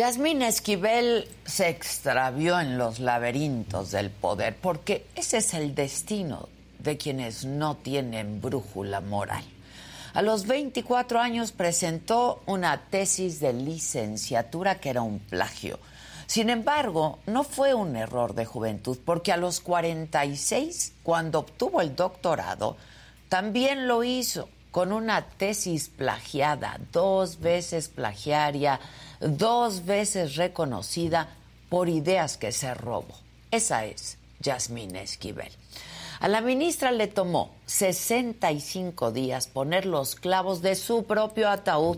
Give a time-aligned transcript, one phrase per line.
[0.00, 6.48] Yasmín Esquivel se extravió en los laberintos del poder porque ese es el destino
[6.78, 9.44] de quienes no tienen brújula moral.
[10.14, 15.78] A los 24 años presentó una tesis de licenciatura que era un plagio.
[16.26, 21.94] Sin embargo, no fue un error de juventud porque a los 46, cuando obtuvo el
[21.94, 22.78] doctorado,
[23.28, 28.80] también lo hizo con una tesis plagiada, dos veces plagiaria,
[29.20, 31.28] dos veces reconocida
[31.68, 33.14] por ideas que se robó.
[33.50, 35.50] Esa es Yasmín Esquivel.
[36.20, 41.96] A la ministra le tomó 65 días poner los clavos de su propio ataúd.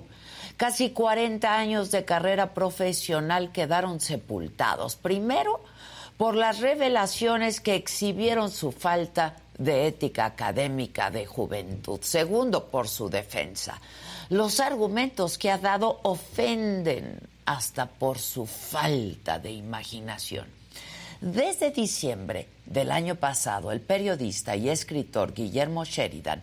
[0.56, 4.94] Casi 40 años de carrera profesional quedaron sepultados.
[4.94, 5.60] Primero,
[6.16, 12.00] por las revelaciones que exhibieron su falta de ética académica de juventud.
[12.02, 13.80] Segundo, por su defensa.
[14.28, 20.46] Los argumentos que ha dado ofenden hasta por su falta de imaginación.
[21.20, 26.42] Desde diciembre del año pasado, el periodista y escritor Guillermo Sheridan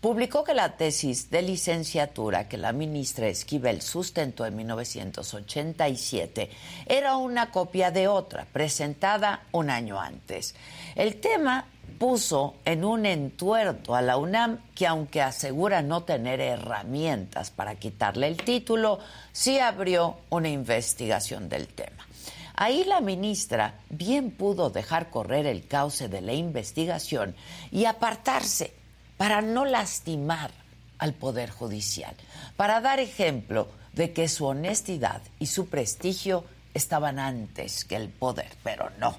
[0.00, 6.48] publicó que la tesis de licenciatura que la ministra Esquivel sustentó en 1987
[6.86, 10.54] era una copia de otra, presentada un año antes.
[10.94, 11.66] El tema
[12.00, 18.26] puso en un entuerto a la UNAM que aunque asegura no tener herramientas para quitarle
[18.26, 19.00] el título,
[19.32, 22.06] sí abrió una investigación del tema.
[22.54, 27.36] Ahí la ministra bien pudo dejar correr el cauce de la investigación
[27.70, 28.72] y apartarse
[29.18, 30.52] para no lastimar
[30.96, 32.14] al Poder Judicial,
[32.56, 38.48] para dar ejemplo de que su honestidad y su prestigio estaban antes que el poder,
[38.62, 39.18] pero no.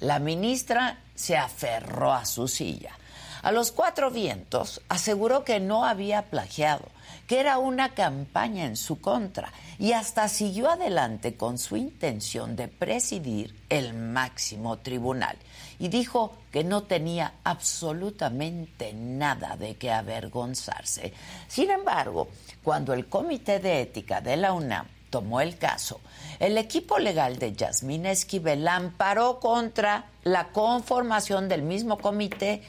[0.00, 2.96] La ministra se aferró a su silla.
[3.42, 6.86] A los cuatro vientos aseguró que no había plagiado,
[7.26, 12.68] que era una campaña en su contra y hasta siguió adelante con su intención de
[12.68, 15.36] presidir el máximo tribunal.
[15.78, 21.12] Y dijo que no tenía absolutamente nada de qué avergonzarse.
[21.48, 22.28] Sin embargo,
[22.64, 26.00] cuando el Comité de Ética de la UNAM tomó el caso,
[26.38, 32.62] el equipo legal de Yasmín Esquivel amparó contra la conformación del mismo comité.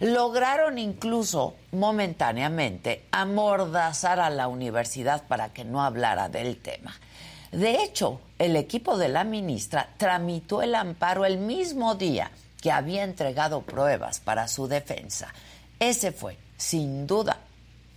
[0.00, 6.94] Lograron incluso momentáneamente amordazar a la universidad para que no hablara del tema.
[7.52, 13.04] De hecho, el equipo de la ministra tramitó el amparo el mismo día que había
[13.04, 15.32] entregado pruebas para su defensa.
[15.78, 17.38] Ese fue, sin duda,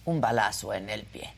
[0.06, 1.34] un balazo en el pie.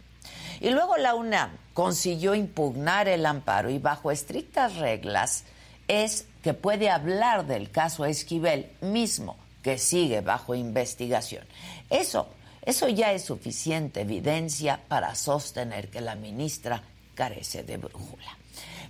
[0.60, 5.46] Y luego la UNAM consiguió impugnar el amparo y bajo estrictas reglas
[5.88, 11.46] es que puede hablar del caso Esquivel mismo, que sigue bajo investigación.
[11.90, 12.28] Eso,
[12.64, 16.84] eso ya es suficiente evidencia para sostener que la ministra
[17.16, 18.38] carece de brújula.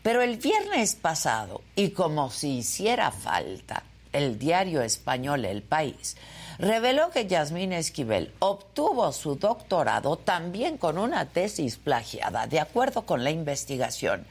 [0.02, 6.18] Pero el viernes pasado, y como si hiciera falta, el diario español El País
[6.60, 13.24] reveló que Yasmín Esquivel obtuvo su doctorado también con una tesis plagiada, de acuerdo con
[13.24, 14.26] la investigación.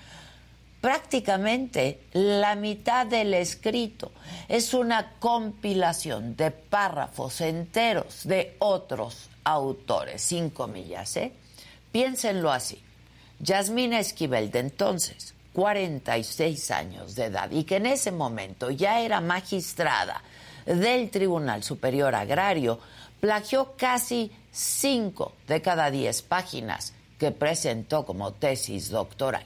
[0.82, 4.12] Prácticamente la mitad del escrito
[4.46, 11.32] es una compilación de párrafos enteros de otros autores, sin comillas, ¿eh?
[11.90, 12.80] Piénsenlo así.
[13.40, 19.20] Yasmín Esquivel, de entonces, 46 años de edad, y que en ese momento ya era
[19.20, 20.22] magistrada
[20.76, 22.78] del Tribunal Superior Agrario,
[23.20, 29.44] plagió casi 5 de cada 10 páginas que presentó como tesis doctoral.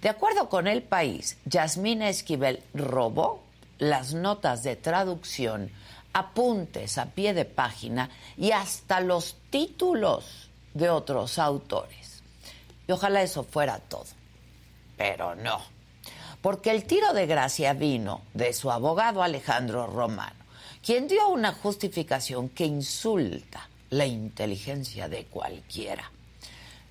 [0.00, 3.42] De acuerdo con el país, Yasmín Esquivel robó
[3.78, 5.70] las notas de traducción,
[6.12, 12.22] apuntes a pie de página y hasta los títulos de otros autores.
[12.86, 14.06] Y ojalá eso fuera todo.
[14.96, 15.60] Pero no.
[16.42, 20.39] Porque el tiro de gracia vino de su abogado Alejandro Romano,
[20.84, 26.10] quien dio una justificación que insulta la inteligencia de cualquiera.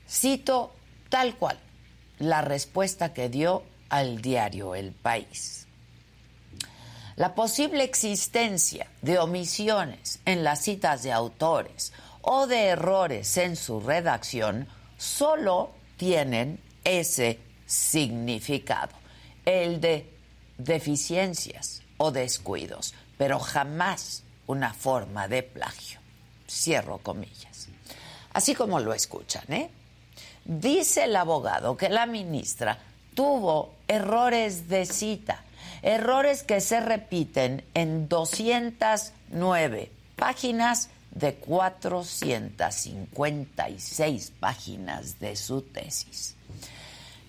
[0.08, 0.74] Cito
[1.10, 1.60] tal cual
[2.20, 5.68] la respuesta que dio al diario El País.
[7.16, 11.92] La posible existencia de omisiones en las citas de autores
[12.22, 18.94] o de errores en su redacción solo tienen ese significado,
[19.46, 20.10] el de
[20.58, 26.00] deficiencias o descuidos, pero jamás una forma de plagio.
[26.50, 27.68] Cierro comillas.
[28.32, 29.70] Así como lo escuchan, ¿eh?
[30.46, 32.78] Dice el abogado que la ministra
[33.14, 35.44] tuvo errores de cita,
[35.82, 46.38] errores que se repiten en 209 páginas de 456 páginas de su tesis.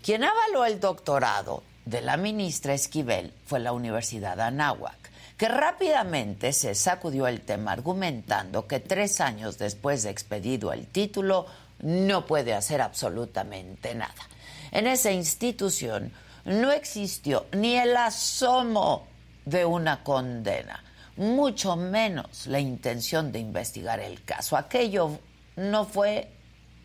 [0.04, 5.09] Quien avaló el doctorado de la ministra Esquivel fue la Universidad Anáhuac,
[5.40, 11.46] que rápidamente se sacudió el tema argumentando que tres años después de expedido el título
[11.78, 14.28] no puede hacer absolutamente nada.
[14.70, 16.12] En esa institución
[16.44, 19.06] no existió ni el asomo
[19.46, 20.84] de una condena,
[21.16, 24.58] mucho menos la intención de investigar el caso.
[24.58, 25.20] Aquello
[25.56, 26.30] no fue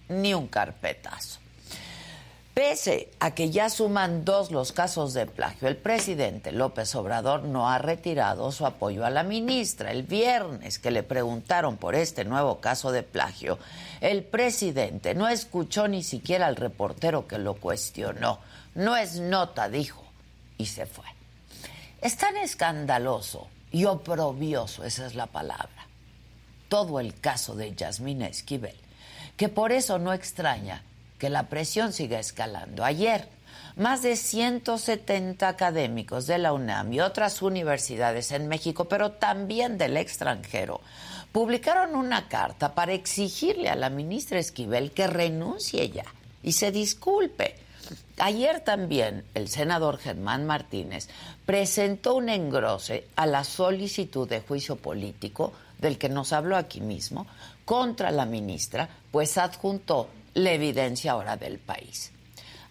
[0.08, 1.42] ni un carpetazo.
[2.56, 7.70] Pese a que ya suman dos los casos de plagio, el presidente López Obrador no
[7.70, 9.92] ha retirado su apoyo a la ministra.
[9.92, 13.60] El viernes que le preguntaron por este nuevo caso de plagio,
[14.00, 18.40] el presidente no escuchó ni siquiera al reportero que lo cuestionó.
[18.74, 20.06] No es nota, dijo,
[20.58, 21.08] y se fue.
[22.00, 25.88] Es tan escandaloso y oprobioso, esa es la palabra,
[26.70, 28.78] todo el caso de Yasmina Esquivel,
[29.36, 30.84] que por eso no extraña
[31.18, 32.84] que la presión siga escalando.
[32.84, 33.28] Ayer,
[33.76, 39.98] más de 170 académicos de la UNAM y otras universidades en México, pero también del
[39.98, 40.82] extranjero,
[41.32, 46.06] publicaron una carta para exigirle a la ministra Esquivel que renuncie ya
[46.42, 47.56] y se disculpe.
[48.18, 51.10] Ayer también el senador Germán Martínez
[51.46, 57.28] presentó un engrose a la solicitud de juicio político del que nos habló aquí mismo
[57.66, 62.12] contra la ministra, pues adjuntó la evidencia ahora del país.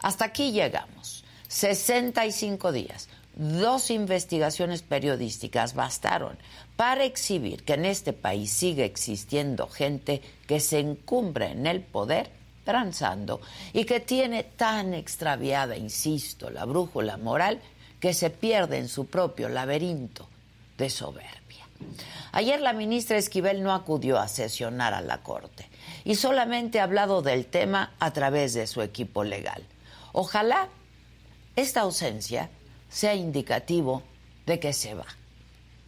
[0.01, 1.25] Hasta aquí llegamos.
[1.49, 6.39] 65 días, dos investigaciones periodísticas bastaron
[6.77, 12.31] para exhibir que en este país sigue existiendo gente que se encumbra en el poder
[12.65, 13.41] transando
[13.73, 17.61] y que tiene tan extraviada, insisto, la brújula moral
[18.01, 20.29] que se pierde en su propio laberinto
[20.77, 21.67] de soberbia.
[22.33, 25.69] Ayer la ministra Esquivel no acudió a sesionar a la Corte
[26.05, 29.65] y solamente ha hablado del tema a través de su equipo legal.
[30.13, 30.69] Ojalá
[31.57, 32.51] esta ausencia
[32.89, 34.03] sea indicativo
[34.47, 35.07] de que se va.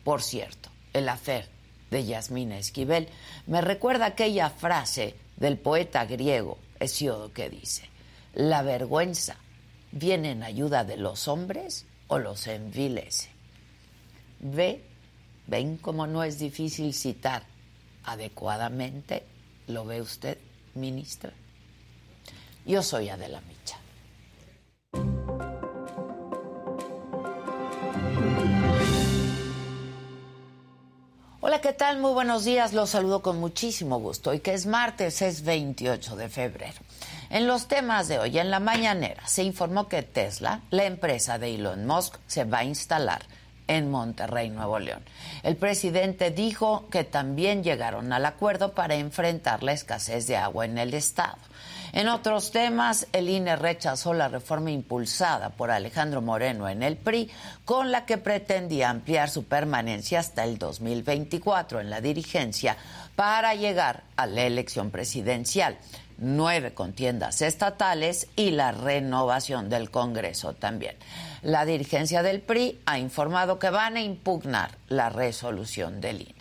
[0.05, 1.49] Por cierto, el afer
[1.91, 3.09] de Yasmina Esquivel
[3.47, 7.89] me recuerda aquella frase del poeta griego Hesiodo que dice,
[8.35, 9.37] la vergüenza
[9.93, 13.31] viene en ayuda de los hombres o los envilece.
[14.41, 14.85] Ve,
[15.47, 17.45] ven cómo no es difícil citar
[18.05, 19.25] adecuadamente
[19.69, 20.39] ¿Lo ve usted,
[20.75, 21.33] ministra?
[22.65, 23.79] Yo soy Adela Micha.
[31.41, 31.99] Hola, ¿qué tal?
[31.99, 32.73] Muy buenos días.
[32.73, 34.31] Los saludo con muchísimo gusto.
[34.31, 36.79] Hoy que es martes, es 28 de febrero.
[37.31, 41.57] En los temas de hoy, en la mañanera, se informó que Tesla, la empresa de
[41.57, 43.23] Elon Musk, se va a instalar
[43.69, 45.03] en Monterrey, Nuevo León.
[45.43, 50.79] El presidente dijo que también llegaron al acuerdo para enfrentar la escasez de agua en
[50.79, 51.39] el estado.
[51.93, 57.31] En otros temas, el INE rechazó la reforma impulsada por Alejandro Moreno en el PRI,
[57.65, 62.77] con la que pretendía ampliar su permanencia hasta el 2024 en la dirigencia
[63.15, 65.79] para llegar a la elección presidencial
[66.19, 70.97] nueve contiendas estatales y la renovación del Congreso también.
[71.43, 76.35] La dirigencia del PRI ha informado que van a impugnar la resolución del INE.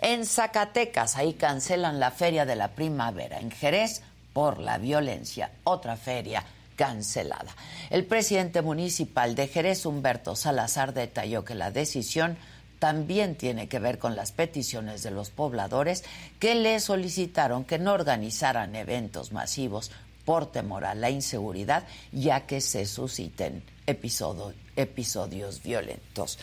[0.00, 3.38] En Zacatecas, ahí cancelan la feria de la primavera.
[3.38, 6.42] En Jerez, por la violencia, otra feria
[6.76, 7.54] cancelada.
[7.90, 12.38] El presidente municipal de Jerez, Humberto Salazar, detalló que la decisión
[12.78, 16.02] también tiene que ver con las peticiones de los pobladores
[16.38, 19.90] que le solicitaron que no organizaran eventos masivos
[20.24, 26.38] por temor a la inseguridad, ya que se susciten episodios violentos.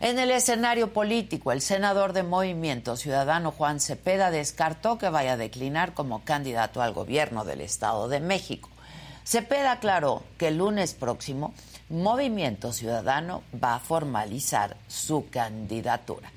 [0.00, 5.36] En el escenario político, el senador de Movimiento Ciudadano Juan Cepeda descartó que vaya a
[5.38, 8.68] declinar como candidato al gobierno del Estado de México.
[9.24, 11.54] Cepeda aclaró que el lunes próximo
[11.88, 16.30] Movimiento Ciudadano va a formalizar su candidatura.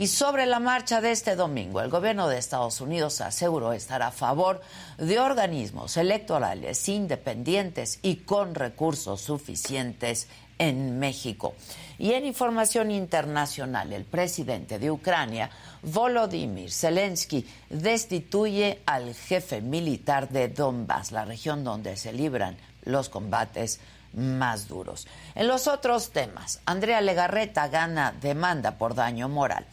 [0.00, 4.10] Y sobre la marcha de este domingo, el gobierno de Estados Unidos aseguró estar a
[4.10, 4.62] favor
[4.96, 10.26] de organismos electorales independientes y con recursos suficientes
[10.58, 11.54] en México.
[11.98, 15.50] Y en información internacional, el presidente de Ucrania,
[15.82, 23.80] Volodymyr Zelensky, destituye al jefe militar de Donbass, la región donde se libran los combates
[24.12, 25.06] más duros.
[25.34, 29.66] En los otros temas, Andrea Legarreta gana demanda por daño moral.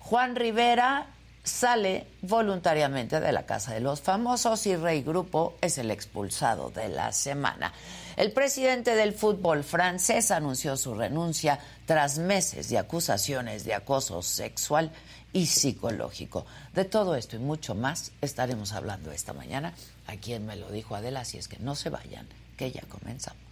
[0.00, 1.06] Juan Rivera
[1.44, 6.88] sale voluntariamente de la Casa de los Famosos y Rey Grupo es el expulsado de
[6.88, 7.72] la semana.
[8.16, 14.90] El presidente del fútbol francés anunció su renuncia tras meses de acusaciones de acoso sexual
[15.32, 16.46] y psicológico.
[16.72, 19.74] De todo esto y mucho más estaremos hablando esta mañana.
[20.06, 23.43] A quien me lo dijo Adela, si es que no se vayan, que ya comenzamos.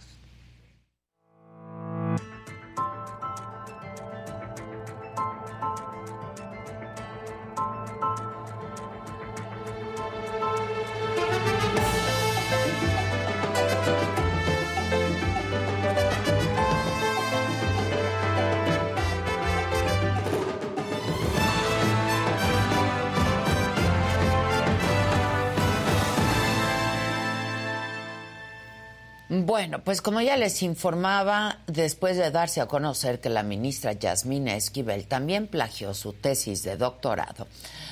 [29.35, 34.55] Bueno, pues como ya les informaba, después de darse a conocer que la ministra Yasmina
[34.55, 37.47] Esquivel también plagió su tesis de doctorado,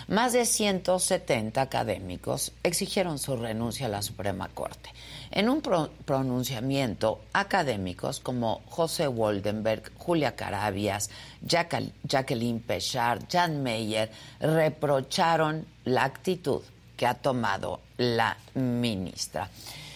[0.07, 4.91] más de 170 académicos exigieron su renuncia a la Suprema Corte.
[5.31, 5.63] En un
[6.05, 11.09] pronunciamiento, académicos como José Woldenberg, Julia Carabias,
[11.41, 16.61] Jacqueline Pechard, Jan Meyer reprocharon la actitud
[16.95, 19.49] que ha tomado la ministra.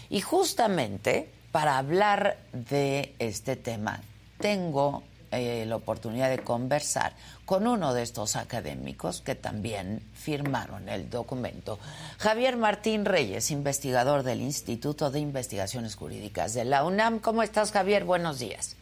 [0.10, 4.02] Y justamente para hablar de este tema,
[4.42, 7.14] tengo eh, la oportunidad de conversar
[7.46, 11.80] con uno de estos académicos que también firmaron el documento.
[12.18, 17.20] Javier Martín Reyes, investigador del Instituto de Investigaciones Jurídicas de la UNAM.
[17.20, 18.04] ¿Cómo estás, Javier?
[18.04, 18.76] Buenos días.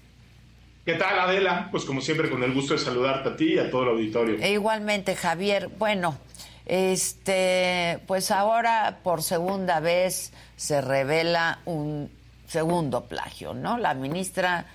[0.83, 1.67] ¿Qué tal, Adela?
[1.69, 4.39] Pues como siempre, con el gusto de saludarte a ti y a todo el auditorio.
[4.39, 5.67] E igualmente, Javier.
[5.77, 6.17] Bueno,
[6.65, 12.09] este, pues ahora por segunda vez se revela un
[12.53, 13.79] segundo plagio, ¿no?
[13.79, 14.67] La ministra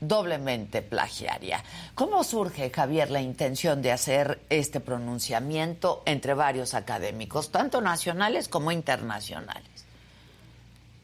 [0.00, 1.62] doblemente plagiaria.
[1.94, 8.72] ¿Cómo surge, Javier, la intención de hacer este pronunciamiento entre varios académicos, tanto nacionales como
[8.72, 9.86] internacionales?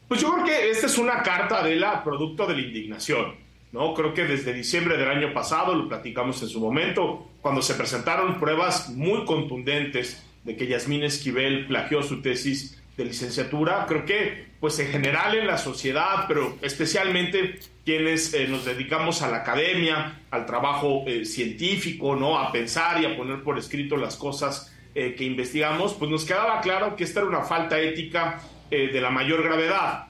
[0.09, 3.35] Pues yo creo que esta es una carta de la producto de la indignación,
[3.71, 3.93] ¿no?
[3.93, 8.37] Creo que desde diciembre del año pasado, lo platicamos en su momento, cuando se presentaron
[8.37, 14.79] pruebas muy contundentes de que Yasmín Esquivel plagió su tesis de licenciatura, creo que pues
[14.79, 20.45] en general en la sociedad, pero especialmente quienes eh, nos dedicamos a la academia, al
[20.47, 22.39] trabajo eh, científico, ¿no?
[22.39, 26.59] A pensar y a poner por escrito las cosas eh, que investigamos, pues nos quedaba
[26.61, 30.07] claro que esta era una falta ética de la mayor gravedad.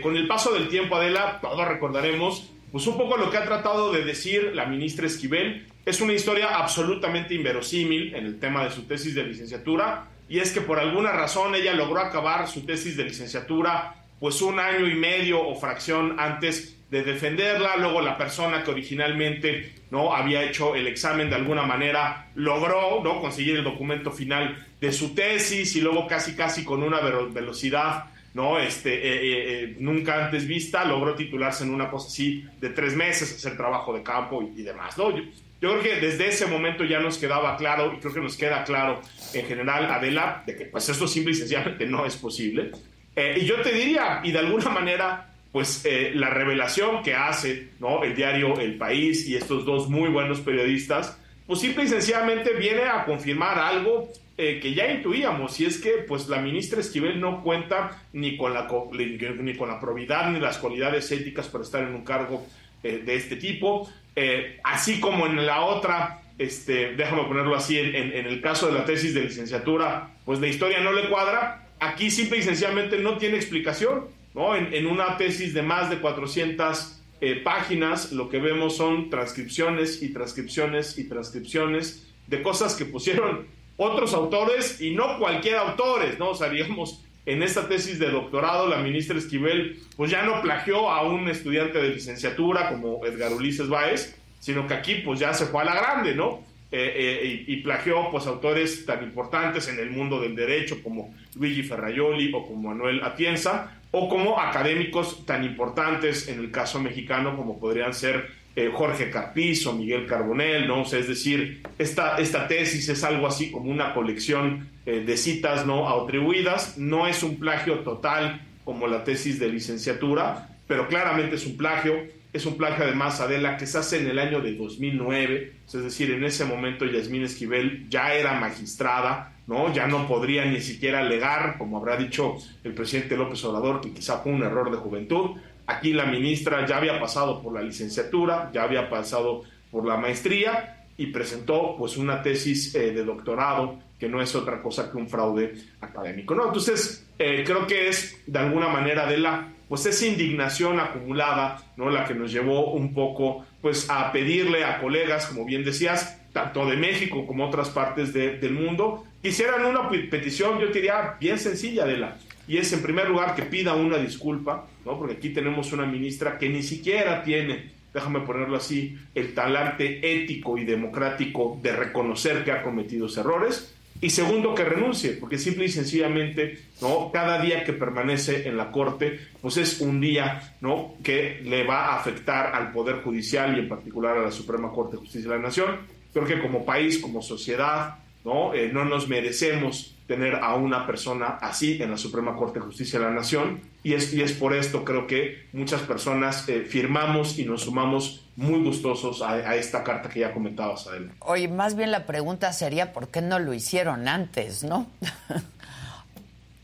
[0.00, 3.90] con el paso del tiempo, Adela, todos recordaremos, pues un poco lo que ha tratado
[3.92, 8.82] de decir la ministra Esquivel, es una historia absolutamente inverosímil en el tema de su
[8.82, 13.04] tesis de licenciatura, y es que por alguna razón ella logró acabar su tesis de
[13.04, 18.70] licenciatura pues un año y medio o fracción antes de defenderla, luego la persona que
[18.70, 24.64] originalmente no había hecho el examen de alguna manera logró no conseguir el documento final
[24.80, 29.76] de su tesis y luego casi casi con una velocidad no este eh, eh, eh,
[29.80, 34.02] nunca antes vista logró titularse en una cosa así de tres meses hacer trabajo de
[34.02, 35.12] campo y, demás no
[35.60, 38.62] yo creo que desde ese momento ya nos quedaba claro, y creo que nos queda
[38.64, 39.00] claro
[39.32, 42.72] en general, Adela, de que pues esto simple y sencillamente no es posible.
[43.14, 47.68] Eh, y yo te diría, y de alguna manera, pues eh, la revelación que hace
[47.80, 48.04] ¿no?
[48.04, 52.82] el diario El País y estos dos muy buenos periodistas, pues simple y sencillamente viene
[52.82, 57.42] a confirmar algo eh, que ya intuíamos, y es que pues la ministra Esquivel no
[57.42, 61.94] cuenta ni con la, ni con la probidad ni las cualidades éticas para estar en
[61.94, 62.46] un cargo
[62.82, 63.90] de este tipo.
[64.16, 68.84] Eh, así como en la otra, este, déjame ponerlo así, en, el caso de la
[68.86, 73.36] tesis de licenciatura, pues la historia no le cuadra, aquí simple y sencillamente no tiene
[73.36, 74.56] explicación, ¿no?
[74.56, 80.12] En, una tesis de más de 400 eh, páginas, lo que vemos son transcripciones y
[80.12, 83.46] transcripciones y transcripciones de cosas que pusieron
[83.76, 86.30] otros autores y no cualquier autores, ¿no?
[86.30, 90.88] O sea, digamos, en esta tesis de doctorado, la ministra Esquivel, pues ya no plagió
[90.90, 95.46] a un estudiante de licenciatura como Edgar Ulises Báez, sino que aquí pues ya se
[95.46, 96.44] fue a la grande, ¿no?
[96.70, 101.62] Eh, eh, y, plagió pues autores tan importantes en el mundo del derecho como Luigi
[101.62, 107.58] Ferraioli o como Manuel Atienza, o como académicos tan importantes en el caso mexicano como
[107.58, 110.82] podrían ser eh, Jorge Carpizo, Miguel Carbonell, ¿no?
[110.82, 115.88] es decir, esta, esta tesis es algo así como una colección eh, de citas no
[115.88, 121.58] atribuidas, no es un plagio total como la tesis de licenciatura, pero claramente es un
[121.58, 125.72] plagio, es un plagio además, Adela, que se hace en el año de 2009, es
[125.72, 129.72] decir, en ese momento Yasmín Esquivel ya era magistrada, ¿no?
[129.72, 134.18] Ya no podría ni siquiera alegar, como habrá dicho el presidente López Obrador, que quizá
[134.18, 135.36] fue un error de juventud.
[135.66, 140.86] Aquí la ministra ya había pasado por la licenciatura, ya había pasado por la maestría
[140.96, 145.08] y presentó pues una tesis eh, de doctorado que no es otra cosa que un
[145.08, 146.46] fraude académico, ¿no?
[146.46, 151.90] Entonces, eh, creo que es de alguna manera de la pues esa indignación acumulada, ¿no?
[151.90, 156.66] La que nos llevó un poco, pues, a pedirle a colegas, como bien decías, tanto
[156.66, 161.96] de México como otras partes del mundo, hicieran una petición, yo diría, bien sencilla, de
[161.96, 162.16] la
[162.48, 164.98] y es en primer lugar que pida una disculpa, ¿no?
[164.98, 170.58] Porque aquí tenemos una ministra que ni siquiera tiene, déjame ponerlo así, el talante ético
[170.58, 175.68] y democrático de reconocer que ha cometido errores, y segundo, que renuncie, porque simple y
[175.70, 177.10] sencillamente, ¿no?
[177.10, 180.96] Cada día que permanece en la Corte, pues es un día, ¿no?
[181.02, 184.96] Que le va a afectar al Poder Judicial y en particular a la Suprema Corte
[184.96, 185.78] de Justicia de la Nación.
[186.12, 188.52] Creo que como país, como sociedad, ¿no?
[188.52, 192.98] Eh, no nos merecemos tener a una persona así en la Suprema Corte de Justicia
[192.98, 197.38] de la Nación y es, y es por esto creo que muchas personas eh, firmamos
[197.38, 201.12] y nos sumamos muy gustosos a, esta carta que ya comentabas, Adela.
[201.20, 204.90] Oye, más bien la pregunta sería ¿por qué no lo hicieron antes, no?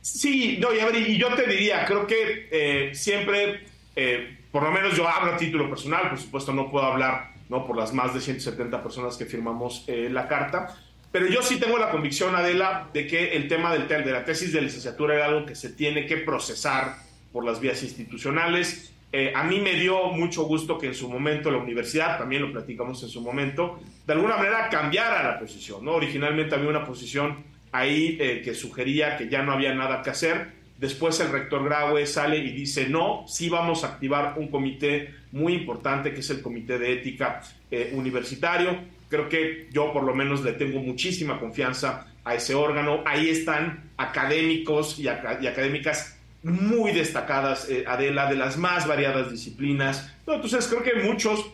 [0.02, 3.66] sí, no, y, yo te diría, creo que eh, siempre,
[3.97, 7.66] eh, por lo menos yo hablo a título personal, por supuesto no puedo hablar ¿no?
[7.66, 10.76] por las más de 170 personas que firmamos la carta,
[11.12, 14.50] pero yo sí tengo la convicción, Adela, de que el tema del, de la tesis
[14.50, 16.97] de licenciatura era algo que se tiene que procesar
[17.31, 18.95] por las vías institucionales.
[19.12, 22.50] Eh, a mí me dio mucho gusto que en su momento la universidad, también lo
[22.50, 25.84] platicamos en su momento, de alguna manera cambiara la posición.
[25.84, 25.93] ¿no?
[25.93, 30.63] Originalmente había una posición ahí eh, que sugería que ya no había nada que hacer.
[30.78, 35.52] Después el rector Graue sale y dice, no, sí vamos a activar un comité muy
[35.52, 38.78] importante que es el Comité de Ética eh, Universitario
[39.13, 43.03] Creo que yo por lo menos le tengo muchísima confianza a ese órgano.
[43.05, 50.11] Ahí están académicos y, académicas muy destacadas, eh, Adela, de las más variadas disciplinas.
[50.27, 51.53] entonces creo que muchos,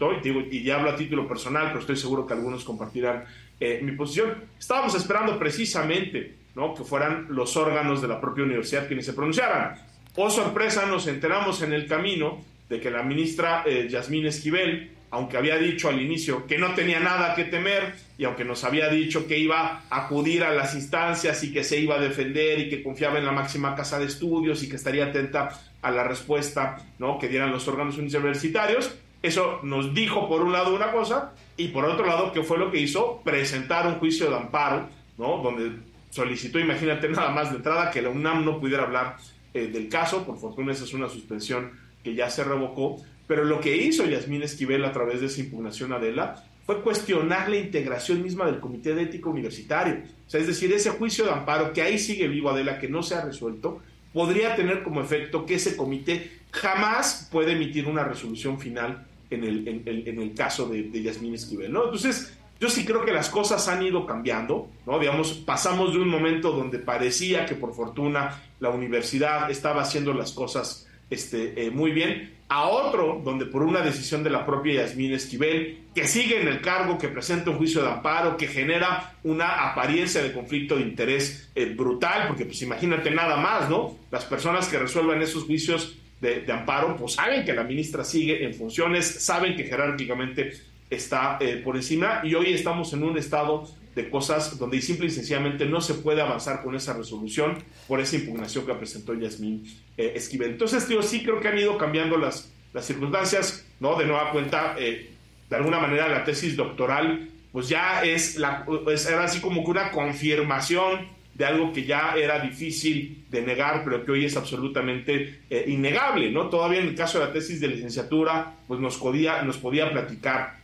[0.52, 3.24] y ya hablo a título personal, pero estoy seguro que algunos compartirán
[3.58, 6.74] eh, mi posición, estábamos esperando precisamente ¿no?
[6.74, 9.74] que fueran los órganos de la propia universidad quienes se pronunciaran.
[10.14, 15.36] Oh sorpresa, nos enteramos en el camino de que la ministra eh, Yasmín Esquivel aunque
[15.36, 19.26] había dicho al inicio que no tenía nada que temer y aunque nos había dicho
[19.26, 22.82] que iba a acudir a las instancias y que se iba a defender y que
[22.82, 27.18] confiaba en la máxima casa de estudios y que estaría atenta a la respuesta ¿no?
[27.18, 31.84] que dieran los órganos universitarios, eso nos dijo por un lado una cosa y por
[31.84, 35.38] otro lado que fue lo que hizo presentar un juicio de amparo, ¿no?
[35.38, 35.72] donde
[36.10, 39.16] solicitó, imagínate nada más de entrada, que la UNAM no pudiera hablar
[39.54, 41.72] eh, del caso, por fortuna esa es una suspensión
[42.04, 45.92] que ya se revocó, pero lo que hizo Yasmín Esquivel a través de esa impugnación
[45.92, 50.02] Adela fue cuestionar la integración misma del Comité de Ética Universitario.
[50.26, 53.02] O sea, es decir, ese juicio de amparo que ahí sigue vivo Adela, que no
[53.02, 53.80] se ha resuelto,
[54.12, 59.68] podría tener como efecto que ese comité jamás puede emitir una resolución final en el,
[59.68, 61.84] en, el caso de, de Yasmín Esquivel, ¿no?
[61.84, 64.98] Entonces, yo sí creo que las cosas han ido cambiando, ¿no?
[64.98, 70.32] Digamos, pasamos de un momento donde parecía que por fortuna la universidad estaba haciendo las
[70.32, 75.12] cosas este, eh, muy bien, a otro donde por una decisión de la propia Yasmín
[75.12, 79.70] Esquivel, que sigue en el cargo, que presenta un juicio de amparo, que genera una
[79.70, 83.98] apariencia de conflicto de interés eh, brutal, porque pues imagínate nada más, ¿no?
[84.10, 88.54] Las personas que resuelvan esos juicios de, amparo, pues saben que la ministra sigue en
[88.54, 90.52] funciones, saben que jerárquicamente
[90.90, 95.10] está eh, por encima y hoy estamos en un estado de cosas donde simple y
[95.10, 99.64] sencillamente no se puede avanzar con esa resolución por esa impugnación que presentó Yasmín
[99.96, 100.52] eh, Esquivel.
[100.52, 103.98] Entonces, tío, sí creo que han ido cambiando las, las circunstancias, ¿no?
[103.98, 105.10] De nueva cuenta, eh,
[105.50, 108.66] de alguna manera la tesis doctoral, pues ya es, la,
[109.08, 114.04] era así como que una confirmación de algo que ya era difícil de negar, pero
[114.04, 116.48] que hoy es absolutamente eh, innegable, ¿no?
[116.48, 120.57] Todavía en el caso de la tesis de licenciatura, pues nos podía, nos podía platicar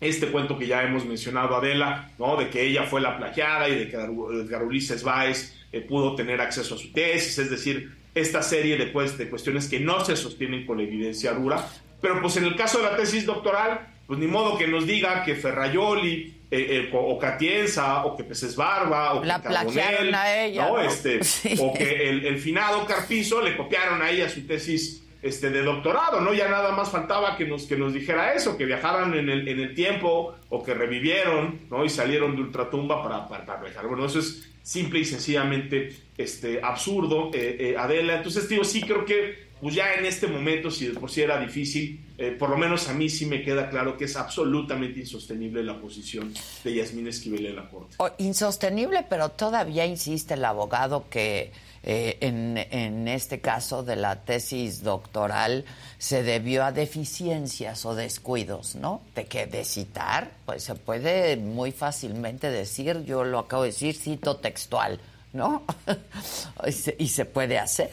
[0.00, 2.36] este cuento que ya hemos mencionado Adela, ¿no?
[2.36, 6.40] De que ella fue la plagiada y de que Edgar Ulises Báez eh, pudo tener
[6.40, 10.66] acceso a su tesis, es decir, esta serie de, de cuestiones que no se sostienen
[10.66, 11.68] con la evidencia dura.
[12.00, 15.22] Pero pues en el caso de la tesis doctoral, pues ni modo que nos diga
[15.22, 20.68] que Ferrayoli eh, eh, o Catienza o que Peces Barba o La que a ella,
[20.68, 20.80] ¿no?
[20.80, 21.54] Este, Sí.
[21.60, 26.20] o que el, el finado Carpizo le copiaron a ella su tesis este, de doctorado,
[26.20, 26.32] ¿no?
[26.32, 29.60] Ya nada más faltaba que nos, que nos dijera eso, que viajaran en el, en
[29.60, 31.84] el tiempo o que revivieron, ¿no?
[31.84, 33.86] Y salieron de ultratumba para, para, para viajar.
[33.86, 38.16] Bueno, eso es simple y sencillamente este, absurdo, eh, eh, Adela.
[38.16, 41.38] Entonces, digo, sí creo que pues ya en este momento, si de por sí era
[41.38, 45.62] difícil, eh, por lo menos a mí sí me queda claro que es absolutamente insostenible
[45.62, 46.32] la posición
[46.64, 47.96] de Yasmín Esquivel en la Corte.
[48.18, 54.82] Insostenible, pero todavía insiste el abogado que eh, en, en este caso de la tesis
[54.82, 55.64] doctoral
[55.98, 59.00] se debió a deficiencias o descuidos, ¿no?
[59.14, 63.94] De que de citar, pues se puede muy fácilmente decir, yo lo acabo de decir,
[63.94, 65.00] cito textual,
[65.32, 65.64] ¿no?
[66.66, 67.90] y, se, y se puede hacer.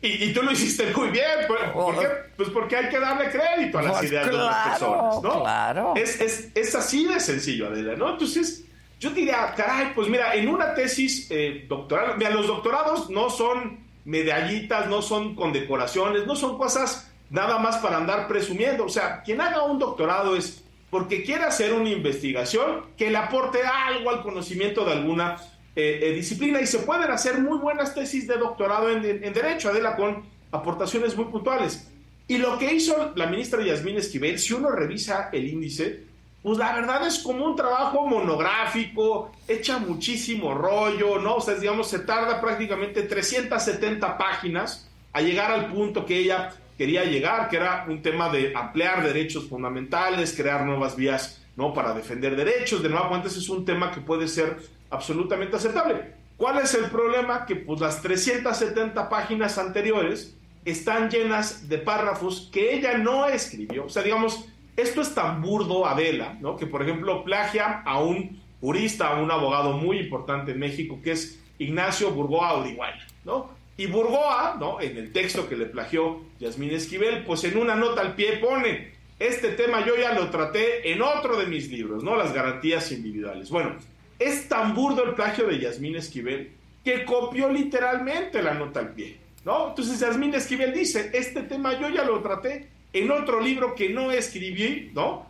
[0.00, 1.46] Y, y tú lo hiciste muy bien.
[1.46, 2.08] ¿Por, por qué?
[2.36, 5.40] Pues porque hay que darle crédito a las Pues ideas de otras claro, personas, ¿no?
[5.42, 5.94] claro.
[5.96, 8.10] Es, es, es así de sencillo, Adela, ¿no?
[8.10, 8.64] Entonces,
[9.02, 13.80] yo diría, caray, pues mira, en una tesis eh, doctoral, mira, los doctorados no son
[14.04, 18.84] medallitas, no son condecoraciones, no son cosas nada más para andar presumiendo.
[18.84, 23.58] O sea, quien haga un doctorado es porque quiere hacer una investigación que le aporte
[23.64, 25.36] algo al conocimiento de alguna
[25.74, 29.96] eh, eh, disciplina y se pueden hacer muy buenas tesis de doctorado en, Derecho, Adela,
[29.96, 31.88] con aportaciones muy puntuales.
[32.28, 36.11] Y lo que hizo la ministra Yasmín Esquivel, si uno revisa el índice,
[36.42, 41.36] pues la verdad es como un trabajo monográfico, echa muchísimo rollo, ¿no?
[41.36, 47.04] O sea, digamos, se tarda prácticamente 370 páginas a llegar al punto que ella quería
[47.04, 51.72] llegar, que era un tema de ampliar derechos fundamentales, crear nuevas vías, ¿no?
[51.72, 52.82] Para defender derechos.
[52.82, 54.56] De nuevo, cuentas, es un tema que puede ser
[54.90, 56.14] absolutamente aceptable.
[56.36, 57.46] ¿Cuál es el problema?
[57.46, 63.84] Que pues las 370 páginas anteriores están llenas de párrafos que ella no escribió.
[63.84, 66.56] O sea, digamos, esto es tan burdo, Adela, ¿no?
[66.56, 71.12] Que, por ejemplo, plagia a un jurista, a un abogado muy importante en México, que
[71.12, 73.50] es Ignacio Burgoa Odiguaya, ¿no?
[73.76, 74.80] Y Burgoa, ¿no?
[74.80, 78.92] En el texto que le plagió Yasmín Esquivel, pues en una nota al pie pone,
[79.18, 82.16] este tema yo ya lo traté en otro de mis libros, ¿no?
[82.16, 83.50] Las garantías individuales.
[83.50, 83.76] Bueno,
[84.18, 86.52] es tan burdo el plagio de Yasmín Esquivel
[86.84, 89.68] que copió literalmente la nota al pie, ¿no?
[89.68, 94.10] Entonces Yasmín Esquivel dice, este tema yo ya lo traté en otro libro que no
[94.12, 95.26] escribí, ¿no?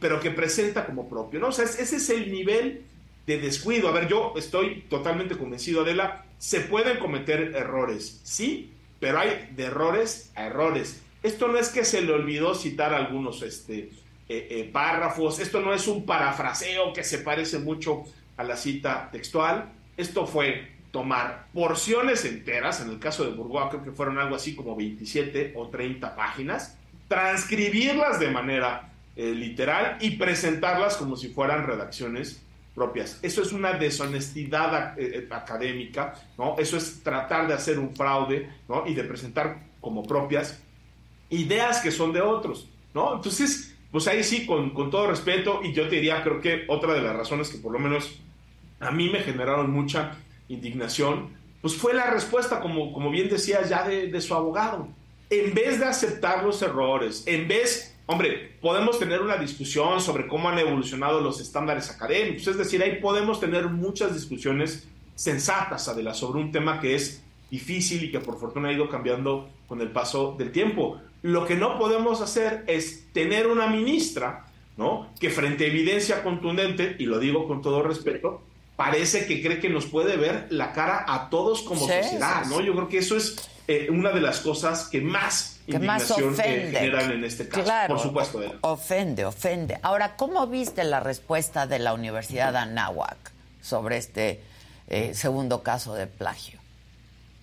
[0.00, 1.48] Pero que presenta como propio, ¿no?
[1.48, 2.82] O sea, es- ese es el nivel
[3.26, 3.88] de descuido.
[3.88, 9.64] A ver, yo estoy totalmente convencido, Adela, se pueden cometer errores, sí, pero hay de
[9.64, 11.02] errores a errores.
[11.22, 13.90] Esto no es que se le olvidó citar algunos este,
[14.28, 18.04] eh, eh, párrafos, esto no es un parafraseo que se parece mucho
[18.36, 23.82] a la cita textual, esto fue tomar porciones enteras, en el caso de Burgoa creo
[23.84, 30.10] que fueron algo así como 27 o 30 páginas, transcribirlas de manera eh, literal y
[30.10, 32.42] presentarlas como si fueran redacciones
[32.74, 33.18] propias.
[33.22, 36.56] Eso es una deshonestidad eh, eh, académica, ¿no?
[36.58, 38.86] Eso es tratar de hacer un fraude, ¿no?
[38.86, 40.62] Y de presentar como propias
[41.30, 43.14] ideas que son de otros, ¿no?
[43.14, 46.92] Entonces, pues ahí sí, con, con todo respeto, y yo te diría, creo que otra
[46.92, 48.20] de las razones que por lo menos
[48.78, 50.12] a mí me generaron mucha
[50.48, 51.30] indignación,
[51.62, 54.88] pues fue la respuesta, como, como bien decía ya de, de su abogado.
[55.28, 60.48] En vez de aceptar los errores, en vez, hombre, podemos tener una discusión sobre cómo
[60.48, 64.86] han evolucionado los estándares académicos, es decir, ahí podemos tener muchas discusiones
[65.16, 69.48] sensatas, Adela, sobre un tema que es difícil y que por fortuna ha ido cambiando
[69.66, 71.00] con el paso del tiempo.
[71.22, 75.08] Lo que no podemos hacer es tener una ministra, ¿no?
[75.18, 78.42] Que frente a evidencia contundente, y lo digo con todo respeto,
[78.76, 82.60] parece que cree que nos puede ver la cara a todos como Sí, sociedad, ¿no?
[82.60, 86.30] Yo creo que eso es eh, una de las cosas que más que más indignación
[86.30, 86.78] eh, ofende.
[86.78, 87.64] generan en este caso.
[87.64, 88.54] Claro, por supuesto, Adela.
[88.60, 89.78] Ofende, ofende.
[89.82, 93.16] Ahora, ¿cómo viste la respuesta de la Universidad de Anáhuac
[93.60, 94.40] sobre este
[94.88, 96.60] eh, segundo caso de plagio?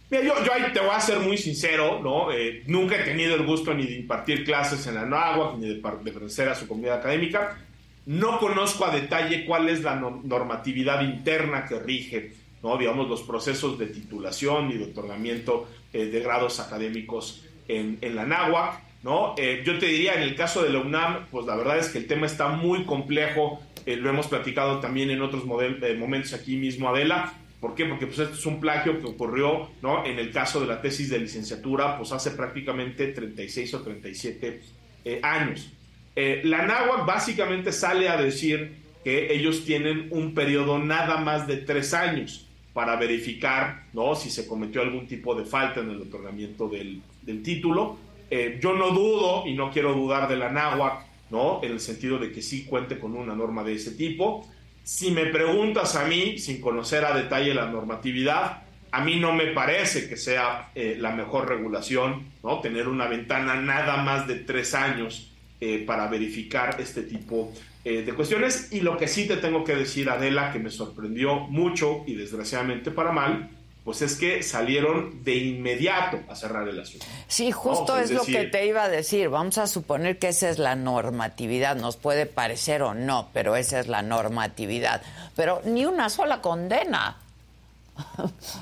[0.09, 2.31] Mira, yo, yo ahí te voy a ser muy sincero, ¿no?
[2.31, 5.75] Eh, nunca he tenido el gusto ni de impartir clases en la NAWAC, ni de,
[5.81, 7.57] pertenecer a su comunidad académica.
[8.05, 12.77] No conozco a detalle cuál es la no- normatividad interna que rige, ¿no?
[12.77, 18.25] Digamos, los procesos de titulación y de otorgamiento eh, de grados académicos en, en la
[18.25, 19.35] NAWAC, ¿no?
[19.37, 21.99] Eh, yo te diría, en el caso de la UNAM, pues la verdad es que
[21.99, 26.89] el tema está muy complejo, eh, lo hemos platicado también en otros momentos aquí mismo,
[26.89, 27.85] Adela, ¿Por qué?
[27.85, 30.03] Porque pues, esto es un plagio que ocurrió ¿no?
[30.03, 34.61] en el caso de la tesis de licenciatura pues hace prácticamente 36 o 37
[35.05, 35.71] eh, años.
[36.13, 38.75] La NAWAC básicamente sale a decir
[39.05, 44.15] que ellos tienen un periodo nada más de tres años para verificar ¿no?
[44.15, 47.97] si se cometió algún tipo de falta en el otorgamiento del, del título.
[48.29, 51.59] Eh, yo no dudo y no quiero dudar de la NAWAC, ¿no?
[51.63, 54.47] En el sentido de que sí cuente con una norma de ese tipo.
[54.83, 59.47] Si me preguntas a mí, sin conocer a detalle la normatividad, a mí no me
[59.47, 62.59] parece que sea eh, la mejor regulación, ¿no?
[62.59, 65.31] Tener una ventana nada más de tres años
[65.61, 67.53] eh, para verificar este tipo
[67.85, 68.69] eh, de cuestiones.
[68.71, 72.91] Y lo que sí te tengo que decir, Adela, que me sorprendió mucho y desgraciadamente
[72.91, 73.49] para mal,
[73.83, 77.05] pues es que salieron de inmediato a cerrar el asunto.
[77.27, 79.27] Sí, justo es, lo que te iba a decir.
[79.27, 81.75] Vamos a suponer que esa es la normatividad.
[81.75, 85.01] Nos puede parecer o no, pero esa es la normatividad.
[85.35, 87.17] Pero ni una sola condena.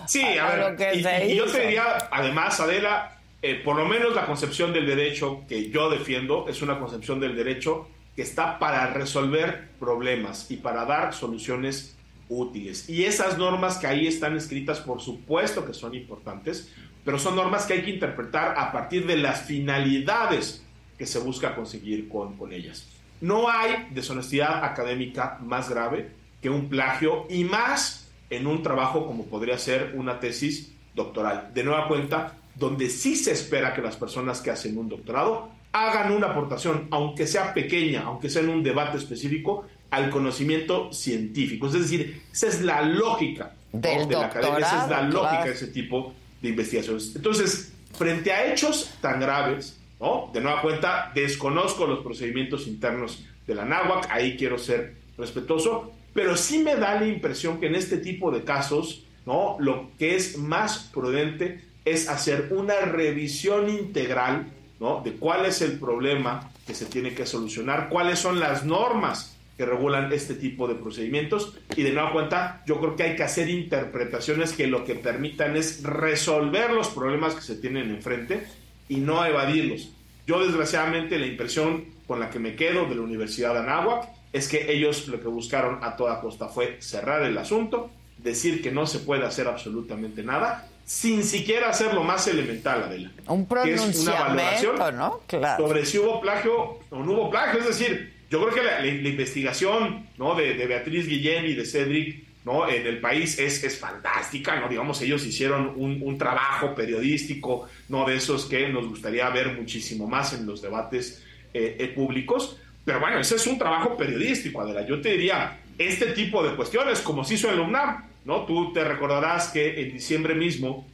[0.08, 0.96] Sí, a, ver,
[1.30, 5.70] y, yo te diría, además, Adela, eh, por lo menos la concepción del derecho que
[5.70, 7.88] yo defiendo es una concepción del derecho
[8.22, 11.96] está para resolver problemas y para dar soluciones
[12.30, 12.90] útiles.
[12.90, 16.72] Y esas normas que ahí están escritas, por supuesto que son importantes,
[17.04, 20.64] pero son normas que hay que interpretar a partir de las finalidades
[20.98, 22.88] que se busca conseguir con, con ellas.
[23.20, 29.26] No hay deshonestidad académica más grave que un plagio y más en un trabajo como
[29.26, 31.52] podría ser una tesis doctoral.
[31.54, 36.12] De nueva cuenta, donde sí se espera que las personas que hacen un doctorado hagan
[36.12, 41.68] una aportación, aunque sea pequeña, aunque sea en un debate específico, al conocimiento científico.
[41.68, 45.68] Es decir, esa es la lógica de la academia, esa es la lógica de ese
[45.68, 47.16] tipo de investigaciones.
[47.16, 50.30] Entonces, frente a hechos tan graves, ¿no?
[50.34, 56.36] de nueva cuenta, desconozco los procedimientos internos de la NAWAC, ahí quiero ser respetuoso, pero
[56.36, 59.58] sí me da la impresión que en este tipo de casos, ¿no?
[59.60, 64.48] lo que es más prudente es hacer una revisión integral
[64.82, 65.02] ¿no?
[65.06, 69.64] de cuál es el problema que se tiene que solucionar, cuáles son las normas que
[69.64, 73.48] regulan este tipo de procedimientos y de nueva cuenta yo creo que hay que hacer
[73.48, 78.48] interpretaciones que lo que permitan es resolver los problemas que se tienen enfrente
[78.90, 79.92] y no evadirlos.
[80.26, 84.48] Yo desgraciadamente la impresión con la que me quedo de la Universidad de Anáhuac es
[84.48, 88.88] que ellos lo que buscaron a toda costa fue cerrar el asunto, decir que no
[88.88, 93.12] se puede hacer absolutamente nada sin siquiera hacer lo más elemental, Adela.
[93.28, 95.22] Un pronunciamiento, ¿no?
[95.28, 95.68] Claro.
[95.68, 97.60] Sobre si hubo plagio o no hubo plagio.
[97.60, 100.36] Es decir, yo creo que la, investigación ¿no?
[100.36, 102.70] de, Beatriz Guillén y de Cedric ¿no?
[102.70, 104.70] en el país es, es fantástica, ¿no?
[104.70, 108.06] Digamos, ellos hicieron un, trabajo periodístico, ¿no?
[108.06, 112.58] De esos que nos gustaría ver muchísimo más en los debates eh, eh, públicos.
[112.86, 114.86] Pero bueno, ese es un trabajo periodístico, Adela.
[114.86, 118.46] Yo te diría, este tipo de cuestiones, como se hizo en la UNAM, ¿no?
[118.46, 120.88] Tú te recordarás que en diciembre mismo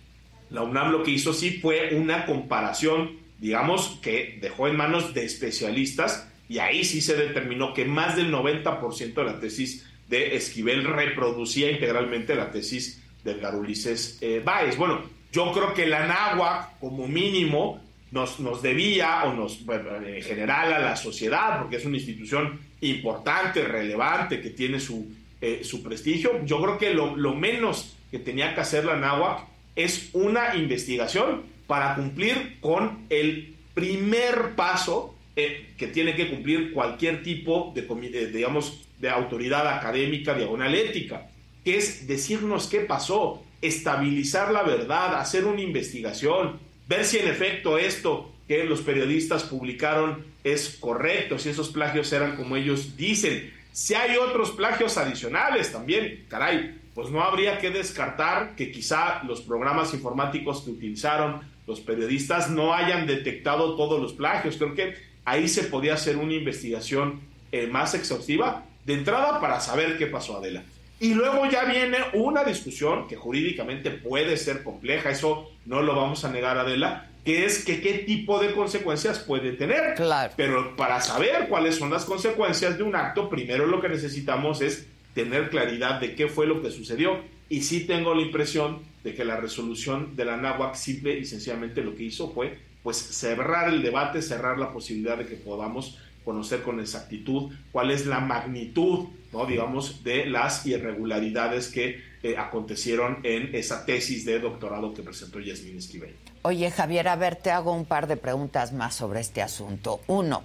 [0.49, 5.25] la UNAM lo que hizo sí fue una comparación, digamos, que dejó en manos de
[5.25, 10.85] especialistas y ahí sí se determinó que más del 90% de la tesis de Esquivel
[10.85, 14.77] reproducía integralmente la tesis del Garulices eh, Báez.
[14.77, 20.21] Bueno, yo creo que la NAWAC, como mínimo, nos, nos debía, o nos, bueno, en
[20.23, 25.83] general a la sociedad, porque es una institución importante, relevante, que tiene su eh, su
[25.83, 26.43] prestigio.
[26.45, 29.45] Yo creo que lo, menos que tenía que hacer la NAWAC
[29.75, 37.21] es una investigación para cumplir con el primer paso eh, que tiene que cumplir cualquier
[37.21, 41.29] tipo de, eh, digamos, de autoridad académica, diagonal ética,
[41.63, 47.77] que es decirnos qué pasó, estabilizar la verdad, hacer una investigación, ver si en efecto
[47.77, 53.93] esto que los periodistas publicaron es correcto, si esos plagios eran como ellos dicen, si
[53.93, 59.93] hay otros plagios adicionales también, caray, pues no habría que descartar que quizá los programas
[59.93, 64.57] informáticos que utilizaron los periodistas no hayan detectado todos los plagios.
[64.57, 69.95] Creo que ahí se podía hacer una investigación eh, más exhaustiva de entrada para saber
[69.99, 70.63] qué pasó Adela.
[70.99, 76.25] Y luego ya viene una discusión que jurídicamente puede ser compleja, eso no lo vamos
[76.25, 79.95] a negar Adela, que es que qué tipo de consecuencias puede tener.
[79.95, 80.31] Claro.
[80.37, 84.87] Pero para saber cuáles son las consecuencias de un acto, primero lo que necesitamos es
[85.13, 87.19] tener claridad de qué fue lo que sucedió.
[87.49, 91.83] Y sí tengo la impresión de que la resolución de la NAWAC simple y sencillamente
[91.83, 96.61] lo que hizo fue pues cerrar el debate, cerrar la posibilidad de que podamos conocer
[96.61, 99.45] con exactitud cuál es la magnitud, ¿no?
[99.45, 105.77] digamos, de las irregularidades que eh, acontecieron en esa tesis de doctorado que presentó Yasmin
[105.77, 106.15] Esquivel.
[106.47, 109.99] Oye, Javier, a ver, te hago un par de preguntas más sobre este asunto.
[110.07, 110.43] Uno,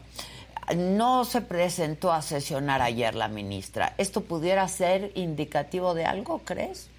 [0.77, 3.95] no se presentó a sesionar ayer la ministra.
[3.99, 6.91] ¿Esto pudiera ser indicativo de algo, crees?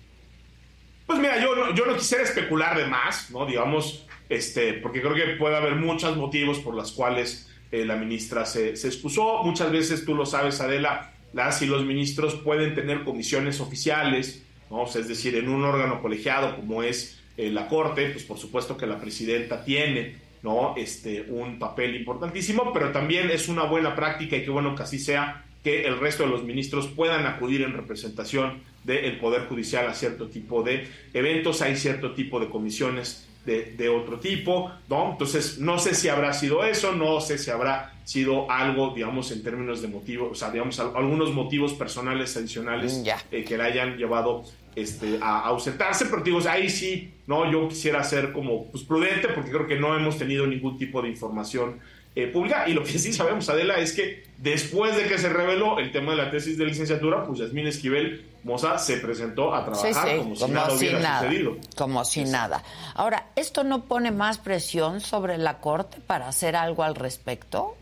[1.05, 3.45] Pues mira, yo no, quisiera especular de más, ¿no?
[3.45, 8.45] Digamos, este, porque creo que puede haber muchos motivos por los cuales eh, la ministra
[8.45, 9.43] se, se, excusó.
[9.43, 14.85] Muchas veces, tú lo sabes, Adela, las y los ministros pueden tener comisiones oficiales, ¿no?
[14.85, 18.87] es decir, en un órgano colegiado como es eh, la Corte, pues por supuesto que
[18.87, 20.75] la presidenta tiene ¿no?
[20.75, 24.99] Este, un papel importantísimo, pero también es una buena práctica y qué bueno que así
[24.99, 29.93] sea, que el resto de los ministros puedan acudir en representación del Poder Judicial a
[29.93, 35.11] cierto tipo de eventos, hay cierto tipo de comisiones de, otro tipo, ¿no?
[35.11, 39.43] Entonces, no sé si habrá sido eso, no sé si habrá sido algo, digamos, en
[39.43, 43.97] términos de motivos, o sea, digamos, algunos motivos personales adicionales mm, eh, que le hayan
[43.97, 44.43] llevado
[44.75, 47.49] este, a ausentarse, pero digo, ahí sí, ¿no?
[47.51, 51.09] Yo quisiera ser como pues, prudente porque creo que no hemos tenido ningún tipo de
[51.09, 51.79] información
[52.15, 52.67] eh, pública.
[52.67, 56.11] Y lo que sí sabemos, Adela, es que después de que se reveló el tema
[56.11, 60.47] de la tesis de licenciatura, pues Yasmín Esquivel Moza se presentó a trabajar como si
[60.51, 61.57] nada hubiera sucedido.
[61.75, 62.63] Como si nada.
[62.93, 67.75] Ahora, ¿esto no pone más presión sobre la Corte para hacer algo al respecto?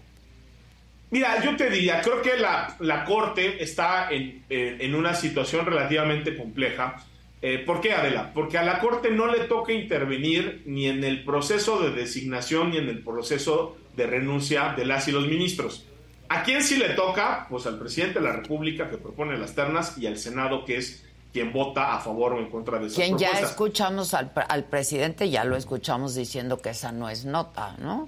[1.12, 6.38] Mira, yo te diría, creo que la, la Corte está en, en, una situación relativamente
[6.38, 7.04] compleja.
[7.42, 8.32] Eh, ¿Por qué, Adela?
[8.34, 12.78] Porque a la Corte no le toca intervenir ni en el proceso de designación ni
[12.78, 15.86] en el proceso de renuncia de las y los ministros.
[16.30, 17.46] ¿A quién sí le toca?
[17.50, 21.06] Pues al presidente de la República que propone las ternas y al Senado que es
[21.34, 25.30] quien vota a favor o en contra de esas Quien ya escuchamos al, al, presidente,
[25.30, 28.08] ya lo escuchamos diciendo que esa no es nota, ¿no?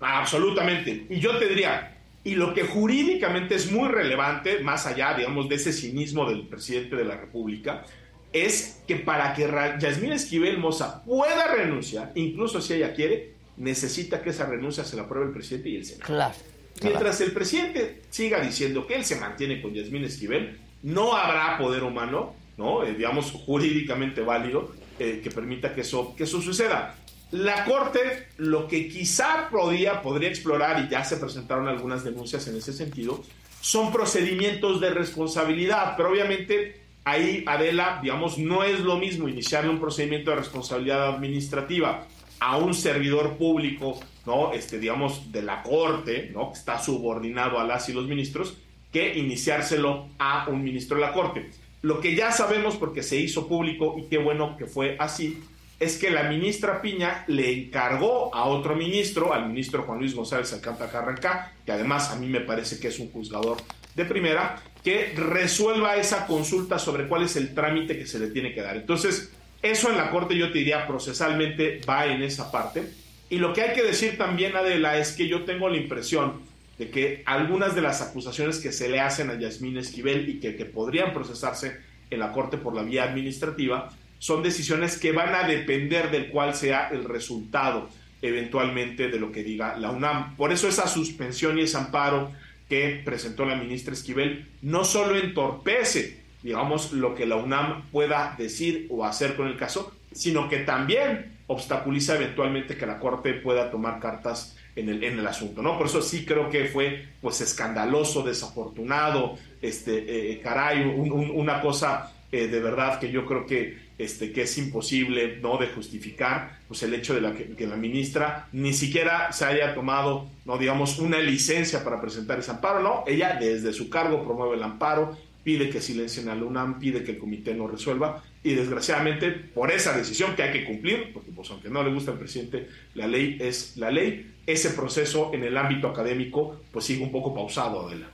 [0.00, 1.06] Absolutamente.
[1.08, 1.93] Y yo te diría,
[2.24, 6.96] y lo que jurídicamente es muy relevante, más allá, digamos, de ese cinismo del presidente
[6.96, 7.84] de la República,
[8.32, 9.46] es que para que
[9.78, 15.02] Yasmín Esquivel Moza pueda renunciar, incluso si ella quiere, necesita que esa renuncia se la
[15.02, 16.06] apruebe el presidente y el Senado.
[16.06, 16.34] Claro.
[16.82, 21.84] Mientras el presidente siga diciendo que él se mantiene con Yasmín Esquivel, no habrá poder
[21.84, 22.84] humano, ¿no?
[22.84, 26.96] Eh, digamos, jurídicamente válido, eh, que permita que eso, que eso suceda.
[27.34, 32.56] La Corte lo que quizá podría, podría explorar, y ya se presentaron algunas denuncias en
[32.56, 33.24] ese sentido,
[33.60, 39.80] son procedimientos de responsabilidad, pero obviamente ahí, Adela, digamos, no es lo mismo iniciar un
[39.80, 42.06] procedimiento de responsabilidad administrativa
[42.38, 44.52] a un servidor público, ¿no?
[44.52, 46.52] Este, digamos, de la Corte, ¿no?
[46.52, 48.58] Que está subordinado a las y los ministros,
[48.92, 51.50] que iniciárselo a un ministro de la Corte.
[51.82, 55.42] Lo que ya sabemos, porque se hizo público y qué bueno que fue así,
[55.80, 60.52] es que la ministra Piña le encargó a otro ministro, al ministro Juan Luis González
[60.52, 63.58] Alcántara Carrancá, que además a mí me parece que es un juzgador
[63.94, 68.52] de primera, que resuelva esa consulta sobre cuál es el trámite que se le tiene
[68.52, 68.76] que dar.
[68.76, 69.32] Entonces,
[69.62, 72.84] eso en la Corte yo te diría procesalmente va en esa parte.
[73.30, 76.42] Y lo que hay que decir también, Adela, es que yo tengo la impresión
[76.78, 80.52] de que algunas de las acusaciones que se le hacen a Yasmín Esquivel y que,
[80.66, 81.78] podrían procesarse
[82.10, 86.54] en la Corte por la vía administrativa son decisiones que van a depender del cual
[86.54, 87.88] sea el resultado
[88.22, 90.36] eventualmente de lo que diga la UNAM.
[90.36, 92.32] Por eso esa suspensión y ese amparo
[92.68, 98.86] que presentó la ministra Esquivel no solo entorpece digamos, lo que la UNAM pueda decir
[98.90, 103.98] o hacer con el caso, sino que también obstaculiza eventualmente que la Corte pueda tomar
[103.98, 105.78] cartas en el, en el asunto, ¿no?
[105.78, 112.48] Por eso sí creo que fue, pues, escandaloso, desafortunado, este, eh, caray, una cosa eh,
[112.48, 116.94] de verdad que yo creo que, este, que es imposible, ¿no?, de justificar, pues, el
[116.94, 121.84] hecho de la que, la ministra ni siquiera se haya tomado, no digamos, una licencia
[121.84, 123.04] para presentar ese amparo, ¿no?
[123.06, 127.12] Ella desde su cargo promueve el amparo, pide que silencien a la UNAM, pide que
[127.12, 131.50] el comité no resuelva y desgraciadamente por esa decisión que hay que cumplir, porque pues
[131.50, 135.56] aunque no le gusta al presidente, la ley es la ley, ese proceso en el
[135.56, 138.08] ámbito académico pues sigue un poco pausado, Adela.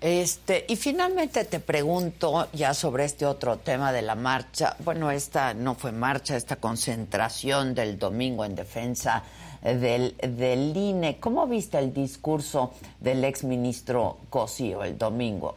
[0.00, 4.76] Este, y finalmente te pregunto ya sobre este otro tema de la marcha.
[4.80, 9.24] Bueno, esta no fue marcha, esta concentración del domingo en defensa
[9.62, 11.16] del, del INE.
[11.18, 15.56] ¿Cómo viste el discurso del exministro Cosío el domingo?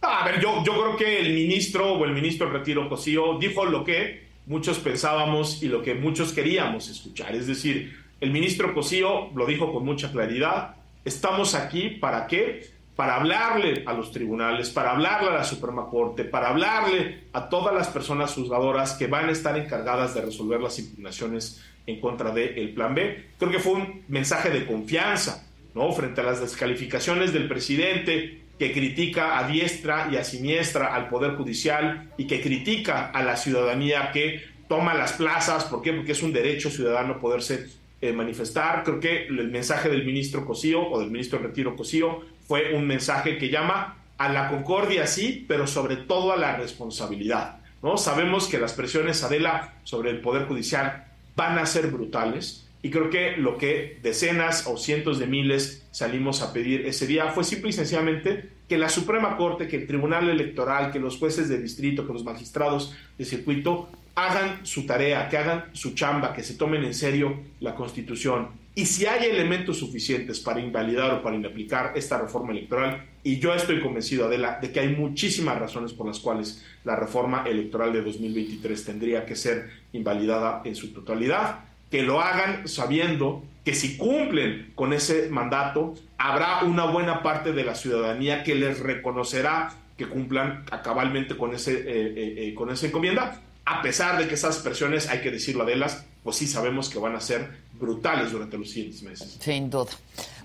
[0.00, 3.84] A ver, yo, yo creo que el ministro o el ministro Retiro Cosío dijo lo
[3.84, 7.36] que muchos pensábamos y lo que muchos queríamos escuchar.
[7.36, 10.76] Es decir, el ministro Cosío lo dijo con mucha claridad.
[11.04, 12.71] Estamos aquí para qué?
[12.96, 17.74] Para hablarle a los tribunales, para hablarle a la Suprema Corte, para hablarle a todas
[17.74, 22.74] las personas juzgadoras que van a estar encargadas de resolver las impugnaciones en contra del
[22.74, 23.30] Plan B.
[23.38, 25.90] Creo que fue un mensaje de confianza, ¿no?
[25.92, 31.34] Frente a las descalificaciones del presidente, que critica a diestra y a siniestra al Poder
[31.34, 35.64] Judicial y que critica a la ciudadanía que toma las plazas.
[35.64, 35.92] ¿Por qué?
[35.92, 37.66] Porque es un derecho ciudadano poderse
[38.00, 38.84] eh, manifestar.
[38.84, 42.20] Creo que el mensaje del ministro Cosío o del ministro Retiro Cosío
[42.52, 47.60] fue un mensaje que llama a la concordia, sí, pero sobre todo a la responsabilidad.
[47.82, 47.96] ¿no?
[47.96, 53.08] Sabemos que las presiones, Adela, sobre el Poder Judicial van a ser brutales y creo
[53.08, 57.70] que lo que decenas o cientos de miles salimos a pedir ese día fue simple
[57.70, 62.06] y sencillamente que la Suprema Corte, que el Tribunal Electoral, que los jueces de distrito,
[62.06, 66.84] que los magistrados de circuito hagan su tarea, que hagan su chamba, que se tomen
[66.84, 68.48] en serio la Constitución.
[68.74, 73.54] Y si hay elementos suficientes para invalidar o para inaplicar esta reforma electoral, y yo
[73.54, 78.02] estoy convencido, Adela, de que hay muchísimas razones por las cuales la reforma electoral de
[78.02, 81.60] 2023 tendría que ser invalidada en su totalidad,
[81.90, 87.64] que lo hagan sabiendo que si cumplen con ese mandato, habrá una buena parte de
[87.64, 92.86] la ciudadanía que les reconocerá que cumplan cabalmente con, ese, eh, eh, eh, con esa
[92.86, 96.98] encomienda, a pesar de que esas presiones, hay que decirlo, Adelas, pues sí sabemos que
[96.98, 99.38] van a ser brutales durante los siguientes meses.
[99.40, 99.90] Sin duda.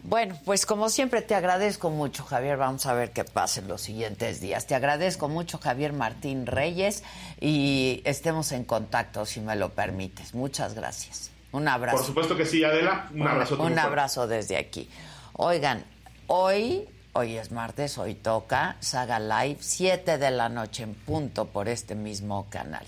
[0.04, 2.58] Bueno, pues como siempre te agradezco mucho, Javier.
[2.58, 4.66] Vamos a ver qué pasa en los siguientes días.
[4.66, 7.04] Te agradezco mucho, Javier Martín Reyes,
[7.42, 10.34] y estemos en contacto, si me lo permites.
[10.34, 11.32] Muchas gracias.
[11.52, 11.98] Un abrazo.
[11.98, 13.10] Por supuesto que sí, Adela.
[13.14, 13.62] Un, abrazo.
[13.62, 14.90] Un abrazo desde aquí.
[15.34, 15.84] Oigan,
[16.28, 21.68] hoy, hoy es martes, hoy toca Saga Live, 7 de la noche en punto por
[21.68, 22.86] este mismo canal.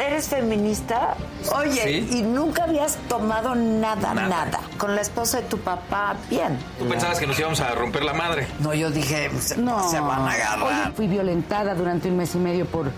[0.00, 1.14] ¿Eres feminista?
[1.54, 6.58] Oye, y nunca habías tomado nada, nada, Con la esposa de tu papá, bien.
[6.78, 8.46] Tú pensabas que nos íbamos a romper la madre.
[8.60, 10.92] No, yo dije, no, se van a agarrar.
[10.92, 12.90] fui violentada durante un mes y medio por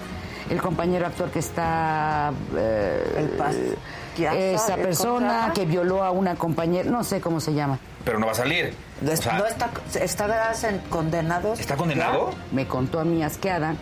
[0.48, 2.32] el compañero actor que está...
[2.56, 3.56] Eh, el pas
[4.18, 7.78] esa persona que violó a una compañera, no sé cómo se llama.
[8.04, 8.74] Pero no va a salir.
[9.00, 10.52] ¿No está, está
[10.90, 11.54] condenado?
[11.54, 12.30] ¿Está condenado?
[12.52, 13.74] Me contó a mí asqueada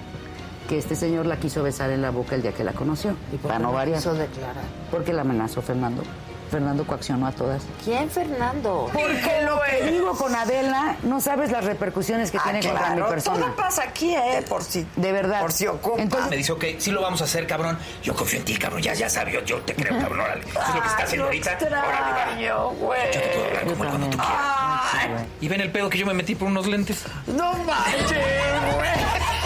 [0.71, 3.17] que este señor la quiso besar en la boca el día que la conoció.
[3.33, 4.01] ¿Y por qué no variar.
[4.01, 4.63] declarar?
[4.93, 6.05] Porque la amenazó Fernando.
[6.49, 7.65] Fernando coaccionó a todas.
[7.85, 8.89] ¿Quién Fernando?
[8.93, 13.03] Porque lo que digo con Adela, no sabes las repercusiones que ah, tiene contra mi
[13.03, 13.47] persona.
[13.47, 14.45] Todo pasa aquí, ¿eh?
[14.49, 14.87] Por si.
[14.95, 15.41] De verdad.
[15.41, 16.01] Por si ocupa.
[16.01, 17.77] Entonces, me dice, ok, sí lo vamos a hacer, cabrón.
[18.05, 18.81] Yo confío en ti, cabrón.
[18.81, 20.21] Ya, ya sabes, yo, te creo, cabrón.
[20.21, 20.43] Órale.
[20.43, 21.59] Eso es lo que está haciendo ahorita.
[21.67, 22.65] Órale, va.
[22.67, 23.13] güey.
[23.13, 25.27] Yo te puedo hablar como cuando tú quieras.
[25.41, 27.03] Y ven el pedo que yo me metí por unos lentes.
[27.27, 29.40] No manches, güey.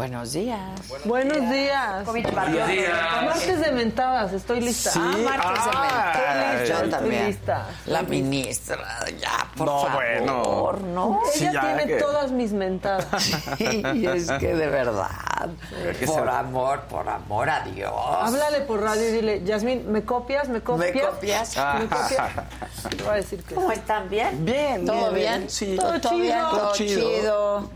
[0.00, 0.58] Buenos días.
[1.04, 2.06] Buenos días.
[2.06, 3.22] Buenos días.
[3.22, 4.92] Martes de mentadas, estoy lista.
[4.92, 4.98] Sí.
[4.98, 6.68] Ah, martes de mentadas.
[6.68, 7.26] Yo también.
[7.26, 7.66] lista.
[7.84, 10.72] La ministra, ya, por no, favor, bueno.
[10.94, 11.20] ¿no?
[11.34, 13.28] Ella tiene todas mis mentadas.
[13.58, 15.50] y es que de verdad,
[16.06, 17.92] por amor, por amor a Dios.
[18.22, 20.48] Háblale por radio y dile, Yasmín, ¿me copias?
[20.48, 20.94] ¿Me copias?
[20.94, 21.56] ¿Me copias?
[21.78, 22.32] ¿Me copias?
[22.96, 24.08] Te voy a decir que ¿Cómo están?
[24.08, 24.44] ¿Bien?
[24.46, 25.40] Bien, ¿Todo bien?
[25.40, 25.50] bien?
[25.50, 25.76] Sí.
[25.76, 26.22] ¿Todo, ¿Todo chido?
[26.22, 26.38] bien?
[26.38, 27.70] ¿Todo chido?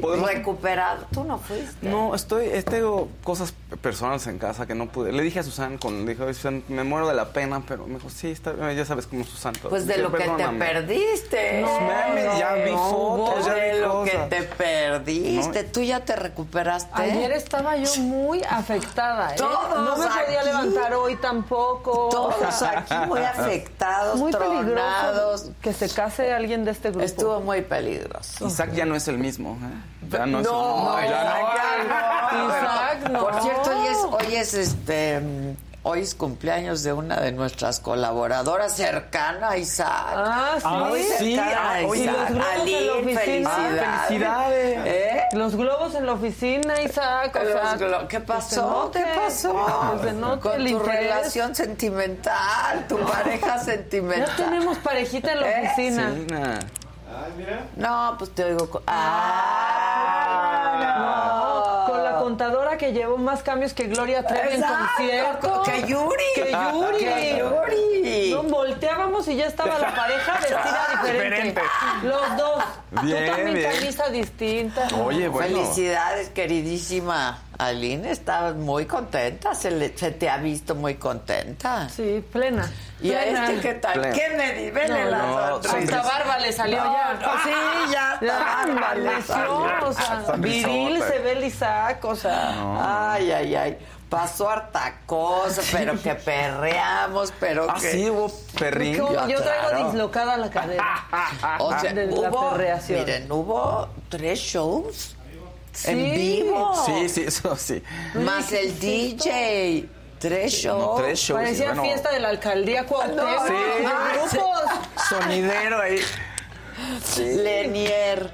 [0.00, 0.30] ¿Podemos...
[0.30, 1.06] Recuperado.
[1.12, 1.38] ¿Tú no
[1.82, 5.12] no, estoy, tengo cosas personales en casa que no pude.
[5.12, 7.94] Le dije a Susan, con, le dije, Susan, me muero de la pena, pero me
[7.94, 9.54] dijo, sí, está, ya sabes cómo Susan.
[9.68, 11.60] Pues de lo que te perdiste.
[11.60, 15.64] No, ya vi fotos, ya de lo que te perdiste.
[15.64, 16.90] Tú ya te recuperaste.
[16.92, 19.36] Ayer estaba yo muy afectada, ¿eh?
[19.36, 22.08] Todos no me podía levantar hoy tampoco.
[22.10, 25.50] Todos aquí muy afectados, muy tronados.
[25.60, 27.04] que se case alguien de este grupo.
[27.04, 28.46] Estuvo muy peligroso.
[28.46, 29.99] Isaac ya no es el mismo, ¿eh?
[30.10, 33.20] Ya no, no, ya no.
[33.20, 35.20] Por cierto, hoy es, hoy es este
[35.82, 40.12] hoy es cumpleaños de una de nuestras colaboradoras cercana, Isaac.
[40.14, 40.66] Ah, sí.
[40.68, 41.38] Muy sí.
[41.38, 42.30] A Isaac.
[42.54, 43.82] Aline, felicidades.
[44.08, 44.78] felicidades.
[44.86, 45.22] ¿Eh?
[45.32, 47.38] Los globos en la oficina, Isaac.
[47.40, 48.90] O sea, ¿Qué pasó?
[48.92, 49.52] ¿Qué pasó?
[50.40, 54.28] Con tu relación sentimental, tu pareja sentimental.
[54.36, 55.66] Ya tenemos parejita en la ¿Eh?
[55.66, 56.12] oficina.
[56.14, 56.26] Sí,
[57.12, 57.66] Ay, mira.
[57.76, 58.82] No, pues te oigo.
[58.86, 59.06] Ah,
[61.86, 61.92] no.
[61.92, 65.62] Con la contadora que llevó más cambios que Gloria Trevi en concierto.
[65.64, 66.24] Que Yuri.
[66.34, 66.98] Que Yuri.
[66.98, 68.30] Que Yuri.
[68.32, 71.62] No, volteábamos y ya estaba la pareja vestida diferente.
[72.02, 72.62] Los dos.
[73.02, 73.72] Bien, Tú también bien.
[73.72, 74.88] camisa distinta.
[75.04, 75.54] Oye, bueno.
[75.56, 77.38] Felicidades, queridísima.
[77.60, 81.90] Aline, estabas muy contenta, se, le, se, te ha visto muy contenta.
[81.90, 82.70] Sí, plena.
[83.02, 83.42] ¿Y plena.
[83.42, 84.00] a este qué tal?
[84.00, 84.14] Plena.
[84.14, 84.70] ¿Qué me di?
[84.70, 85.56] Vele no, la no.
[85.56, 87.14] Hasta barba le salió no, ya.
[87.20, 88.18] No, sí, ya.
[88.22, 89.88] Ya, barba le salió.
[89.88, 93.12] o sea, viril se ve el Isaac, o sea.
[93.12, 93.78] Ay, ay, ay.
[94.08, 97.92] Pasó harta cosa, pero que perreamos, pero ah, que...
[97.92, 98.96] sí, hubo perrín.
[98.96, 99.84] Yo, yo traigo claro.
[99.84, 101.06] dislocada la cadera.
[101.60, 103.00] o sea, de hubo, la perreación.
[103.00, 105.14] miren, hubo tres shows
[105.72, 105.90] Sí.
[105.90, 106.74] en vivo.
[106.86, 107.82] Sí, sí, eso sí.
[108.14, 109.88] Más el DJ.
[110.18, 110.78] Tres shows.
[110.82, 111.40] No, tres shows.
[111.40, 113.24] Parecía bueno, fiesta de la alcaldía Cuauhtémoc.
[113.24, 113.52] No, Sí.
[114.32, 114.60] grupos.
[115.08, 116.00] Sonidero ahí.
[117.18, 118.30] Lenier.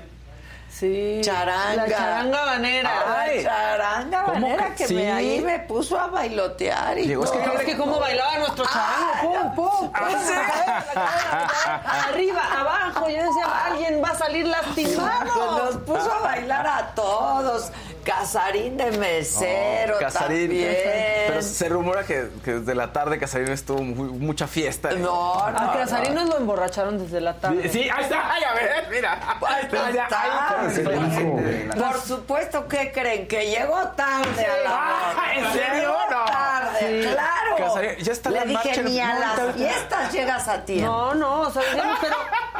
[0.71, 1.21] Sí.
[1.23, 1.87] Charanga.
[1.87, 3.21] La charanga banera.
[3.21, 3.66] Ay, charanga
[4.41, 5.07] ¿Cómo banera que que, me, sí?
[5.07, 8.65] ahí me puso a bailotear y Digo, es que Es que cómo bailaba nuestro
[9.23, 9.91] pum, pum.
[12.09, 15.33] Arriba, abajo, yo decía, alguien va a salir lastimado.
[15.35, 17.71] Pues nos puso a bailar a todos.
[18.07, 20.47] Casarín de mesero Casarín.
[20.49, 20.77] también.
[21.27, 24.91] Pero se rumora que, que desde la tarde Casarín estuvo muy- mucha fiesta.
[24.93, 26.21] No, no, A Casarín no.
[26.21, 27.69] nos lo emborracharon desde la tarde.
[27.69, 28.33] Sí, ahí está.
[28.33, 29.19] Ay, a ver, mira.
[29.49, 30.57] Ahí está.
[31.77, 33.27] Por supuesto, ¿qué creen?
[33.27, 35.35] Que llegó tarde a la Ah.
[35.35, 35.75] ¿en serio?
[35.75, 36.25] Llegó No.
[36.27, 37.09] tarde, Sí.
[37.13, 37.57] claro.
[37.59, 40.87] Casarín, ya está Le la dije, marcha ni a las fiestas llegas a tiempo.
[40.93, 42.17] No, no, o sea, digamos, pero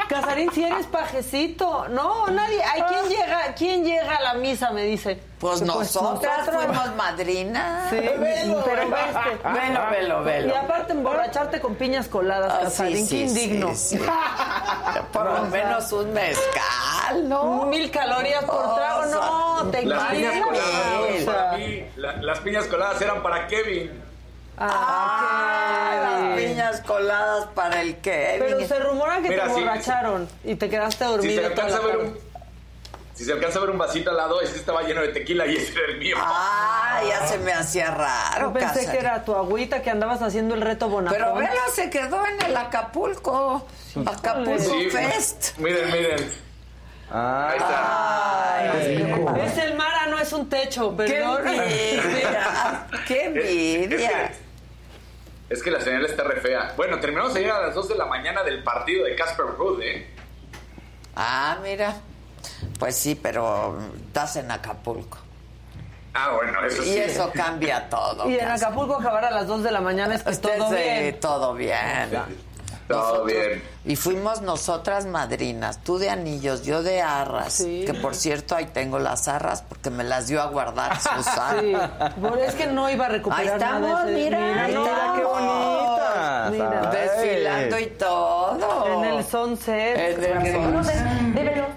[0.09, 1.87] Casarín, si eres pajecito.
[1.89, 2.61] No, nadie.
[2.63, 4.71] Ay, ¿quién llega, ¿quién llega a la misa?
[4.71, 5.19] Me dice.
[5.39, 7.91] Pues nosotras fuimos madrinas.
[7.91, 8.89] Sí, Velo, pero velo.
[8.89, 9.49] veste.
[9.53, 10.47] Velo, velo, velo.
[10.53, 13.69] Y aparte emborracharte con piñas coladas, Ah, Casarín, sí, qué sí, indigno.
[13.75, 14.05] sí, sí.
[15.13, 17.65] Por lo menos un mezcal, ¿no?
[17.67, 20.71] Mil calorías por trago, no, te Las piñas coladas,
[21.21, 24.03] O sea, para mí, la- las piñas coladas eran para Kevin.
[24.59, 26.29] Ah, Kevin.
[26.29, 28.39] las piñas coladas para el Kevin.
[28.57, 31.65] Pero se rumora que Mira, te sí, emborracharon y te quedaste Si dormido se toda
[31.67, 32.17] alcanza a ver un
[33.17, 35.55] si se alcanza a ver un vasito al lado, ese estaba lleno de tequila y
[35.55, 36.15] ese era el mío.
[36.19, 38.47] Ah, ya se me hacía raro.
[38.47, 41.19] Yo pensé que era tu agüita que andabas haciendo el reto Bonafont.
[41.19, 43.65] Pero velo, se quedó en el Acapulco.
[44.05, 45.57] Acapulco Sí, Fest.
[45.57, 46.31] Miren, miren.
[47.09, 49.45] Ah, Ahí está.
[49.45, 51.47] Es el mar, ah, no es un techo, ¡Qué perdón.
[51.47, 52.87] envidia!
[53.07, 54.31] ¡Qué envidia!
[55.49, 56.73] Es que la señal está re fea.
[56.77, 60.07] Bueno, terminamos ayer a las 2 de la mañana del partido de Casper Ruud, ¿eh?
[61.15, 61.95] Ah, mira.
[62.79, 63.77] Pues sí, pero
[64.07, 65.17] estás en Acapulco.
[66.13, 66.89] Ah, bueno, eso sí.
[66.89, 68.29] Y eso cambia todo.
[68.29, 68.47] Y en.
[68.47, 71.19] Acapulco acabar a las 2 de la mañana es que Ustedes, todo bien.
[71.19, 72.09] todo bien.
[72.87, 73.63] Todo Nosotros- bien.
[73.83, 77.51] Y fuimos nosotras madrinas, tú de anillos, yo de arras.
[77.53, 77.83] Sí.
[77.85, 81.59] Que por cierto, ahí tengo las arras porque me las dio a guardar Susana.
[81.61, 81.73] Sí,
[82.21, 84.03] por- es que no iba a recuperar Ahí estamos, nada.
[84.09, 85.17] ese- mira, no, estamos.
[85.17, 86.51] qué.
[86.51, 86.91] Mira.
[86.91, 86.97] Ay.
[86.97, 88.85] Desfilando y todo.
[88.87, 89.97] En el sunset.
[89.97, 91.67] En el sunset.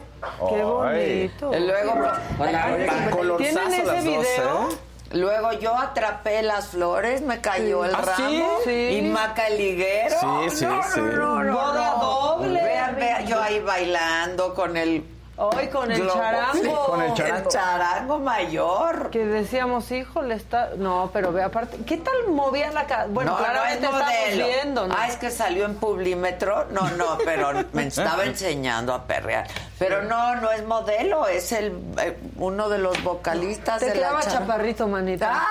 [0.48, 1.52] Qué bonito.
[1.54, 1.92] Y luego,
[2.38, 4.68] ¿Tienen Colorzazo ese las dos, video?
[4.70, 4.76] ¿eh?
[5.12, 8.70] luego yo atrapé las flores, me cayó el ¿Ah, ramo sí?
[8.70, 8.96] Sí.
[8.98, 10.16] y Maca el liguero.
[10.20, 11.00] Sí, sí, no, sí.
[11.00, 12.04] No, no, no, Boda no.
[12.04, 12.62] doble.
[12.62, 15.04] Vean, vean, yo ahí bailando con el
[15.42, 16.20] Hoy con el globo.
[16.20, 16.84] charango.
[16.84, 17.36] Con el charango.
[17.38, 19.08] El charango mayor.
[19.10, 20.70] Que decíamos, híjole, está.
[20.76, 21.78] No, pero ve aparte.
[21.86, 23.06] ¿Qué tal movía la casa?
[23.08, 24.94] Bueno, no, claramente no es viendo, ¿no?
[24.98, 26.66] Ah, es que salió en Publimetro.
[26.72, 29.46] No, no, pero me estaba enseñando a perrear.
[29.78, 31.72] Pero no, no es modelo, es el
[32.02, 35.30] eh, uno de los vocalistas Te de quedaba la chaparrito, manita.
[35.32, 35.48] Ah.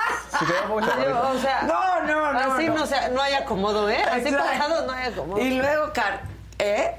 [0.72, 2.74] o sea, No, no, no, Así no.
[2.76, 4.04] no, se- no hay acomodo, ¿eh?
[4.04, 4.46] Así Exacto.
[4.52, 5.40] pasado no hay acomodo.
[5.40, 6.20] Y luego, Car
[6.60, 6.94] ¿eh?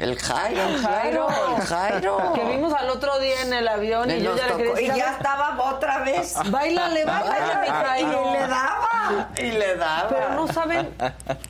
[0.00, 2.32] El Jairo, el Jairo, el Jairo.
[2.34, 4.94] Que vimos al otro día en el avión y, Y yo ya le quería.
[4.94, 6.34] Y ya estaba otra vez.
[6.50, 8.32] Báilale, báilale, mi Y Jairo.
[8.32, 9.28] le daba.
[9.36, 10.08] Y le daba.
[10.08, 10.94] Pero no saben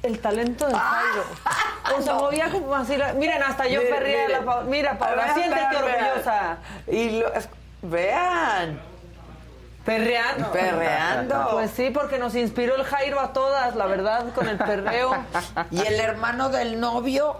[0.02, 1.24] el talento de Jairo.
[1.96, 2.98] O sea, movía como así.
[3.14, 4.46] Miren, hasta yo Miren, perría miren.
[4.46, 6.56] la Mira, Paula, siéntete orgullosa.
[6.88, 7.32] Y lo-
[7.82, 8.80] vean.
[9.84, 10.50] Perreando.
[10.52, 11.48] Perreando.
[11.52, 15.16] Pues sí, porque nos inspiró el Jairo a todas, la verdad, con el perreo.
[15.70, 17.36] Y el hermano del novio.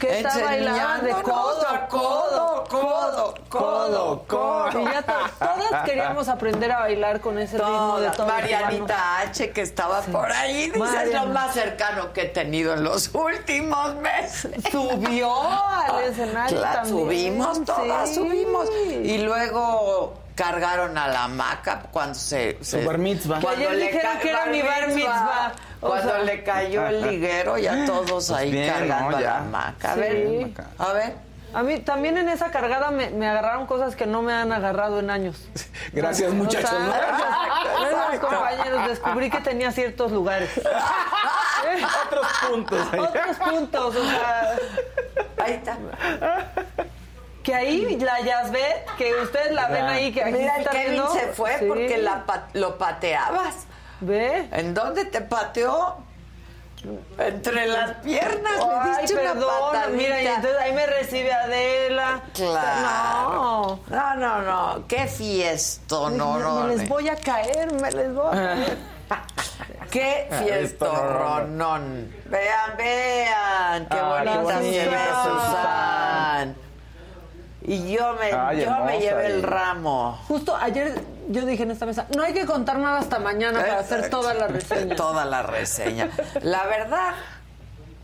[0.00, 4.80] Que está bailando de codo, a codo, codo, codo, codo.
[4.80, 8.28] Y ya to- todas queríamos aprender a bailar con ese ritmo de todos.
[8.28, 12.84] Marianita H, que estaba por ahí, dice, es lo más cercano que he tenido en
[12.84, 14.52] los últimos meses.
[14.70, 16.98] Subió al escenario Claro, también.
[17.04, 18.14] subimos, todas sí.
[18.14, 18.68] subimos.
[18.86, 22.56] Y luego cargaron a la hamaca cuando se...
[22.64, 23.38] se- bar mitzvah.
[23.40, 25.52] Que ayer dijeron que era mi bar mitzvah.
[25.82, 29.16] O Cuando sea- le cayó el liguero, ya todos ahí bien, cargando ¿no?
[29.16, 29.28] a Ya.
[29.30, 29.90] la hamaca.
[29.92, 30.00] A Sí.
[30.00, 31.32] ver, a ver.
[31.54, 35.00] A mí también en esa cargada me, me agarraron cosas que no me han agarrado
[35.00, 35.44] en años.
[35.92, 36.70] Gracias, O muchachos.
[36.70, 36.92] sea, ¿no?
[37.90, 40.48] gracias, compañeros, descubrí que tenía ciertos lugares.
[42.06, 42.88] Otros puntos.
[42.92, 42.98] ahí.
[43.00, 44.56] Otros puntos, o sea,
[45.44, 45.76] Ahí está.
[47.42, 51.12] que ahí la Yazbet, que ustedes la ven ahí, que aquí Mira, Kevin viendo.
[51.12, 51.64] se fue Sí.
[51.66, 52.24] porque la
[52.54, 53.66] lo pateabas.
[54.02, 54.48] ¿Ve?
[54.52, 55.96] ¿En dónde te pateó?
[57.16, 59.88] Entre las piernas le Ay, diste una patadita.
[59.96, 62.20] mira, y entonces ahí me recibe Adela.
[62.34, 63.30] Claro.
[63.32, 63.80] No.
[63.88, 64.88] No, no, no.
[64.88, 66.60] Qué fiesto, no, me, no.
[66.64, 68.78] me les voy a caer, me les voy a caer.
[69.92, 72.12] Qué fiestorronón.
[72.26, 73.86] Vean, vean.
[73.86, 75.22] Qué bonita.
[75.22, 76.56] Susan.
[77.64, 80.18] Y yo me, Ay, yo me llevé el ramo.
[80.26, 81.00] Justo ayer
[81.32, 84.20] yo dije en esta mesa, no hay que contar nada hasta mañana para hacer Exacto.
[84.20, 84.96] toda la reseña.
[84.96, 86.10] Toda la reseña.
[86.42, 87.14] La verdad,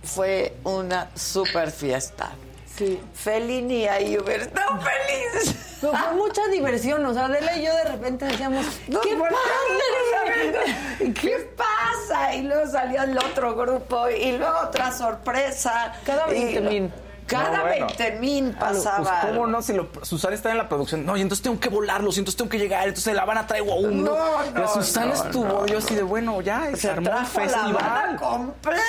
[0.02, 2.30] fue una super fiesta.
[2.76, 3.00] Sí.
[3.12, 5.56] Felini y Ayuber están felices.
[5.80, 11.12] Fue mucha diversión, o sea, Adela y yo de repente decíamos, Nos ¿qué padre?
[11.14, 12.34] ¿Qué pasa?
[12.34, 15.92] Y luego salió el otro grupo y luego otra sorpresa.
[16.04, 16.92] Cada Y 20 lo- mil.
[17.28, 17.86] Cada No, bueno.
[17.86, 19.20] 20 mil Pues, pasaba.
[19.20, 19.62] ¿Cómo no?
[19.62, 21.04] Si lo, Susana está en la producción.
[21.06, 23.46] No, y entonces tengo que volarlos, y entonces tengo que llegar, entonces la van a
[23.46, 24.12] traer a uno.
[24.14, 27.24] No, no, Susana no, estuvo, no, yo así de bueno, ya, se, Se armó la
[27.24, 27.72] festival.
[27.74, 28.82] banda completa.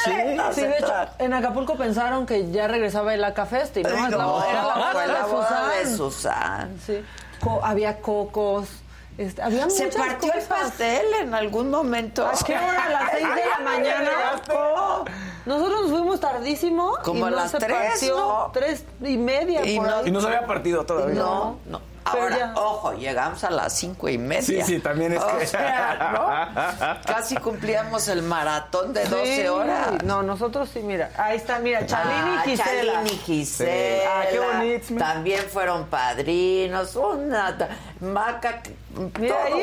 [0.54, 3.90] Sí, se de hecho, en Acapulco pensaron que ya regresaba el Acafesti, ¿no?
[3.90, 5.98] Ay, Es la- no, era la boda fue la de boda de Susan.
[5.98, 6.78] Susan.
[6.86, 7.06] Sí.
[7.42, 8.68] Co- había cocos,
[9.18, 12.26] este, había Se partió el pastel en algún momento.
[12.26, 12.86] ¿A qué hora?
[12.86, 14.12] ¿A las seis de la mañana?
[15.50, 16.94] Nosotros nos fuimos tardísimo.
[17.04, 18.16] Como y a no las se tres, partió.
[18.18, 18.50] ¿no?
[18.54, 20.08] Tres y media Y por no- ahí.
[20.08, 21.16] Y no se había partido todavía.
[21.20, 21.82] No, no.
[22.06, 22.54] Ahora, ya.
[22.56, 24.42] ojo, llegamos a las cinco y media.
[24.42, 27.02] Sí, sí, también es o que- sea, ¿no?
[27.06, 29.48] Casi cumplíamos el maratón de 12 Sí.
[29.48, 30.04] horas.
[30.04, 31.12] No, nosotros sí, mira.
[31.18, 32.94] Ahí está, mira, Chalín Ah, y Gisela.
[32.94, 33.72] Chalín y Gisela.
[33.72, 34.08] Sí.
[34.08, 34.96] Ah, qué bonito.
[34.98, 36.96] También fueron padrinos.
[36.96, 37.56] Una
[38.00, 38.62] maca.
[39.20, 39.60] Mira, todo ahí un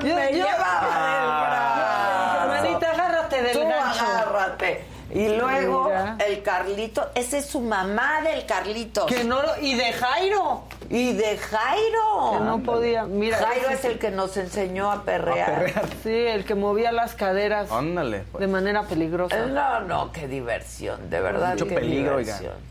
[0.00, 2.54] y Yo- me yo- llevaba del brazo.
[2.54, 4.04] Hermanita, agárrate del Tú gancho.
[4.04, 4.84] agárrate.
[5.12, 6.16] Y luego Mira.
[6.26, 9.06] el Carlito, esa es su mamá del Carlito.
[9.06, 10.62] Que no lo- y de Jairo.
[10.88, 12.30] Y de Jairo.
[12.38, 13.04] Que no podía.
[13.04, 15.50] Mira, Jairo ese es el que nos enseñó a perrear.
[15.50, 15.84] A perrear.
[16.04, 18.40] Sí, el que movía las caderas Ándale, pues.
[18.40, 19.46] de manera peligrosa.
[19.46, 21.52] No, no, qué diversión, de verdad.
[21.54, 22.38] Mucho qué peligro, oiga.
[22.38, 22.70] diversión.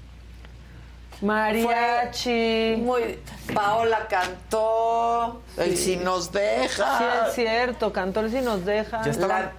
[1.22, 2.76] Mariachi.
[2.82, 3.20] Muy,
[3.54, 6.98] Paola cantó, el si nos deja.
[6.98, 9.04] Sí, es cierto, Cantor si nos deja.
[9.04, 9.28] Ya está.
[9.28, 9.52] la,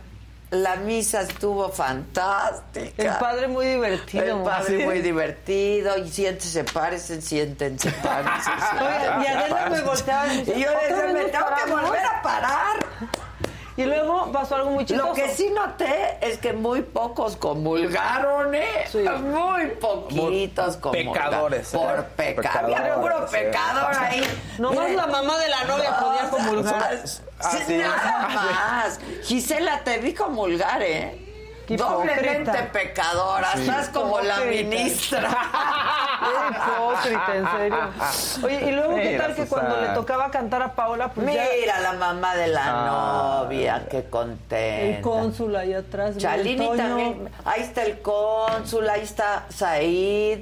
[0.51, 3.03] la misa estuvo fantástica.
[3.03, 4.25] El padre muy divertido.
[4.25, 5.97] El padre muy divertido.
[5.99, 8.51] Y siéntese, párense, siéntense, párense.
[9.23, 12.77] Y Adela me volteaba y yo "¿Otra decía, me tengo que paramos?" volver a parar.
[13.77, 15.09] Y luego pasó algo muy chistoso.
[15.09, 18.67] Lo que sí noté es que muy pocos comulgaron, ¿eh?
[18.91, 18.99] Sí.
[18.99, 21.13] Muy poquitos comulgaron.
[21.13, 21.79] pecadores, ¿eh?
[21.79, 22.59] Por pecado.
[22.65, 23.37] Había Pecadores, puro sí.
[23.37, 24.23] pecador ahí.
[24.59, 26.99] Nomás la mamá de la novia podía comulgar.
[27.43, 27.77] Ah, sí.
[27.79, 29.01] Nada más.
[29.25, 31.27] Gisela, te vi comulgar, ¿eh?
[31.71, 32.73] Qué Doblemente hipócrita.
[32.73, 33.53] pecadora.
[33.55, 35.31] Estás como la ministra.
[36.21, 38.45] Qué hipócrita, en serio.
[38.45, 39.69] Oye, y luego, ¿qué tal que Susana.
[39.69, 43.43] cuando le tocaba cantar a Paola, pues ya Mira la mamá de la Ah.
[43.45, 44.59] novia, qué contenta.
[44.97, 46.17] el cónsul ahí atrás.
[46.17, 47.31] Chalini también.
[47.45, 50.41] Ahí está el cónsul, ahí está Said.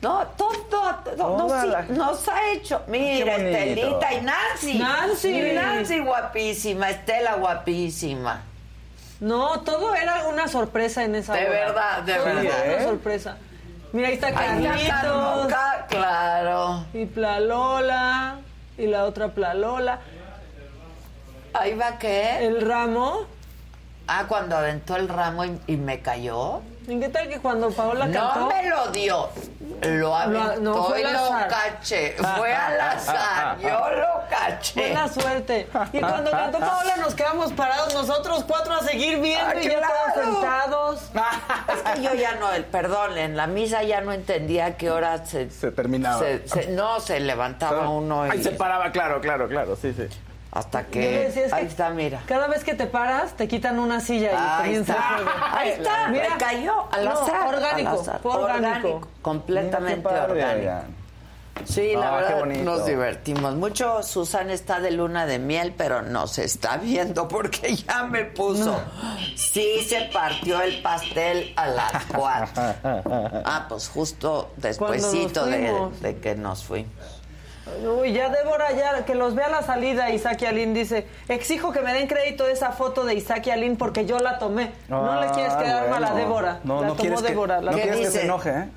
[0.00, 2.80] No, todo, todo nos, la- nos ha hecho.
[2.88, 3.36] Mira.
[3.36, 4.78] Estelita y Nancy.
[4.78, 5.28] Nancy.
[5.28, 8.42] Y Nancy guapísima, Estela guapísima.
[9.22, 12.44] No, todo era una sorpresa en esa De verdad, de Todo verdad.
[12.66, 13.36] era una sorpresa.
[13.92, 15.52] Mira, ahí está Carlitos.
[15.88, 16.84] Claro.
[16.92, 18.38] Y Plalola.
[18.76, 20.00] Y la otra Plalola.
[21.54, 22.44] Ahí va qué.
[22.46, 23.26] El ramo.
[24.08, 26.60] Ah, cuando aventó el ramo y, y me cayó.
[26.88, 28.46] ¿Y qué tal que cuando Paola No cantó?
[28.48, 29.28] me lo dio.
[29.82, 32.14] Lo aventó no, fue y al lo caché.
[32.36, 33.58] Fue al azar.
[33.60, 34.72] Yo lo caché.
[34.74, 35.68] Fue la suerte.
[35.92, 39.78] Y cuando cantó Paola nos quedamos parados nosotros cuatro a seguir viendo Ah, y ya
[39.78, 39.94] claro.
[40.14, 41.00] todos sentados.
[41.74, 45.24] Es que yo ya no, perdón, en la misa ya no entendía a qué hora
[45.26, 46.18] se, Se terminaba.
[46.20, 50.06] se- se- no, se levantaba uno y Ahí se paraba, claro, claro, claro, sí, sí.
[50.52, 52.22] Hasta que decía, es que ahí está, mira.
[52.26, 55.38] Cada vez que te paras, te quitan una silla y Ahí comienza está, el juego.
[55.56, 57.54] ahí está, Mira, me cayó al no, azar.
[57.54, 58.20] orgánico, al azar.
[58.22, 59.08] fue orgánico.
[59.22, 60.72] completamente padre, orgánico.
[61.66, 64.02] Sí, la Ah, verdad nos divertimos mucho.
[64.02, 68.80] Susana está de luna de miel, pero no se está viendo porque ya me puso.
[69.36, 72.62] Sí, se partió el pastel a las cuatro.
[73.44, 76.90] Ah, pues justo despuesito de, de que nos fuimos.
[77.84, 81.70] Uy, ya Débora, ya que los vea a la salida, Isaac y Alín dice, exijo
[81.72, 84.72] que me den crédito de esa foto de Isaac y Alín porque yo la tomé.
[84.88, 86.26] no le quieres Ah, quedar mal a bueno.
[86.26, 86.60] Débora.
[86.64, 87.60] No, la no tomó quieres que, Débora.
[87.60, 88.68] la no ¿Qué quieres que se enoje, ¿eh?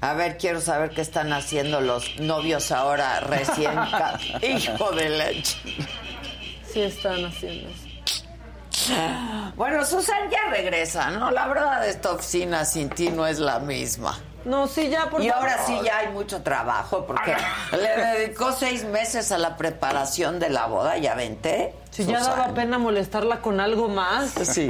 [0.00, 3.72] A ver, quiero saber qué están haciendo los novios ahora recién.
[4.42, 5.58] Hijo de leche.
[6.72, 8.94] Sí están haciendo eso.
[9.56, 11.30] Bueno, Susan ya regresa, ¿no?
[11.30, 14.18] La verdad, esta oficina sin ti no es la misma.
[14.46, 15.48] No, sí, ya, por Y favor.
[15.48, 17.34] ahora sí ya hay mucho trabajo porque
[17.72, 21.74] le dedicó seis meses a la preparación de la boda, ya vente.
[21.90, 24.30] Si ya daba pena molestarla con algo más.
[24.30, 24.68] Sí.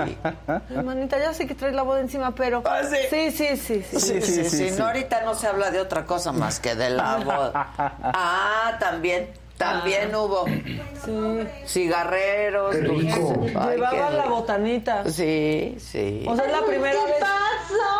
[0.71, 2.63] Hermanita, ya sé que traes la boda encima, pero...
[2.65, 2.97] Ah, sí.
[3.11, 4.01] Sí, sí, sí, sí.
[4.01, 7.17] Sí, sí, sí, No, ahorita no se habla de otra cosa más que de la
[7.17, 7.73] boda.
[8.15, 10.45] Ah, también, también hubo
[11.05, 11.47] Sí.
[11.67, 12.83] cigarreros.
[12.83, 13.15] dulces.
[13.59, 14.35] Ay, Llevaba qué la rico.
[14.37, 15.05] botanita.
[15.11, 16.25] Sí, sí.
[16.29, 17.25] O sea, es la primera vez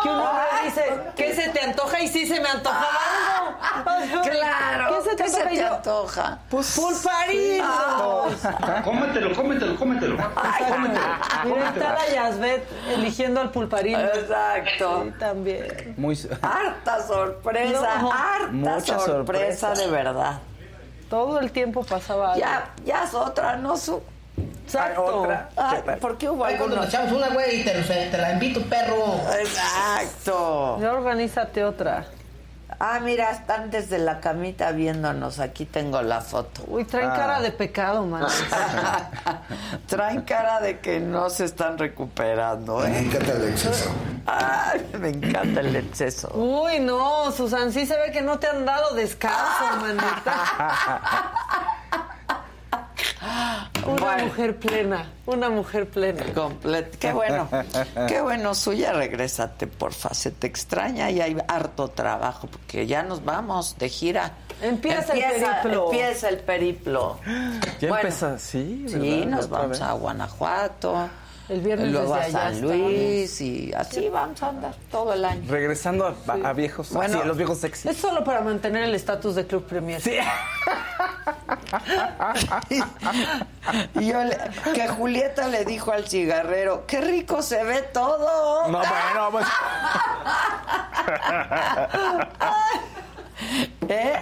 [0.03, 0.29] que uno
[0.65, 0.85] dice
[1.15, 2.87] que se te antoja y sí se me antojaba
[3.85, 4.21] algo.
[4.23, 5.55] Claro, ¿Qué se te ¿qué se antoja?
[5.55, 6.39] Te antoja?
[6.49, 8.53] Pues pulparitos.
[8.83, 10.17] Cómetelo, cómetelo, cómetelo.
[11.45, 13.97] Mira, está la Yasbet eligiendo al pulparín.
[13.99, 15.03] Exacto.
[15.05, 15.93] Sí, también.
[15.97, 16.17] Muy...
[16.41, 18.11] Harta sorpresa, No.
[18.11, 19.73] harta Mucha sorpresa, sorpresa.
[19.73, 20.39] de verdad.
[21.09, 22.39] Todo el tiempo pasaba algo.
[22.39, 24.01] Ya, ya es otra, no su.
[24.65, 25.21] Exacto.
[25.21, 25.49] Otra.
[25.55, 28.61] Ay, ¿Por qué hubo Ay, cuando nos echamos una, güey, y te, te la invito,
[28.63, 29.15] perro.
[29.39, 30.77] Exacto.
[30.81, 32.05] Ya organízate otra.
[32.79, 35.39] Ah, mira, están desde la camita viéndonos.
[35.39, 36.61] Aquí tengo la foto.
[36.67, 37.15] Uy, traen Ah.
[37.15, 38.25] cara de pecado, man.
[39.87, 42.89] Traen cara de que no se están recuperando, ¿eh?
[42.89, 43.89] Me encanta el exceso.
[44.27, 46.29] Ay, me encanta el exceso.
[46.35, 50.33] Uy, no, Susan, sí se ve que no te han dado descanso, manita.
[53.85, 54.25] Una Bueno.
[54.25, 56.23] mujer plena, una mujer plena.
[56.35, 57.47] Complet- Qué bueno,
[58.07, 63.23] qué bueno, suya, regrésate, porfa, se te extraña y hay harto trabajo, porque ya nos
[63.23, 64.33] vamos de gira.
[64.61, 65.85] Empieza el periplo.
[65.85, 67.19] Empieza el periplo.
[67.79, 68.85] Ya Bueno, empieza, sí.
[68.87, 69.81] Sí, nos vamos vez.
[69.81, 71.09] a Guanajuato,
[71.49, 75.23] El viernes luego a desde allá San Luis y así vamos a andar todo el
[75.23, 75.43] año.
[75.49, 76.13] Regresando a,
[76.49, 77.13] a viejos, Bueno.
[77.15, 77.87] sí, a los viejos sexy.
[77.87, 80.01] Es solo para mantener el estatus de Club Premier.
[80.01, 80.17] Sí.
[83.95, 84.37] Y yo le-
[84.73, 88.67] que Julieta le dijo al cigarrero, qué rico se ve todo.
[88.69, 89.45] No, bueno, pues.
[93.89, 94.13] ¿Eh?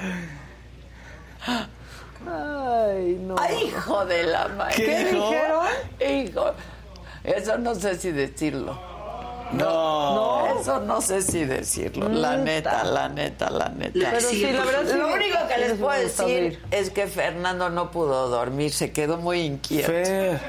[2.27, 3.35] Ay, no.
[3.39, 4.75] Ay, hijo de la madre.
[4.75, 5.29] ¿Qué dijo?
[5.29, 5.65] dijeron?
[5.99, 6.53] Hijo.
[7.25, 8.94] Eso no sé si decirlo.
[9.53, 10.59] No.
[10.59, 12.09] Eso no sé si decirlo.
[12.09, 13.91] La neta, la neta, la neta.
[14.11, 17.91] Pero sí, la verdad sí Lo único que les puedo decir es que Fernando no
[17.91, 19.87] pudo dormir, se quedó muy inquieto.
[19.87, 20.39] Fer.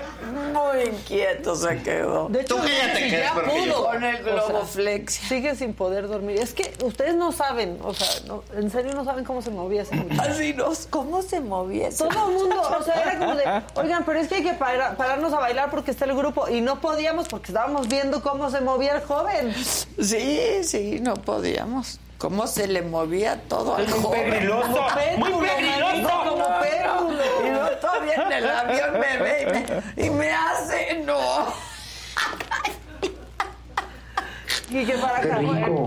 [0.53, 2.29] Muy inquieto se quedó.
[2.29, 3.85] De hecho, Tú que ya porque pudo.
[3.87, 5.29] Con el O sea, globoflexia.
[5.29, 6.39] sigue sin poder dormir.
[6.41, 9.83] Es que ustedes no saben, o sea, no- en serio no saben cómo se movía
[9.83, 10.31] ese muchacho.
[10.31, 13.45] Así nos, ¿cómo se movía ese Todo el mundo, o sea, era como de,
[13.75, 16.49] oigan, pero es que hay que para- pararnos a bailar porque está el grupo.
[16.49, 19.55] Y no podíamos porque estábamos viendo cómo se movía el joven.
[19.55, 21.99] Sí, sí, no podíamos.
[22.19, 24.31] ¿Cómo se le movía todo al joven?
[24.31, 24.67] pegriloso.
[24.73, 25.87] Como péndulo, Muy pegriloso.
[25.87, 27.47] manito, como péndulo.
[27.47, 29.43] Y luego todavía en el avión me ve
[29.97, 31.47] y me, y me hace, no.
[34.71, 35.41] Y que para acá.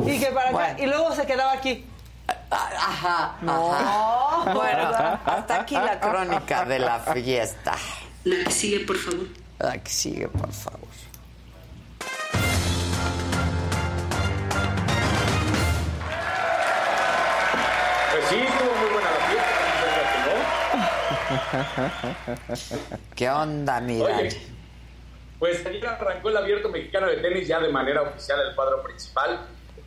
[0.06, 0.52] Y que para acá.
[0.52, 0.80] Bueno.
[0.80, 1.86] Y luego se quedaba aquí.
[2.52, 3.74] Ajá, No.
[3.74, 4.54] ajá.
[4.54, 4.90] Bueno,
[5.26, 7.76] hasta aquí la crónica de la fiesta.
[8.24, 9.26] La que sigue, por favor.
[9.60, 10.89] La que sigue, por favor.
[23.16, 24.20] ¿Qué onda, mira?
[25.40, 29.40] Pues ayer arrancó el Abierto Mexicano de Tenis ya de manera oficial el cuadro principal.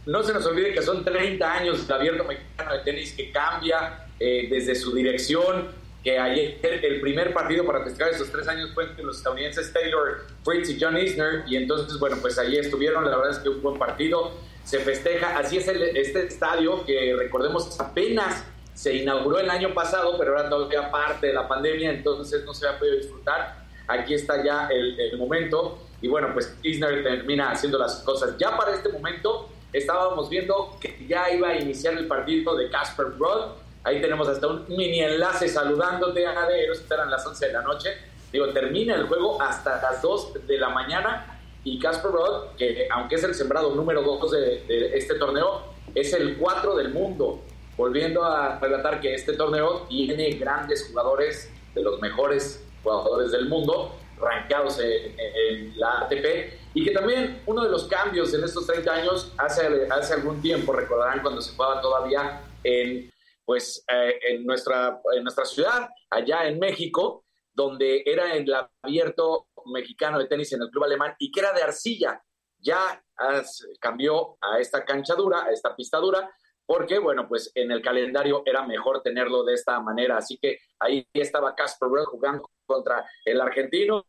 [0.07, 4.07] No se nos olvide que son 30 años del Abierto Mexicano de Tenis que cambia
[4.19, 5.69] eh, desde su dirección,
[6.03, 10.27] que ayer el primer partido para festejar esos tres años fue entre los estadounidenses Taylor
[10.45, 13.63] Fritz y John Isner, y entonces, bueno, pues allí estuvieron, la verdad es que un
[13.63, 14.33] buen partido,
[14.65, 18.43] se festeja, así es el- este estadio que recordemos apenas
[18.75, 22.67] se inauguró el año pasado, pero ahora todavía parte de la pandemia, entonces no se
[22.67, 23.63] ha podido disfrutar.
[23.87, 25.79] Aquí está ya el, el momento.
[26.01, 28.37] Y bueno, pues Isner termina haciendo las cosas.
[28.39, 33.07] Ya para este momento estábamos viendo que ya iba a iniciar el partido de Casper
[33.19, 33.53] Ruud.
[33.85, 36.71] Ahí tenemos hasta un mini enlace saludándote, Ade.
[36.71, 37.91] Esto eran las 11 de la noche.
[38.33, 41.41] Digo, termina el juego hasta las 2 de la mañana.
[41.65, 45.63] Y Casper Ruud, que aunque es el sembrado número 2 de, de este torneo,
[45.95, 47.43] es el 4 del mundo.
[47.77, 53.97] Volviendo a relatar que este torneo tiene grandes jugadores, de los mejores jugadores del mundo,
[54.19, 58.93] rankeados en, en la ATP, y que también uno de los cambios en estos 30
[58.93, 63.11] años, hace, hace algún tiempo, recordarán cuando se jugaba todavía en,
[63.45, 68.51] pues, eh, en, nuestra, en nuestra ciudad, allá en México, donde era el
[68.83, 72.23] abierto mexicano de tenis en el club alemán y que era de arcilla.
[72.59, 76.31] Ya as- cambió a esta cancha dura, a esta pista dura,
[76.67, 80.17] porque, bueno, pues en el calendario era mejor tenerlo de esta manera.
[80.17, 84.05] Así que ahí estaba Casper Ruud jugando contra el argentino.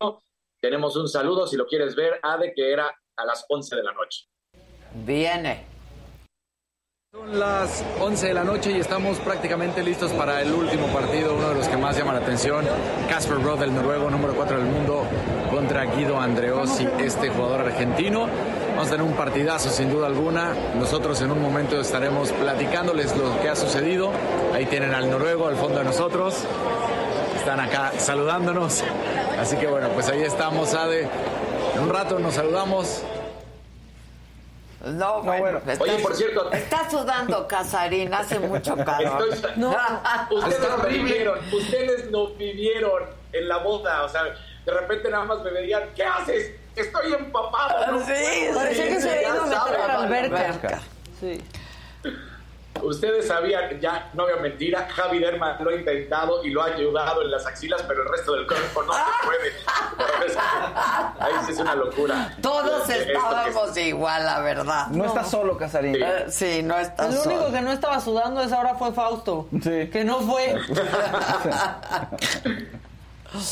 [0.62, 3.92] Tenemos un saludo, si lo quieres ver, Ade, que era a las 11 de la
[3.94, 4.26] noche.
[5.06, 5.74] Viene.
[7.14, 11.50] Son las 11 de la noche y estamos prácticamente listos para el último partido, uno
[11.50, 12.66] de los que más llama la atención.
[13.08, 15.04] Casper Ruud, el noruego número 4 del mundo,
[15.52, 18.28] contra Guido Andreossi, este jugador argentino.
[18.76, 20.54] Vamos a tener un partidazo sin duda alguna.
[20.76, 24.12] Nosotros en un momento estaremos platicándoles lo que ha sucedido.
[24.54, 26.44] Ahí tienen al noruego al fondo de nosotros.
[27.36, 28.84] Están acá saludándonos.
[29.40, 31.08] Así que bueno, pues ahí estamos, Ade.
[31.76, 33.04] En un rato nos saludamos.
[34.86, 35.62] No, bueno.
[35.80, 39.30] Oye, por cierto- Está sudando, Casarín, hace mucho calor.
[39.32, 39.70] Estoy- No.
[40.32, 41.04] Ustedes Está no horrible.
[41.04, 45.84] vivieron, ustedes no vivieron en la boda, o sea, de repente nada más me verían,
[45.96, 46.52] ¿qué haces?
[46.76, 47.92] Estoy empapado.
[47.92, 48.12] no Sí,
[48.48, 48.56] puedo".
[48.60, 50.40] Parecía que se había ido a meter a la alberca.
[50.46, 50.82] alberca.
[51.20, 51.44] Sí.
[52.82, 57.22] Ustedes sabían, ya no había mentira, Javi Derman lo ha intentado y lo ha ayudado
[57.22, 59.54] en las axilas, pero el resto del cuerpo no se puede.
[61.20, 62.36] Ahí sí es una locura.
[62.42, 64.88] Todos estábamos igual, la verdad.
[64.88, 65.96] No, estás solo, Casarín.
[65.96, 67.36] Eh, Sí, no estás El solo.
[67.36, 69.48] único que no estaba sudando esa hora fue Fausto.
[69.64, 69.90] Sí.
[69.90, 70.56] Que no fue.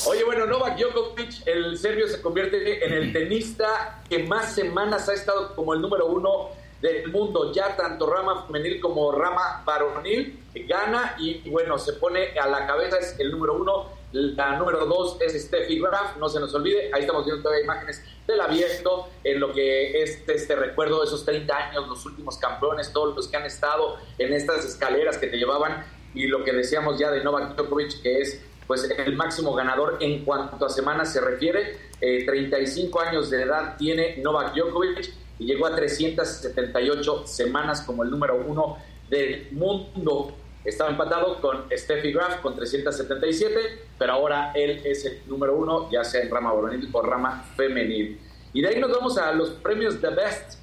[0.05, 5.13] Oye, bueno, Novak Djokovic, el serbio, se convierte en el tenista que más semanas ha
[5.13, 6.49] estado como el número uno
[6.81, 7.51] del mundo.
[7.51, 12.99] Ya tanto rama femenil como rama varonil gana y, bueno, se pone a la cabeza,
[12.99, 13.89] es el número uno.
[14.11, 16.91] La número dos es Steffi Graf, no se nos olvide.
[16.93, 21.25] Ahí estamos viendo todavía imágenes del abierto, en lo que es este recuerdo de esos
[21.25, 25.37] 30 años, los últimos campeones, todos los que han estado en estas escaleras que te
[25.37, 29.97] llevaban y lo que decíamos ya de Novak Djokovic, que es pues el máximo ganador
[29.99, 31.91] en cuanto a semanas se refiere.
[31.99, 38.11] Eh, 35 años de edad tiene Novak Djokovic y llegó a 378 semanas como el
[38.11, 38.77] número uno
[39.09, 40.33] del mundo.
[40.63, 46.03] Estaba empatado con Steffi Graf con 377, pero ahora él es el número uno, ya
[46.03, 48.19] sea en rama varonil o rama femenil.
[48.53, 50.59] Y de ahí nos vamos a los premios The Best,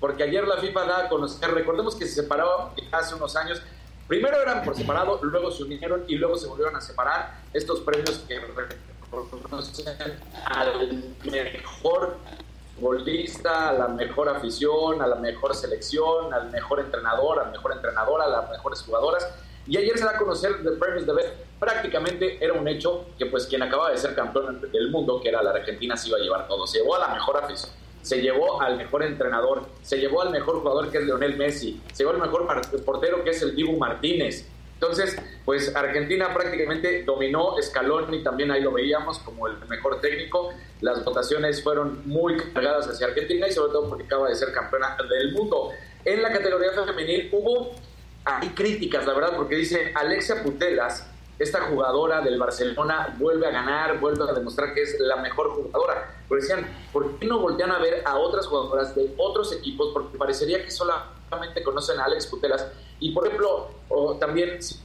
[0.00, 3.62] porque ayer la FIFA da a conocer, recordemos que se separó hace unos años,
[4.06, 8.24] primero eran por separado, luego se unieron y luego se volvieron a separar estos premios
[8.28, 9.86] que reconocen
[10.46, 10.92] al
[11.24, 12.16] mejor
[12.76, 17.72] futbolista, a la mejor afición, a la mejor selección, al mejor entrenador, a la mejor
[17.72, 19.28] entrenadora, a las mejores jugadoras.
[19.66, 21.34] Y ayer se da a conocer de Premios de Best.
[21.58, 25.42] Prácticamente era un hecho que pues quien acababa de ser campeón del mundo, que era
[25.42, 26.66] la Argentina, se iba a llevar todo.
[26.66, 27.72] Se llevó a la mejor afición,
[28.06, 32.04] se llevó al mejor entrenador, se llevó al mejor jugador que es Leonel Messi, se
[32.04, 32.46] llevó al mejor
[32.84, 34.46] portero que es el Dibu Martínez.
[34.74, 40.50] Entonces, pues Argentina prácticamente dominó Scaloni, también ahí lo veíamos como el mejor técnico.
[40.82, 44.96] Las votaciones fueron muy cargadas hacia Argentina y sobre todo porque acaba de ser campeona
[45.10, 45.70] del mundo.
[46.04, 47.72] En la categoría femenil hubo
[48.24, 53.98] hay críticas, la verdad, porque dice Alexia Putelas, esta jugadora del Barcelona vuelve a ganar,
[54.00, 56.14] vuelve a demostrar que es la mejor jugadora.
[56.28, 59.90] Pero decían, ¿por qué no voltean a ver a otras jugadoras de otros equipos?
[59.92, 62.66] Porque parecería que solamente conocen a Alex Putelas.
[62.98, 64.80] Y por ejemplo, o también si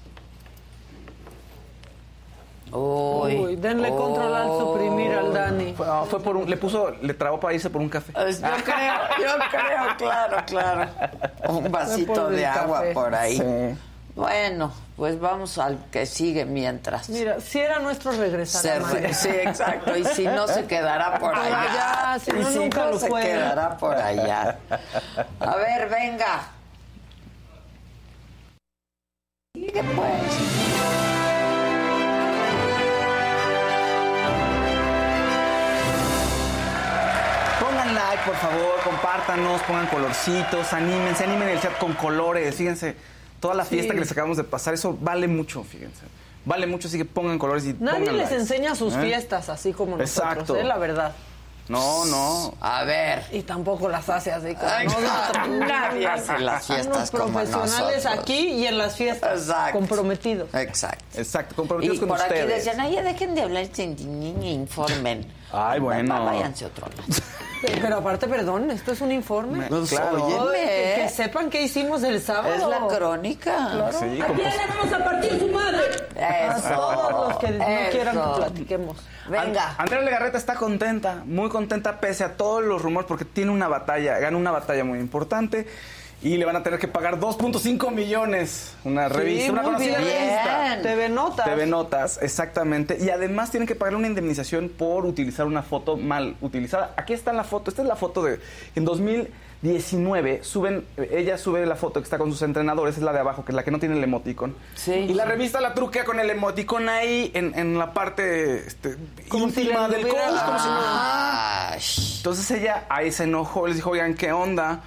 [2.74, 5.74] Uy, denle control al suprimir al Dani.
[5.74, 8.14] Fue, ah, fue por un, le puso, le trabó para irse por un café.
[8.14, 10.90] Pues Yo creo, yo creo, claro, claro.
[11.50, 12.94] Un vasito de agua café.
[12.94, 13.38] por ahí.
[13.38, 13.78] Sí.
[14.16, 17.10] Bueno, pues vamos al que sigue mientras.
[17.10, 19.96] Mira, si era nuestro regresar Se sí, exacto.
[19.96, 22.12] Y si no, se quedará por Por allá.
[22.12, 23.22] allá, si no, y si nunca no, lo se fue.
[23.22, 24.58] quedará por allá.
[25.40, 26.42] A ver, venga.
[29.56, 30.22] Sigue pues.
[37.60, 42.56] Pongan like, por favor, compártanos, pongan colorcitos, anímense, animen el chat con colores.
[42.56, 42.96] Fíjense,
[43.42, 43.96] toda la fiesta Sí.
[43.96, 46.04] que les acabamos de pasar, eso vale mucho, fíjense.
[46.46, 48.36] Vale mucho, así que pongan colores y Nadie pongan les likes.
[48.42, 49.02] enseña sus ¿Eh?
[49.02, 50.56] fiestas así como nosotros, Exacto.
[50.56, 50.64] ¿eh?
[50.64, 51.12] la verdad.
[51.68, 52.54] No, no.
[52.60, 53.24] A ver.
[53.32, 55.48] Y tampoco las hace así como Ay, nosotros.
[55.60, 58.20] nadie hace las fiestas Unos como profesionales nosotros.
[58.24, 59.78] aquí y en las fiestas Exacto.
[59.78, 60.54] comprometidos.
[60.54, 61.04] Exacto.
[61.16, 62.66] Exacto, Y comprometidos con por aquí ustedes.
[62.66, 65.26] decían, ay, dejen de hablar sin niña, informen.
[65.54, 66.26] Ay, bueno.
[66.26, 67.04] Váyanse a otro lado.
[67.62, 69.60] Pero aparte, perdón, esto es un informe.
[69.60, 70.18] Me- claro.
[70.18, 72.56] Todo de que, que sepan qué hicimos el sábado.
[72.56, 73.70] Es la crónica.
[73.72, 73.92] Claro.
[74.00, 75.80] Sí, ¿A quién le vamos a partir su madre?
[76.20, 76.70] A Eso.
[76.70, 78.98] todos los que no quieran que platiquemos.
[79.30, 79.76] Venga.
[79.78, 84.18] Andrea Legarreta está contenta, muy contenta pese a todos los rumores porque tiene una batalla,
[84.18, 85.68] gana una batalla muy importante
[86.24, 88.74] y le van a tener que pagar 2.5 millones.
[88.84, 90.10] Una revista, una muy conocida bien.
[90.12, 90.80] revista.
[90.84, 91.46] TV Notas.
[91.46, 92.98] TV Notas, exactamente.
[93.02, 96.94] Y además tienen que pagar una indemnización por utilizar una foto mal utilizada.
[96.98, 97.70] Aquí está la foto.
[97.72, 98.40] Esta es la foto de.
[98.76, 100.86] En 2019 suben.
[101.12, 103.56] Ella sube la foto que está con sus entrenadores, es la de abajo, que es
[103.56, 104.56] la que no tiene el emoticon.
[104.76, 104.92] Sí.
[104.94, 108.96] Y la revista la truquea con el emoticon ahí en, en la parte este,
[109.30, 110.20] si íntima del coach.
[110.60, 114.82] si no- entonces ella ahí se enojó, les dijo, oigan, ¿qué onda?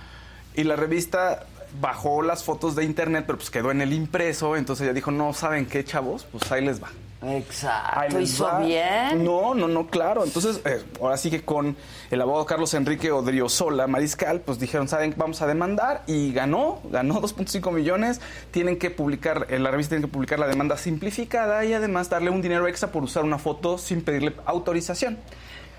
[0.55, 1.47] Y la revista
[1.81, 4.57] bajó las fotos de internet, pero pues quedó en el impreso.
[4.57, 6.27] Entonces ella dijo, no, ¿saben qué, chavos?
[6.31, 6.91] Pues ahí les va.
[7.27, 8.19] Exacto.
[8.19, 8.61] les ¿Hizo va.
[8.61, 9.25] bien?
[9.25, 10.25] No, no, no, claro.
[10.25, 11.77] Entonces, eh, ahora sí que con
[12.11, 15.15] el abogado Carlos Enrique Odriozola Mariscal, pues dijeron, ¿saben?
[15.17, 16.03] Vamos a demandar.
[16.07, 18.21] Y ganó, ganó 2.5 millones.
[18.51, 22.43] Tienen que publicar, la revista tienen que publicar la demanda simplificada y además darle un
[22.43, 25.19] dinero extra por usar una foto sin pedirle autorización.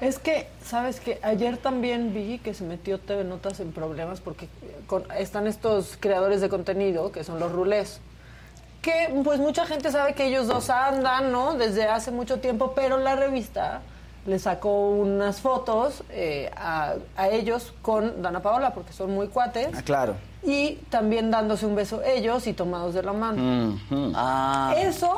[0.01, 4.49] Es que, ¿sabes que Ayer también vi que se metió TV Notas en problemas porque
[4.87, 8.01] con- están estos creadores de contenido, que son los rulés,
[8.81, 11.53] que pues mucha gente sabe que ellos dos andan, ¿no?
[11.53, 13.81] Desde hace mucho tiempo, pero la revista
[14.27, 19.69] le sacó unas fotos eh, a, a ellos con Dana Paola, porque son muy cuates.
[19.73, 20.15] Ah, claro.
[20.43, 23.79] Y también dándose un beso ellos y tomados de la mano.
[24.13, 25.15] Ah, Eso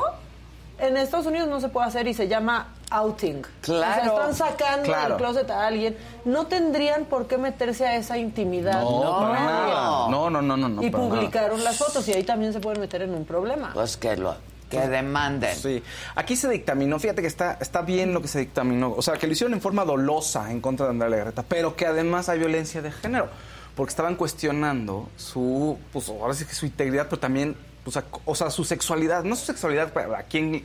[0.78, 3.42] en Estados Unidos no se puede hacer y se llama outing.
[3.60, 4.14] Claro.
[4.14, 5.08] O sea, están sacando Claro.
[5.10, 5.96] del closet a alguien.
[6.24, 8.80] No tendrían por qué meterse a esa intimidad.
[8.82, 10.08] No, para nada.
[10.10, 10.68] No, no, no, no.
[10.68, 11.04] no y nada.
[11.08, 13.70] publicaron las fotos y ahí también se pueden meter en un problema.
[13.74, 14.34] pues que lo
[14.70, 15.56] que demanden.
[15.56, 15.82] Sí,
[16.14, 19.26] aquí se dictaminó, fíjate que está, está bien lo que se dictaminó, o sea, que
[19.26, 22.82] lo hicieron en forma dolosa en contra de Andrea Legarreta, pero que además hay violencia
[22.82, 23.28] de género,
[23.74, 28.34] porque estaban cuestionando su, pues ahora sí que su integridad, pero también, pues, a- o
[28.34, 30.62] sea, su sexualidad, no su sexualidad, pero a quién,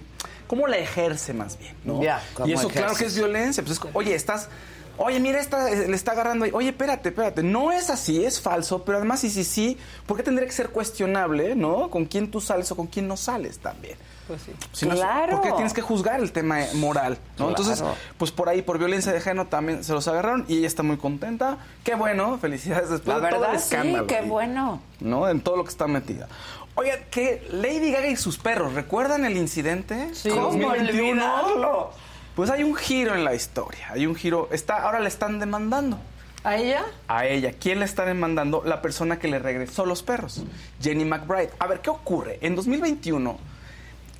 [0.53, 2.03] cómo la ejerce más bien, ¿no?
[2.03, 4.49] Ya, ¿cómo y eso claro que es violencia, pues es, oye, estás...
[4.95, 6.51] Oye, mira, esta, eh, le está agarrando ahí.
[6.53, 7.41] Oye, espérate, espérate.
[7.41, 9.75] No es así, es falso, pero además, sí, sí, sí.
[10.05, 11.89] ¿Por qué tendría que ser cuestionable, no?
[11.89, 13.97] Con quién tú sales o con quién no sales también.
[14.27, 14.51] Pues sí.
[14.71, 15.37] Si Claro.
[15.37, 17.13] ¿Por qué tienes que juzgar el tema moral?
[17.39, 17.47] ¿no?
[17.47, 17.49] Claro.
[17.49, 17.83] Entonces,
[18.19, 20.97] pues por ahí, por violencia de género también se los agarraron y ella está muy
[20.97, 21.57] contenta.
[21.83, 24.05] Qué bueno, felicidades después La de todo verdad, el sí, escándalo.
[24.05, 24.79] qué ahí, bueno.
[24.99, 25.27] ¿No?
[25.27, 26.27] En todo lo que está metida.
[26.75, 30.09] Oigan, que Lady Gaga y sus perros, ¿recuerdan el incidente?
[30.13, 30.29] Sí.
[30.29, 31.11] ¿Cómo 2021?
[31.11, 31.91] olvidarlo?
[32.35, 33.89] Pues hay un giro en la historia.
[33.91, 34.49] Hay un giro.
[34.51, 35.99] Está, ahora le están demandando
[36.43, 36.83] ¿A ella?
[37.07, 37.53] a ella.
[37.59, 38.63] ¿Quién le está demandando?
[38.65, 40.41] La persona que le regresó los perros,
[40.81, 41.51] Jenny McBride.
[41.59, 42.39] A ver, ¿qué ocurre?
[42.41, 43.37] En 2021,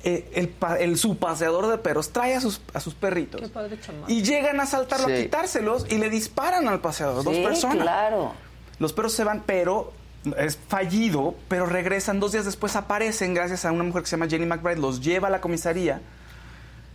[0.04, 3.48] eh, el, pa- el su paseador de perros trae a sus, a sus perritos Qué
[3.48, 5.12] padre y llegan a asaltarlo, Sí.
[5.14, 7.78] a quitárselos y le disparan al paseador, dos Sí, personas.
[7.82, 8.32] claro.
[8.78, 9.92] Los perros se van, pero
[10.36, 12.20] es fallido, pero regresan.
[12.20, 15.28] Dos días después aparecen gracias a una mujer que se llama Jenny McBride, los lleva
[15.28, 16.00] a la comisaría.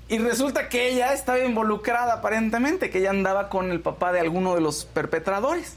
[0.07, 4.55] Y resulta que ella estaba involucrada aparentemente, que ella andaba con el papá de alguno
[4.55, 5.75] de los perpetradores.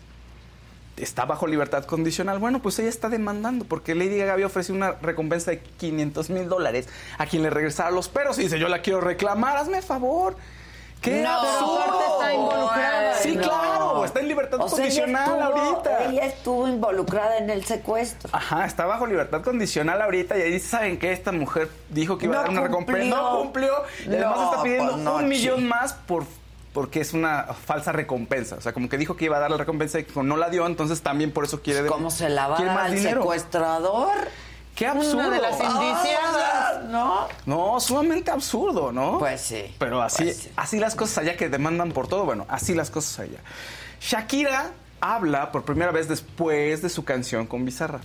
[0.97, 2.39] Está bajo libertad condicional.
[2.39, 6.49] Bueno, pues ella está demandando porque Lady Gaga había ofrecido una recompensa de 500 mil
[6.49, 6.89] dólares
[7.19, 8.39] a quien le regresara los perros.
[8.39, 10.37] Y dice, yo la quiero reclamar, hazme favor.
[11.03, 12.01] ¡Qué No, absurdo!
[12.15, 13.15] está involucrada.
[13.19, 13.43] Sí, No.
[13.43, 16.05] claro, está en libertad O sea, ella condicional estuvo- ahorita.
[16.05, 18.31] Ella estuvo involucrada en el secuestro.
[18.33, 21.13] Ajá, está bajo libertad condicional ahorita y ahí ¿saben qué?
[21.13, 23.05] Esta mujer dijo que iba No a dar una recompensa.
[23.17, 23.73] No cumplió.
[24.07, 26.25] Y además está pidiendo pues un millón más por
[26.73, 28.57] porque es una falsa recompensa.
[28.57, 30.65] O sea, como que dijo que iba a dar la recompensa y no la dio,
[30.67, 31.87] entonces también por eso quiere...
[31.87, 33.21] ¿Cómo se la va a dar al dinero.
[33.21, 34.09] secuestrador?
[34.75, 35.19] ¡Qué absurdo!
[35.19, 36.37] Una de las indiciadas.
[36.55, 37.29] Ah, ¿No?
[37.47, 39.19] No, sumamente absurdo, ¿no?
[39.19, 39.75] Pues sí.
[39.79, 40.51] Pero así, Pues sí.
[40.57, 43.39] así las cosas allá que demandan por todo, bueno, así las cosas allá.
[44.01, 48.01] Shakira habla por primera vez después de su canción con Bizarra.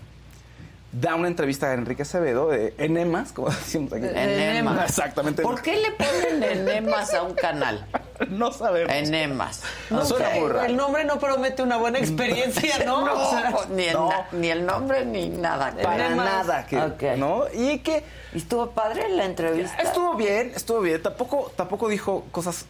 [0.99, 4.05] Da una entrevista a Enrique Acevedo de Enemas, como decimos aquí.
[4.05, 4.89] Enemas.
[4.89, 5.43] Exactamente.
[5.43, 7.85] ¿Por qué le ponen enemas a un canal?
[8.29, 8.91] No sabemos.
[8.93, 9.61] Enemas.
[9.89, 10.65] No Suena sé, muy raro.
[10.65, 13.05] el nombre no promete una buena experiencia, ¿no?
[13.05, 14.09] No, O sea, pues, ni, el no.
[14.09, 15.73] na- ni el nombre ni nada.
[15.83, 16.25] Para Enemas.
[16.25, 16.65] nada.
[16.65, 17.03] Que, Ok.
[17.17, 17.43] ¿no?
[17.53, 19.77] Y que ¿Y estuvo padre la entrevista?
[19.81, 21.01] Estuvo bien, estuvo bien.
[21.03, 22.65] Tampoco, tampoco dijo cosas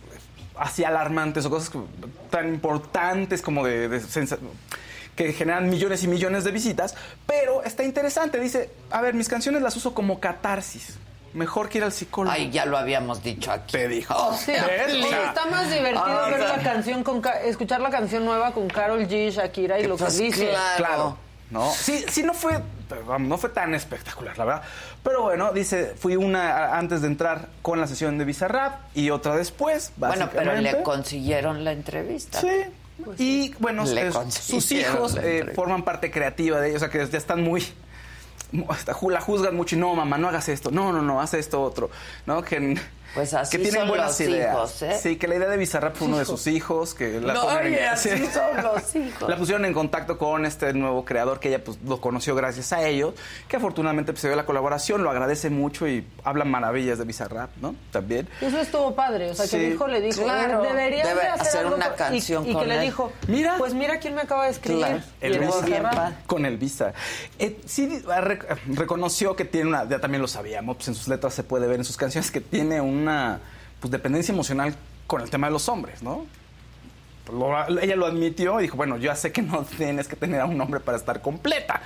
[0.57, 1.71] así alarmantes o cosas
[2.29, 4.01] tan importantes como de, de
[5.17, 6.95] que generan millones y millones de visitas,
[7.25, 8.39] pero está interesante.
[8.39, 10.97] Dice, a ver, mis canciones las uso como catarsis.
[11.33, 12.33] Mejor que ir al psicólogo.
[12.33, 13.73] Ay, ya lo habíamos dicho aquí.
[13.73, 14.15] Te dijo.
[14.15, 14.91] O Sí, sea, ¿Ves?
[14.93, 18.53] sí, O sea, está más divertido ah, ver la canción con escuchar la canción nueva
[18.53, 20.47] con Carol G, Shakira y lo que pues, dice.
[20.49, 20.77] claro.
[20.77, 21.17] Claro.
[21.49, 22.59] No, sí, sí no fue,
[23.19, 24.61] no fue tan espectacular, la verdad.
[25.01, 29.35] Pero bueno, dice, fui una antes de entrar con la sesión de Bizarrap y otra
[29.35, 32.41] después, Bueno, pero le consiguieron la entrevista.
[32.41, 32.49] Sí.
[33.17, 37.17] Y bueno, eh, sus hijos eh, forman parte creativa de ellos, o sea que ya
[37.17, 37.63] están muy
[39.09, 41.89] la juzgan mucho y no, mamá, no hagas esto, no, no, no, haz esto otro,
[42.25, 42.41] ¿no?
[42.41, 42.77] Que,
[43.17, 44.53] Pues así que tienen son buenas los ideas.
[44.55, 44.99] hijos, ¿eh?
[45.01, 47.65] Sí, que la idea de Bizarrap fue uno de sus hijos, que la No, ponen
[47.73, 48.25] oye, así sí.
[48.33, 49.27] son los hijos.
[49.27, 52.85] La pusieron en contacto con este nuevo creador que ella pues lo conoció gracias a
[52.87, 53.15] ellos,
[53.47, 57.49] que afortunadamente pues, se dio la colaboración, lo agradece mucho y habla maravillas de Bizarrap,
[57.57, 57.75] ¿no?
[57.91, 58.29] También.
[58.39, 61.65] Eso estuvo padre, o sea, que el hijo le dijo, Claro, deberías debe de hacer,
[61.65, 63.55] una con-" y- canción y, con que le dijo, Mira.
[63.57, 64.85] pues mira quién me acaba de escribir.
[64.85, 65.01] Claro.
[65.21, 65.61] El Visa.
[65.65, 66.25] Bizarrap.
[66.27, 66.93] Con el Visa.
[67.39, 71.33] Eh, sí, rec- reconoció que tiene una, ya también lo sabíamos, pues en sus letras
[71.33, 73.39] se puede ver en sus canciones que tiene una
[73.79, 74.75] pues, dependencia emocional
[75.07, 76.25] con el tema de los hombres, ¿no?
[77.31, 80.39] Lo- ella lo admitió y dijo, bueno, yo ya sé que no tienes que tener
[80.41, 81.81] a un hombre para estar completa,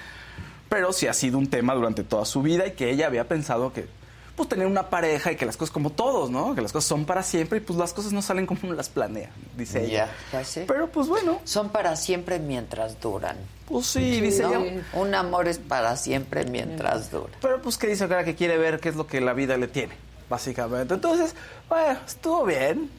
[0.69, 3.73] pero sí ha sido un tema durante toda su vida y que ella había pensado
[3.73, 3.87] que
[4.35, 6.55] pues tener una pareja y que las cosas como todos, ¿no?
[6.55, 8.87] Que las cosas son para siempre y pues las cosas no salen como uno las
[8.87, 10.05] planea, dice ella.
[10.05, 10.63] Ya, pues sí.
[10.67, 13.35] Pero pues bueno, Son para siempre mientras duran.
[13.67, 14.53] pues sí, dice ¿no?
[14.63, 14.81] ella.
[14.93, 17.33] Un amor es para siempre mientras dura.
[17.41, 19.67] Pero pues que dice ahora que quiere ver qué es lo que la vida le
[19.67, 19.95] tiene,
[20.31, 20.95] básicamente.
[20.95, 21.35] Entonces,
[21.69, 22.89] bueno, estuvo bien.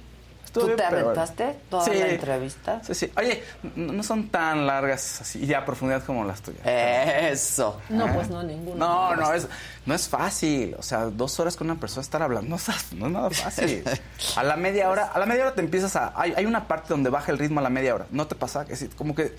[0.53, 1.07] ¿Tú bien, te pero bueno.
[1.23, 1.95] aventaste toda Sí.
[1.95, 2.83] la entrevista?
[2.85, 3.11] Sí, sí.
[3.17, 3.43] Oye,
[3.75, 6.61] no no son tan largas así y a profundidad como las tuyas.
[6.67, 7.81] Eso.
[7.89, 8.11] No, Ah.
[8.15, 8.77] pues no, ninguno.
[8.77, 9.49] No, no es,
[9.87, 10.77] no es fácil.
[10.79, 13.83] O sea, dos horas con una persona estar hablando no es, no es nada fácil.
[14.37, 16.13] A la media hora, a la media hora te empiezas a.
[16.15, 18.05] Hay, hay una parte donde baja el ritmo a la media hora.
[18.11, 18.67] ¿No te pasa?
[18.67, 19.35] Que sí, como que.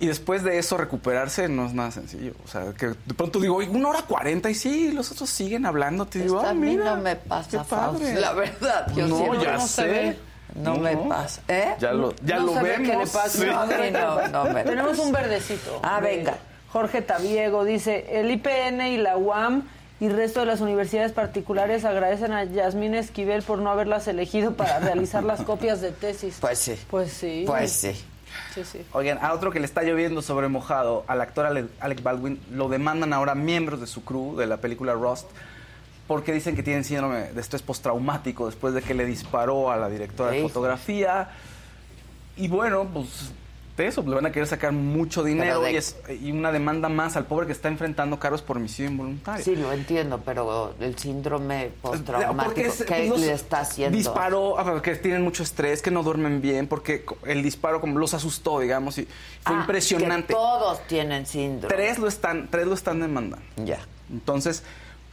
[0.00, 2.32] Y después de eso recuperarse no es nada sencillo.
[2.44, 5.66] O sea, que de pronto digo, "Oye, una hora cuarenta y sí, los otros siguen
[5.66, 6.04] hablando.
[6.06, 6.96] Te digo, ah, a mí mira.
[6.96, 8.14] no me pasa, padre".
[8.14, 8.86] La verdad.
[8.94, 10.18] Yo no, siempre- ya no sé.
[10.56, 11.40] No me pasa.
[11.48, 11.74] ¿Eh?
[11.80, 12.88] Ya lo, ya No lo vemos.
[12.88, 13.28] qué le pasa.
[13.30, 13.46] Sí.
[13.46, 15.02] No, A mí no, no me Tenemos pasa.
[15.02, 15.80] un verdecito.
[15.82, 16.34] Ah, venga.
[16.72, 19.62] Jorge Tabiego dice, el IPN y la UAM
[20.00, 24.54] y el resto de las universidades particulares agradecen a Yasmín Esquivel por no haberlas elegido
[24.56, 26.36] para realizar las copias de tesis.
[26.40, 26.76] Pues sí.
[26.90, 27.44] Pues sí.
[27.46, 28.04] Pues sí.
[28.54, 28.84] Sí, sí.
[28.92, 32.68] Oigan, a otro que le está lloviendo sobre mojado, al actor Ale- Alec Baldwin, lo
[32.68, 35.26] demandan ahora miembros de su crew de la película Rust
[36.06, 39.88] porque dicen que tienen síndrome de estrés postraumático después de que le disparó a la
[39.88, 41.30] directora de fotografía.
[42.36, 43.32] Y bueno, pues
[43.76, 46.88] de eso, le van a querer sacar mucho dinero de- y, es- y una demanda
[46.88, 49.44] más al pobre que está enfrentando cargos por homicidio involuntario.
[49.44, 53.96] Sí, lo entiendo, pero el síndrome postraumático, es- ¿qué los- le está haciendo?
[53.96, 58.14] Disparó, ah, que tienen mucho estrés, que no duermen bien, porque el disparo como los
[58.14, 59.08] asustó, digamos, y
[59.42, 60.28] fue Ah, impresionante.
[60.28, 61.74] que todos tienen síndrome.
[61.74, 63.44] Tres lo están, tres lo están demandando.
[63.56, 63.80] Ya.
[64.12, 64.62] Entonces,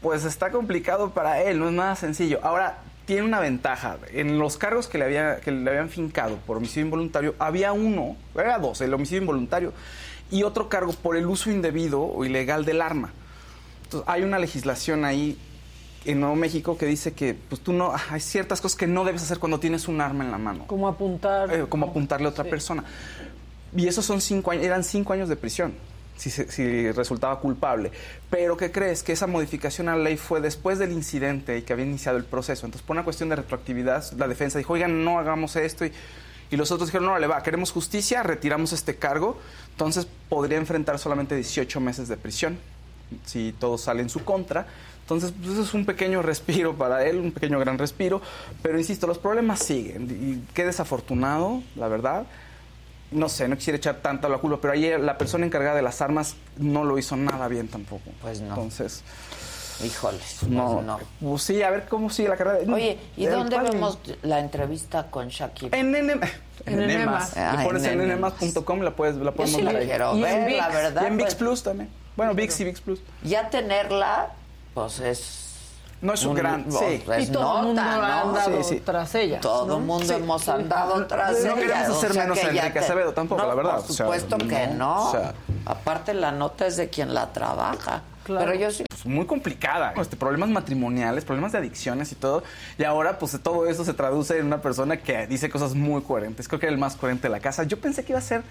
[0.02, 2.40] pues está complicado para él, no es nada sencillo.
[2.44, 2.80] Ahora,
[3.12, 3.98] tiene una ventaja.
[4.14, 8.16] En los cargos que le, había, que le habían fincado por homicidio involuntario, había uno,
[8.34, 9.74] era dos, el homicidio involuntario,
[10.32, 13.12] y otro cargo por el uso indebido o ilegal del arma.
[13.84, 15.38] Entonces, hay una legislación ahí
[16.06, 19.24] en Nuevo México que dice que pues tú no hay ciertas cosas que no debes
[19.24, 21.54] hacer cuando tienes un arma en la mano Como apuntar.
[21.54, 22.86] eh, como apuntarle a otra persona.
[23.76, 25.74] Y esos son cinco años, eran cinco años de prisión.
[26.22, 27.92] Si, si resultaba culpable.
[28.30, 29.02] Pero ¿qué crees?
[29.02, 32.26] Que esa modificación a la ley fue después del incidente y que había iniciado el
[32.26, 32.68] proceso.
[32.68, 35.84] Entonces, por una cuestión de retroactividad, la defensa dijo, oigan, no hagamos esto.
[35.84, 35.92] Y,
[36.52, 39.40] y los otros dijeron, no, le va, queremos justicia, retiramos este cargo.
[39.72, 42.60] Entonces, podría enfrentar solamente 18 meses de prisión
[43.26, 44.68] si todo sale en su contra.
[45.02, 48.22] Entonces, pues, eso es un pequeño respiro para él, un pequeño gran respiro.
[48.62, 50.08] Pero insisto, los problemas siguen.
[50.10, 52.26] Y qué desafortunado, la verdad.
[53.12, 56.02] No sé, no quisiera echar tanta la culpa, pero ayer la persona encargada de las
[56.02, 58.10] armas no lo hizo nada bien tampoco.
[58.22, 58.50] Pues no.
[58.50, 59.04] Entonces,
[59.84, 60.82] Híjoles, pues no.
[60.84, 61.00] no.
[61.20, 62.60] Pues sí, a ver cómo sigue la carrera.
[62.60, 65.76] de- Oye, ¿y dónde vemos la entrevista con Shakira?
[65.78, 66.22] En Nene, en
[66.68, 67.36] En Nene Nene Más.
[67.36, 67.38] Más.
[67.38, 70.16] Ah, Le pones en Nene nenemas.com la puedes la Yo podemos sí la ver quiero
[70.16, 70.74] Y en ver, la ViX.
[70.76, 71.02] verdad.
[71.02, 71.90] Y en ViX pues, Plus también.
[72.16, 73.02] Bueno, ViX y ViX Plus.
[73.24, 74.34] Ya tenerla,
[74.76, 75.41] pues es...
[76.02, 77.04] No es un gran- pues, sí.
[77.12, 78.30] es y todo el mundo ha ¿no?
[78.30, 78.82] andado Sí, sí.
[78.84, 79.40] tras ella.
[79.40, 79.78] Todo ¿no?
[79.78, 80.14] el mundo Sí.
[80.14, 81.56] hemos andado tras No ella.
[81.56, 83.80] queremos o hacer sea menos que a Enrique te- Acevedo tampoco, No, la verdad, Por
[83.92, 85.08] o sea, supuesto que no, no.
[85.10, 85.34] o sea-
[85.66, 88.02] Aparte, la nota es de quien la trabaja.
[88.24, 88.46] Claro.
[88.46, 88.84] Pero yo sí.
[88.90, 89.94] pues, muy complicada.
[89.96, 92.44] Este, problemas matrimoniales, problemas de adicciones y todo.
[92.78, 96.48] Y ahora, pues todo eso se traduce en una persona que dice cosas muy coherentes.
[96.48, 97.64] Creo que era el más coherente de la casa.
[97.64, 98.44] Yo pensé que iba a ser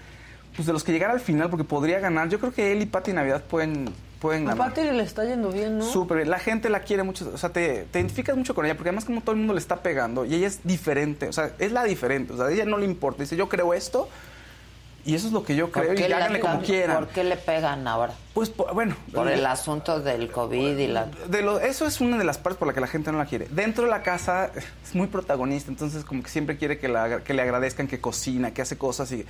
[0.55, 2.29] pues de los que llegara al final porque podría ganar.
[2.29, 4.69] Yo creo que él y Pati Navidad pueden, pueden A ganar.
[4.73, 5.85] Pati le está yendo bien, ¿no?
[5.85, 6.29] Súper bien.
[6.29, 7.31] La gente la quiere mucho.
[7.33, 9.59] O sea, te, te identificas mucho con ella porque además como todo el mundo le
[9.59, 11.27] está pegando y ella es diferente.
[11.27, 12.33] O sea, es la diferente.
[12.33, 13.23] O sea, a ella no le importa.
[13.23, 14.09] Dice, yo creo esto
[15.03, 16.97] y eso es lo que yo ¿Por creo y háganle como quieran.
[16.97, 18.13] ¿Por qué le pegan ahora?
[18.35, 18.95] Pues, por- bueno.
[19.11, 21.05] Por el asunto del COVID y la...
[21.27, 23.25] De lo, eso es una de las partes por la que la gente no la
[23.25, 23.47] quiere.
[23.49, 27.33] Dentro de la casa es muy protagonista, entonces como que siempre quiere que, la- que
[27.33, 29.25] le agradezcan que cocina, que hace cosas y...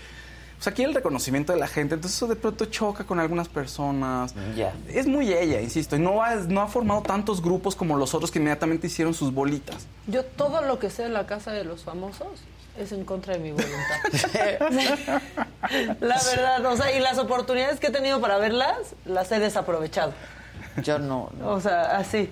[0.61, 3.49] O sea, quiere el reconocimiento de la gente, entonces eso de pronto choca con algunas
[3.49, 4.35] personas.
[4.55, 4.75] Ya.
[4.87, 8.29] Es muy ella, insisto, y no ha, no ha formado tantos grupos como los otros
[8.29, 9.87] que inmediatamente hicieron sus bolitas.
[10.05, 12.27] Yo todo lo que sé de la casa de los famosos
[12.77, 14.69] es en contra de mi voluntad.
[15.99, 20.13] la verdad, o sea, y las oportunidades que he tenido para verlas, las he desaprovechado.
[20.83, 21.31] Yo no.
[21.43, 22.29] O sea, así.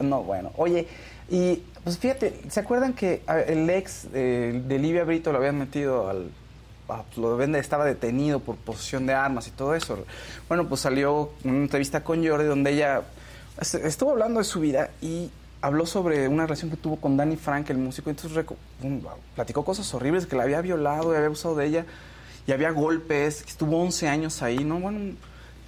[0.00, 0.52] No, bueno.
[0.56, 0.88] Oye,
[1.28, 6.08] y pues fíjate, ¿se acuerdan que el ex eh, de Livia Brito lo habían metido
[6.08, 6.30] al...
[6.88, 9.98] a- pues, lo vende, estaba detenido por posesión de armas y todo eso.
[10.48, 13.02] Bueno, pues salió una entrevista con Jordi donde ella
[13.60, 15.30] es- estuvo hablando de su vida y
[15.60, 18.44] habló sobre una relación que tuvo con Danny Frank, el músico, entonces
[18.82, 21.86] un- platicó cosas horribles, que la había violado y había abusado de ella,
[22.46, 24.80] y había golpes, estuvo 11 años ahí, ¿no?
[24.80, 25.14] Bueno,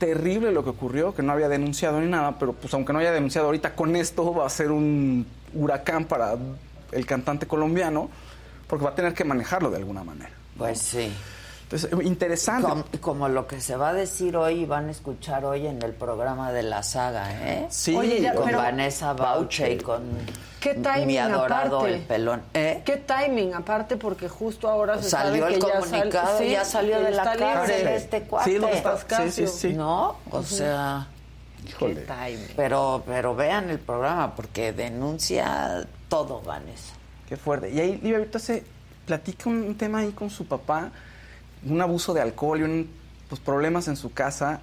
[0.00, 3.12] terrible lo que ocurrió, que no había denunciado ni nada, pero pues aunque no haya
[3.12, 5.24] denunciado ahorita, con esto va a ser un
[5.54, 6.34] huracán para
[6.90, 8.10] el cantante colombiano,
[8.66, 10.32] porque va a tener que manejarlo de alguna manera.
[10.56, 11.12] Pues sí.
[11.64, 12.68] Entonces, interesante.
[12.68, 15.82] Com- como lo que se va a decir hoy y van a escuchar hoy en
[15.82, 17.66] el programa de la saga, ¿eh?
[17.70, 20.02] Sí, Oye, ya, con pero- Vanessa Bauche y con
[20.60, 21.94] ¿Qué timing mi adorado aparte?
[21.96, 22.42] el pelón.
[22.52, 22.82] ¿Eh?
[22.84, 23.54] ¿Qué timing?
[23.54, 27.00] Aparte, porque justo ahora se Salió sabe el que ya comunicado, sal- sí, ya salió
[27.00, 27.96] de la cárcel libre.
[27.96, 28.50] este cuate.
[28.50, 29.72] Sí, lo está- sí, sí, sí.
[29.72, 30.16] ¿No?
[30.30, 31.08] O sea,
[31.66, 32.06] Híjole.
[32.56, 36.92] pero, pero vean el programa porque denuncia todo, Vanessa.
[37.28, 37.70] qué fuerte.
[37.70, 38.64] Y ahí Livia se
[39.06, 40.90] platica un tema ahí con su papá,
[41.68, 42.90] un abuso de alcohol y un,
[43.28, 44.60] pues, problemas en su casa.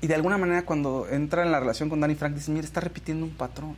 [0.00, 2.80] Y de alguna manera cuando entra en la relación con Danny Frank dice, mira, está
[2.80, 3.76] repitiendo un patrón.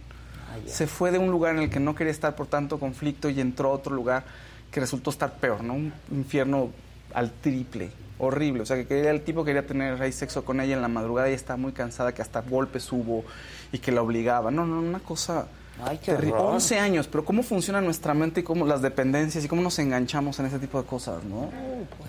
[0.67, 3.41] Se fue de un lugar en el que no quería estar por tanto conflicto y
[3.41, 4.25] entró a otro lugar
[4.71, 5.75] que resultó estar peor, ¿no?
[5.75, 6.71] Un infierno
[7.13, 8.63] al triple, horrible.
[8.63, 11.31] O sea, que quería, el tipo quería tener ahí sexo con ella en la madrugada
[11.31, 13.25] y estaba muy cansada, que hasta golpes hubo
[13.71, 14.51] y que la obligaba.
[14.51, 15.47] No, no, una cosa...
[15.85, 16.35] Ay, qué terrible.
[16.37, 16.55] horror.
[16.55, 20.39] 11 años, pero cómo funciona nuestra mente y cómo las dependencias y cómo nos enganchamos
[20.39, 21.51] en ese tipo de cosas, ¿no?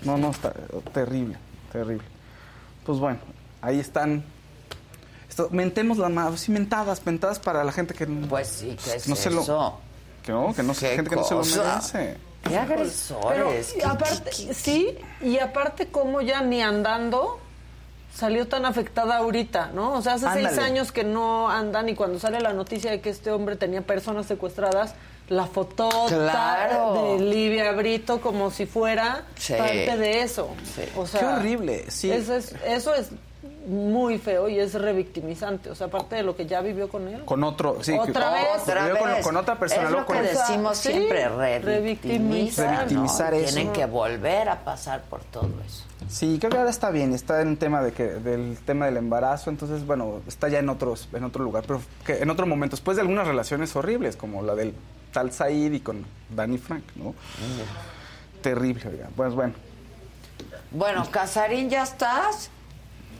[0.04, 0.52] No, no, está
[0.92, 1.36] terrible,
[1.72, 2.04] terrible.
[2.86, 3.18] Pues bueno,
[3.60, 4.24] ahí están.
[5.28, 9.14] Esto, mentemos las sí, mentadas, mentadas para la gente que Pues sí, ¿qué es no
[9.14, 9.78] se lo, eso?
[10.24, 12.16] que no, que no se- ¿Qué gente que no se lo merece.
[12.42, 13.74] Qué agresores.
[13.74, 17.38] Pero, y aparte, sí, y aparte como ya ni andando
[18.14, 19.92] salió tan afectada ahorita, ¿no?
[19.94, 23.10] O sea, hace seis años que no andan y cuando sale la noticia de que
[23.10, 24.94] este hombre tenía personas secuestradas,
[25.28, 26.94] la fotota Claro.
[27.18, 29.52] de Livia Brito como si fuera Sí.
[29.54, 30.48] parte de eso.
[30.96, 32.10] O sea, Qué horrible, sí.
[32.10, 33.10] Eso es, eso es
[33.66, 35.70] muy feo y es revictimizante.
[35.70, 37.24] O sea, aparte de lo que ya vivió con él.
[37.26, 37.92] Con otro, sí.
[37.92, 38.46] que- Otra vez.
[38.98, 39.84] Con, con otra persona.
[39.84, 41.64] Es lo con que decimos Sí, siempre, revictimizar.
[41.64, 42.70] revictimizar.
[42.78, 43.38] Revictimizar ¿no?
[43.38, 43.54] eso.
[43.54, 45.84] Tienen que volver a pasar por todo eso.
[46.08, 48.96] Sí, creo que ahora está bien, está en un tema de que, del tema del
[48.96, 52.76] embarazo, entonces bueno, está ya en otros, en otro lugar, pero que en otro momento,
[52.76, 54.74] después de algunas relaciones horribles, como la del
[55.12, 57.14] tal Said y con Danny Frank, ¿no?
[58.42, 59.08] Terrible, oiga.
[59.16, 59.54] Pues bueno.
[60.70, 62.50] Bueno, Casarín, ¿ya estás?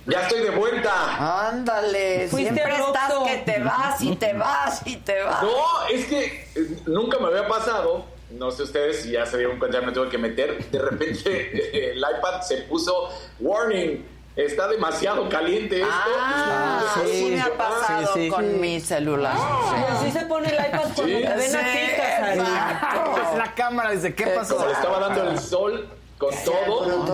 [0.06, 1.48] Ya estoy de vuelta.
[1.48, 5.42] Ándale, Fuiste siempre estás que te vas y te vas y te vas.
[5.42, 6.24] No, es que
[6.54, 8.06] eh, nunca me había pasado.
[8.30, 10.70] No sé ustedes si ya se dieron cuenta, ya me tuve que meter.
[10.70, 13.08] De repente el iPad se puso
[13.40, 14.04] warning.
[14.36, 15.92] Está demasiado caliente esto.
[15.92, 18.28] Ah, Y- sí, me ha pasado Sí, sí.
[18.28, 19.34] con mi celular.
[19.36, 21.22] Y así se pone el iPad cuando Sí.
[21.22, 22.38] te ven Sí, aquí.
[23.36, 24.54] La cámara dice, ¿qué pasó?
[24.56, 25.88] Como le estaba dando el sol
[26.18, 27.04] con todo.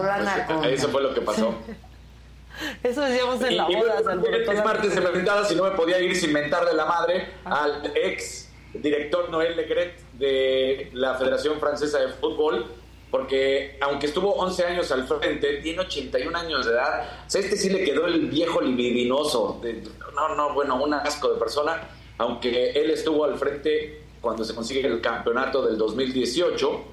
[0.61, 1.55] pues, eso fue lo que pasó.
[2.85, 4.01] Eso decíamos en Y, la boda.
[4.03, 7.29] bueno, es martes de mentadas y no me podía ir sin mentar de la madre
[7.45, 12.67] al ex director Noel Legret de la Federación Francesa de Fútbol,
[13.11, 17.09] porque aunque estuvo 11 años al frente, tiene 81 años de edad.
[17.27, 19.61] O sea, este sí le quedó el viejo libidinoso.
[19.63, 19.83] de-
[20.15, 21.89] no, no, bueno, un asco de persona,
[22.19, 26.85] aunque él estuvo al frente cuando se consigue el campeonato del 2018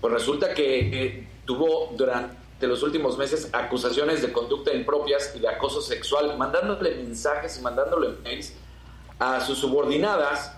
[0.00, 5.46] pues resulta que eh, tuvo durante los últimos meses acusaciones de conducta impropias y de
[5.48, 8.52] acoso sexual, mandándole mensajes y mandándole mails
[9.20, 10.56] a sus subordinadas.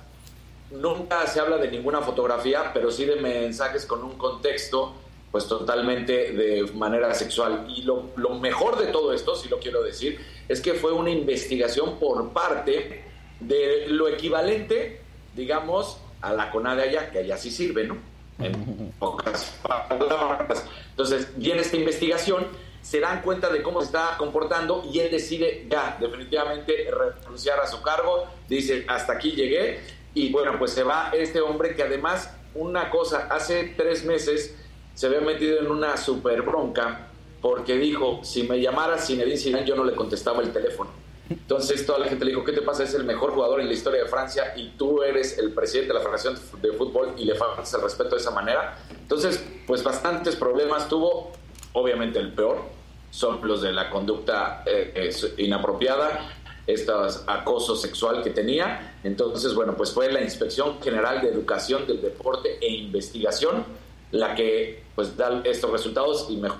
[0.74, 4.94] Nunca se habla de ninguna fotografía, pero sí de mensajes con un contexto
[5.34, 7.66] pues totalmente de manera sexual.
[7.68, 11.10] Y lo, lo mejor de todo esto, si lo quiero decir, es que fue una
[11.10, 13.02] investigación por parte
[13.40, 15.00] de lo equivalente,
[15.34, 17.98] digamos, a la CONADE allá, que allá sí sirve, ¿no?
[18.38, 20.64] En pocas palabras.
[20.90, 22.46] Entonces, viene esta investigación,
[22.80, 27.66] se dan cuenta de cómo se está comportando y él decide ya, definitivamente, renunciar a
[27.66, 28.26] su cargo.
[28.48, 29.80] Dice, hasta aquí llegué.
[30.14, 34.56] Y bueno, pues se va este hombre que además, una cosa, hace tres meses
[34.94, 37.08] se había metido en una super bronca
[37.40, 40.90] porque dijo, si me llamara Zinedine Zidane yo no le contestaba el teléfono.
[41.28, 42.84] Entonces toda la gente le dijo, ¿qué te pasa?
[42.84, 45.98] Es el mejor jugador en la historia de Francia y tú eres el presidente de
[45.98, 48.78] la Federación de Fútbol y le faltas el respeto de esa manera.
[48.90, 51.32] Entonces, pues bastantes problemas tuvo.
[51.72, 52.62] Obviamente el peor
[53.10, 56.30] son los de la conducta eh, inapropiada,
[56.66, 56.92] este
[57.26, 58.94] acoso sexual que tenía.
[59.04, 63.64] Entonces, bueno, pues fue la Inspección General de Educación del Deporte e Investigación
[64.12, 66.58] la que pues da estos resultados y mejor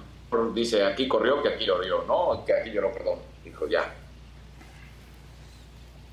[0.55, 2.45] dice aquí corrió que aquí llorió, ¿no?
[2.45, 3.19] Que aquí lloró, perdón.
[3.45, 3.95] Dijo ya.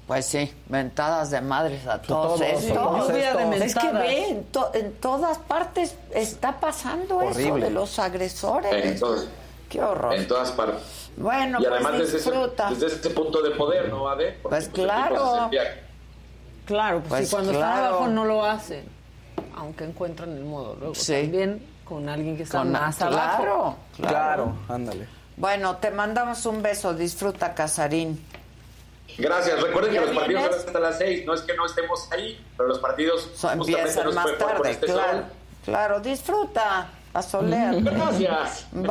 [0.08, 2.74] Pues sí, mentadas de madres a todos todos, estos.
[2.74, 3.10] todos.
[3.12, 7.66] Es que ve, en, to- en todas partes está pasando eso Horrible.
[7.66, 8.74] de los agresores.
[8.86, 9.30] Entonces,
[9.72, 10.14] Qué horror.
[10.14, 11.10] en todas partes.
[11.18, 12.70] Bueno, y pues además desde ese, disfruta.
[12.70, 14.38] desde este punto de poder, ¿no, Ade?
[14.42, 15.50] Porque, Pues tipo claro.
[16.66, 17.88] Claro, pues, Pues sí, cuando están claro.
[17.96, 18.86] abajo no lo hacen.
[19.56, 20.96] Aunque encuentran el modo luego.
[20.96, 21.14] Sí.
[21.14, 23.18] También con alguien que está Con- más abajo.
[23.42, 25.08] claro, claro, Claro, ándale.
[25.38, 26.94] Bueno, te mandamos un beso.
[26.94, 28.24] Disfruta, Casarín.
[29.18, 29.62] Gracias.
[29.62, 31.26] Recuerden que ¿Ya los partidos son hasta las seis.
[31.26, 34.72] No es que no estemos ahí, pero los partidos So- empiezan más jugar por tarde,
[34.72, 35.12] este claro.
[35.12, 35.24] sol.
[35.66, 36.90] Claro, disfruta.
[37.14, 37.76] A solear.
[37.82, 38.68] Gracias.
[38.72, 38.90] Bye.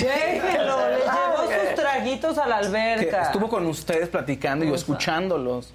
[0.00, 3.22] Déjelo, le llevó sus traguitos a la Que alberca.
[3.22, 5.72] estuvo con ustedes platicando y yo escuchándolos.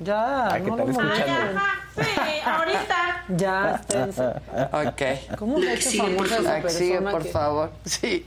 [0.00, 1.60] Ya, Ay, ¿qué no tal lo escuchando?
[1.94, 3.24] Sí, ahorita.
[3.28, 4.22] Ya, esténse.
[4.72, 5.36] Ok.
[5.38, 7.72] ¿Cómo le ha hecho Sigue, por famosa esa La que sigue, por que- favor.
[7.84, 8.26] Sí.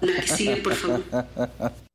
[0.00, 1.02] La que sigue, por favor.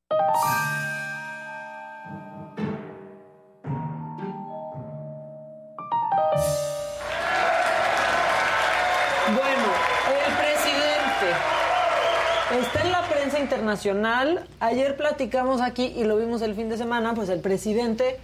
[13.66, 14.48] Nacional.
[14.60, 18.18] Ayer platicamos aquí y lo vimos el fin de semana, pues el presidente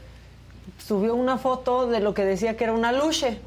[0.77, 3.39] subió una foto de lo que decía que era una luche.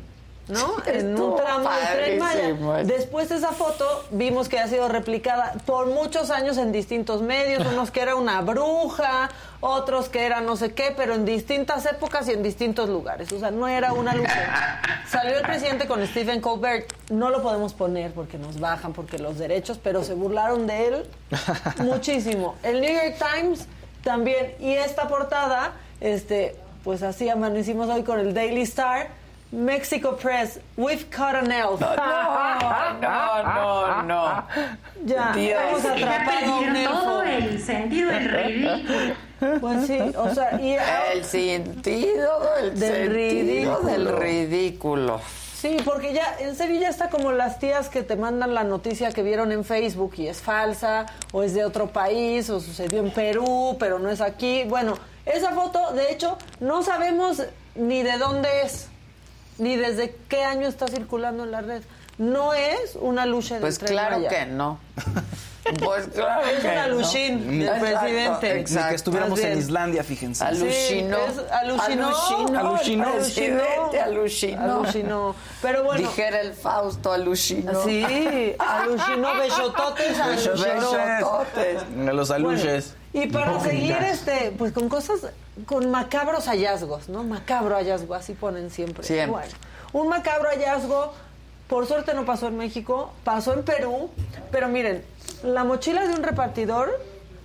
[0.47, 0.75] ¿No?
[0.85, 2.85] En un tramo del tren Maya.
[2.85, 7.66] Después de esa foto vimos que ha sido replicada por muchos años en distintos medios,
[7.73, 9.31] unos que era una bruja,
[9.61, 13.33] otros que era no sé qué, pero en distintas épocas y en distintos lugares.
[13.33, 14.81] O sea, no era una lucha.
[15.09, 19.39] Salió el presidente con Stephen Colbert, no lo podemos poner porque nos bajan, porque los
[19.39, 21.07] derechos, pero se burlaron de él
[21.79, 22.57] muchísimo.
[22.62, 23.66] El New York Times
[24.03, 29.24] también, y esta portada, este, pues así amanecimos hoy con el Daily Star.
[29.55, 31.81] Mexico Press, we've caught an elf.
[31.81, 34.45] No, no, no.
[35.05, 35.61] Ya, Dios.
[35.69, 36.93] hemos Ya atrapado a un elfo.
[36.95, 39.15] todo el sentido del ridículo.
[39.61, 40.77] Pues sí, o sea, y
[41.13, 43.81] El sentido del, Del sentido ridículo.
[43.83, 45.21] del ridículo.
[45.55, 49.13] Sí, porque ya, en serio ya está como las tías que te mandan la noticia
[49.13, 53.11] que vieron en Facebook y es falsa, o es de otro país, o sucedió en
[53.11, 54.65] Perú, pero no es aquí.
[54.65, 54.95] Bueno,
[55.25, 57.43] esa foto, de hecho, no sabemos
[57.77, 58.89] ni de dónde es,
[59.59, 61.83] ni desde qué año está circulando en la red.
[62.19, 64.79] No es una lucha del Pues claro que no.
[65.83, 66.95] Pues claro Es que una no.
[66.97, 68.55] luchín del Exacto, presidente.
[68.55, 68.89] Ni exacto.
[68.91, 70.45] que estuviéramos en Islandia, fíjense.
[70.45, 71.17] Alucinó.
[71.27, 72.07] Sí, alucinó.
[72.09, 72.59] Alucinó.
[72.61, 73.13] Alucinó.
[73.13, 74.63] Presidente alucinó.
[74.63, 75.35] Alucinó.
[75.63, 76.07] Pero bueno.
[76.07, 77.83] Dijera el Fausto, alucinó.
[77.83, 80.53] Sí, alucinó besototes, alucinó.
[80.93, 81.83] Besototes.
[82.09, 82.95] A los aluches.
[83.15, 85.21] Y para seguir este, pues con cosas,
[85.67, 87.23] con macabros hallazgos, ¿no?
[87.23, 89.05] Macabro hallazgo, así ponen siempre.
[89.05, 89.31] Siempre.
[89.31, 89.55] Bueno,
[89.93, 91.13] un macabro hallazgo,
[91.69, 94.11] por suerte no pasó en México, pasó en Perú,
[94.51, 95.05] pero miren,
[95.43, 97.01] la mochila de un repartidor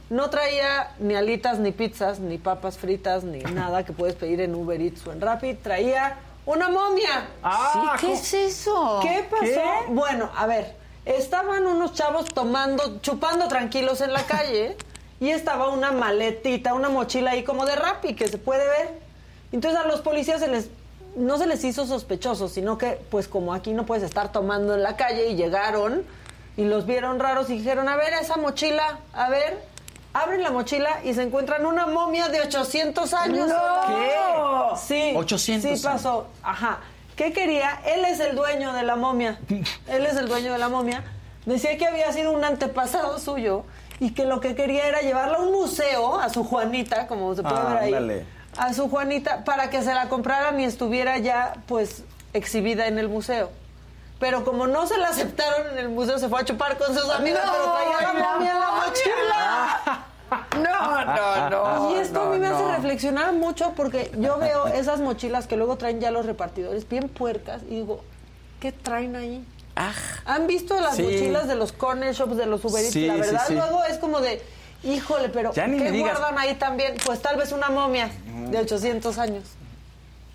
[0.10, 4.56] no traía ni alitas, ni pizzas, ni papas fritas, ni nada que puedes pedir en
[4.56, 7.28] Uber Eats o en Rappi, traía una momia.
[7.74, 9.00] Sí, ¿qué es eso?
[9.04, 9.94] ¿Qué pasó?
[9.94, 10.76] Bueno, a ver,
[11.06, 14.76] estaban unos chavos tomando, chupando tranquilos en la calle
[15.20, 19.00] y estaba una maletita, una mochila ahí como de Rappi que se puede ver.
[19.52, 20.70] Entonces a los policías se les
[21.16, 24.84] no se les hizo sospechoso, sino que pues como aquí no puedes estar tomando en
[24.84, 26.04] la calle y llegaron
[26.56, 29.68] y los vieron raros y dijeron, "A ver esa mochila, a ver."
[30.12, 33.48] Abren la mochila y se encuentran una momia de 800 años.
[33.48, 34.76] ¡No!
[34.76, 35.14] Sí.
[35.16, 36.26] 800 Sí pasó.
[36.42, 36.80] Ajá.
[37.16, 37.80] ¿Qué quería?
[37.86, 39.40] Él es el dueño de la momia.
[39.88, 41.04] Él es el dueño de la momia.
[41.46, 43.66] Decía que había sido un antepasado suyo
[44.00, 47.42] y que lo que quería era llevarla a un museo, a su Juanita, como se
[47.44, 47.94] puede Ah, ver ahí.
[47.94, 48.26] ándale.
[48.58, 52.04] A su Juanita, para que se la compraran y estuviera ya, pues,
[52.34, 53.50] exhibida en el museo.
[54.20, 57.10] Pero como no se la aceptaron en el museo, se fue a chupar con sus
[57.10, 60.06] amigos, No, pero traía la momia en la mochila.
[60.62, 61.92] No, no, no.
[61.92, 65.76] Y esto a mí me hace reflexionar mucho porque yo veo esas mochilas que luego
[65.78, 68.02] traen ya los repartidores bien puercas y digo,
[68.60, 69.44] ¿qué traen ahí?
[69.82, 69.94] Ah,
[70.26, 71.04] ¿Han visto las Sí.
[71.04, 72.92] mochilas de los corner shops, de los Uber Eats?
[72.94, 73.54] Sí, La verdad, sí.
[73.54, 74.42] luego es como de,
[74.84, 76.96] híjole, pero Ya ¿qué guardan ahí también?
[77.06, 78.10] Pues tal vez una momia
[78.50, 79.44] de 800 años.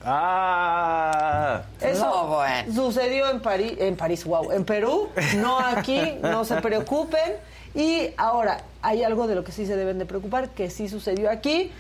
[0.07, 1.63] Ah.
[1.81, 2.73] Eso No, bueno.
[2.75, 7.35] sucedió en París, en París, wow, en Perú, no aquí, no se preocupen.
[7.75, 11.31] Y ahora, hay algo de lo que sí se deben de preocupar, que sí sucedió
[11.31, 11.73] aquí.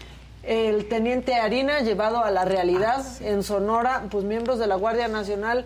[0.42, 5.64] El teniente Harina, llevado a la realidad en Sonora, pues miembros de la Guardia Nacional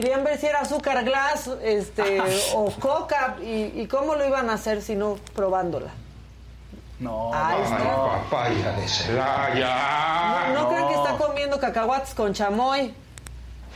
[0.00, 2.20] querían ver si era azúcar glass este,
[2.54, 5.90] o coca, y, y cómo lo iban a hacer si no probándola.
[6.98, 7.30] No.
[7.34, 7.78] Ahí está.
[7.78, 10.48] papaya de Celaya.
[10.54, 12.94] No, no crean que está comiendo cacahuates con chamoy.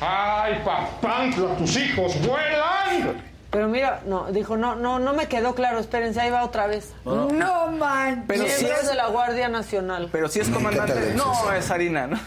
[0.00, 3.22] Ay, papantla, tus hijos vuelan.
[3.50, 6.94] Pero mira, no, dijo, no, no, no me quedó claro, espérense, ahí va otra vez.
[7.04, 8.24] No manches.
[8.28, 10.08] Pero Miembros es- de la Guardia Nacional.
[10.12, 11.12] Pero si es comandante.
[11.14, 12.18] No, es harina, ¿no?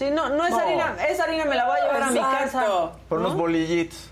[0.00, 0.58] Sí, no, no es No.
[0.60, 2.38] harina, esa harina me la voy a llevar a mi Exacto.
[2.38, 2.92] casa.
[3.06, 3.26] Por ¿no?
[3.26, 4.08] unos bolillitos.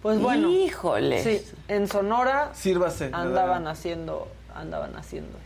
[0.00, 0.48] Pues bueno.
[0.48, 1.20] Híjole.
[1.20, 3.10] Sí, en Sonora Sírvase.
[3.12, 5.36] andaban haciendo, andaban haciendo.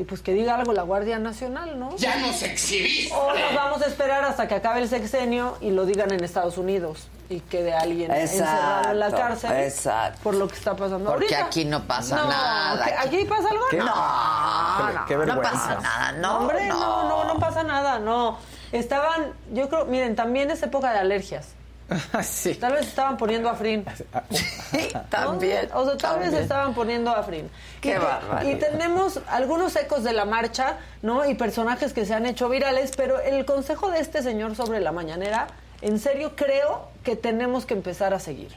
[0.00, 1.94] Y pues que diga algo la Guardia Nacional, ¿no?
[1.98, 3.14] Ya nos exhibiste.
[3.14, 6.56] O nos vamos a esperar hasta que acabe el sexenio y lo digan en Estados
[6.56, 10.20] Unidos y quede alguien encerrado en la Exacto, cárcel exacto.
[10.22, 11.44] por lo que está pasando Porque ahorita.
[11.44, 12.82] aquí no pasa No, nada.
[12.86, 13.64] ¿que ¿Aquí pasa algo?
[13.70, 13.76] ¿Qué?
[13.76, 16.38] No, no, qué No pasa nada, no.
[16.38, 18.38] hombre, no, no, no pasa nada, no.
[18.72, 21.48] Estaban, yo creo, miren, también es época de alergias.
[22.22, 22.54] sí.
[22.54, 23.84] Tal vez estaban poniendo afrin.
[24.30, 25.68] Sí, también.
[25.74, 27.50] O sea, tal vez estaban poniendo afrin.
[27.80, 27.98] Qué
[28.44, 31.28] y, y tenemos algunos ecos de la marcha, ¿no?
[31.28, 34.92] Y personajes que se han hecho virales, pero el consejo de este señor sobre la
[34.92, 35.46] mañanera,
[35.82, 38.50] en serio creo que tenemos que empezar a seguir.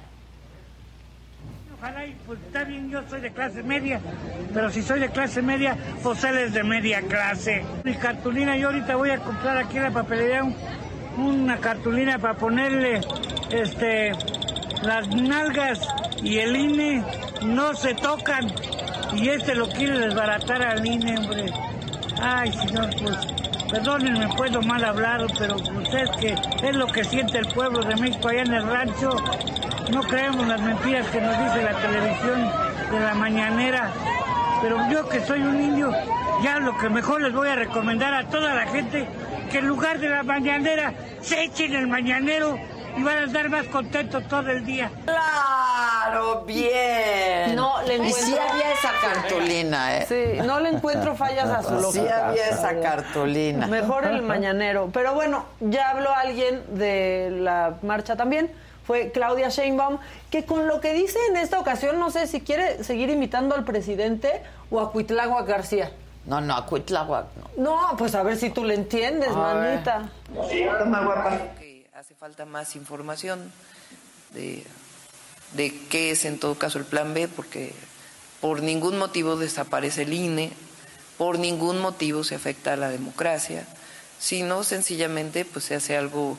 [1.78, 4.00] Ojalá y pues está bien, yo soy de clase media,
[4.54, 7.66] pero si soy de clase media, pues él es de media clase.
[7.84, 10.56] Mi cartulina, yo ahorita voy a comprar aquí en la papelería un-
[11.18, 13.02] una cartulina para ponerle
[13.52, 14.12] este
[14.84, 15.80] las nalgas
[16.22, 17.04] y el INE
[17.44, 18.52] no se tocan.
[19.14, 21.46] Y este lo quiere desbaratar al INE, hombre.
[22.22, 23.18] Ay, señor, pues
[23.70, 26.36] perdónenme, puedo mal hablar, pero usted que
[26.68, 29.10] es lo que siente el pueblo de México allá en el rancho.
[29.92, 32.52] No creemos las mentiras que nos dice la televisión
[32.92, 33.92] de la mañanera.
[34.62, 35.92] Pero yo que soy un indio,
[36.42, 39.08] ya lo que mejor les voy a recomendar a toda la gente,
[39.54, 42.58] que en lugar de la mañanera, se echen el mañanero
[42.98, 44.90] y van a estar más contentos todo el día.
[45.06, 47.56] Claro, bien.
[47.56, 48.26] No, le Y encuentro...
[48.26, 50.06] sí había esa cartulina, ¿eh?
[50.08, 52.30] Sí, no le encuentro fallas a su Sí lógica.
[52.30, 53.68] había esa cartulina.
[53.68, 54.90] Mejor el mañanero.
[54.92, 58.50] Pero bueno, ya habló alguien de la marcha también.
[58.88, 60.00] Fue Claudia Sheinbaum,
[60.32, 63.64] que con lo que dice en esta ocasión, no sé si quiere seguir imitando al
[63.64, 65.92] presidente o a Cuitlagua García.
[66.26, 67.26] No, no, a Cuitláhuac
[67.58, 67.64] no.
[67.64, 70.10] No, pues a ver si tú le entiendes, A manita.
[71.60, 73.52] que hace falta más información
[74.34, 74.66] de,
[75.54, 77.74] de qué es en todo caso el plan B, porque
[78.40, 80.52] por ningún motivo desaparece el INE,
[81.18, 83.66] por ningún motivo se afecta a la democracia,
[84.18, 86.38] sino sencillamente pues se hace algo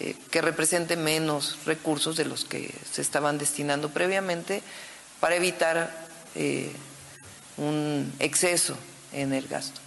[0.00, 4.62] eh, que represente menos recursos de los que se estaban destinando previamente
[5.20, 5.92] para evitar
[6.34, 6.72] eh,
[7.56, 8.76] un exceso
[9.12, 9.80] en el gasto.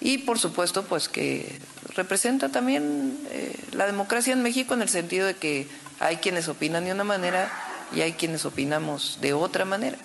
[0.00, 1.58] Y por supuesto, pues que
[1.94, 5.66] representa también eh, la democracia en México en el sentido de que
[5.98, 7.50] hay quienes opinan de una manera
[7.94, 9.98] y hay quienes opinamos de otra manera.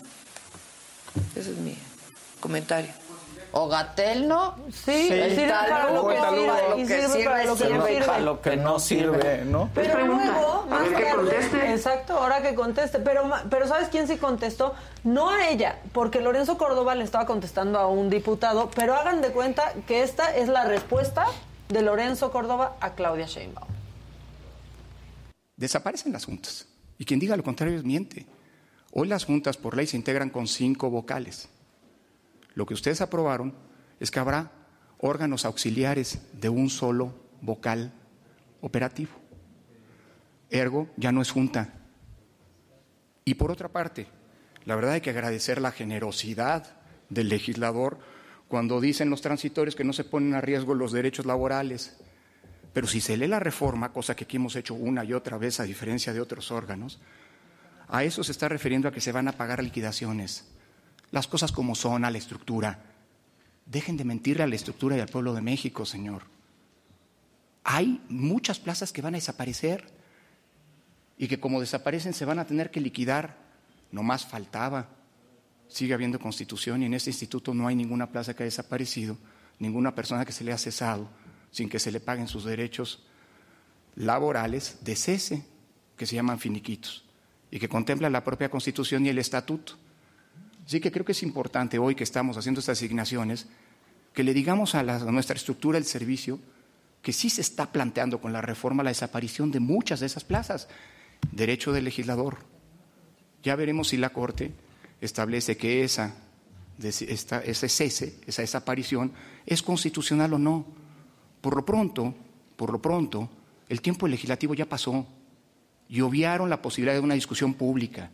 [1.36, 1.78] Ese es mi
[2.40, 3.03] comentario.
[3.56, 4.56] ¿O Gatel no?
[4.72, 8.20] Sí, sirve para lo que sirve, y sirve para lo que no sirve.
[8.22, 9.70] lo que no sirve, ¿no?
[9.76, 11.72] Pero luego, más que conteste.
[11.72, 12.98] Exacto, ahora que conteste.
[12.98, 14.74] Pero, pero ¿sabes quién sí contestó?
[15.04, 19.30] No a ella, porque Lorenzo Córdoba le estaba contestando a un diputado, pero hagan de
[19.30, 21.28] cuenta que esta es la respuesta
[21.70, 23.68] de Lorenzo Córdoba a Claudia Sheinbaum.
[25.58, 26.66] Desaparecen las juntas.
[26.98, 28.26] Y quien diga lo contrario es miente.
[28.94, 31.50] Hoy las juntas por ley se integran con cinco vocales.
[32.56, 33.54] Lo que ustedes aprobaron
[34.00, 34.52] es que habrá
[35.00, 37.92] órganos auxiliares de un solo vocal
[38.62, 39.12] operativo.
[40.50, 41.74] Ergo, ya no es junta.
[43.26, 44.08] Y por otra parte,
[44.66, 46.78] la verdad hay que agradecer la generosidad
[47.10, 48.00] del legislador
[48.48, 51.98] cuando dicen los transitorios que no se ponen a riesgo los derechos laborales.
[52.72, 55.60] Pero si se lee la reforma, cosa que aquí hemos hecho una y otra vez
[55.60, 57.00] a diferencia de otros órganos,
[57.88, 60.48] a eso se está refiriendo a que se van a pagar liquidaciones.
[61.14, 62.80] Las cosas como son, a la estructura.
[63.68, 66.24] Dejen de mentirle a la estructura y al pueblo de México, señor.
[67.64, 69.94] Hay muchas plazas que van a desaparecer
[71.16, 73.38] y que como desaparecen se van a tener que liquidar.
[73.92, 74.90] No más faltaba.
[75.68, 79.16] Sigue habiendo constitución y en este instituto no hay ninguna plaza que haya desaparecido,
[79.60, 81.08] ninguna persona que se le ha cesado
[81.52, 83.04] sin que se le paguen sus derechos
[83.96, 85.46] laborales de cese,
[85.96, 87.06] que se llaman finiquitos,
[87.52, 89.78] y que contempla la propia constitución y el estatuto.
[90.66, 93.48] Así que creo que es importante hoy que estamos haciendo estas asignaciones,
[94.14, 96.40] que le digamos a, nuestra estructura del servicio
[97.02, 100.68] que sí se está planteando con la reforma la desaparición de muchas de esas plazas.
[101.32, 102.38] Derecho del legislador.
[103.44, 104.54] Ya veremos si la Corte
[105.02, 106.16] establece que esa,
[106.82, 109.12] esta- ese cese, esa desaparición,
[109.46, 110.66] es constitucional o no.
[111.42, 112.16] Por lo pronto,
[112.56, 113.30] por lo pronto,
[113.68, 115.06] el tiempo legislativo ya pasó
[115.90, 118.12] y obviaron la posibilidad de una discusión pública.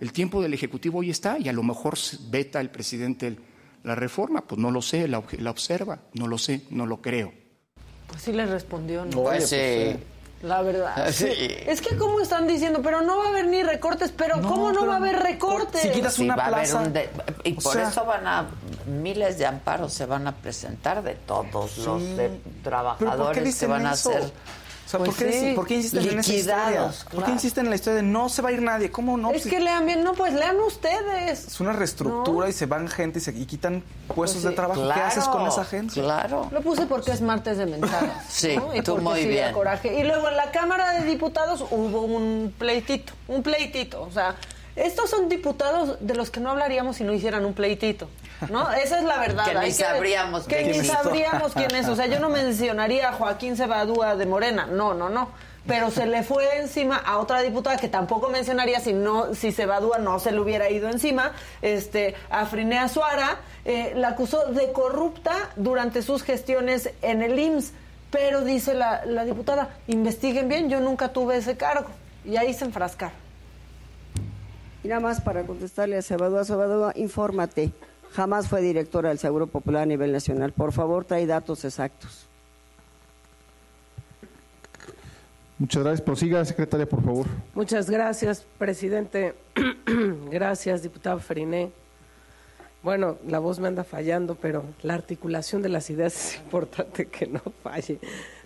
[0.00, 1.94] El tiempo del Ejecutivo hoy está y a lo mejor
[2.28, 3.36] veta el presidente
[3.82, 5.18] la reforma, pues no lo sé, la,
[5.48, 7.32] observa, no lo sé, no lo creo.
[8.08, 9.22] Pues sí le respondió, ¿no?
[9.22, 9.96] Pues sí.
[10.42, 11.10] La verdad.
[11.12, 11.28] Sí.
[11.66, 14.86] Es que como están diciendo, pero no va a haber ni recortes, pero ¿cómo no
[14.86, 15.80] va a haber recortes?
[15.80, 17.08] Sí, va a haber un de-
[17.44, 18.46] y por sea- eso van a
[18.86, 22.14] miles de amparos se van a presentar de todos los Sí.
[22.14, 24.10] de- trabajadores ¿Pero por qué que dicen van a eso?
[24.86, 26.64] O sea, pues ¿por, qué, sí, por qué insisten en esa historia?
[26.66, 28.88] liquidados, ¿Por qué insisten en la historia de no se va a ir nadie?
[28.92, 29.32] ¿Cómo no?
[29.32, 31.48] Es Si- que lean bien, no, pues lean ustedes.
[31.48, 32.48] Es una reestructura No.
[32.48, 34.80] y se van gente y, se, y quitan puestos Pues sí, de trabajo.
[34.82, 35.94] ¿Qué claro, haces con esa gente?
[35.94, 36.48] Claro.
[36.52, 38.24] Lo puse porque es martes de mentadas.
[38.28, 38.72] Sí, ¿no?
[38.76, 39.52] Y tú muy sí bien.
[39.52, 39.98] coraje.
[39.98, 44.02] Y luego en la Cámara de Diputados hubo un pleitito, un pleitito.
[44.02, 44.36] O sea,
[44.76, 48.08] estos son diputados de los que no hablaríamos si no hicieran un pleitito.
[48.50, 48.70] ¿No?
[48.72, 49.46] Esa es la verdad.
[49.46, 51.88] Que ni sabríamos que quién ni sabríamos quién es.
[51.88, 54.66] O sea, yo no mencionaría a Joaquín Cebadúa de Morena.
[54.66, 55.30] No, no, no.
[55.66, 59.98] Pero se le fue encima a otra diputada que tampoco mencionaría si no, si Cebadúa
[59.98, 65.50] no se le hubiera ido encima, este, a Frinea Suara, eh, la acusó de corrupta
[65.56, 67.72] durante sus gestiones en el IMSS.
[68.10, 71.88] Pero dice la, la diputada, investiguen bien, yo nunca tuve ese cargo.
[72.24, 73.25] Y ahí se enfrascaron.
[74.86, 77.72] Y nada más para contestarle a Sabadúa, Sabadúa, infórmate.
[78.12, 80.52] Jamás fue directora del Seguro Popular a nivel nacional.
[80.52, 82.28] Por favor, trae datos exactos.
[85.58, 86.02] Muchas gracias.
[86.02, 87.26] Prosiga, secretaria, por favor.
[87.52, 89.34] Muchas gracias, presidente.
[90.30, 91.72] gracias, diputado Feriné.
[92.84, 97.26] Bueno, la voz me anda fallando, pero la articulación de las ideas es importante que
[97.26, 97.98] no falle.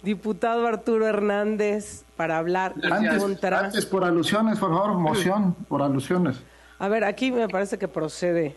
[0.02, 3.58] Diputado Arturo Hernández, para hablar en Antes, contra.
[3.60, 6.40] antes por alusiones, por favor, moción por alusiones.
[6.78, 8.56] A ver, aquí me parece que procede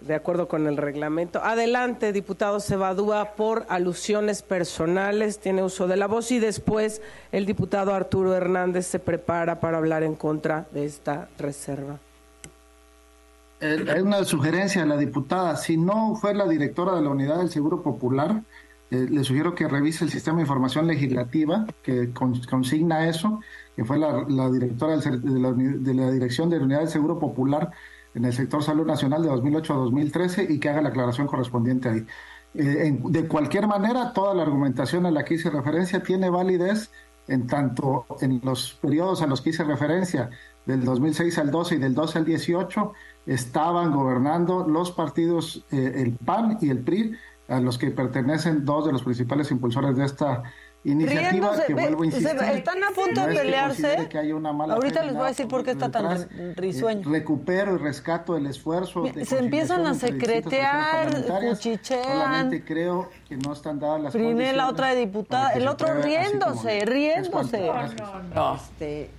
[0.00, 1.42] de acuerdo con el reglamento.
[1.44, 7.94] Adelante, diputado Cebadúa, por alusiones personales, tiene uso de la voz y después el diputado
[7.94, 11.98] Arturo Hernández se prepara para hablar en contra de esta reserva.
[13.60, 15.54] Eh, Hay una sugerencia a la diputada.
[15.56, 18.40] Si no fue la directora de la Unidad del Seguro Popular,
[18.90, 23.40] eh, le sugiero que revise el sistema de información legislativa que con- consigna eso,
[23.76, 27.70] que fue la, directora de, la, de la Dirección de Unidad del Seguro Popular
[28.14, 31.88] en el sector salud nacional de 2008 a 2013 y que haga la aclaración correspondiente
[31.88, 32.06] ahí.
[32.54, 36.90] Eh, de cualquier manera, toda la argumentación a la que hice referencia tiene validez
[37.28, 40.30] en tanto en los periodos a los que hice referencia,
[40.66, 42.92] del 2006 al 12 y del 12 al 18,
[43.26, 47.14] estaban gobernando los partidos, eh, el PAN y el PRI,
[47.50, 50.42] a los que pertenecen dos de los principales impulsores de esta
[50.84, 52.38] iniciativa, Riéndose, que vuelvo a insistir.
[52.38, 54.08] se- están a punto no de es que pelearse.
[54.08, 56.56] que haya una mala Ahorita les voy a decir por qué está tan detrás.
[56.56, 57.00] risueño.
[57.08, 59.02] Eh, recupero y rescato el esfuerzo.
[59.02, 61.10] de Se empiezan a secretear,
[61.50, 62.04] cuchichean.
[62.04, 67.66] Solamente creo que no están dadas las Priné, la otra diputada, el otro riéndose, riéndose.
[67.68, 69.10] Es cuanto- Este,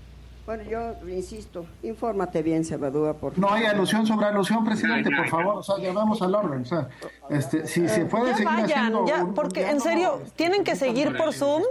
[0.46, 5.56] bueno, yo insisto, infórmate bien, Cebadúa, por No hay alusión sobre alusión, presidente, por favor.
[5.58, 6.62] O sea, ya vamos al orden.
[6.62, 6.90] O sea,
[7.30, 9.06] este, si se puede ya seguir vayan, haciendo.
[9.08, 11.64] ya, un- porque en serio, diálogo, tienen que seguir por Zoom.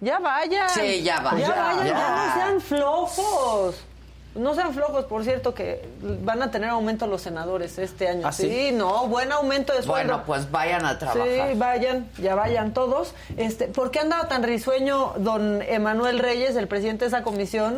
[0.00, 0.68] Ya vayan.
[0.70, 1.48] Sí, ya vayan.
[1.48, 2.26] Ya vayan, ya, Ya.
[2.26, 3.84] no sean flojos.
[4.34, 5.86] No sean flojos, por cierto, que
[6.22, 8.26] van a tener aumento los senadores este año.
[8.26, 8.70] ¿Ah, sí?
[8.72, 10.14] no, buen aumento de sueldo.
[10.14, 11.50] Bueno, pues vayan a trabajar.
[11.52, 13.14] Sí, vayan, ya vayan todos.
[13.36, 17.76] Este, ¿Por qué andaba tan risueño don Emanuel Reyes, el presidente de esa comisión?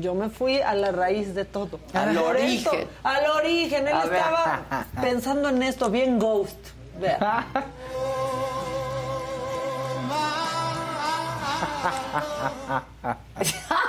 [0.00, 1.78] Yo me fui a la raíz de todo.
[1.92, 2.88] Al esto, origen.
[3.02, 3.88] al origen.
[3.88, 4.16] Él A ver.
[4.16, 6.56] estaba pensando en esto, bien ghost.
[6.98, 7.46] Vea.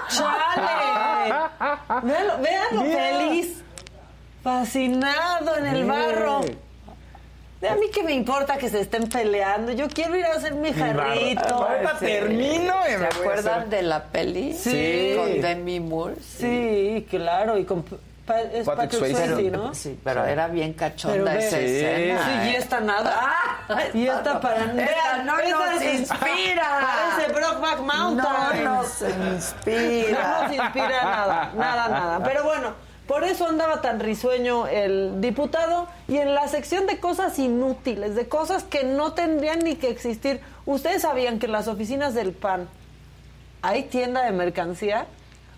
[0.09, 1.33] ¡Chale!
[2.03, 2.97] Véanlo, véanlo Mira.
[2.97, 3.63] feliz.
[4.43, 6.41] Fascinado en el barro.
[7.61, 9.71] De a mí que me importa que se estén peleando.
[9.71, 11.55] Yo quiero ir a hacer mi jarrito.
[11.55, 14.53] Ahorita termino y ¿Se acuerdan hacer- de la peli?
[14.53, 15.13] Sí.
[15.17, 16.15] Con Demi Moore.
[16.21, 17.57] Sí, claro.
[17.57, 17.83] Y con
[18.27, 19.27] pa- es Patrick Patrick Swayze.
[19.33, 19.73] Swayze, ¿no?
[19.73, 22.25] Sí, pero era bien Pero cachonda ve- esa sí, escena.
[22.43, 23.13] sí, y esta nada.
[23.69, 26.79] Ah, y esta para esta no esa nos inspira.
[27.15, 28.63] Parece Brockback Mountain.
[28.63, 30.21] No nos inspira.
[30.21, 32.23] No nos inspira nada, nada, nada.
[32.23, 32.73] Pero bueno,
[33.07, 35.87] por eso andaba tan risueño el diputado.
[36.07, 40.41] Y en la sección de cosas inútiles, de cosas que no tendrían ni que existir.
[40.65, 42.67] ¿Ustedes sabían que en las oficinas del PAN
[43.61, 45.05] hay tienda de mercancía?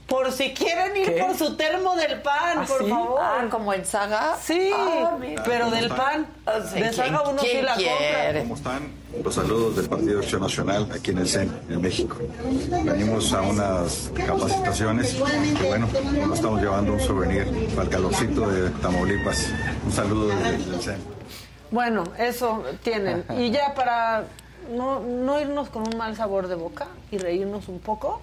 [0.09, 1.21] Por si quieren ir ¿Qué?
[1.21, 2.89] por su termo del pan, ¿Ah, por sí?
[2.89, 3.19] favor.
[3.21, 4.35] Ah, como en Saga.
[4.41, 6.25] Sí, Ah, pero del pan.
[6.67, 7.93] Sí, De ¿quién- saga uno sí la quiere?
[8.23, 8.39] compra.
[8.41, 8.91] ¿Cómo están?
[9.23, 12.17] Los saludos del Partido Acción Nacional aquí en el CEN, en México.
[12.83, 15.19] Venimos a unas capacitaciones y
[15.67, 15.87] bueno,
[16.27, 19.47] nos estamos llevando un souvenir para el calorcito de Tamaulipas.
[19.85, 21.03] Un saludo desde el CEN.
[21.71, 23.23] Bueno, eso tienen.
[23.37, 24.23] Y ya para
[24.71, 28.21] no, no irnos con un mal sabor de boca y reírnos un poco,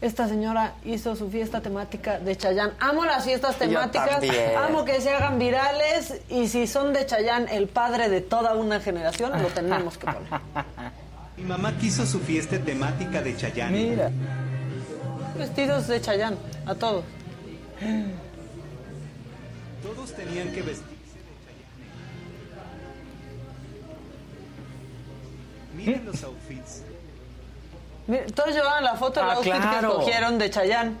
[0.00, 2.72] esta señora hizo su fiesta temática de Chayán.
[2.78, 4.22] Amo las fiestas temáticas,
[4.56, 8.80] amo que se hagan virales y si son de Chayán, el padre de toda una
[8.80, 10.28] generación, lo tenemos que poner.
[11.36, 13.90] Mi mamá quiso su fiesta temática de Chayanne.
[13.90, 14.10] Mira.
[15.36, 17.04] Vestidos de Chayán, a todos.
[19.82, 21.76] Todos tenían que vestirse de Chayanne.
[25.76, 26.82] Miren los outfits.
[28.08, 29.88] Mira, Todos llevaban la foto del Ah, outfit que claro.
[29.90, 30.98] escogieron de Chayán.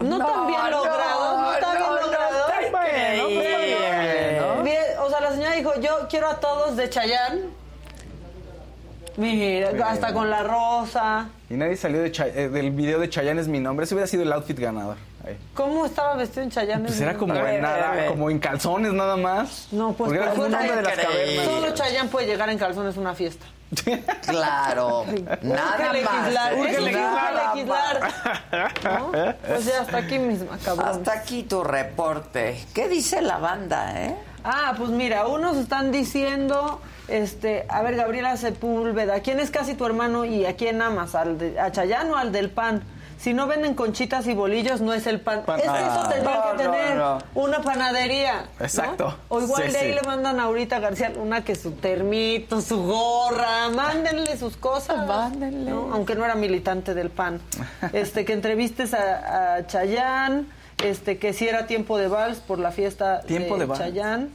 [0.00, 2.44] No, No, tan bien no, logrado, no tan no, bien no, logrado.
[2.70, 3.22] Bueno.
[4.56, 4.62] ¿no?
[4.62, 7.42] Bien, o sea, la señora dijo, yo quiero a todos de Chayán.
[9.16, 11.28] Mira, hasta con la rosa.
[11.48, 13.84] Y nadie salió de Chay- eh, del video de Chayanne es mi nombre.
[13.84, 14.96] Ese hubiera sido el outfit ganador.
[15.24, 15.38] Ahí.
[15.54, 16.82] ¿Cómo estaba vestido en Chayán?
[16.82, 19.68] Pues era como en nada, como en calzones nada más.
[19.70, 21.44] No, pues Porque era como un hombre de las cavernas.
[21.46, 23.46] Solo Chayán puede llegar en calzones a una fiesta.
[24.26, 25.04] Claro.
[25.42, 26.14] Nada Urge más.
[26.24, 28.00] legislar, urge Nada legislar.
[28.00, 28.84] más.
[28.84, 29.12] ¿no?
[29.46, 30.88] Pues ya hasta aquí misma, cabrón.
[30.88, 32.64] Hasta aquí tu reporte.
[32.74, 34.14] ¿Qué dice la banda, eh?
[34.44, 39.86] Ah, pues mira, unos están diciendo, este, a ver, Gabriela Sepúlveda, ¿quién es casi tu
[39.86, 41.14] hermano y a quién amas?
[41.14, 42.82] ¿Al de, ¿A Chayán o al del pan?
[43.18, 45.42] Si no venden conchitas y bolillos, no es el pan.
[45.46, 47.18] Pan- Es que eso tendría no, que no, tener no.
[47.34, 48.44] una panadería.
[48.58, 48.64] ¿no?
[48.64, 49.16] Exacto.
[49.28, 49.94] O igual Sí, de ahí sí.
[49.94, 55.06] le mandan a Aurita García una que su termito, su gorra, mándenle sus cosas.
[55.06, 55.70] Mándenle.
[55.70, 55.88] ¿no?
[55.92, 57.40] Aunque no era militante del pan.
[57.92, 60.46] Este, que entrevistes a, a Chayán.
[60.82, 63.80] este, que si era tiempo de vals por la fiesta Tiempo de vals.
[63.80, 64.30] Chayán.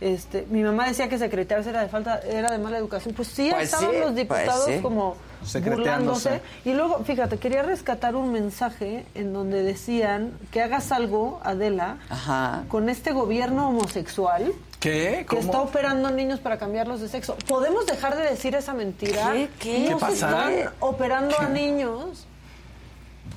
[0.00, 3.14] Este, mi mamá decía que secretariarse era de falta, era de mala educación.
[3.14, 4.78] Pues sí, Pues estaban sí, los pues diputados sí.
[4.80, 6.28] como Secreteándose.
[6.30, 6.40] burlándose.
[6.64, 12.64] Y luego, fíjate, quería rescatar un mensaje en donde decían que hagas algo, Adela, Ajá.
[12.68, 15.26] con este gobierno homosexual ¿Qué?
[15.28, 17.36] que está operando niños para cambiarlos de sexo.
[17.48, 19.32] ¿Podemos dejar de decir esa mentira?
[19.32, 19.48] ¿Qué?
[19.58, 19.90] ¿Qué?
[19.90, 22.26] No ¿Qué se están operando a niños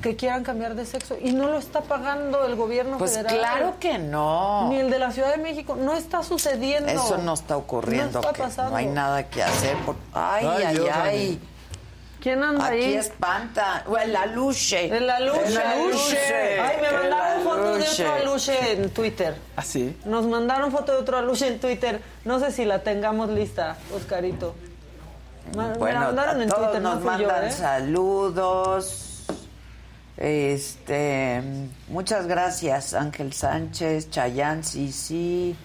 [0.01, 3.37] que quieran cambiar de sexo y no lo está pagando el gobierno Pues federal.
[3.37, 4.69] claro que no.
[4.69, 5.75] Ni el de la Ciudad de México.
[5.75, 6.89] No está sucediendo.
[6.91, 8.21] Eso no está ocurriendo.
[8.21, 8.71] No está pasando.
[8.71, 9.75] No hay nada que hacer.
[9.85, 11.39] por- Ay, Ay, ay, Dios, ay.
[12.25, 12.93] ¿Quién anda Aquí ahí?
[12.95, 13.83] espanta.
[13.87, 14.85] O el aluche.
[14.87, 15.45] El aluche.
[15.45, 16.59] El aluche.
[16.59, 19.35] Ay, me mandaron fotos de otro aluche en Twitter.
[19.55, 19.95] ¿Ah, sí?
[20.05, 22.01] Nos mandaron foto de otro aluche en Twitter.
[22.23, 24.55] No sé si la tengamos lista, Oscarito.
[25.55, 27.51] Ma- me Bueno, la mandaron en todos Twitter, nos no fui yo, mandan ¿eh?
[27.51, 29.01] saludos.
[30.17, 31.43] Este,
[31.89, 35.55] muchas gracias, Ángel Sánchez, Chayán, sí, sí.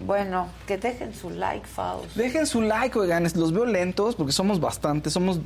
[0.00, 2.14] Bueno, que dejen su like, Faust.
[2.16, 5.40] Dejen su like, oigan, los veo lentos porque somos bastantes, somos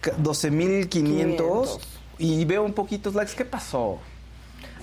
[0.00, 1.78] ca- 12.500
[2.18, 3.32] y veo un poquitos likes.
[3.36, 3.98] ¿Qué pasó?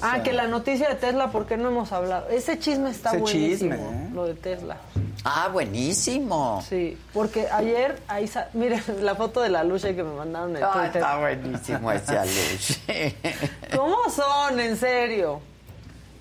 [0.02, 2.28] Ah, que la noticia de Tesla, ¿por qué no hemos hablado?
[2.30, 4.10] Ese chisme está Ese buenísimo, chisme, ¿eh?
[4.14, 4.78] lo de Tesla.
[5.24, 6.64] Ah, buenísimo.
[6.68, 10.64] Sí, porque ayer, ahí sa- miren la foto de la lucha que me mandaron en
[10.64, 10.98] Ah, Twitter.
[10.98, 13.16] está buenísimo ese aluche.
[13.76, 14.60] ¿Cómo son?
[14.60, 15.40] En serio.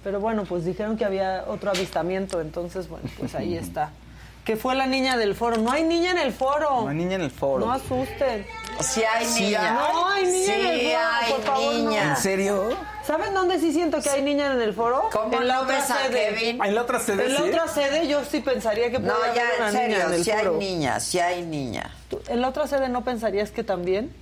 [0.05, 3.91] Pero bueno, pues dijeron que había otro avistamiento, entonces, bueno, pues ahí está.
[4.45, 5.57] Que fue la niña del foro.
[5.59, 6.83] No hay niña en el foro.
[6.83, 7.65] No hay niña en el foro.
[7.65, 8.45] No asusten.
[8.81, 9.61] Sí hay Sí niña.
[9.87, 9.93] hay.
[9.95, 11.79] No hay niña en el Sí foro, hay por favor, no.
[11.91, 12.11] niña.
[12.11, 12.69] ¿En serio?
[13.07, 15.09] ¿Saben dónde sí siento que hay niña en el foro?
[15.12, 16.35] ¿Cómo en la no otra ves a sede.
[16.35, 16.65] Kevin?
[16.65, 17.49] ¿En la otra sede En la sí?
[17.51, 20.12] otra sede yo sí pensaría que No, podría ya, haber una en serio, niña en
[20.15, 20.59] el sí hay foro.
[20.59, 21.95] niña, sí hay niña.
[22.11, 24.12] ¿Tú- ¿En la otra sede no pensarías que también?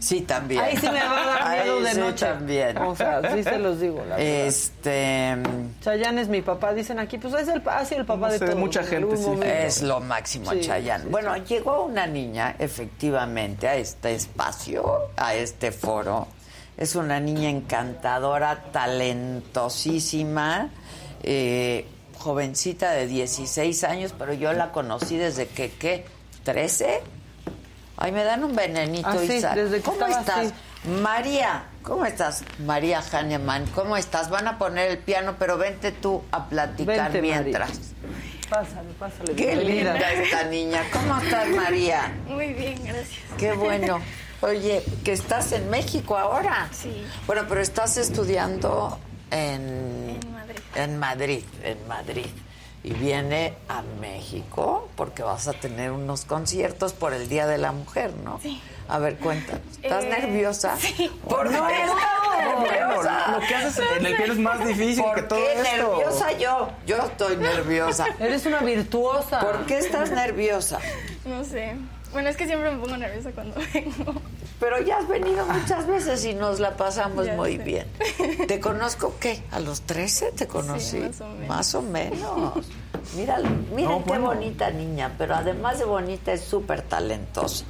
[0.00, 0.62] Sí, también.
[0.62, 2.26] Ahí sí me va a dar miedo Ahí de sí, noche.
[2.26, 2.78] también.
[2.78, 4.20] O sea, sí se los digo, la verdad.
[4.20, 5.36] Este...
[5.82, 8.38] Chayanne es mi papá, dicen aquí, pues es el, ha sido el papá No de
[8.38, 8.58] sé, todos.
[8.58, 9.22] mucha en gente, sí.
[9.24, 9.46] momento.
[9.46, 11.04] Es lo máximo, Sí, Chayanne.
[11.04, 16.28] sí, bueno, llegó una niña, efectivamente, a este espacio, a este foro.
[16.76, 20.70] Es una niña encantadora, talentosísima,
[21.22, 21.86] eh,
[22.18, 26.04] jovencita de 16 años, pero yo la conocí desde que, ¿qué?
[26.44, 27.00] ¿13?
[28.00, 30.38] Ay, me dan un venenito, Ah, sí, desde que ¿Cómo estás?
[30.38, 30.54] así.
[31.02, 32.44] María, ¿cómo estás?
[32.64, 34.30] María Hahnemann, ¿cómo estás?
[34.30, 37.40] Van a poner el piano, pero vente tú a platicar Vente, María.
[37.40, 37.70] mientras.
[38.48, 39.34] Pásale, pásale.
[39.34, 39.92] Qué bienvenida.
[39.94, 40.82] linda esta niña.
[40.92, 42.12] ¿Cómo estás, María?
[42.28, 43.18] Muy bien, gracias.
[43.36, 44.00] Qué bueno.
[44.40, 46.68] Oye, que estás en México ahora.
[46.70, 47.04] Sí.
[47.26, 48.96] Bueno, pero estás estudiando
[49.32, 50.18] en...
[50.20, 50.60] En Madrid.
[50.76, 52.26] En Madrid, en Madrid.
[52.84, 57.72] Y viene a México porque vas a tener unos conciertos por el Día de la
[57.72, 58.38] Mujer, ¿no?
[58.42, 58.60] Sí.
[58.88, 59.60] A ver, cuéntanos.
[59.82, 60.76] ¿Estás Eh, nerviosa?
[60.78, 61.10] sí.
[61.28, 63.30] ¿Por No, qué no, nerviosa?
[63.32, 65.96] Lo que haces en el piano es más difícil ¿Por que todo qué esto.
[65.98, 66.70] nerviosa yo?
[66.86, 68.06] Yo estoy nerviosa.
[68.18, 69.40] Eres una virtuosa.
[69.40, 70.78] ¿Por qué estás nerviosa?
[71.26, 71.74] No sé.
[72.12, 74.14] Bueno, es que siempre me pongo nerviosa cuando vengo.
[74.60, 77.62] Pero ya has venido muchas veces y nos la pasamos Ya muy sé.
[77.62, 77.86] bien.
[78.48, 79.42] ¿Te conozco qué?
[79.52, 80.98] ¿A los 13 te conocí?
[80.98, 81.48] más o menos.
[81.48, 82.66] Más o menos.
[83.16, 83.38] Mira,
[83.74, 84.26] miren No, qué bueno.
[84.26, 87.64] bonita niña, pero además de bonita es súper talentosa.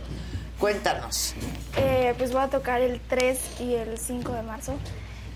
[0.59, 1.35] Cuéntanos.
[1.77, 4.75] Eh, pues voy a tocar el 3 y el 5 de marzo.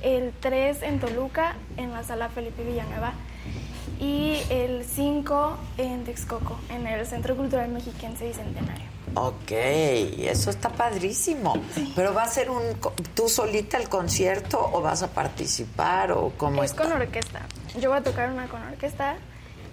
[0.02, 3.12] El 3 en Toluca, en la sala Felipe Villanueva.
[4.00, 8.90] Y el 5 en Texcoco, en el Centro Cultural Mexiquense Bicentenario.
[9.14, 11.54] Ok, eso está padrísimo.
[11.94, 16.32] Pero va a ser un co- tú solita el concierto o vas a participar o
[16.36, 16.84] cómo es está?
[16.84, 17.40] con orquesta.
[17.78, 19.16] Yo voy a tocar una con orquesta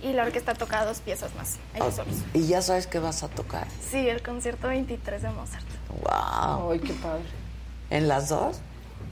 [0.02, 2.16] y la orquesta toca dos piezas más, ellos solos.
[2.34, 3.68] Y ya sabes qué vas a tocar.
[3.91, 5.66] Sí, el concierto 23 de Mozart.
[6.02, 6.72] Wow.
[6.72, 7.24] Ay, qué padre.
[7.90, 8.60] ¿En las dos?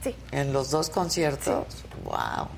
[0.02, 0.14] Sí.
[0.32, 1.64] ¿En los dos conciertos?
[2.04, 2.48] Wow.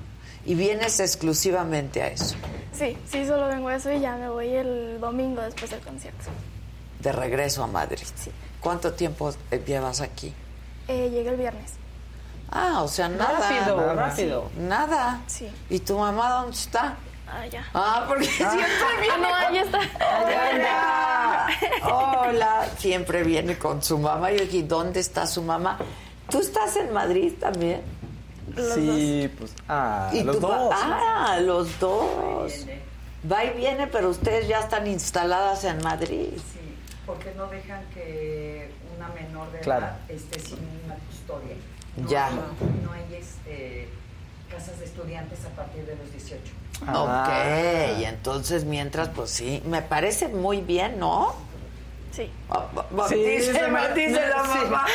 [0.45, 2.35] Y vienes exclusivamente a eso,
[2.73, 6.25] Sí, sí, solo vengo a eso y ya me voy el domingo después del concierto.
[7.01, 8.05] De regreso a Madrid.
[8.59, 10.33] ¿Cuánto tiempo eh, llevas aquí?
[10.87, 11.73] Eh, llegué el viernes.
[12.51, 13.39] Ah, o sea, nada.
[13.39, 13.93] Rápido, Nada.
[13.93, 14.49] rápido.
[14.57, 15.21] Nada.
[15.27, 15.49] Sí.
[15.69, 16.95] ¿Y tu mamá dónde está?
[17.27, 17.65] Ah, ya.
[17.73, 18.59] Ah, porque siempre
[18.99, 19.13] viene.
[19.13, 19.79] Ah, no, ahí está.
[20.35, 21.47] Hola.
[22.27, 22.67] Hola.
[22.77, 24.31] Siempre viene con su mamá.
[24.31, 25.77] Yo dije, ¿dónde está su mamá?
[26.29, 27.81] ¿Tú estás en Madrid también?
[28.75, 29.53] sí, pues.
[29.69, 30.73] Ah, ¿Y los dos.
[30.75, 32.51] Ah, los dos.
[33.31, 36.33] Va y viene, pero ustedes ya están instaladas en Madrid.
[36.35, 36.59] Sí,
[37.05, 39.85] porque no dejan que una menor de Claro.
[39.87, 41.55] edad esté sin una custodia.
[41.97, 42.27] No Ya.
[42.27, 42.33] hay-
[42.83, 43.89] no hay este,
[44.49, 46.41] casas de estudiantes a partir de los 18.
[46.87, 47.23] Ah.
[47.95, 51.35] Ok, y entonces mientras, pues sí, me parece muy bien, ¿no?
[52.11, 52.29] Sí.
[52.49, 53.59] Ba- Sí, dice, sí,
[53.95, 54.59] dice la sí.
[54.65, 54.85] mamá.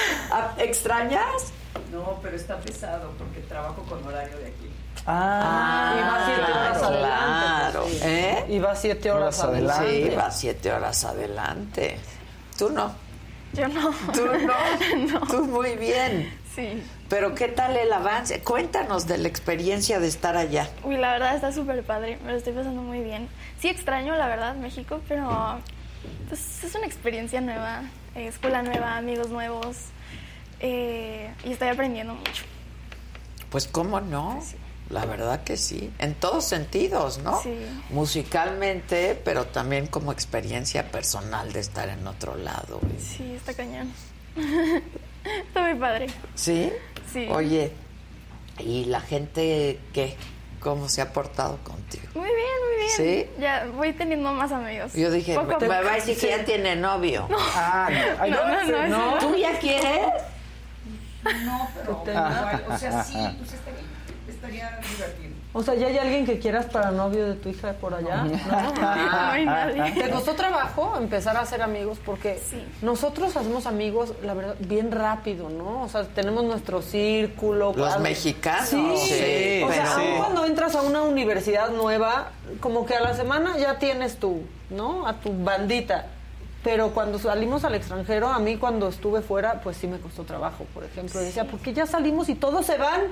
[0.58, 1.52] ¿Extrañas?
[1.92, 4.65] No, pero está pesado porque trabajo con horario de aquí.
[5.06, 7.80] Ah, y va siete horas claro.
[7.80, 7.98] adelante.
[7.98, 8.04] sí.
[8.04, 8.44] ¿Eh?
[8.48, 10.10] Y va siete horas, adelante.
[10.10, 11.98] Sí, va siete horas adelante.
[12.58, 12.92] Tú no.
[13.52, 13.90] Yo no.
[14.12, 14.26] Tú
[15.12, 15.20] no.
[15.28, 16.32] Tú muy bien.
[16.54, 16.82] Sí.
[17.08, 18.40] Pero ¿qué tal el avance?
[18.40, 20.68] Cuéntanos de la experiencia de estar allá.
[20.82, 23.28] Uy, la verdad está súper padre, me lo estoy pasando muy bien.
[23.60, 25.60] Sí extraño, la verdad, México, pero
[26.28, 27.82] pues, es una experiencia nueva,
[28.16, 29.76] eh, escuela nueva, amigos nuevos,
[30.58, 32.42] eh, y estoy aprendiendo mucho.
[33.50, 34.42] Pues cómo no.
[34.90, 37.40] La verdad que sí, en todos sentidos, ¿no?
[37.42, 37.56] Sí.
[37.90, 42.80] Musicalmente, pero también como experiencia personal de estar en otro lado.
[42.98, 43.92] Sí, está cañón.
[45.48, 46.06] está muy padre.
[46.36, 46.72] ¿Sí?
[47.12, 47.26] Sí.
[47.32, 47.72] Oye,
[48.60, 50.16] ¿y la gente qué?
[50.60, 52.04] ¿Cómo se ha portado contigo?
[52.14, 52.90] Muy bien, muy bien.
[52.96, 53.30] ¿Sí?
[53.40, 54.92] Ya voy teniendo más amigos.
[54.94, 56.28] Yo dije, Poco me va a decir que Sí.
[56.28, 57.26] ya tiene novio.
[57.28, 57.36] No.
[57.40, 58.22] Ah, no.
[58.22, 59.18] Ay, No, no, no, eso no.
[59.18, 60.00] ¿Tú ya quieres?
[61.44, 62.02] No, pero
[62.72, 63.80] o sea, sí, pues estaría,
[64.36, 65.36] estaría divertido.
[65.52, 68.24] O sea, ¿ya hay alguien que quieras para novio de tu hija por allá?
[68.24, 68.30] No,
[68.74, 68.88] No
[69.30, 69.92] hay nadie.
[70.02, 71.98] ¿Te costó trabajo empezar a hacer amigos?
[72.04, 72.38] Porque
[72.82, 75.82] nosotros hacemos amigos, la verdad, bien rápido, ¿no?
[75.84, 77.72] O sea, tenemos nuestro círculo.
[77.74, 82.84] Los mexicanos, Sí, sí, O sea, pero- aun cuando entras a una universidad nueva, como
[82.84, 85.06] que a la semana ya tienes tu, ¿no?
[85.06, 86.06] A tu bandita.
[86.62, 90.66] Pero cuando salimos al extranjero, a mí cuando estuve fuera, pues sí me costó trabajo,
[90.74, 91.20] por ejemplo.
[91.20, 93.02] Decía, ¿por qué ya salimos y todos se van?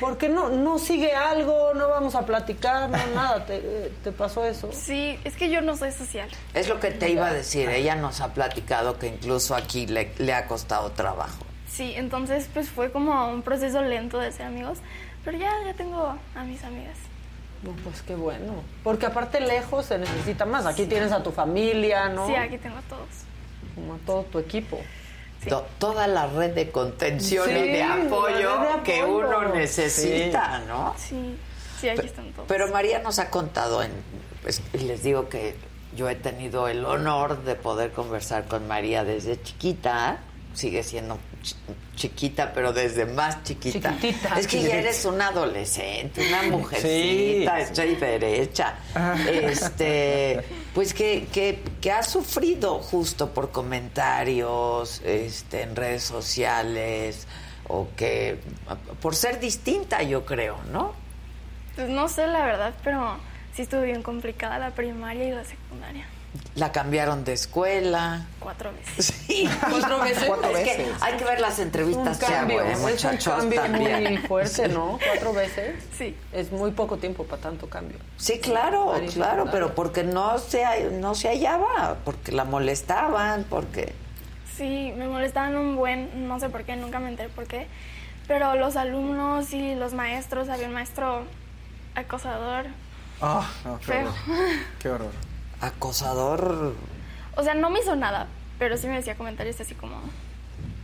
[0.00, 1.72] ¿Por qué no, no sigue algo?
[1.74, 3.46] No vamos a platicar, no nada.
[3.46, 4.70] ¿Te, te pasó eso?
[4.72, 6.28] Sí, es que yo no soy social.
[6.54, 7.68] Es lo que te iba a decir.
[7.68, 11.44] Ella nos ha platicado que incluso aquí le, le ha costado trabajo.
[11.68, 14.78] Sí, entonces pues fue como un proceso lento de ser amigos,
[15.24, 16.96] pero ya, ya tengo a mis amigas.
[17.62, 18.62] No, pues qué bueno.
[18.84, 20.64] Porque aparte lejos se necesita más.
[20.66, 22.26] Aquí tienes a tu familia, ¿no?
[22.26, 23.08] Sí, aquí tengo a todos.
[23.74, 24.80] Como a todo tu equipo.
[25.48, 30.64] To- toda la red de contención Sí, y de apoyo, de que uno necesita, Sí.
[30.66, 30.94] ¿no?
[30.98, 31.38] Sí,
[31.80, 32.48] sí, aquí están todos.
[32.48, 33.92] Pero María nos ha contado, en,
[34.42, 35.54] pues, y les digo que
[35.96, 40.18] yo he tenido el honor de poder conversar con María desde chiquita,
[40.58, 41.54] sigue siendo ch-
[41.94, 43.94] chiquita, pero desde más chiquita.
[44.00, 44.38] Chiquitita.
[44.38, 48.74] Es que ya eres una adolescente, una mujercita, hecha y derecha.
[49.28, 50.40] Este,
[50.74, 57.26] pues que, que, que ha sufrido justo por comentarios este, en redes sociales
[57.68, 58.38] o que
[59.00, 60.92] por ser distinta, yo creo, ¿no?
[61.76, 63.16] Pues no sé la verdad, pero
[63.54, 66.06] sí estuvo bien complicada la primaria y la secundaria.
[66.54, 68.26] La cambiaron de escuela.
[68.40, 69.14] Cuatro veces.
[69.26, 70.22] Sí, Cuatro veces.
[70.24, 73.60] Es que hay que ver las entrevistas Un cambio, que hago, ¿eh, es un cambio
[73.62, 74.02] también.
[74.04, 74.72] muy fuerte, Sí.
[74.74, 74.98] ¿no?
[75.06, 75.84] Cuatro veces.
[75.96, 76.16] Sí.
[76.32, 77.98] Es muy poco tiempo para tanto cambio.
[78.16, 83.92] Sí, claro, claro, pero porque no se, no se hallaba, porque la molestaban, porque...
[84.56, 87.68] Sí, me molestaban un buen, no sé por qué, nunca me enteré por qué,
[88.26, 91.22] pero los alumnos y los maestros, había un maestro
[91.94, 92.66] acosador,
[93.20, 94.00] Ah, no, qué feo.
[94.02, 94.14] horror.
[94.80, 95.10] Qué horror.
[95.60, 96.74] Acosador.
[97.36, 98.26] O sea, no me hizo nada,
[98.58, 99.96] pero sí me decía comentarios así como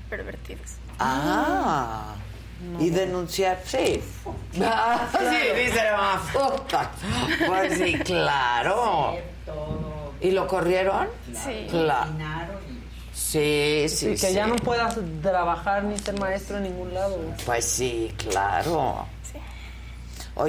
[0.09, 0.72] pervertidos.
[0.98, 2.14] Ah,
[2.78, 4.02] y denunciar, sí.
[4.62, 6.90] Ah, sí, dice la puta.
[7.46, 9.16] Pues sí, claro.
[10.20, 11.09] ¿Y lo corrieron?
[11.32, 11.66] Sí.
[11.68, 12.12] Claro.
[13.12, 14.34] Sí, sí, y que sí.
[14.34, 17.18] ya no puedas trabajar ni ser maestro en ningún lado.
[17.44, 19.06] Pues sí, claro.
[19.32, 19.43] Oy,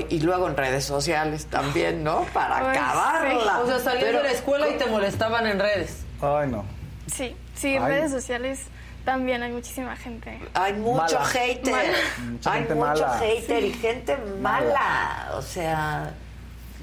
[0.09, 2.23] y luego en redes sociales también, ¿no?
[2.33, 3.59] Para Pues, acabarla.
[3.59, 6.03] O sea, salías Pero- de la escuela y te molestaban en redes.
[6.21, 6.65] Ay, no.
[7.13, 7.79] Sí, sí, Ay.
[7.93, 8.61] redes sociales
[9.05, 10.39] también hay muchísima gente.
[10.55, 11.25] Hay mucho Mala.
[11.25, 11.71] hater.
[11.73, 11.97] Mala.
[12.31, 13.19] Mucha Hay gente mucho mala.
[13.19, 15.31] hater y gente mala.
[15.35, 16.03] O sea,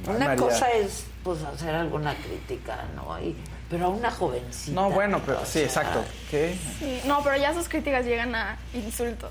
[0.06, 0.36] Ay, una María.
[0.36, 3.20] cosa es pues hacer alguna crítica, ¿no?
[3.20, 3.36] Y,
[3.68, 4.80] pero a una jovencita.
[4.80, 6.04] No, bueno, pero sí, sea, exacto.
[6.30, 6.56] ¿Qué?
[6.78, 9.30] Sí, no, pero ya sus críticas llegan a insultos.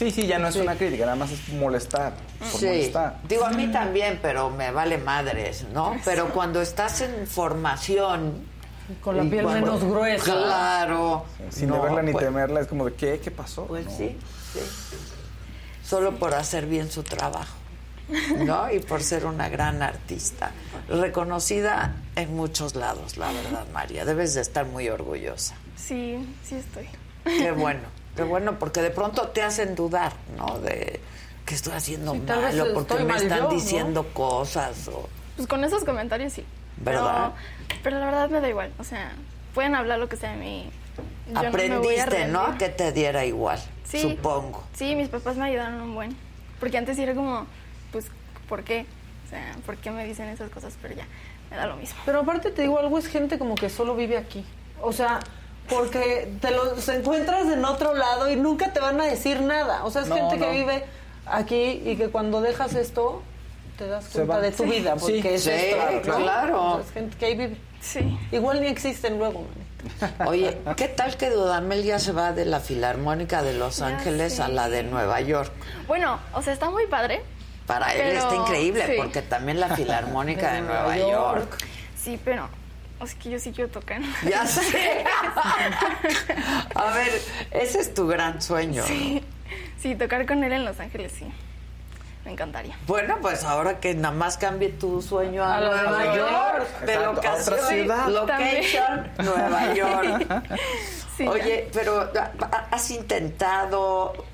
[0.00, 2.14] Sí, sí, ya no es una crítica, nada más es molestar.
[2.38, 3.18] Por Sí, molestar.
[3.28, 5.94] digo a mí también, pero me vale madres, ¿no?
[6.06, 8.48] Pero cuando estás en formación...
[9.02, 10.24] Con la piel cuando- menos gruesa.
[10.24, 11.26] Claro.
[11.50, 13.20] Sin No, deberla ni pues- temerla, es como de, ¿qué?
[13.22, 13.66] ¿Qué pasó?
[13.66, 13.90] Pues No.
[13.90, 14.16] sí,
[14.54, 14.60] sí.
[15.84, 17.54] Solo por hacer bien su trabajo,
[18.38, 18.72] ¿no?
[18.72, 20.50] Y por ser una gran artista.
[20.88, 24.06] Reconocida en muchos lados, la verdad, María.
[24.06, 25.54] Debes de estar muy orgullosa.
[25.76, 26.88] Sí, sí estoy.
[27.24, 27.82] Qué bueno,
[28.16, 30.58] qué bueno, porque de pronto te hacen dudar, ¿no?
[30.58, 31.00] De
[31.46, 33.50] que estoy haciendo Sí, tal vez mal o porque me están yo, ¿no?
[33.50, 35.08] diciendo cosas o...
[35.36, 36.44] Pues con esos comentarios sí.
[36.76, 37.32] ¿Verdad?
[37.68, 38.72] Pero, pero la verdad me da igual.
[38.78, 39.12] O sea,
[39.54, 40.70] pueden hablar lo que sea de mí.
[41.28, 42.58] Yo no me voy a Aprendiste, ¿no?
[42.58, 44.00] Que te diera igual, Sí.
[44.00, 44.64] supongo.
[44.74, 46.16] Sí, mis papás me ayudaron un buen.
[46.58, 47.46] Porque antes era como,
[47.92, 48.06] pues,
[48.48, 48.84] ¿por qué?
[49.26, 50.74] O sea, ¿por qué me dicen esas cosas?
[50.82, 51.06] Pero ya,
[51.50, 51.98] me da lo mismo.
[52.04, 54.44] Pero aparte te digo algo, es gente como que solo vive aquí.
[54.82, 55.20] O sea,
[55.68, 59.84] porque te los encuentras en otro lado y nunca te van a decir nada.
[59.84, 60.46] O sea, es No, gente no.
[60.46, 60.84] que vive
[61.26, 63.22] aquí y que cuando dejas esto
[63.78, 64.70] te das cuenta de tu Sí.
[64.70, 65.28] vida, porque Sí.
[65.28, 66.16] es Sí, esto, ¿no?
[66.24, 66.62] claro.
[66.64, 67.56] O sea, es gente que ahí vive.
[67.80, 68.18] Sí.
[68.32, 69.46] Igual ni existen luego.
[70.26, 74.38] Oye, ¿qué tal que Dudamel ya se va de la Filarmónica de Los Ya Ángeles
[74.40, 75.50] a la de Nueva York?
[75.86, 77.22] Bueno, o sea, está muy padre.
[77.66, 78.92] Para él Pero- está increíble, sí.
[78.98, 81.56] porque también la Filarmónica de, Nueva York.
[81.96, 82.48] Sí, pero
[83.04, 84.00] es que yo sí quiero tocar.
[84.28, 85.04] Ya sé.
[86.74, 87.08] A ver,
[87.52, 88.82] ese es tu gran sueño.
[88.86, 89.22] Sí,
[89.80, 91.26] sí, tocar con él en Los Ángeles, sí.
[92.24, 92.76] Me encantaría.
[92.86, 96.30] Bueno, pues ahora que nada más cambie tu sueño a, A Nueva Nueva York.
[96.30, 98.08] York, de Exacto, a otra locación, ciudad.
[98.08, 99.34] location, También.
[99.34, 100.44] Nueva York.
[101.16, 104.24] Sí, Oye, pero ¿ha- ¿has intentado,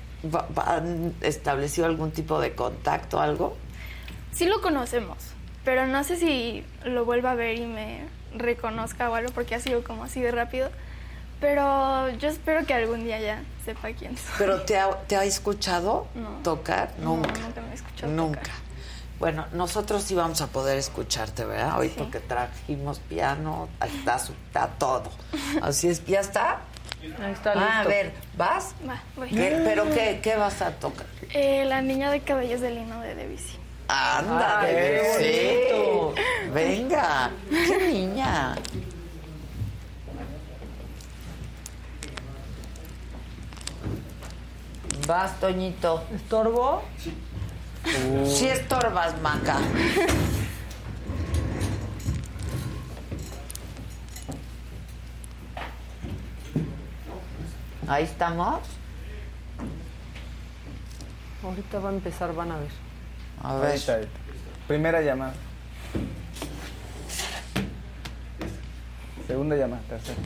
[0.65, 3.57] han establecido algún tipo de contacto, algo?
[4.31, 5.17] Sí lo conocemos,
[5.65, 9.59] pero no sé si lo vuelva a ver y me reconozca o algo, porque ha
[9.59, 10.69] sido como así de rápido.
[11.39, 14.25] Pero yo espero que algún día ya sepa quién soy.
[14.39, 16.29] ¿Pero te ha, te ha escuchado No.
[16.43, 16.91] tocar?
[16.99, 17.39] No, Nunca.
[17.41, 18.39] nunca me he escuchado Nunca.
[18.41, 18.55] tocar.
[19.19, 21.77] Bueno, nosotros sí vamos a poder escucharte, ¿verdad?
[21.79, 25.11] Hoy porque trajimos piano, está, está todo.
[25.61, 26.59] Así es, ¿ya está?
[27.23, 28.73] Ahí está Ah, a ver, ¿vas?
[28.87, 29.29] Va, voy.
[29.29, 31.05] ¿Qué- ¿Pero qué, qué vas a tocar?
[31.33, 33.57] Eh, la niña de cabellos de lino de Debussy.
[33.87, 36.51] Anda, Ay, qué sí.
[36.53, 38.55] Venga, qué niña.
[45.07, 46.03] Vas, Toñito.
[46.13, 46.83] ¿Estorbo?
[48.25, 49.57] Si estorbas, Maca.
[57.87, 58.59] Ahí estamos.
[61.41, 62.86] Ahorita va a empezar, van a ver.
[63.41, 63.71] A ver.
[63.71, 63.99] Ahí está.
[64.67, 65.33] Primera llamada.
[69.27, 70.17] Segunda llamada, tercera.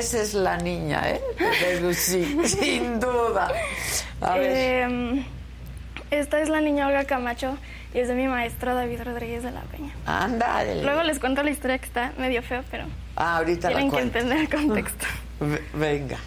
[0.00, 1.20] Además pareces la niña, ¿eh?
[1.38, 3.52] De Lucy, sin duda.
[4.20, 4.50] A ver.
[4.52, 5.24] Eh,
[6.10, 7.56] esta es la niña Olga Camacho
[7.94, 9.92] y es de mi maestro David Rodríguez de la Peña.
[10.06, 10.82] Ándale.
[10.82, 12.84] Luego les cuento la historia que está medio feo, pero
[13.16, 15.06] Ah, ahorita la tienen que entender el contexto.
[15.74, 16.18] Venga.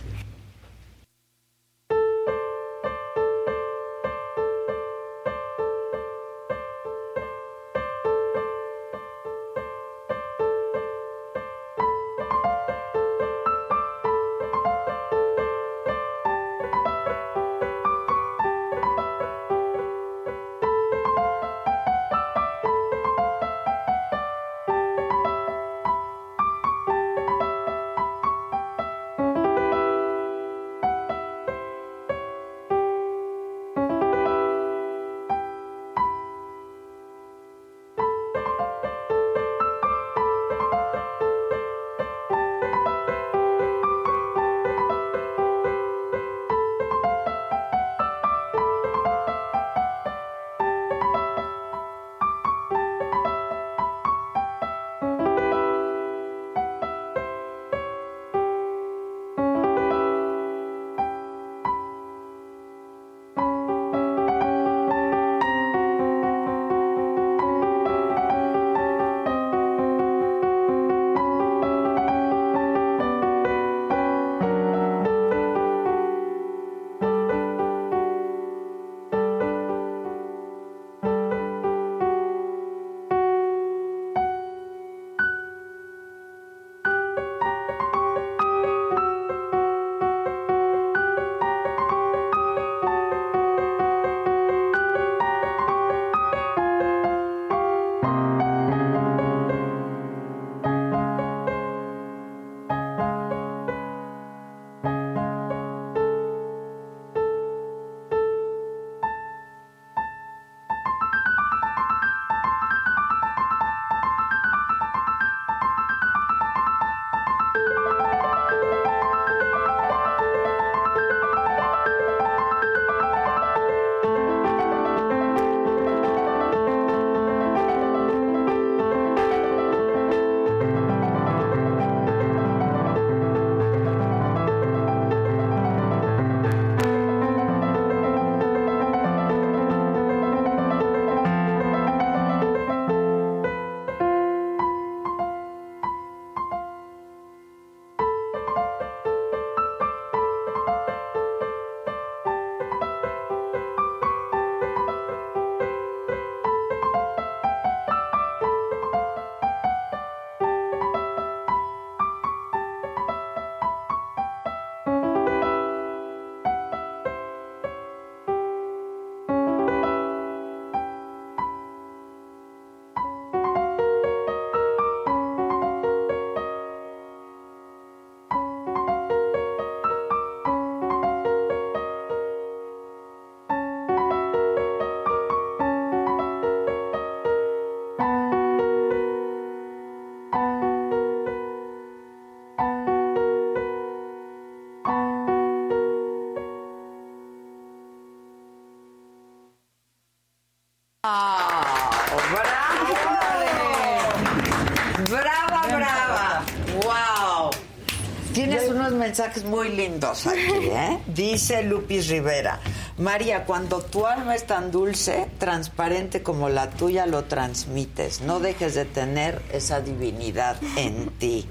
[209.23, 210.99] Mensajes muy lindos aquí, ¿eh?
[211.07, 212.59] Dice Lupis Rivera.
[212.97, 218.21] María, cuando tu alma es tan dulce, transparente como la tuya, lo transmites.
[218.21, 221.47] No dejes de tener esa divinidad en ti.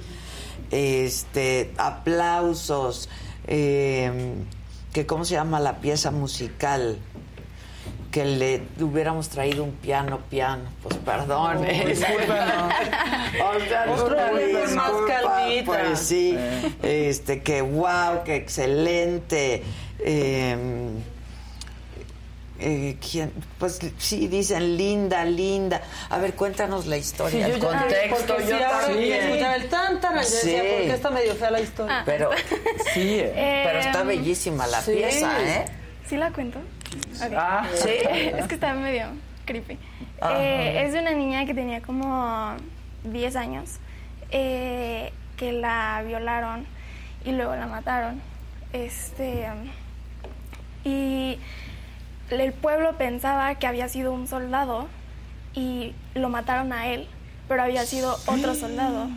[0.71, 3.09] Este, aplausos.
[3.47, 4.35] eh,
[4.93, 6.99] que ¿Cómo se llama la pieza musical?
[8.11, 10.65] que le hubiéramos traído un piano, piano.
[10.83, 11.57] Pues perdón.
[11.61, 11.95] Oh, ¿eh?
[11.97, 15.65] o sea, Otro una día con más disculpa, calmita.
[15.65, 16.39] Pues sí,
[17.09, 19.63] este, que wow, que excelente.
[20.01, 20.57] Eh,
[22.65, 23.33] eh, ¿quién?
[23.59, 25.83] Pues sí, dicen linda, linda.
[26.11, 28.35] A ver, cuéntanos la historia, el contexto.
[28.37, 29.09] porque yo sí, ahora también.
[29.09, 30.69] que escuchaba el tan, tan, yo decía, Sí.
[30.69, 32.03] ¿por qué está medio fea la historia?
[32.07, 32.31] Pero
[32.95, 34.93] sí, Eh, pero está bellísima la sí.
[34.93, 35.65] pieza, ¿eh?
[36.09, 36.59] ¿Sí la cuento?
[36.59, 37.33] Ok.
[37.37, 37.89] Ah, ¿sí?
[38.39, 39.07] Es que está medio
[39.45, 39.77] creepy.
[40.21, 40.41] Ajá.
[40.41, 42.55] Eh, es de una niña que tenía como
[43.05, 43.71] 10 años,
[44.31, 46.65] eh, que la violaron
[47.25, 48.21] y luego la mataron.
[48.73, 49.47] Este,
[50.85, 51.39] y
[52.31, 54.89] el pueblo pensaba que había sido un soldado
[55.55, 57.07] y lo mataron a él,
[57.49, 59.09] pero había sido otro soldado.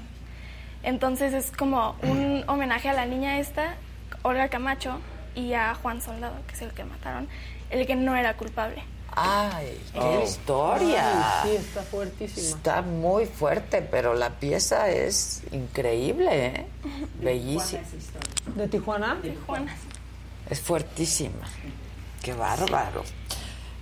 [0.84, 3.76] Entonces es como un homenaje a la niña esta,
[4.22, 5.00] Olga Camacho,
[5.36, 7.28] y a Juan Soldado, que es el que mataron,
[7.70, 8.82] el que no era culpable.
[9.16, 10.24] Ay, qué Oh.
[10.24, 11.42] historia.
[11.44, 12.48] Ay, sí, está fuertísima.
[12.48, 16.66] Está muy fuerte, pero la pieza es increíble, ¿eh?
[17.22, 17.82] Bellísima.
[18.56, 19.20] ¿De Tijuana?
[19.22, 19.76] Tijuana.
[20.50, 21.48] Es fuertísima.
[22.22, 23.04] Qué bárbaro.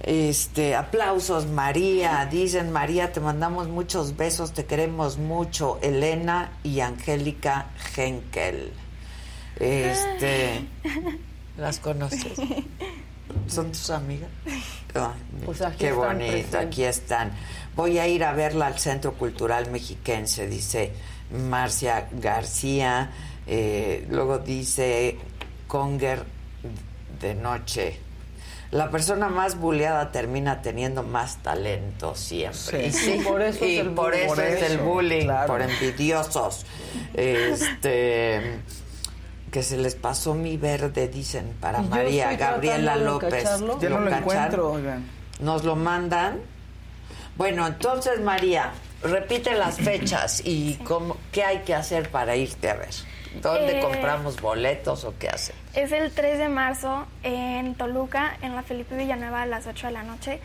[0.02, 2.26] Este, aplausos, María.
[2.32, 5.80] Dicen, María, te mandamos muchos besos, te queremos mucho.
[5.82, 8.72] Elena y Angélica Henkel.
[9.60, 10.68] Este,
[11.58, 12.40] ¿las conoces?
[13.48, 14.30] ¿Son tus amigas?
[14.96, 15.12] Ay,
[15.46, 16.56] Pues aquí qué están bonito, presentes.
[16.56, 17.32] aquí están.
[17.76, 20.92] Voy a ir a verla al Centro Cultural Mexiquense, dice
[21.50, 23.12] Marcia García.
[23.48, 25.18] Eh, luego dice
[25.68, 26.24] Conger
[27.20, 28.00] de noche.
[28.72, 32.92] La persona más buleada termina teniendo más talento siempre.
[32.92, 33.18] Sí.
[33.20, 34.26] Y Por eso es el por bullying.
[34.26, 35.48] eso Por es el eso, bullying, claro.
[35.48, 36.66] por envidiosos.
[37.14, 38.60] Este
[39.54, 43.44] que se les pasó mi verde, dicen, para Y María Gabriela López.
[43.44, 45.06] Ya no lo encuentro, oigan.
[45.40, 46.40] ¿Nos lo mandan?
[47.38, 48.72] Bueno, entonces, María,
[49.04, 52.90] repite las fechas y cómo, qué hay que hacer para irte a ver.
[53.44, 55.56] ¿Dónde Eh, compramos boletos o qué hacen?
[55.76, 59.94] Es el 3 de marzo en Toluca, en la Felipe Villanueva a las 8 de
[59.94, 60.40] la noche.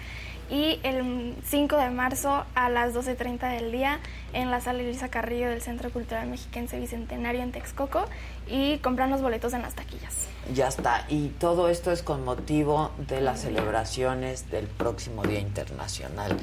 [0.51, 4.01] Y el 5 de marzo a las 12.30 del día
[4.33, 8.07] en la sala Elisa Carrillo del Centro Cultural Mexiquense Bicentenario en Texcoco.
[8.49, 10.27] Y compran los boletos en las taquillas.
[10.55, 11.05] Ya está.
[11.09, 16.35] Y todo esto es con motivo de las celebraciones del próximo Día Internacional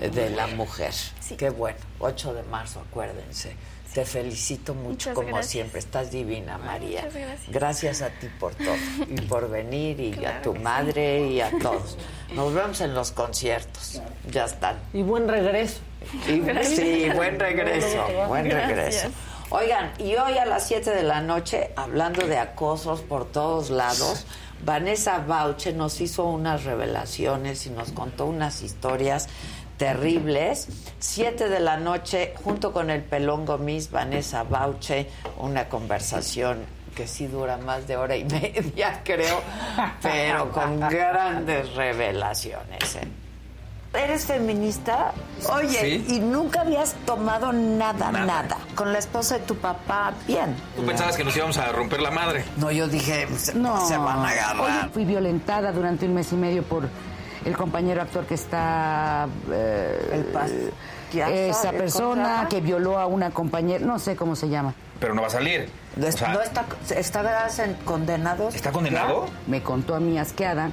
[0.00, 0.92] eh, de la Mujer.
[1.36, 1.78] Qué bueno.
[1.98, 3.56] 8 de marzo, acuérdense.
[3.98, 5.46] Te felicito mucho, Muchas como gracias.
[5.50, 5.80] siempre.
[5.80, 7.00] Estás divina, María.
[7.02, 7.48] muchas gracias.
[7.50, 8.76] Gracias a ti por todo.
[9.08, 10.62] Y por venir, y a tu que sí.
[10.64, 11.98] madre, y a todos.
[12.32, 14.00] Nos vemos en los conciertos.
[14.30, 14.78] Ya están.
[14.92, 15.80] Y buen regreso.
[16.28, 18.68] Y- sí, buen regreso, buen Gracias.
[18.68, 19.08] regreso.
[19.50, 24.26] Oigan, y hoy a las 7 de la noche, hablando de acosos por todos lados,
[24.64, 29.26] Vanessa Bauche nos hizo unas revelaciones y nos contó unas historias
[29.78, 30.68] terribles.
[30.98, 36.58] 7 de la noche, junto con el Pelón Gomis, Vanessa Bauche, una conversación
[36.94, 39.40] que sí dura más de hora y media, creo,
[40.02, 42.96] pero con grandes revelaciones.
[42.96, 43.08] ¿eh?
[43.94, 45.12] ¿Eres feminista?
[45.50, 45.68] Oye,
[46.04, 46.16] Sí.
[46.16, 50.54] y nunca habías tomado nada, nada, Con la esposa de tu papá, bien.
[50.76, 52.44] Tú pensabas que nos íbamos a romper la madre.
[52.58, 53.86] No, yo dije, se, No.
[53.88, 54.60] se van a agarrar.
[54.82, 56.86] Oye, fui violentada durante un mes y medio por
[57.48, 59.26] el compañero actor que está...
[59.50, 60.70] eh,
[61.12, 64.48] Ya esa sabe, ¿cómo se persona que violó a una compañera, no sé cómo se
[64.48, 64.74] llama.
[65.00, 65.68] Pero no va a salir.
[66.00, 66.64] O Es- sea, ¿No está,
[66.94, 68.54] está en condenados?
[68.54, 69.26] ¿Está condenado?
[69.46, 70.70] Me contó a mí asqueada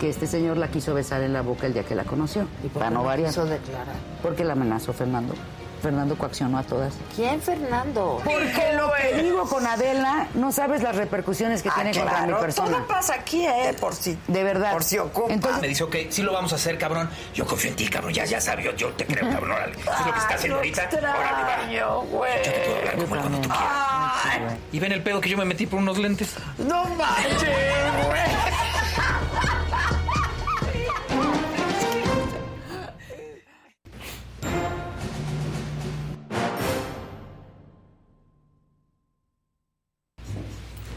[0.00, 2.48] que este señor la quiso besar en la boca el día que la conoció.
[2.64, 3.28] ¿Y por para qué no no variar.
[3.30, 3.94] quiso declarar?
[4.22, 5.34] Porque la amenazó Fernando.
[5.82, 6.94] Fernando coaccionó a todas.
[7.16, 8.20] ¿Quién, Fernando?
[8.24, 12.26] Porque lo que digo con Adela, no sabes las repercusiones que Ah, tiene contra mi
[12.28, 12.76] claro, persona.
[12.78, 13.74] todo pasa aquí, ¿eh?
[13.80, 14.72] Por si, De verdad.
[14.72, 15.32] por si ocupa.
[15.32, 17.10] Entonces, me dice, ok, sí lo vamos a hacer, cabrón.
[17.34, 18.14] Yo confío en ti, cabrón.
[18.14, 19.52] Ya, ya sabes, yo, yo te creo, cabrón.
[19.52, 19.72] Órale.
[19.72, 20.88] Eso es lo que está haciendo ahorita.
[20.92, 21.94] Órale, va.
[21.96, 22.32] Güey.
[22.36, 24.58] Yo te puedo hablar como cuando tú quieras.
[24.72, 26.34] Y ven el pedo que yo me metí por unos lentes.
[26.58, 28.22] No manches, güey.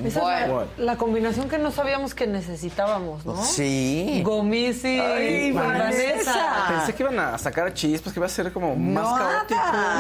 [0.03, 3.41] Esa es la, la combinación que no sabíamos que necesitábamos, ¿no?
[3.43, 4.21] Sí.
[4.25, 6.65] Gomis y Ay, Vanessa.
[6.69, 9.57] Pensé que iban a sacar chispas, que iba a ser como más caótico.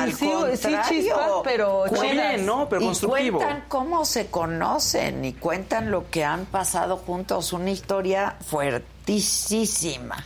[0.07, 0.81] Sí, sí, contrario.
[0.89, 2.67] chispas, pero bien, ¿no?
[2.67, 3.37] Pero y constructivo.
[3.39, 7.53] cuentan cómo se conocen y cuentan lo que han pasado juntos.
[7.53, 10.17] Una historia fuertísima,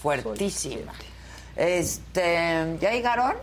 [0.00, 0.92] fuertísima.
[1.56, 3.34] Este, ¿ya llegaron?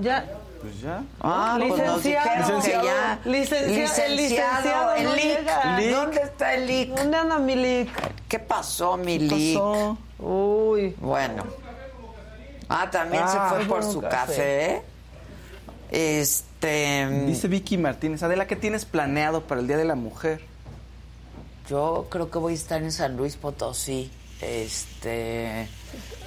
[0.00, 0.24] Ya.
[0.60, 1.02] Pues ya.
[1.20, 2.80] Ah, pues nos dijeron Licenciado.
[2.82, 3.20] que ya.
[3.24, 5.90] Licencia- el licenciado el no Lic.
[5.90, 6.88] ¿Dónde está el Lic?
[6.94, 7.88] ¿Dónde anda mi Lic?
[8.28, 9.60] ¿Qué pasó, mi Lic?
[10.18, 10.94] Uy.
[10.98, 11.44] Bueno.
[12.68, 14.82] Ah, también Ah, se fue fue por su un café.
[15.90, 17.06] Este.
[17.26, 20.40] Dice Vicky Martínez, Adela, ¿qué tienes planeado para el Día de la Mujer?
[21.68, 24.10] Yo creo que voy a estar en San Luis Potosí.
[24.40, 25.68] Este.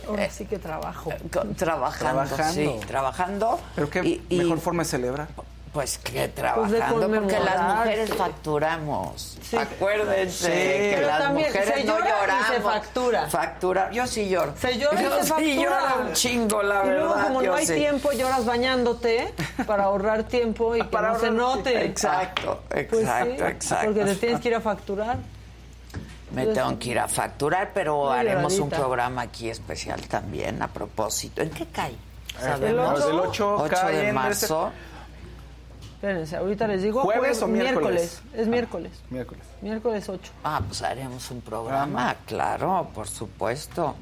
[0.09, 1.11] Ahora sí que trabajo.
[1.31, 2.53] con- trabajando, Trabajando.
[2.53, 3.59] sí, trabajando.
[3.75, 5.27] Pero qué Y- y- mejor forma de celebrar.
[5.71, 9.37] Pues que Pues trabajando, porque las mujeres facturamos.
[9.43, 9.55] Sí.
[9.55, 10.51] Acuérdense Sí.
[10.51, 12.47] que Pero las también mujeres se no llora lloramos.
[12.47, 13.27] se factura.
[13.29, 13.91] Factura.
[13.91, 14.53] Yo sí lloro.
[14.59, 15.53] Se llora y Yo se sí factura.
[15.55, 17.05] lloro un chingo, la y verdad.
[17.05, 17.75] luego, como yo no hay sí.
[17.75, 19.31] tiempo, lloras bañándote
[19.67, 21.85] para ahorrar tiempo y que Para no se ahorrar- note.
[21.85, 23.85] Exacto, Pues exacto, sí, exacto.
[23.93, 25.17] Porque te tienes que ir a facturar.
[26.33, 30.67] Me tengo que ir a facturar, pero Muy haremos un programa aquí especial también a
[30.67, 31.41] propósito.
[31.41, 31.93] ¿En qué cae?
[32.37, 33.05] El ¿Sabemos?
[33.05, 34.71] del 8 8 cae de en marzo.
[35.95, 37.01] Espérense, ahorita les digo.
[37.01, 38.21] ¿Jueves o miércoles?
[38.33, 38.91] Es miércoles.
[39.09, 39.43] Miércoles.
[39.61, 40.31] Miércoles 8.
[40.45, 43.95] Ah, pues haremos un programa, claro, por supuesto.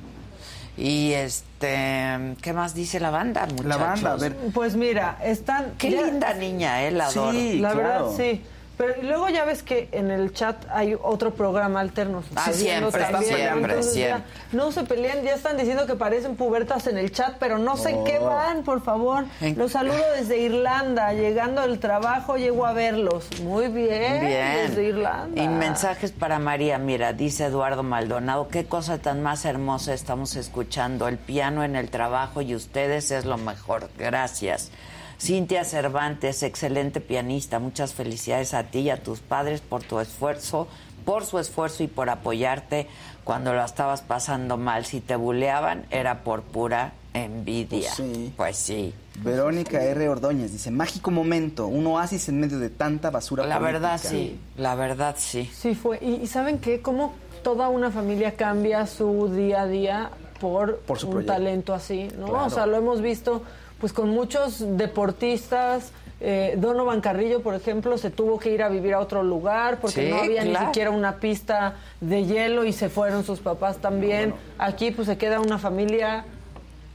[0.78, 3.66] Y este, ¿qué más dice la banda, muchachos?
[3.66, 4.36] La banda, a ver.
[4.54, 5.74] Pues mira, están.
[5.80, 7.32] Qué ya- linda niña, eh, la adoro.
[7.32, 7.88] Sí, La claro.
[8.10, 8.46] verdad, sí.
[8.78, 12.24] Pero luego ya ves que en el chat hay otro programa alterno.
[12.36, 14.32] Ah, sucediendo siempre, también, siempre, entonces ya siempre.
[14.52, 17.90] no se peleen, ya están diciendo que parecen pubertas en el chat, pero no sé
[17.90, 19.26] en qué van, por favor.
[19.56, 23.28] Los saludo desde Irlanda, llegando del trabajo llego a verlos.
[23.42, 24.68] Muy bien, Bien.
[24.68, 25.42] desde Irlanda.
[25.42, 26.78] Y mensajes para María.
[26.78, 31.08] Mira, dice Eduardo Maldonado, qué cosa tan más hermosa estamos escuchando.
[31.08, 33.90] El piano en el trabajo y ustedes es lo mejor.
[33.98, 34.70] Gracias.
[35.20, 37.60] Cintia Cervantes, excelente pianista.
[37.60, 40.68] Muchas felicidades a ti y a tus padres por tu esfuerzo,
[41.06, 42.88] por su esfuerzo y por apoyarte
[43.24, 44.86] cuando lo estabas pasando mal.
[44.86, 47.90] Si te buleaban, era por pura envidia.
[47.98, 48.34] Pues sí.
[48.38, 48.94] Pues sí.
[49.24, 50.08] Verónica R.
[50.08, 53.80] Ordóñez dice, mágico momento, un oasis en medio de tanta basura La política".
[53.80, 55.50] verdad sí, la verdad sí.
[55.52, 55.98] Sí fue.
[56.00, 56.82] Y, y ¿saben qué?
[56.84, 61.34] Cómo toda una familia cambia su día a día por, Por su un proyecto.
[61.34, 62.28] talento así, ¿no?
[62.28, 62.46] Claro.
[62.46, 63.42] O sea, lo hemos visto
[63.80, 65.92] pues con muchos deportistas.
[66.20, 70.06] Eh, Donovan Carrillo, por ejemplo, se tuvo que ir a vivir a otro lugar porque
[70.06, 70.60] Sí, no había claro.
[70.62, 74.34] ni siquiera una pista de hielo y se fueron sus papás también.
[74.58, 76.26] Aquí pues se queda una familia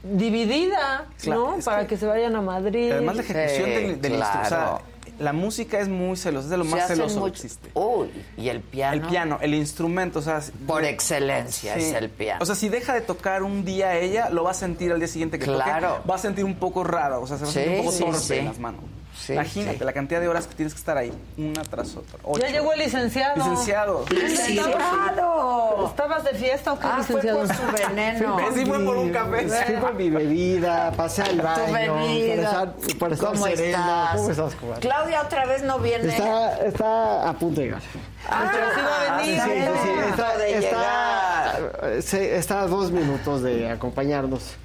[0.03, 1.63] dividida, Claro, ¿no?
[1.63, 2.91] Para que- que, se vayan a Madrid.
[2.91, 4.33] Además la ejecución Sí, del, del claro.
[4.33, 4.77] instru- o sea,
[5.19, 7.69] la música es muy celosa, es de lo más celoso mucho- que existe.
[7.73, 8.93] Uy, y el piano.
[8.93, 10.41] El piano, el instrumento, o sea...
[10.67, 11.81] Por excelencia Sí.
[11.81, 12.39] es el piano.
[12.41, 15.07] O sea, si deja de tocar un día ella, lo va a sentir al día
[15.07, 15.95] siguiente que Claro.
[15.97, 16.09] toque.
[16.09, 17.97] Va a sentir un poco raro, o sea, se va a Sí, sentir un poco
[18.17, 18.81] torpe en las manos.
[19.15, 19.83] Sí, Imagínate sí.
[19.83, 22.19] la cantidad de horas que tienes que estar ahí, una tras otra.
[22.39, 23.35] Ya llegó el licenciado.
[23.37, 24.05] Licenciado.
[24.09, 25.87] ¡Licenciado!
[25.87, 27.39] ¿Estabas de fiesta o qué, Ah, fue licenciado?
[27.47, 28.37] por su veneno.
[28.53, 29.47] Sí, fue por un café.
[29.47, 31.65] Fui por mi bebida, pasé al baño.
[31.65, 32.51] Tu bebida.
[32.51, 33.77] Para estar, para estar ¿Cómo sereno.
[33.77, 34.15] estás?
[34.15, 34.55] ¿Cómo estás?
[34.79, 36.07] Claudia otra vez no viene.
[36.09, 37.81] Está, está a punto de llegar.
[38.29, 39.33] Ah, Pero sí va a venir.
[39.35, 44.55] está Sí, sí, está, de está, está a dos minutos de acompañarnos.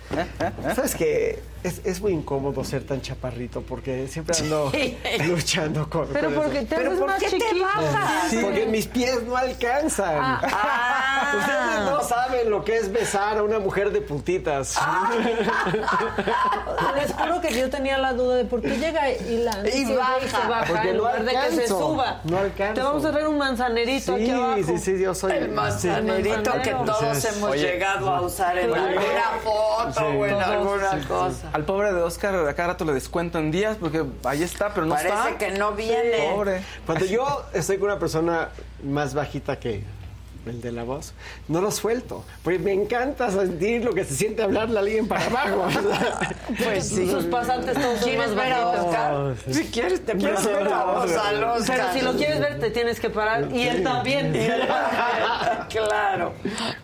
[0.75, 1.43] ¿Sabes qué?
[1.65, 4.97] Es, es muy incómodo ser tan chaparrito porque siempre ando Sí.
[5.27, 6.07] luchando con.
[6.07, 6.69] Pero con porque eso.
[6.69, 7.65] te ¿Pero por más qué te chiquito.
[7.65, 8.35] bajas?
[8.43, 10.15] Porque mis pies no alcanzan.
[10.21, 11.33] Ah.
[11.37, 14.77] Ustedes no saben lo que es besar a una mujer de puntitas.
[14.79, 15.11] Ah.
[16.97, 20.21] Les juro que yo tenía la duda de por qué llega Ilan Y siempre baja.
[20.21, 22.21] se baja Porque en no lugar de que se alcanzo, suba.
[22.25, 22.75] no alcanzo.
[22.75, 24.59] Te vamos a traer un manzanerito aquí Sí, abajo.
[24.67, 25.33] sí, sí, yo soy.
[25.33, 26.59] El manzanerito sí.
[26.63, 28.81] que todos Entonces, hemos oye, llegado a usar en Oye.
[28.81, 30.05] alguna foto Sí.
[30.05, 30.45] o en Todos.
[30.47, 31.49] alguna cosa.
[31.53, 34.87] Al pobre de Oscar, a cada rato le descuento en días porque ahí está, pero
[34.87, 35.39] no Parece está.
[35.39, 36.31] que no viene.
[36.35, 36.63] Pobre.
[36.87, 38.49] Cuando yo estoy con una persona
[38.85, 39.83] más bajita que
[40.47, 41.13] el de la voz,
[41.49, 42.25] no lo suelto.
[42.43, 45.67] Porque me encanta sentir lo que se siente hablarle a alguien para abajo.
[46.65, 47.09] Pues sí.
[47.09, 48.69] Sus pasantes todos son ¿Quieres ver a.
[48.69, 49.15] Oscar?
[49.15, 49.55] Oh, sí.
[49.55, 51.77] Si quieres, te presentamos ver a Oscar.
[51.77, 53.53] Pero si lo quieres ver, te tienes que parar.
[53.53, 54.33] Y él también.
[55.69, 56.33] claro.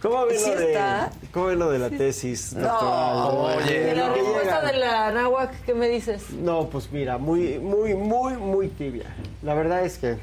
[0.03, 1.11] ¿Cómo ven, ¿Sí lo de, está?
[1.33, 3.59] ¿Cómo ven lo de la tesis No, doctoral?
[3.63, 3.91] oye.
[3.91, 6.31] Y la respuesta de la náhuac, ¿qué me dices?
[6.31, 9.07] No, pues mira, muy, muy, muy, muy tibia.
[9.43, 10.17] La verdad es que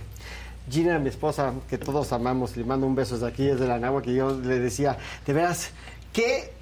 [0.69, 4.01] Gina, mi esposa, que todos amamos, le mando un beso desde aquí, desde la Nahua,
[4.01, 5.71] que yo le decía, de veras,
[6.13, 6.53] qué,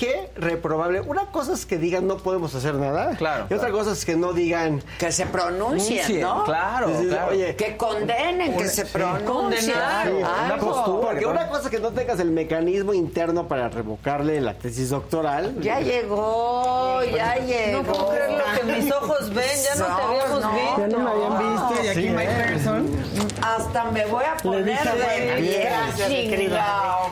[0.00, 1.02] qué reprobable.
[1.02, 3.14] Una cosa es que digan no podemos hacer nada.
[3.16, 3.74] Claro, Y otra claro.
[3.84, 4.82] cosa es que no digan.
[4.98, 6.44] Que se pronuncien, ¿no?
[6.44, 7.32] Claro, Dices, claro.
[7.32, 8.90] Oye, Que condenen, que se sí.
[8.92, 9.60] pronuncien.
[9.64, 11.06] Sí, una postura.
[11.08, 15.54] Porque una cosa es que no tengas el mecanismo interno para revocarle la tesis doctoral.
[15.60, 17.82] Ya llegó, ya llegó.
[17.82, 20.78] No puedo creer lo que mis ojos ven, ya no te habíamos No, visto.
[20.78, 22.44] ya no me habían visto, y aquí Sí, my ¿eh?
[22.48, 22.90] person.
[23.42, 25.68] Hasta me voy a poner de pie.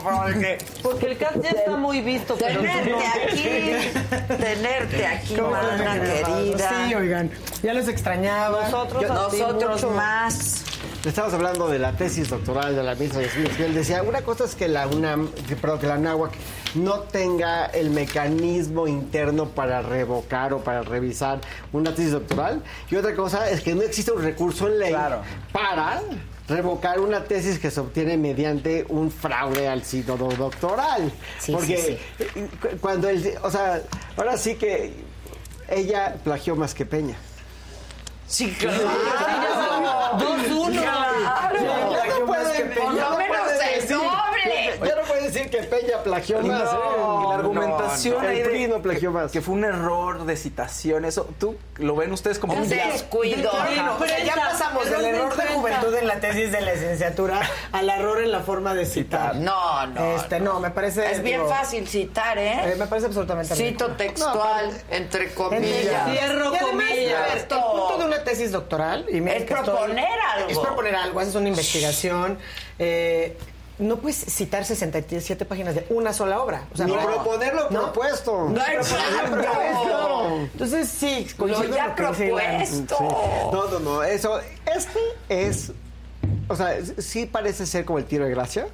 [0.03, 2.99] porque Porque el cat ya está muy visto, pero tenerte no.
[4.27, 6.69] aquí, tenerte aquí, ¿Cómo estás, mi mana querida?
[6.87, 7.31] Sí, oigan,
[7.63, 8.63] ya los extrañaba.
[8.63, 9.91] Nosotros, Yo- Nosotros mucho.
[9.95, 10.63] más.
[11.05, 13.73] Estábamos hablando de la tesis doctoral de la ministra Yasmín Esquivel.
[13.73, 16.31] Decía, una cosa es que la UNAM, que, perdón, que la NAHUAC
[16.75, 21.39] no tenga el mecanismo interno para revocar o para revisar
[21.71, 22.61] una tesis doctoral.
[22.91, 25.21] Y otra cosa es que no existe un recurso en ley Claro.
[25.53, 26.01] para
[26.49, 31.11] revocar una tesis que se obtiene mediante un fraude al sínodo doctoral.
[31.39, 33.81] Sí, Porque sí, cu- cuando el, o sea,
[34.17, 34.93] ahora sí que
[35.69, 37.15] ella plagió más que Peña.
[38.27, 38.79] Sí, claro.
[40.19, 40.81] Dos, uno.
[40.81, 41.57] Claro.
[41.91, 43.17] Ya no puede- Por ya lo no
[44.85, 46.63] Ya no puede decir que Peña plagió más.
[46.73, 47.27] no, ¿eh?
[47.29, 49.31] la argumentación no, ahí el de- PRI no plagió más.
[49.31, 53.51] Que fue un error de citación, eso, ¿tú lo ven ustedes como Un descuido.
[53.99, 57.41] Pero ya pasamos del error de juventud en la tesis de licenciatura
[57.71, 59.35] al error en la forma de citar.
[59.35, 60.15] No, no.
[60.15, 61.11] Este, no, me parece.
[61.11, 62.73] Es bien digo, fácil citar, ¿eh?
[62.73, 66.09] eh, me parece absolutamente Cito textual, entre comillas.
[66.11, 67.35] Cierro Y además, comillas.
[67.35, 70.49] el punto de una tesis doctoral y Es proponer algo.
[70.49, 72.37] Es proponer algo, haces una investigación.
[72.79, 73.37] eh,
[73.79, 76.67] no puedes citar 67 páginas de una sola obra.
[76.73, 77.83] O sea, Ni no- proponer lo no.
[77.91, 78.49] propuesto.
[78.49, 80.39] No, exacto.
[80.53, 82.95] Entonces, sí, Lo ya propuesto.
[82.97, 83.03] Sí.
[83.51, 84.03] No, no, no.
[84.03, 84.39] Eso,
[84.75, 84.99] este
[85.29, 85.71] es.
[86.47, 88.67] O sea, sí parece ser como el tiro de gracia.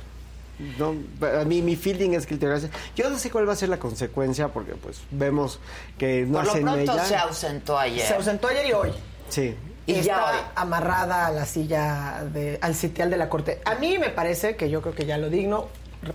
[0.80, 0.95] No,
[1.41, 2.80] a mí mi feeling es que el tiro de gracia.
[2.95, 5.60] Yo no sé cuál va a ser la consecuencia porque pues vemos
[5.98, 7.06] que no Por lo hacen pronto ella.
[7.06, 8.07] se ausentó ayer.
[8.07, 8.91] Se ausentó ayer y hoy.
[9.30, 9.53] Sí.
[9.88, 10.38] Y ya está hoy.
[10.56, 13.62] amarrada a la silla, de, al sitial de la corte.
[13.66, 15.68] A mí me parece que yo creo que ya lo digno,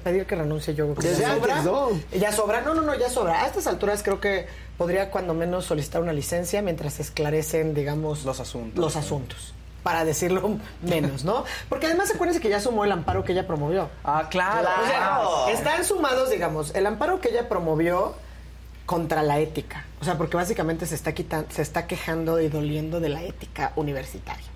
[0.05, 1.63] pedir que renuncie yo creo que Desde ya sobra.
[2.13, 3.43] Ya sobra, no, no, no, ya sobra.
[3.43, 4.47] A estas alturas creo que
[4.79, 8.25] podría cuando menos solicitar una licencia mientras se esclarecen, digamos...
[8.25, 8.79] Los asuntos.
[8.79, 9.55] Los asuntos.
[9.83, 11.45] Para decirlo menos, ¿no?
[11.69, 13.89] Porque además acuérdense que ya sumó el amparo que ella promovió.
[14.05, 14.69] Ah, claro.
[14.83, 15.49] O sea, Claro.
[15.49, 18.15] están sumados, digamos, el amparo que ella promovió
[18.87, 19.85] contra la ética.
[20.01, 23.73] O sea, porque básicamente se está quitan- se está quejando y doliendo de la ética
[23.77, 24.47] universitaria.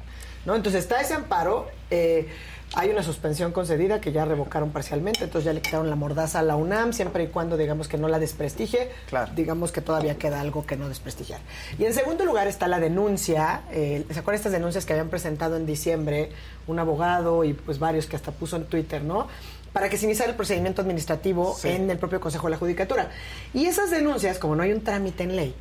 [0.47, 0.55] ¿No?
[0.55, 2.29] Entonces está ese amparo, eh,
[2.75, 6.43] hay una suspensión concedida que ya revocaron parcialmente, entonces ya le quitaron la mordaza a
[6.43, 9.33] la UNAM, siempre y cuando digamos que no la desprestigie, Claro.
[9.35, 11.41] digamos que todavía queda algo que no desprestigiar.
[11.79, 15.57] Y en segundo lugar está la denuncia, eh, ¿se acuerdan estas denuncias que habían presentado
[15.57, 16.31] en diciembre
[16.66, 19.29] un abogado y pues varios que hasta puso en Twitter, ¿no?
[19.75, 21.69] Para que se iniciara el procedimiento administrativo Sí.
[21.69, 23.11] en el propio Consejo de la Judicatura.
[23.53, 25.55] Y esas denuncias, como no hay un trámite en ley,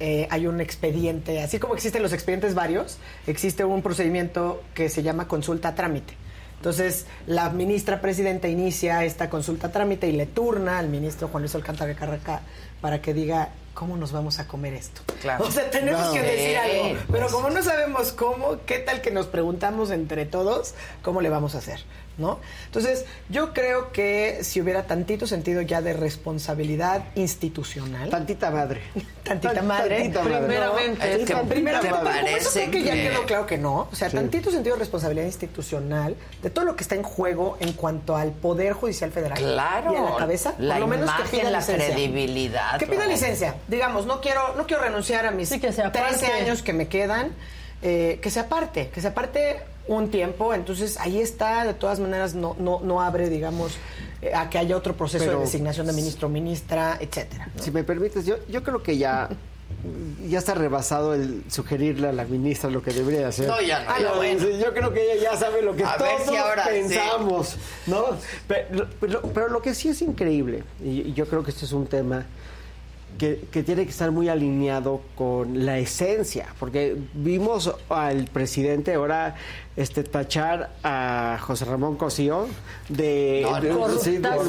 [0.00, 2.96] eh, hay un expediente, así como existen los expedientes varios,
[3.28, 6.14] existe un procedimiento que se llama consulta a trámite.
[6.56, 11.42] Entonces, la ministra presidenta inicia esta consulta a trámite y le turna al ministro Juan
[11.42, 12.40] Luis Alcántara Carraca
[12.80, 15.02] para que diga cómo nos vamos a comer esto.
[15.20, 15.44] Claro.
[15.44, 16.12] O sea, tenemos No.
[16.14, 16.98] que decir algo.
[17.12, 21.54] Pero como no sabemos cómo, ¿qué tal que nos preguntamos entre todos cómo le vamos
[21.54, 21.80] a hacer?
[22.16, 22.38] ¿No?
[22.66, 28.08] Entonces, yo creo que si hubiera tantito sentido ya de responsabilidad institucional.
[28.10, 28.82] Tantita madre.
[29.24, 29.96] Tantita Tan- madre.
[29.98, 30.46] tantita madre.
[30.46, 31.12] Primeramente.
[31.22, 33.88] Es que primeramente, como eso creo que, ya que- quedó claro que no.
[33.90, 34.16] O sea, Sí.
[34.16, 38.30] tantito sentido de responsabilidad institucional de todo lo que está en juego en cuanto al
[38.32, 39.38] Poder Judicial Federal.
[39.38, 39.92] Claro.
[39.92, 41.86] Y a la cabeza, La por lo menos que pida la licencia.
[41.94, 43.56] credibilidad, Que pida licencia.
[43.68, 46.16] Digamos, no quiero, no quiero renunciar a mis Sí, que se aparte.
[46.16, 47.32] 13 años que me quedan.
[47.86, 52.34] eh, que se aparte, que se aparte un tiempo, entonces ahí está, de todas maneras
[52.34, 53.76] no, no, no abre, digamos,
[54.22, 57.50] eh, a que haya otro proceso Pero- de designación de ministro o ministra, etcétera.
[57.54, 57.62] ¿no?
[57.62, 59.28] Si me permites, yo, yo creo que ya,
[60.26, 63.46] ya está rebasado el sugerirle a la ministra lo que debería hacer.
[63.46, 64.40] No, ya no, Ah, ya bueno.
[64.40, 66.70] sí, Yo creo que ella ya sabe lo que A todos si ahora sí.
[66.70, 67.56] pensamos,
[67.86, 68.06] ¿no?
[68.48, 71.72] Pero, pero- pero lo que sí es increíble, y, y yo creo que este es
[71.72, 72.24] un tema
[73.18, 79.36] que, que tiene que estar muy alineado con la esencia, porque vimos al presidente ahora
[79.76, 82.46] este tachar a José Ramón Cosío
[82.88, 84.48] de, No, sí, los-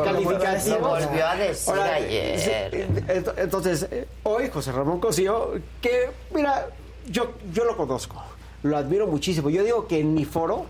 [0.00, 2.88] calificativos- volvió a decir ayer.
[3.36, 6.68] entonces, eh, hoy José Ramón Cosío, que mira,
[7.08, 8.22] yo, yo lo conozco,
[8.62, 9.50] lo admiro muchísimo.
[9.50, 10.66] Yo digo que en mi foro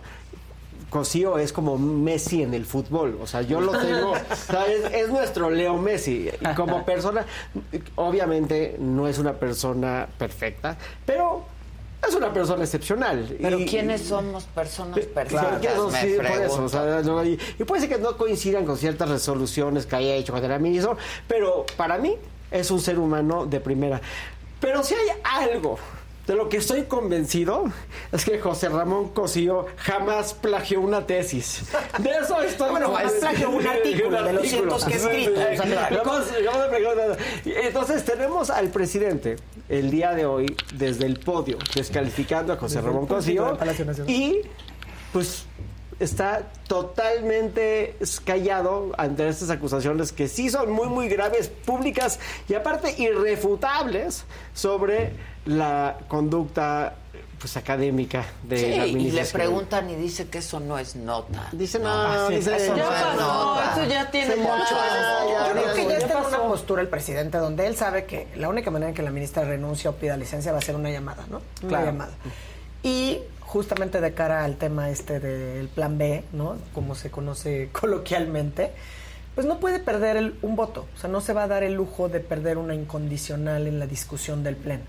[0.93, 3.19] Cosío es como Messi en el fútbol.
[3.23, 4.15] O sea, yo lo tengo.
[4.69, 6.29] es, es nuestro Leo Messi.
[6.29, 7.25] Y Como persona,
[7.97, 11.45] obviamente no es una persona perfecta, pero
[12.07, 13.37] es una persona excepcional.
[13.41, 15.59] Pero Y- ¿quiénes somos personas perfectas?
[15.91, 18.77] me sí, por eso, o sea, no, y, y puede ser que no coincidan con
[18.77, 22.17] ciertas resoluciones que haya hecho cuando era ministro, pero para mí
[22.51, 23.99] es un ser humano de primera.
[24.61, 25.79] Pero si hay algo
[26.33, 27.65] de lo que estoy convencido
[28.11, 31.65] es que José Ramón Cosío jamás plagió una tesis.
[31.99, 35.35] De eso estoy Bueno, jamás plagió un artículo de los cientos que he escrito, o
[35.35, 36.03] sea, claro.
[37.45, 39.37] Entonces tenemos al presidente
[39.69, 43.59] el día de hoy desde el podio descalificando a José Ramón Cosío
[44.07, 44.41] y
[45.13, 45.45] pues
[46.03, 52.19] está totalmente callado ante estas acusaciones que sí son muy muy graves, públicas
[52.49, 54.25] y aparte irrefutables
[54.55, 55.13] sobre
[55.47, 56.95] la conducta
[57.39, 61.49] pues académica de Sí, la y le preguntan y dice que eso no es nota.
[61.51, 63.73] Dice no, Ah, sí, dice eso ya no es pasó, nota.
[63.83, 64.53] eso ya tiene mucho.
[65.29, 68.29] Yo creo que ya ya está en una postura el presidente donde él sabe que
[68.37, 70.91] la única manera en que la ministra renuncie o pida licencia va a ser una
[70.91, 71.43] llamada, ¿no?
[71.67, 72.13] Una llamada.
[72.85, 73.19] Y
[73.53, 76.57] justamente de cara al tema este del plan B, ¿no?
[76.75, 78.71] Como se conoce coloquialmente,
[79.35, 80.87] pues no puede perder el- un voto.
[80.97, 83.87] O sea, no se va a dar el lujo de perder una incondicional en la
[83.87, 84.83] discusión del pleno.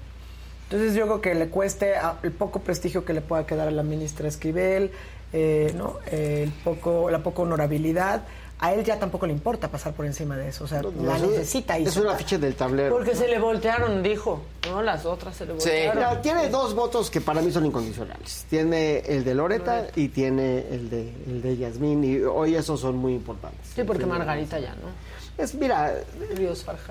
[0.69, 3.72] Entonces yo creo que le cueste a- el poco prestigio que le pueda quedar a
[3.72, 4.91] la ministra Esquivel,
[5.34, 5.98] eh, ¿no?
[6.07, 8.23] Eh, el poco, la poca honorabilidad.
[8.64, 10.64] A él ya tampoco le importa pasar por encima de eso.
[10.64, 11.77] O sea, la es- necesita.
[11.77, 12.95] y Es se- una ficha del tablero.
[12.95, 14.41] Porque se le voltearon, dijo.
[14.69, 15.95] No, las otras se le voltearon.
[15.98, 18.45] Mira, tiene dos votos que para mí son incondicionales.
[18.49, 22.06] Tiene el de Loreta y tiene el de, el de Yasmín.
[22.06, 23.60] Y hoy esos son muy importantes.
[23.76, 25.44] Sí, porque Margarita ya, ¿no?
[25.44, 25.94] Es, mira,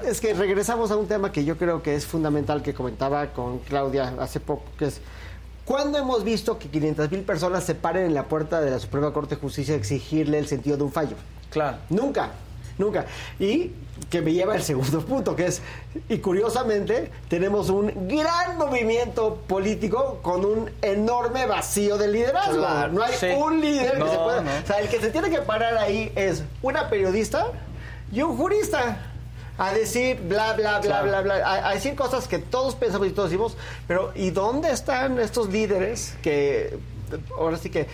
[0.07, 3.61] es que regresamos a un tema que yo creo que es fundamental que comentaba con
[3.61, 5.01] Claudia hace poco, que es
[5.65, 9.13] ¿cuándo hemos visto que 500 mil personas se paren en la puerta de la Suprema
[9.13, 11.17] Corte de Justicia a exigirle el sentido de un fallo?
[11.53, 11.77] Claro.
[11.91, 12.31] Nunca,
[12.79, 13.07] nunca.
[13.39, 13.71] Y
[14.11, 15.63] que me lleva al segundo punto, que es,
[16.09, 22.59] y curiosamente, tenemos un gran movimiento político con un enorme vacío de liderazgo.
[22.59, 23.27] Claro, no hay sí.
[23.27, 24.41] un líder que se pueda...
[24.41, 24.51] no.
[24.51, 27.47] O sea, el que se tiene que parar ahí es una periodista
[28.11, 28.97] y un jurista
[29.59, 31.09] a decir bla, bla, bla, Claro.
[31.09, 33.57] bla, bla, a, a decir cosas que todos pensamos y todos decimos,
[33.87, 36.79] pero ¿y dónde están estos líderes que
[37.39, 37.87] ahora sí que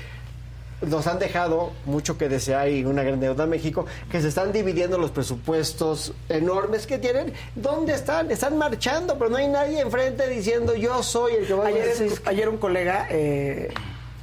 [0.81, 4.53] nos han dejado mucho que desear y una gran deuda a México, que se están
[4.53, 7.33] dividiendo los presupuestos enormes que tienen.
[7.55, 8.31] ¿Dónde están?
[8.31, 11.85] Están marchando, pero no hay nadie enfrente diciendo yo soy el que va a Ayer,
[11.87, 12.13] decir.
[12.27, 13.73] ayer un colega, eh,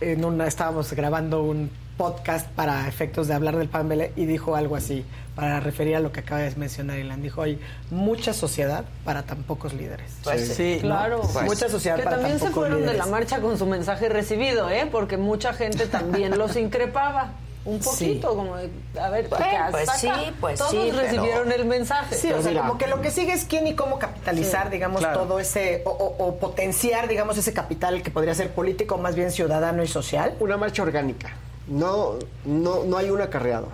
[0.02, 4.56] en una, estábamos grabando un podcast para efectos de hablar del pan Belé y dijo
[4.56, 5.06] algo así,
[5.36, 7.22] para referir a lo que acaba de mencionar Ilan.
[7.22, 7.60] Dijo, hay
[7.92, 10.12] mucha sociedad para tan pocos líderes.
[10.24, 10.90] Pues sí, ¿no?
[10.90, 11.22] claro.
[11.46, 14.10] mucha sociedad que para también tan se pocos fueron de la marcha con su mensaje
[14.10, 14.88] recibido, ¿eh?
[14.92, 17.32] Porque mucha gente también los increpaba.
[17.66, 18.70] Un poquito, como de,
[19.02, 19.98] a ver, Bueno, ¿qué pues acá?
[19.98, 20.10] sí,
[20.40, 22.14] pues Todos sí, pero- recibieron el mensaje.
[22.14, 25.00] Sí, o sea, como que lo que sigue es quién y cómo capitalizar, Sí, digamos,
[25.00, 25.22] claro.
[25.22, 29.32] todo ese, o, o- o potenciar, digamos, ese capital que podría ser político, más bien
[29.32, 30.36] ciudadano y social.
[30.40, 31.32] Una marcha orgánica.
[31.68, 32.14] No,
[32.46, 33.68] no, no hay un acarreado.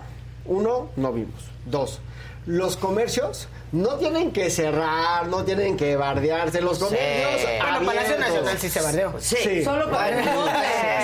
[0.46, 1.42] Uno, no vimos.
[1.66, 2.00] Dos,
[2.46, 6.60] los comercios no tienen que cerrar, no tienen que bardearse.
[6.60, 6.84] Los Sí.
[6.84, 7.50] comercios.
[7.60, 8.18] Bueno, Palacio.
[8.18, 9.14] Nacional sí se bardeó.
[9.18, 10.32] Sí, Solo para sí, sí, sí,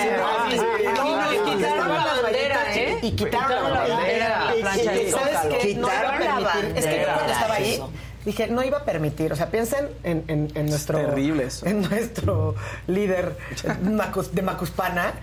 [0.01, 2.99] sí, no, sí, y sí, quitaron sí, la sí, bandera, sí, ¿eh?
[3.01, 4.53] Y quitaron la bandera.
[5.11, 5.57] ¿Sabes qué?
[5.67, 6.77] Quitaron la permitir.
[6.77, 7.31] Es que yo cuando bandera.
[7.33, 7.83] estaba ahí.
[8.25, 9.31] Dije, no iba a permitir.
[9.31, 10.97] O sea, piensen en, en, en nuestro...
[10.97, 11.65] terrible eso.
[11.65, 12.55] En nuestro
[12.87, 13.35] líder
[13.83, 15.13] Macus- de Macuspana,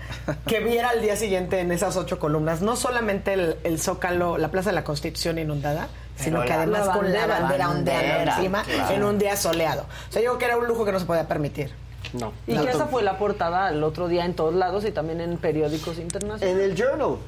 [0.45, 4.49] que viera al día siguiente en esas ocho columnas, no solamente el, el Zócalo, la
[4.49, 5.87] Plaza de la Constitución inundada,
[6.17, 7.69] sino Pero que además la con la bandera.
[7.69, 8.93] ondeando encima claro.
[8.95, 9.85] en un día soleado.
[10.09, 11.71] O sea, yo creo que era un lujo que no se podía permitir.
[12.13, 12.31] No.
[12.47, 15.19] Y No, que esa fue la portada el otro día en todos lados y también
[15.21, 16.55] en periódicos internacionales.
[16.55, 17.01] En el Journal.
[17.07, 17.19] O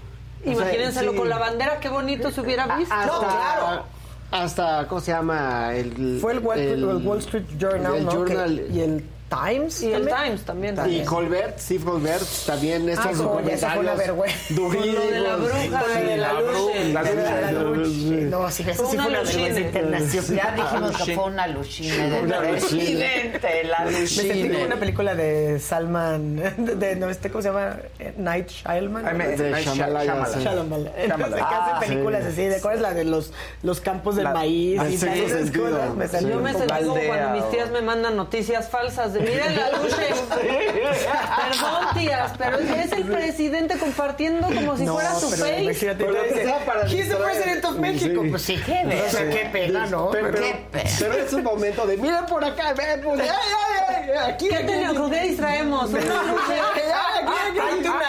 [0.44, 1.18] sea, Imagínenselo sí.
[1.18, 2.94] con la bandera, qué bonito se hubiera visto.
[2.94, 3.84] Hasta, No, claro.
[4.32, 5.74] Hasta, ¿cómo se llama?
[5.76, 8.26] El, Fue el Wall, el Wall Street Journal, el ¿no?
[8.26, 9.82] Que- y el Times.
[9.84, 10.18] Y el también.
[10.26, 10.42] Times
[10.76, 11.02] también.
[11.02, 14.38] Y Colbert, Steve Colbert, también estos Ah, fue una documentarios vergüenza.
[14.50, 15.10] durísimos.
[15.12, 16.52] De la bruja, de la luz.
[16.52, 17.16] bruja, la de
[17.54, 17.78] la luz.
[17.88, 17.96] luz.
[18.30, 19.44] No, sí, eso Fue sí una fue una luchine.
[19.44, 20.36] vergüenza internacional.
[20.36, 25.16] Ya dijimos que fue una luchine del Una presidente, la Me sentí como una película
[25.16, 27.78] de Salman, de, de- no, este, ¿cómo se llama?
[28.18, 29.18] Night Shyamalan.
[29.64, 30.04] Shyamalan.
[30.04, 30.42] Shyamalan.
[30.42, 30.94] Shyamalan.
[30.94, 32.30] Que Ah, hace películas sí.
[32.32, 33.32] así, ¿de cuál es la de los,
[33.64, 34.80] los campos del maíz?
[34.90, 35.52] y esas cosas?
[35.52, 39.98] Yo me sentí como cuando mis tías me mandan noticias falsas de miren la lucha.
[40.80, 45.64] Perdón, tías, pero es el presidente compartiendo como si No, fuera su pero face.
[45.64, 47.24] imagínate, Pero dice, empezaba para He's the distraer.
[47.24, 48.22] president of Mexico.
[48.24, 48.30] Sí.
[48.30, 49.40] Pues sí, Qué o sea, verga.
[49.40, 50.10] qué pena, ¿no?
[50.12, 50.90] Pero, Pero- Qué pena.
[51.00, 54.58] pero es un momento de, mira por acá, ve, pues, ay, ay, ay, aquí, ¿Qué
[54.60, 54.98] tenemos?
[54.98, 55.90] ¿Con qué distraemos?
[55.90, 56.12] Una una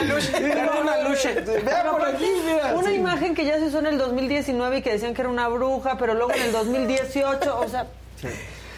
[0.02, 1.30] lucha, tráete una lucha.
[1.64, 2.74] Vea por aquí, mira.
[2.74, 2.94] Una Sí.
[2.94, 5.96] imagen que ya se usó en el 2019 y que decían que era una bruja,
[5.98, 7.86] pero luego en el 2018, o sea,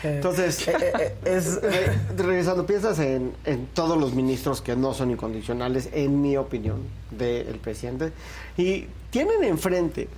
[0.03, 4.95] Entonces, Eh, eh, eh, es- re- regresando, piensas en, en todos los ministros que no
[4.95, 6.81] son incondicionales, en mi opinión,
[7.11, 8.13] del presidente,
[8.57, 10.09] y tienen enfrente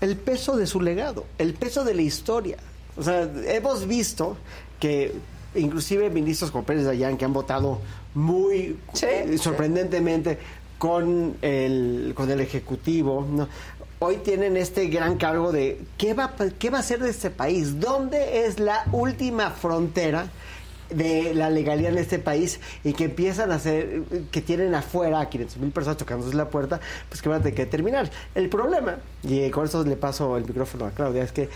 [0.00, 2.56] el peso de su legado, el peso de la historia.
[2.96, 4.36] O sea, hemos visto
[4.78, 5.12] que
[5.54, 7.80] inclusive ministros como Pérez Dayán, que han votado
[8.14, 10.38] muy eh, sorprendentemente
[10.78, 13.48] con el, con el Ejecutivo, ¿no?
[14.00, 17.78] Hoy tienen este gran cargo de ¿qué va, qué va a hacer de este país?
[17.78, 20.26] ¿Dónde es la última frontera
[20.88, 24.02] de la legalidad en este país y que empiezan a hacer,
[24.32, 27.54] que tienen afuera a 500 mil personas tocándose la puerta, pues que van a tener
[27.54, 28.10] que terminar.
[28.34, 31.48] El problema, y con esto le paso el micrófono a Claudia, es que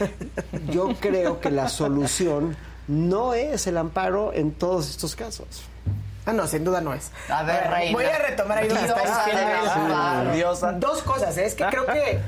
[0.70, 2.56] yo creo que la solución
[2.86, 5.64] no es el amparo en todos estos casos.
[6.26, 7.10] Ah, no, sin duda no es.
[7.28, 7.92] A ver, reina.
[7.92, 10.72] Voy a retomar ahí donde está.
[10.72, 11.46] Dos cosas, ¿eh?
[11.46, 12.20] es que creo que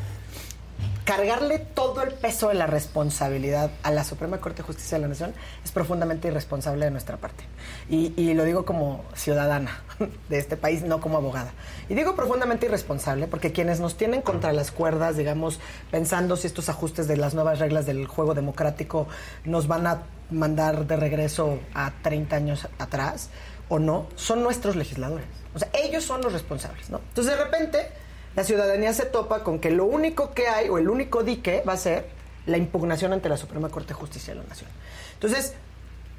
[1.06, 5.09] cargarle todo el peso de la responsabilidad a la Suprema Corte de Justicia de la
[5.09, 7.44] Nación es profundamente irresponsable de nuestra parte.
[7.89, 9.82] Y, y lo digo como ciudadana
[10.28, 11.52] de este país, no como abogada.
[11.89, 15.60] Y digo profundamente irresponsable porque quienes nos tienen contra las cuerdas, digamos,
[15.93, 19.06] pensando si estos ajustes de las nuevas reglas del juego democrático
[19.44, 20.02] nos van a
[20.32, 23.31] mandar de regreso a 30 años atrás
[23.68, 25.26] o no, son nuestros legisladores.
[25.55, 26.98] O sea, ellos son los responsables, ¿no?
[27.09, 27.88] Entonces, de repente,
[28.34, 31.72] la ciudadanía se topa con que lo único que hay o el único dique va
[31.72, 32.06] a ser
[32.47, 34.70] la impugnación ante la Suprema Corte de Justicia de la Nación.
[35.14, 35.55] Entonces,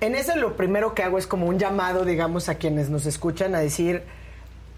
[0.02, 3.56] en ese lo primero que hago es como un llamado, digamos, a quienes nos escuchan
[3.56, 4.04] a decir,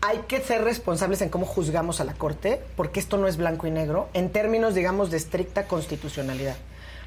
[0.01, 3.67] hay que ser responsables en cómo juzgamos a la Corte, porque esto no es blanco
[3.67, 6.55] y negro, en términos, digamos, de estricta constitucionalidad.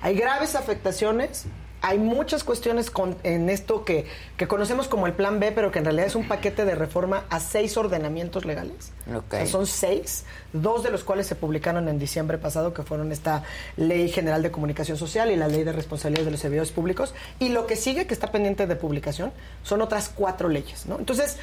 [0.03, 1.45] Hay graves afectaciones,
[1.83, 4.07] hay muchas cuestiones con- en esto que,
[4.37, 7.25] que conocemos como el Plan B, pero que en realidad es un paquete de reforma
[7.29, 8.93] a seis ordenamientos legales.
[9.15, 9.25] Ok.
[9.33, 13.11] O sea, son seis, dos de los cuales se publicaron en diciembre pasado, que fueron
[13.13, 13.43] esta
[13.77, 17.15] Ley General de Comunicación Social y la Ley de Responsabilidad de los Servidores Públicos.
[17.41, 19.33] Y lo que sigue, que está pendiente de publicación,
[19.65, 20.87] son otras cuatro leyes.
[20.87, 20.99] ¿no?
[20.99, 21.37] Entonces,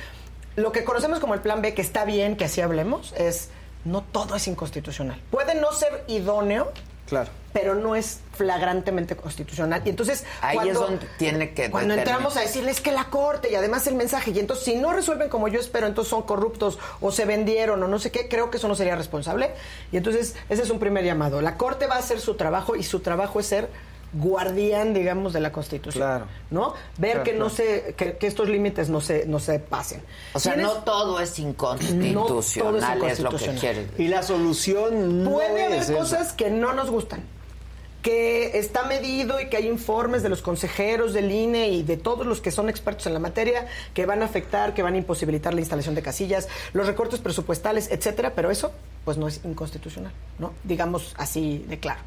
[0.55, 3.49] lo que conocemos como el Plan B, que está bien que así hablemos, es
[3.85, 5.21] no todo es inconstitucional.
[5.31, 6.71] Puede no ser idóneo,
[7.09, 7.29] Claro.
[7.51, 9.81] pero no es flagrantemente constitucional.
[9.83, 12.19] Y entonces, Ahí cuando, es donde tiene que Cuando determinar.
[12.19, 15.27] entramos a decirles que la corte y además el mensaje, y entonces si no resuelven
[15.29, 18.57] como yo espero, entonces son corruptos o se vendieron o no sé qué, creo que
[18.57, 19.51] eso no sería responsable.
[19.91, 21.41] Y entonces, ese es un primer llamado.
[21.41, 23.69] La corte va a hacer su trabajo y su trabajo es ser
[24.13, 26.01] guardián, digamos, de la Constitución.
[26.01, 26.25] Claro.
[26.49, 26.73] ¿No?
[26.97, 27.55] Ver Claro, que no claro.
[27.55, 30.01] se, que, que estos límites no se, no se pasen.
[30.33, 33.59] O sea, no todo es No todo es inconstitucional, es lo que inconstitucional.
[33.59, 33.87] quiere.
[33.97, 37.21] Y la solución no Puede haber es cosas que no nos gustan.
[38.01, 42.25] Que está medido y que hay informes de los consejeros del INE y de todos
[42.25, 45.53] los que son expertos en la materia que van a afectar, que van a imposibilitar
[45.53, 48.71] la instalación de casillas, los recortes presupuestales, etcétera, pero eso
[49.03, 50.53] pues no es inconstitucional, ¿no?
[50.63, 51.99] Digamos así de claro.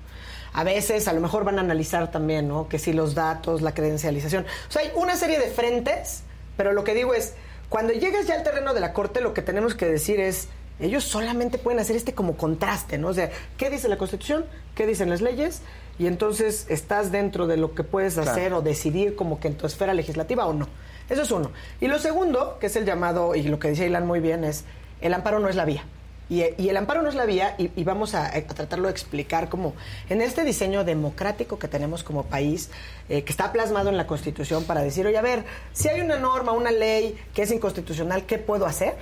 [0.54, 2.68] A veces a lo mejor van a analizar también, ¿no?
[2.68, 4.44] Que si los datos, la credencialización.
[4.68, 6.22] O sea, hay una serie de frentes,
[6.56, 7.34] pero lo que digo es,
[7.68, 10.48] cuando llegas ya al terreno de la corte, lo que tenemos que decir es,
[10.78, 13.08] ellos solamente pueden hacer este como contraste, ¿no?
[13.08, 14.44] O sea, ¿qué dice la Constitución?
[14.74, 15.62] ¿Qué dicen las leyes?
[15.98, 18.30] Y entonces estás dentro de lo que puedes Claro.
[18.30, 20.68] hacer o decidir como que en tu esfera legislativa o no.
[21.08, 21.50] Eso es uno.
[21.80, 24.64] Y lo segundo, que es el llamado, y lo que decía Ilan muy bien, es
[25.00, 25.84] el amparo no es la vía.
[26.32, 28.92] Y, y el amparo no es la vía, y, y vamos a, a tratarlo de
[28.92, 29.74] explicar como
[30.08, 32.70] en este diseño democrático que tenemos como país,
[33.10, 35.44] eh, que está plasmado en la Constitución para decir, oye, a ver,
[35.74, 38.94] si hay una norma, una ley que es inconstitucional, ¿qué puedo hacer?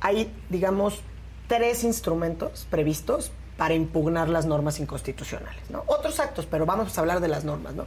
[0.00, 1.00] Hay, digamos,
[1.46, 5.68] tres instrumentos previstos para impugnar las normas inconstitucionales.
[5.68, 5.84] ¿no?
[5.88, 7.74] Otros actos, pero vamos a hablar de las normas.
[7.74, 7.84] ¿no?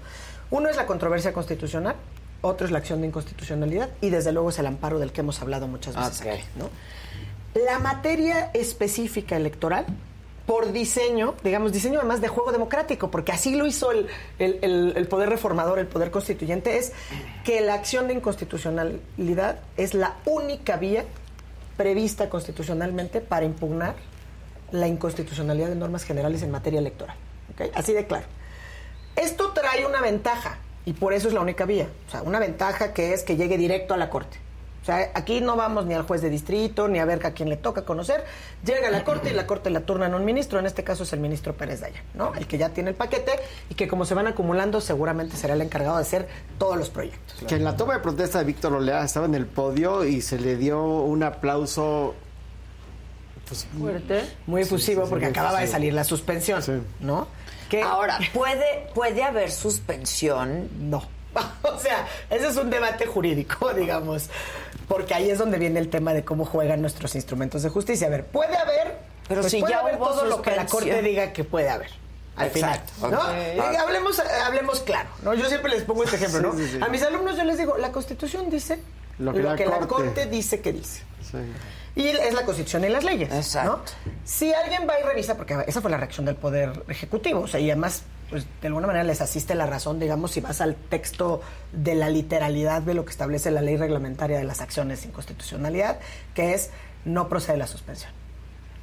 [0.52, 1.95] Uno es la controversia constitucional,
[2.41, 5.41] otro es la acción de inconstitucionalidad y desde luego es el amparo del que hemos
[5.41, 6.28] hablado muchas veces Ok.
[6.28, 6.44] aquí.
[6.60, 6.70] ¿no?
[7.56, 9.86] La materia específica electoral,
[10.45, 14.07] por diseño, digamos, diseño además de juego democrático, porque así lo hizo el,
[14.38, 16.91] el- poder reformador, el poder constituyente, es
[17.44, 21.06] que la acción de inconstitucionalidad es la única vía
[21.77, 23.95] prevista constitucionalmente para impugnar
[24.72, 27.15] la inconstitucionalidad de normas generales en materia electoral.
[27.73, 28.26] Así de claro.
[29.15, 31.88] Esto trae una ventaja y por eso es la única vía.
[32.07, 34.38] O sea, una ventaja que es que llegue directo a la Corte.
[34.86, 37.49] O sea, aquí no vamos ni al juez de distrito, ni a ver a quién
[37.49, 38.24] le toca conocer.
[38.64, 41.02] Llega a la Corte y la Corte la turna en un ministro, en este caso
[41.02, 42.36] es el ministro Pérez Dayan, ¿no?
[42.36, 43.32] El que ya tiene el paquete
[43.68, 46.28] y que como se van acumulando seguramente será el encargado de hacer
[46.60, 47.44] todos los proyectos.
[47.48, 50.38] Que en la toma de protesta de Víctor Olea estaba en el podio y se
[50.38, 52.14] le dio un aplauso
[53.48, 54.22] pues, Fuerte.
[54.45, 56.62] Muy efusivo sí, sí, porque muy acababa de salir la suspensión,
[56.99, 57.28] ¿no?
[57.70, 60.70] Que Ahora, ¿puede, ¿puede haber suspensión?
[60.80, 61.14] No.
[61.64, 64.30] O sea, ese es un debate jurídico, digamos,
[64.88, 68.07] porque ahí es donde viene el tema de cómo juegan nuestros instrumentos de justicia.
[68.07, 68.98] A ver, puede haber,
[69.28, 70.66] Pero pues si puede ya haber todo lo que la.
[70.66, 71.90] Corte diga que puede haber.
[72.36, 73.20] al Exacto, final.
[73.36, 75.34] Eh, hablemos, hablemos claro, ¿no?
[75.34, 76.53] Yo siempre les pongo este ejemplo, ¿no?
[76.57, 76.80] Sí, sí, sí.
[76.82, 78.80] A mis alumnos yo les digo, la Constitución dice
[79.20, 81.02] Lo lo que que, la la, Corte- dice que dice.
[81.95, 83.32] Y es la Constitución y las leyes.
[83.34, 83.72] Exacto.
[84.06, 84.12] ¿no?
[84.26, 87.60] Si alguien va y revisa, porque esa fue la reacción del Poder Ejecutivo, o sea,
[87.62, 88.03] y además,
[88.36, 91.40] pues de alguna manera les asiste la razón, digamos, si vas al texto
[91.72, 96.02] de la literalidad de lo que establece la ley reglamentaria de las acciones sin constitucionalidad,
[96.34, 96.70] que es
[97.06, 98.12] no procede la suspensión.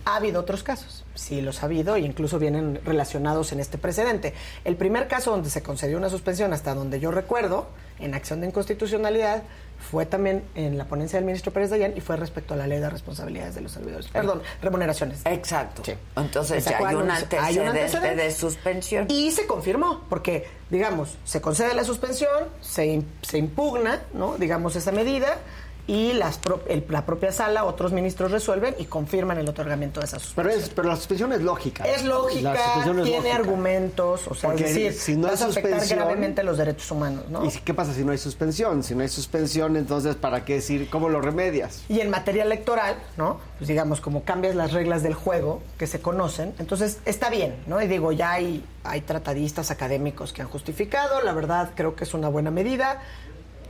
[0.07, 4.33] Ha habido otros casos, sí los ha habido, e incluso vienen relacionados en este precedente.
[4.65, 7.67] El primer caso donde se concedió una suspensión, hasta donde yo recuerdo,
[8.03, 9.43] en acción de inconstitucionalidad,
[9.91, 12.79] fue también en la ponencia del ministro Pérez Dayán y fue respecto a la ley
[12.79, 14.09] de responsabilidades de los servidores.
[14.09, 15.21] Perdón, remuneraciones.
[15.25, 15.83] Exacto.
[15.85, 15.95] Sí.
[16.17, 18.23] Entonces ¿Se ya hay un Hay un antecedente antecedente.
[18.23, 19.07] de suspensión.
[19.09, 22.31] Y se confirmó, porque, digamos, se concede la suspensión,
[22.61, 24.39] se, se impugna, ¿no?
[24.39, 25.39] Digamos, esa medida,
[25.87, 30.07] y las pro- el- la propia sala, otros ministros resuelven y confirman el otorgamiento de
[30.07, 30.47] esa suspensión.
[30.55, 31.85] Pero, es, pero la suspensión es lógica.
[31.85, 33.35] Es lógica, es tiene lógica.
[33.35, 36.91] argumentos, o sea, Porque es decir, si no hay vas a afectar gravemente los derechos
[36.91, 37.45] humanos, ¿no?
[37.45, 38.83] ¿Y qué pasa si no hay suspensión?
[38.83, 41.83] Si no hay suspensión, entonces, ¿para qué decir cómo lo remedias?
[41.89, 43.41] Y en materia electoral, ¿no?
[43.59, 47.83] Pues digamos, como cambias las reglas del juego que se conocen, entonces está bien, ¿no?
[47.83, 52.15] Y digo, ya hay, hay tratadistas académicos que han justificado, la verdad creo que es
[52.15, 53.01] una buena medida,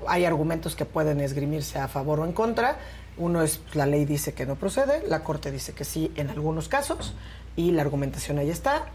[0.09, 2.77] hay argumentos que pueden esgrimirse a favor o en contra,
[3.19, 6.69] uno es, la ley dice que no procede, la Corte dice que sí en algunos
[6.69, 7.15] casos,
[7.57, 8.87] y la argumentación ahí está,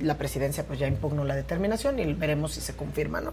[0.00, 3.32] la presidencia pues ya impugnó la determinación y veremos si se confirma, ¿no?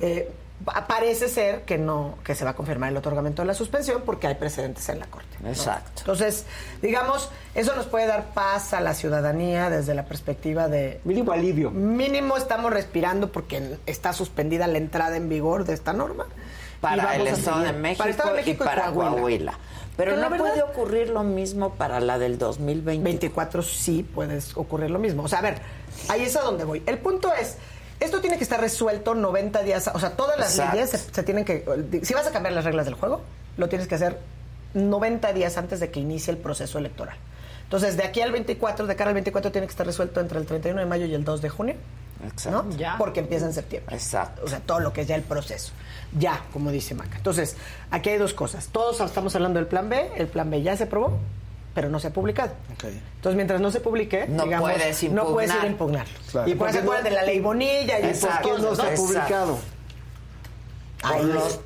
[0.00, 0.30] Eh,
[0.64, 4.02] pa- parece ser que no, que se va a confirmar el otorgamiento de la suspensión
[4.04, 5.36] porque hay precedentes en la Corte.
[5.40, 5.48] ¿no?
[5.48, 6.00] Exacto.
[6.00, 6.44] Entonces,
[6.82, 11.00] digamos, eso nos puede dar paz a la ciudadanía desde la perspectiva de...
[11.04, 11.70] Mínimo alivio.
[11.70, 16.26] Mínimo estamos respirando porque está suspendida la entrada en vigor de esta norma.
[16.84, 17.72] Para el Estado de.
[17.72, 19.58] México, Para Estado de México y para Coahuila.
[19.96, 23.04] Pero, no verdad- puede ocurrir lo mismo para la del 2020.
[23.04, 25.22] 24 sí puede ocurrir lo mismo.
[25.22, 25.58] O sea, a ver,
[26.08, 26.82] ahí es a donde voy.
[26.86, 27.58] El punto es,
[28.00, 30.74] esto tiene que estar resuelto 90 días, o sea, todas las Exacto.
[30.76, 31.64] leyes se, se tienen que,
[32.02, 33.22] si vas a cambiar las reglas del juego,
[33.56, 34.18] lo tienes que hacer
[34.74, 37.16] 90 días antes de que inicie el proceso electoral.
[37.62, 40.46] Entonces, de aquí al 24, de cara al 24, tiene que estar resuelto entre el
[40.46, 41.74] 31 de mayo y el 2 de junio.
[42.26, 42.62] Exacto.
[42.78, 42.98] ¿no?
[42.98, 43.94] Porque empieza en septiembre.
[43.94, 44.42] Exacto.
[44.44, 45.72] O sea, todo lo que es ya el proceso.
[46.18, 47.16] Ya, como dice Maca.
[47.16, 47.56] Entonces,
[47.90, 48.68] aquí hay dos cosas.
[48.68, 50.10] Todos estamos hablando del plan B.
[50.16, 51.18] El plan B ya se aprobó,
[51.74, 52.52] pero no se ha publicado.
[52.70, 56.06] Entonces, mientras no se publique, No digamos, puedes no puedes ir a impugnar.
[56.06, 56.30] impugnarlo.
[56.30, 56.48] Claro.
[56.50, 58.94] Y por eso se acuerdan de la ley Bonilla y ¿Por qué no se ha
[58.94, 59.58] publicado?
[61.02, 61.34] Ay, Por no.
[61.34, 61.60] los-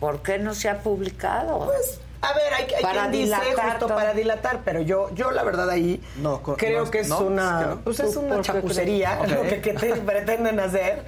[0.00, 1.64] ¿Por qué no se ha publicado?
[1.66, 5.30] Pues, a ver, hay, hay Para quien dice dilatar justo para dilatar, pero yo, yo
[5.30, 9.20] la verdad ahí No, creo no, que es no, una, pues es ¿Tú una chapucería
[9.26, 11.04] lo que, que te pretenden hacer,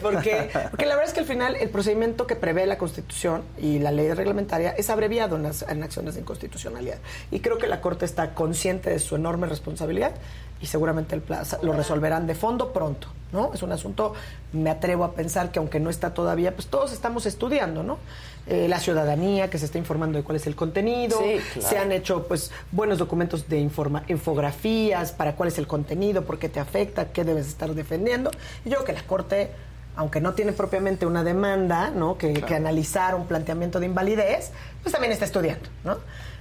[0.00, 3.78] porque, porque la verdad es que al final el procedimiento que prevé la Constitución y
[3.78, 6.98] la ley reglamentaria es abreviado en, las, en acciones de inconstitucionalidad.
[7.30, 10.12] Y creo que la Corte está consciente de su enorme responsabilidad
[10.60, 13.52] y seguramente el plazo, lo resolverán de fondo pronto, ¿no?
[13.52, 14.14] Es un asunto,
[14.52, 17.98] me atrevo a pensar que aunque no está todavía, pues todos estamos estudiando, ¿no?
[18.46, 21.68] Eh, la ciudadanía que se está informando de cuál es el contenido, Sí, claro.
[21.68, 26.38] se han hecho pues buenos documentos de informa infografías para cuál es el contenido, por
[26.38, 28.30] qué te afecta, qué debes estar defendiendo.
[28.64, 29.50] Y yo creo que la Corte,
[29.96, 32.18] aunque no tiene propiamente una demanda, ¿no?
[32.18, 34.50] Que, que analizar un planteamiento de invalidez,
[34.82, 35.96] pues también está estudiando, ¿no?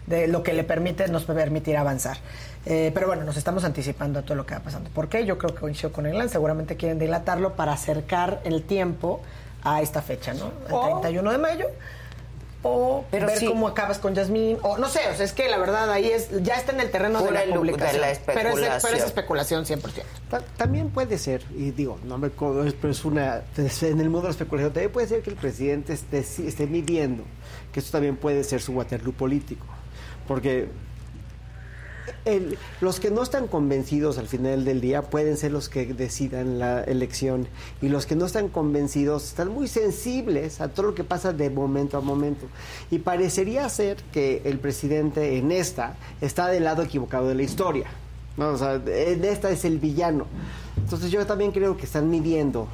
[0.05, 2.17] De lo que le permite, nos permitirá avanzar.
[2.65, 4.89] Eh, pero bueno, nos estamos anticipando a todo lo que va pasando.
[4.89, 5.25] ¿Por qué?
[5.25, 9.21] Yo creo que coincido con England, seguramente quieren dilatarlo para acercar el tiempo
[9.63, 10.51] a esta fecha, ¿no?
[10.67, 11.67] Al O- 31 de mayo
[12.63, 13.45] o Pero ver sí.
[13.45, 16.29] cómo acabas con Yasmín, o no sé, o sea, es que la verdad ahí es,
[16.43, 18.01] ya está en el terreno de Pura la ilu- de publicación.
[18.01, 19.61] la Pero es, pero es especulación.
[19.61, 20.03] especulación 100%.
[20.29, 24.27] Ta- También puede ser, y digo, no me pero es una, en el mundo de
[24.27, 27.23] la especulación, también puede ser que el presidente esté, esté midiendo
[27.71, 29.65] que esto también puede ser su Waterloo político.
[30.27, 30.69] Porque
[32.25, 36.59] el- los que no están convencidos al final del día pueden ser los que decidan
[36.59, 37.47] la elección.
[37.81, 41.49] Y los que no están convencidos están muy sensibles a todo lo que pasa de
[41.49, 42.45] momento a momento.
[42.91, 47.87] Y parecería ser que el presidente en esta está del lado equivocado de la historia.
[48.37, 48.55] ¿no?
[48.87, 50.25] En esta es el villano.
[50.77, 52.67] Entonces yo también creo que están midiendo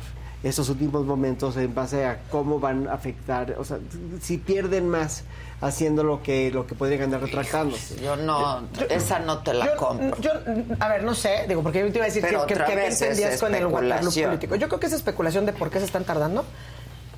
[0.44, 3.80] esos últimos momentos en base a cómo van a afectar, o sea,
[4.22, 5.24] si pierden más
[5.62, 8.02] haciendo lo que lo que podrían ganar retractándose.
[8.02, 10.22] Yo no, esa no te la Yo, compro.
[10.22, 10.32] yo,
[10.80, 13.40] a ver, no sé, digo, porque yo te iba a decir Pero que, que, entendías
[13.40, 14.56] con el Waterloo político.
[14.56, 16.46] Yo creo que es especulación de por qué se están tardando.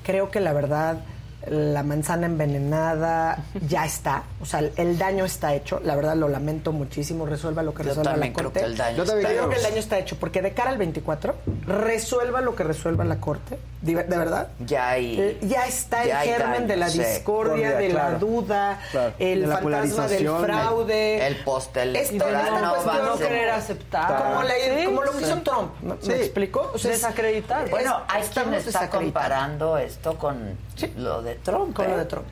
[0.02, 0.98] Creo que la verdad
[1.48, 3.38] la manzana envenenada
[3.68, 7.62] ya está, o sea, el, el daño está hecho, la verdad lo lamento muchísimo, resuelva
[7.62, 8.60] lo que Yo resuelva también la creo Corte.
[8.60, 9.68] que el daño Yo también está creo que el hecho.
[9.70, 11.34] daño está hecho, porque de cara al 24,
[11.66, 14.48] resuelva lo que resuelva la Corte, de, de verdad.
[14.66, 15.20] Ya hay.
[15.20, 16.98] Eh, ya está ya el germen daño, de la sí.
[17.00, 18.18] discordia, de la claro.
[18.18, 19.14] duda, Claro.
[19.18, 21.26] el De la fantasma del fraude.
[21.26, 21.36] El
[21.76, 23.28] electoral esta no va no ser.
[23.28, 24.22] querer aceptar.
[24.22, 25.24] Como, la- Sí, como lo que sí.
[25.24, 26.08] hizo Trump, ¿me, Sí.
[26.08, 26.70] me explico?
[26.74, 27.68] O sea, es- Desacreditar.
[27.70, 30.56] Bueno, hay quien estamos está comparando esto con
[30.96, 31.74] lo de Trump.
[31.74, 31.90] Con ¿eh?
[31.90, 32.26] lo de Trump.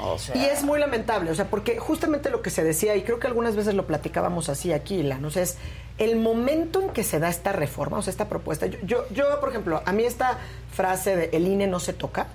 [0.00, 3.02] O sea, Y es muy lamentable, o sea, porque justamente lo que se decía, y
[3.02, 5.56] creo que algunas veces lo platicábamos así aquí, Ilan, o sea, es
[5.98, 8.66] el momento en que se da esta reforma, o sea, esta propuesta.
[8.66, 10.38] Yo, yo, yo, por ejemplo, a mí esta
[10.72, 12.28] frase de el INE no se toca,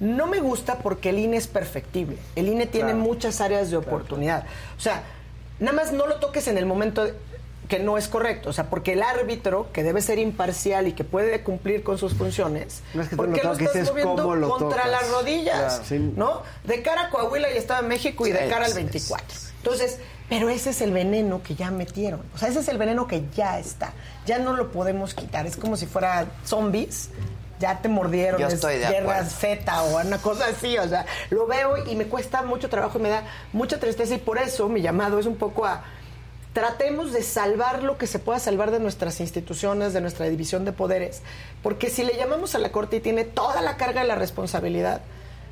[0.00, 2.16] no me gusta porque el INE es perfectible.
[2.36, 3.04] El INE tiene Claro.
[3.04, 4.44] muchas áreas de oportunidad.
[4.78, 5.02] O sea,
[5.60, 7.06] nada más no lo toques en el momento
[7.68, 8.50] que no es correcto.
[8.50, 12.14] O sea, porque el árbitro, que debe ser imparcial y que puede cumplir con sus
[12.14, 14.82] funciones, No es que tú ¿por lo qué lo toques, estás es moviendo lo contra
[14.84, 14.90] tocas.
[14.90, 15.56] las rodillas?
[15.74, 16.12] Claro, sí.
[16.16, 16.42] ¿No?
[16.64, 19.26] De cara a Coahuila y Estado de México y de Sí, cara al sí, 24.
[19.58, 22.20] Entonces, pero ese es el veneno que ya metieron.
[22.34, 23.92] O sea, ese es el veneno que ya está.
[24.26, 25.46] Ya no lo podemos quitar.
[25.46, 27.10] Es como si fuera zombies.
[27.60, 29.30] Ya te mordieron, Yo es estoy de guerra acuerdo.
[29.30, 30.76] Z o una cosa así.
[30.76, 34.14] O sea, lo veo y me cuesta mucho trabajo y me da mucha tristeza.
[34.14, 35.82] Y por eso mi llamado es un poco a
[36.54, 40.72] tratemos de salvar lo que se pueda salvar de nuestras instituciones, de nuestra división de
[40.72, 41.20] poderes.
[41.62, 45.02] Porque si le llamamos a la Corte y tiene toda la carga de la responsabilidad,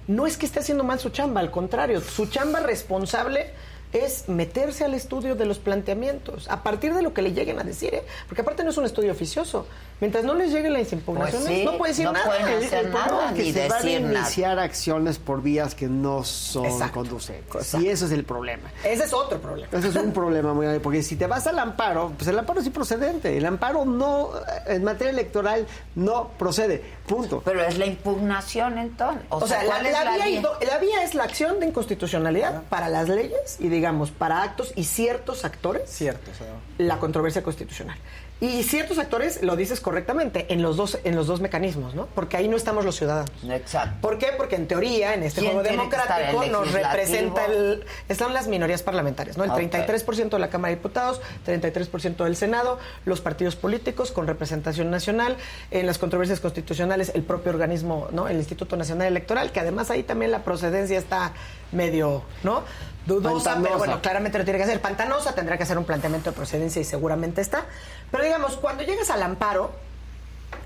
[0.06, 3.50] no es que esté haciendo mal su chamba, al contrario, su chamba responsable
[3.92, 7.64] es meterse al estudio de los planteamientos, a partir de lo que le lleguen a
[7.64, 8.04] decir, ¿eh?
[8.28, 9.66] porque aparte no es un estudio oficioso.
[10.02, 12.26] Mientras no les lleguen las impugnaciones, Pues sí, no puede decir no nada.
[12.26, 14.18] pueden El- hacer el problema nada, es que ni se van a nada.
[14.18, 16.94] iniciar acciones por vías que no son Exacto.
[16.94, 17.54] conducentes.
[17.54, 17.86] Exacto.
[17.86, 18.68] Y eso es el problema.
[18.82, 19.68] Ese es otro problema.
[19.78, 22.58] Ese es un problema muy grande, porque si te vas al amparo, pues el amparo
[22.58, 23.36] es improcedente.
[23.36, 24.30] El amparo no,
[24.66, 26.82] en materia electoral, no procede.
[27.06, 27.40] Punto.
[27.44, 29.22] Pero es la impugnación entonces.
[29.28, 30.38] O, O, sea, la, ¿cuál es la la vía, vía?
[30.40, 34.42] y do- la vía es la acción de inconstitucionalidad para las leyes y, digamos, para
[34.42, 36.46] actos y ciertos actores, Cierto, o sea,
[36.78, 37.96] la controversia constitucional.
[38.42, 42.06] Y ciertos actores, lo dices correctamente, en los dos, en los dos mecanismos, ¿no?
[42.06, 43.30] Porque ahí no estamos los ciudadanos.
[43.48, 43.98] Exacto.
[44.00, 44.30] ¿Por qué?
[44.36, 49.38] Porque en teoría, en este ¿Quién juego democrático, nos representa el, están las minorías parlamentarias,
[49.38, 49.44] ¿no?
[49.44, 49.58] El Ok.
[49.58, 55.36] 33% de la Cámara de Diputados, 33% del Senado, los partidos políticos con representación nacional,
[55.70, 58.26] en las controversias constitucionales, el propio organismo, ¿no?
[58.26, 61.32] El Instituto Nacional Electoral, que además ahí también la procedencia está
[61.70, 62.64] medio, ¿no?
[63.06, 63.62] Dudosa, Pantanosa.
[63.62, 64.80] pero bueno, claramente lo tiene que hacer.
[64.80, 67.64] Pantanosa tendrá que hacer un planteamiento de procedencia y seguramente está.
[68.10, 69.72] Pero digamos, cuando llegas al amparo,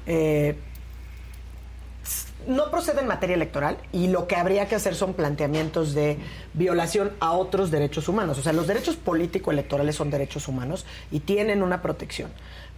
[0.07, 0.59] eh,
[2.47, 6.19] no procede en materia electoral y lo que habría que hacer son planteamientos de
[6.55, 8.39] violación a otros derechos humanos.
[8.39, 12.31] O sea, los derechos político-electorales son derechos humanos y tienen una protección.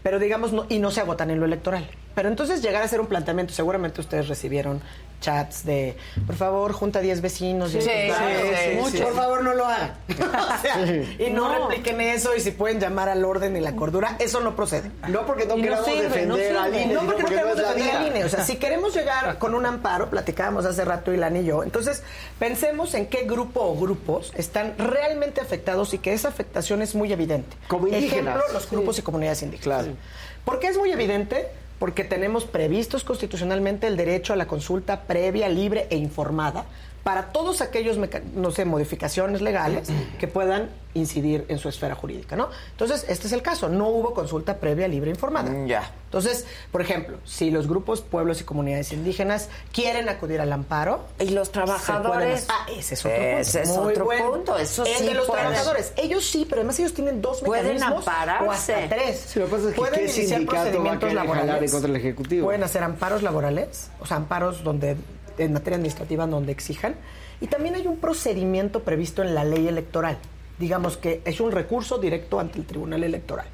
[0.02, 1.88] Pero digamos, no, y no se agotan en lo electoral.
[2.18, 4.80] Pero entonces llegar a hacer un planteamiento, seguramente ustedes recibieron
[5.20, 7.72] chats de, por favor, junta 10 vecinos.
[7.76, 8.28] y Sí, sí, "Ah,
[8.64, 9.02] sí, mucho, sí.
[9.04, 9.92] Por favor, no lo hagan.
[10.08, 11.16] O sea, Sí.
[11.26, 11.68] Y no, No.
[11.68, 14.90] repliquen eso y si pueden llamar al orden y la cordura, eso no procede.
[15.06, 16.26] No porque no Y queramos no defender sirve.
[16.26, 18.06] No, porque no porque no la defender al.
[18.08, 18.24] INE.
[18.24, 22.02] O sea, si queremos llegar con un amparo, platicábamos hace rato Ilan y yo, entonces
[22.40, 27.12] pensemos en qué grupo o grupos están realmente afectados y que esa afectación es muy
[27.12, 27.56] evidente.
[27.68, 28.34] Como indígenas.
[28.38, 29.82] Ejemplo, los grupos y comunidades indígenas.
[29.84, 29.96] Claro.
[30.44, 31.46] ¿Por qué es muy evidente?
[31.78, 36.64] Porque tenemos previstos constitucionalmente el derecho a la consulta previa, libre e informada
[37.04, 42.34] para todos aquellos, meca- no sé, modificaciones legales que puedan incidir en su esfera jurídica,
[42.34, 42.48] ¿no?
[42.72, 43.68] Entonces, este es el caso.
[43.68, 45.50] No hubo consulta previa, libre e informada.
[45.50, 45.90] Mm, Ya.
[46.06, 51.04] Entonces, por ejemplo, si los grupos, pueblos y comunidades indígenas quieren acudir al amparo...
[51.20, 52.46] ¿Y los trabajadores?
[52.46, 53.38] pueden- Ah, ese es otro punto.
[53.38, 54.30] Ese es Muy otro bueno.
[54.32, 55.44] punto, eso El sí de los pueden.
[55.46, 55.92] trabajadores.
[55.96, 58.74] Ellos sí, pero además ellos tienen dos Pueden mecanismos o ampararse.
[58.74, 59.20] hasta tres.
[59.28, 61.70] Sí, lo que pasa es que pueden ¿qué iniciar procedimientos laborales.
[61.72, 62.44] contra del Ejecutivo?
[62.46, 64.96] Pueden hacer amparos laborales, o sea, amparos donde
[65.38, 66.94] en materia administrativa donde exijan.
[67.40, 70.18] Y también hay un procedimiento previsto en la ley electoral.
[70.58, 73.46] Digamos que es un recurso directo ante el Tribunal Electoral.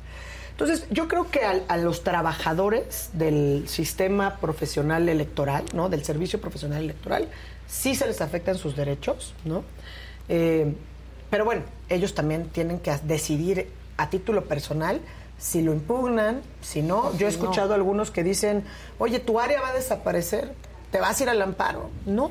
[0.53, 5.89] Entonces, yo creo que al- a, los trabajadores del sistema profesional electoral, ¿no?
[5.89, 7.29] Del servicio profesional electoral,
[7.67, 9.65] sí se les afectan sus derechos, ¿no?
[10.29, 10.73] Eh,
[11.29, 15.01] pero bueno, ellos también tienen que decidir a título personal
[15.39, 17.11] si lo impugnan, si no.
[17.19, 17.37] Yo he no.
[17.37, 18.65] escuchado algunos que dicen,
[18.99, 20.53] oye, tu área va a desaparecer,
[20.95, 21.91] te vas a ir al amparo.
[22.07, 22.31] No.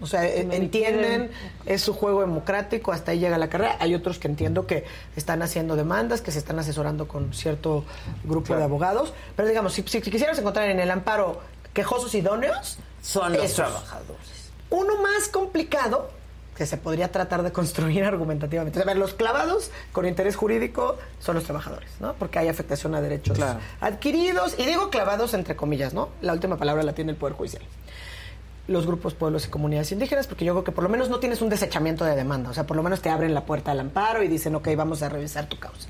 [0.00, 1.32] O sea, me entienden,
[1.66, 3.78] es su juego democrático, hasta ahí llega la carrera.
[3.80, 4.84] Hay otros que entiendo que
[5.16, 7.84] están haciendo demandas, que se están asesorando con cierto
[8.22, 9.12] grupo de abogados.
[9.34, 11.40] Pero digamos, si, si quisieras encontrar en el amparo
[11.72, 13.56] quejosos idóneos, Son los esos.
[13.56, 14.52] trabajadores.
[14.70, 16.10] Uno más complicado
[16.56, 18.80] que se podría tratar de construir argumentativamente.
[18.80, 22.14] A ver, los clavados con interés jurídico son los trabajadores, ¿no?
[22.14, 23.58] Porque hay afectación a derechos Claro.
[23.80, 26.10] adquiridos, y digo clavados entre comillas, ¿no?
[26.22, 27.62] La última palabra la tiene el Poder Judicial.
[28.66, 31.42] los grupos, pueblos y comunidades indígenas, porque yo creo que por lo menos no tienes
[31.42, 34.22] un desechamiento de demanda, o sea, por lo menos te abren la puerta al amparo
[34.22, 35.86] y dicen, ok, vamos a revisar tu causa.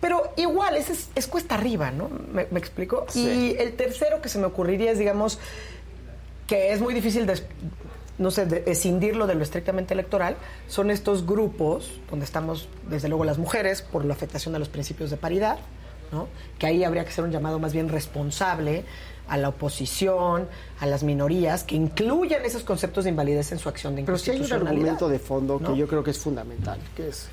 [0.00, 2.08] Pero igual, es, es cuesta arriba, ¿no?
[2.32, 3.06] ¿Me, me explico?
[3.14, 5.38] Y el tercero que se me ocurriría es, digamos,
[6.48, 7.34] que es muy difícil de,
[8.18, 13.24] no sé, de escindirlo de lo estrictamente electoral, son estos grupos donde estamos, desde luego,
[13.24, 15.58] las mujeres por la afectación de los principios de paridad,
[16.12, 16.28] ¿no?
[16.58, 18.84] Que ahí habría que hacer un llamado más bien responsable
[19.28, 20.48] a la oposición,
[20.80, 24.30] a las minorías, que incluyan esos conceptos de invalidez en su acción de Pero sí
[24.30, 25.72] hay un argumento de fondo ¿no?
[25.72, 27.28] que yo creo que es fundamental, que es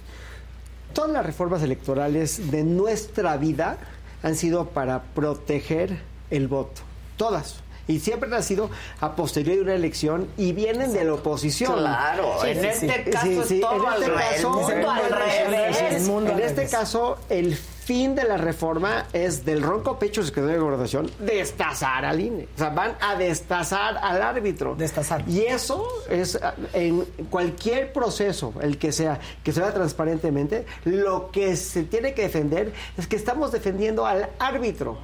[0.95, 3.77] todas las reformas electorales de nuestra vida
[4.23, 5.99] han sido para proteger
[6.31, 6.81] el voto,
[7.17, 7.61] todas.
[7.87, 11.77] Y siempre han sido a posteriori de una elección y vienen de la oposición.
[11.77, 15.81] Claro, en este caso es todo en al este revés, caso, el mundo al revés.
[15.81, 16.71] es- El mundo en al este revés.
[16.71, 22.03] caso, el fin de la reforma es del ronco pecho del secretario de Gobernación destazar
[22.05, 22.47] al INE.
[22.55, 24.73] O sea, van a destazar al árbitro.
[24.75, 25.23] Destazar.
[25.29, 26.39] Y eso es
[26.73, 32.23] en cualquier proceso, el que sea, que se vea transparentemente, lo que se tiene que
[32.23, 34.97] defender es que estamos defendiendo al árbitro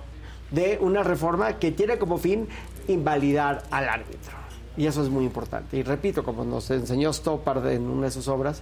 [0.50, 2.50] de una reforma que tiene como fin
[2.88, 4.34] invalidar al árbitro.
[4.78, 5.78] Y eso es muy importante.
[5.78, 8.62] Y repito, como nos enseñó Stoppard en una de sus obras,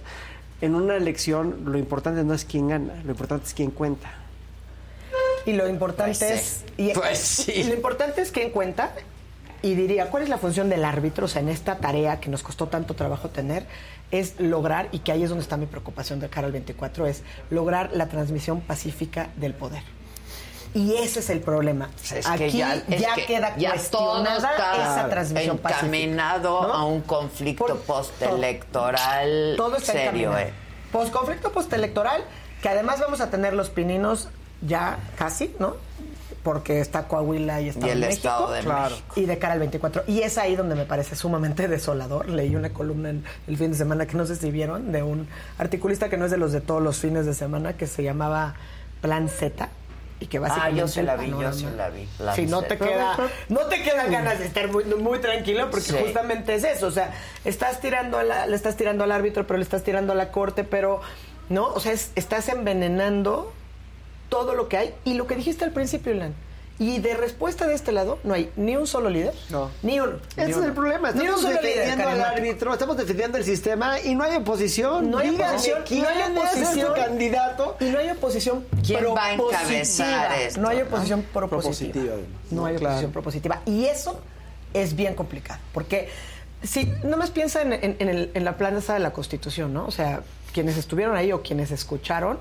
[0.60, 4.10] en una elección lo importante no es quién gana, lo importante es quién cuenta.
[5.46, 6.64] Y lo importante Pues es.
[6.76, 6.90] sí.
[6.90, 7.52] Y, Pues sí.
[7.52, 8.92] y lo importante es que en cuenta.
[9.62, 11.26] Y diría, ¿cuál es la función del árbitro?
[11.26, 13.66] O sea, en esta tarea que nos costó tanto trabajo tener,
[14.10, 17.22] es lograr, y que ahí es donde está mi preocupación de cara al 24, es
[17.50, 19.82] lograr la transmisión pacífica del poder.
[20.74, 21.90] Y ese es el problema.
[22.12, 25.86] Es Aquí que ya, es que queda ya todo cuestionada está esa transmisión pacífica.
[25.86, 26.72] encaminado ¿no?
[26.72, 30.36] a un conflicto postelectoral Todo está serio.
[30.38, 30.52] eh.
[30.92, 32.22] Posconflicto postelectoral,
[32.62, 34.28] que además vamos a tener los pininos
[34.62, 35.76] ya casi, ¿no?
[36.42, 38.28] Porque está Coahuila y Estado Y el de México.
[38.28, 38.96] Estado de Claro.
[39.14, 40.04] Y de cara al 24.
[40.06, 42.28] Y es ahí donde me parece sumamente desolador.
[42.30, 45.28] Leí una columna en el fin de semana que no sé si vieron, de un
[45.58, 48.54] articulista que no es de los de todos los fines de semana, que se llamaba
[49.02, 49.68] Plan Z.
[50.20, 52.06] Y que Ah, básicamente yo se la vi, yo se la vi.
[52.18, 53.16] Plan Sí, no te queda,
[53.48, 55.96] no te quedan ganas de estar muy, muy tranquilo porque Sí.
[55.98, 57.12] justamente es eso, o sea,
[57.46, 60.30] estás tirando a la- le estás tirando al árbitro, pero le estás tirando a la
[60.30, 61.00] corte, pero
[61.48, 63.50] no, o sea, es- estás envenenando
[64.28, 66.34] todo lo que hay y lo que dijiste al principio, Ilan.
[66.80, 69.34] Y de respuesta de este lado no hay ni un solo líder,
[69.82, 70.14] ni uno.
[70.34, 70.66] Ese ni es uno.
[70.66, 71.10] el problema.
[71.12, 72.36] Ni un Estamos solo líder defendiendo al carismático.
[72.40, 75.10] árbitro, estamos defendiendo el sistema y no hay oposición.
[75.10, 77.76] No hay Díganme oposición, quién no hay es oposición este candidato.
[77.80, 79.60] Y no hay oposición ¿Quién va a propositiva.
[79.60, 80.84] encabezar esto, No hay no?
[80.86, 81.92] oposición propositiva.
[81.92, 82.14] Propositiva.
[82.50, 82.86] No hay Claro.
[82.94, 83.62] oposición propositiva.
[83.66, 84.18] Y eso
[84.72, 85.60] es bien complicado.
[85.74, 86.08] Porque
[86.62, 89.84] si nomás piensa en, en- en el- en la plaza de la Constitución, ¿no?
[89.84, 90.22] O sea,
[90.54, 92.38] quienes estuvieron ahí o quienes escucharon,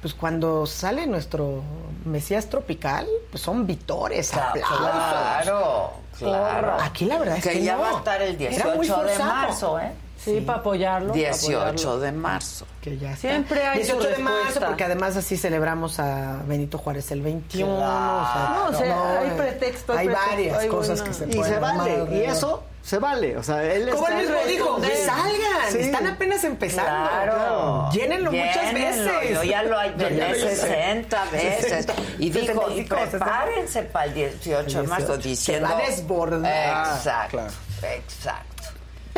[0.00, 1.62] pues cuando sale nuestro
[2.04, 4.78] Mesías tropical, pues son vitores, aplausos.
[4.78, 6.76] Claro, claro.
[6.80, 7.82] Aquí la verdad es que, ya no.
[7.82, 9.92] va a estar el Era 18 muy de marzo, ¿eh?
[10.26, 11.08] Sí, para apoyarlo.
[11.08, 12.00] para 18 apoyarlo.
[12.00, 12.66] de marzo.
[12.82, 13.28] Que ya está.
[13.28, 14.66] Siempre hay su 18 de marzo, respuesta.
[14.68, 17.76] porque además así celebramos a Benito Juárez el 21.
[17.76, 18.54] Claro.
[18.54, 21.36] No, o sea, hay pretexto, hay Hay pretexto, varias hay cosas buena- que se Y
[21.36, 21.92] pueden se vale.
[21.92, 23.36] armar Y eso se vale.
[23.36, 24.90] O sea, él Como está él mismo dijo, Sí.
[25.04, 25.78] salgan, Sí.
[25.80, 26.90] están apenas empezando.
[27.10, 27.90] Claro.
[27.92, 29.12] Llénenlo muchas Llénenlo.
[29.20, 29.30] veces.
[29.34, 30.56] Yo ya lo lo hice.
[30.56, 31.62] 60 veces.
[31.62, 33.08] 60, y dijo, y 75, 60.
[33.24, 35.28] prepárense para el 18 de marzo, 18.
[35.28, 35.66] diciendo...
[35.68, 36.96] Se va a desbordar.
[36.96, 37.40] Exacto,
[37.82, 38.55] exacto.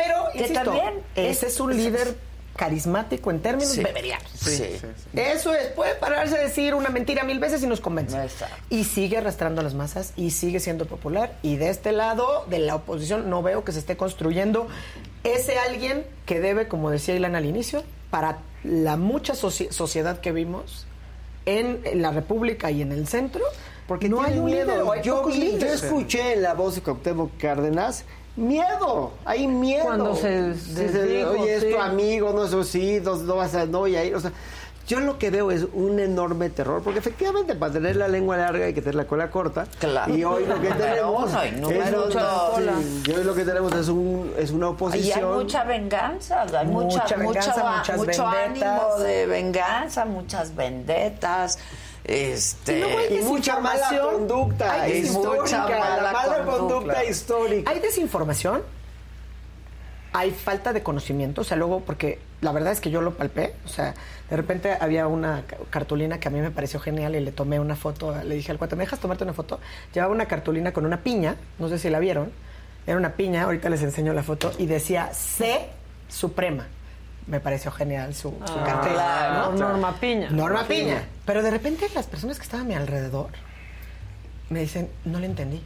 [0.01, 2.15] Pero, Que insisto, también ese es un líder
[2.55, 3.83] carismático en términos Sí.
[3.83, 4.29] beberianos.
[4.35, 4.63] Sí.
[5.13, 8.17] Eso es, puede pararse a decir una mentira mil veces y nos convence.
[8.69, 11.37] Y sigue arrastrando a las masas y sigue siendo popular.
[11.41, 14.67] Y de este lado, de la oposición, no veo que se esté construyendo
[15.23, 20.31] ese alguien que debe, como decía Ilan al inicio, para la mucha soci- sociedad que
[20.33, 20.85] vimos
[21.45, 23.41] en la República y en el centro,
[23.87, 24.87] Porque no hay un líder, miedo.
[24.87, 28.03] o hay yo, escuché en la voz de Cuauhtémoc Cárdenas
[28.39, 29.83] miedo, hay miedo.
[29.85, 30.53] Cuando se
[31.25, 34.15] Oye, es tu amigo, no eso sí, no, no vas a, no voy a ir.
[34.15, 34.31] O sea,
[34.87, 38.65] yo lo que veo es un enorme terror, porque efectivamente para tener la lengua larga
[38.65, 39.67] hay que tener la cola corta.
[39.79, 40.11] Claro.
[40.15, 43.87] Y hoy lo que tenemos uno y es sí, y hoy lo que tenemos es
[43.87, 45.19] un es una Y oposición.
[45.19, 48.81] hay mucha venganza, hay mucha, Mucha venganza, mucho, muchas mucho vendetas.
[48.81, 51.59] ánimo de venganza, muchas vendetas,
[52.03, 52.79] este,
[53.13, 57.05] Y mucha mala conducta Hay histórica, mucha mala la mala conducta, conducta.
[57.05, 57.69] histórica.
[57.71, 58.61] Hay desinformación,
[60.11, 63.53] hay falta de conocimiento, o sea, luego, porque la verdad es que yo lo palpé,
[63.65, 63.93] o sea,
[64.29, 67.59] de repente había una ca- cartulina que a mí me pareció genial y le tomé
[67.59, 69.59] una foto, le dije al cuate, ¿me dejas tomarte una foto?
[69.93, 72.31] Llevaba una cartulina con una piña, no sé si la vieron,
[72.87, 75.67] era una piña, ahorita les enseño la foto, y decía C
[76.07, 76.65] Suprema.
[77.29, 79.51] Me pareció genial su, su Ah.
[79.55, 80.29] Norma Piña.
[80.31, 81.03] Norma Piña.
[81.25, 83.29] Pero de repente las personas que estaban a mi alrededor
[84.49, 85.61] me dicen, no le entendí.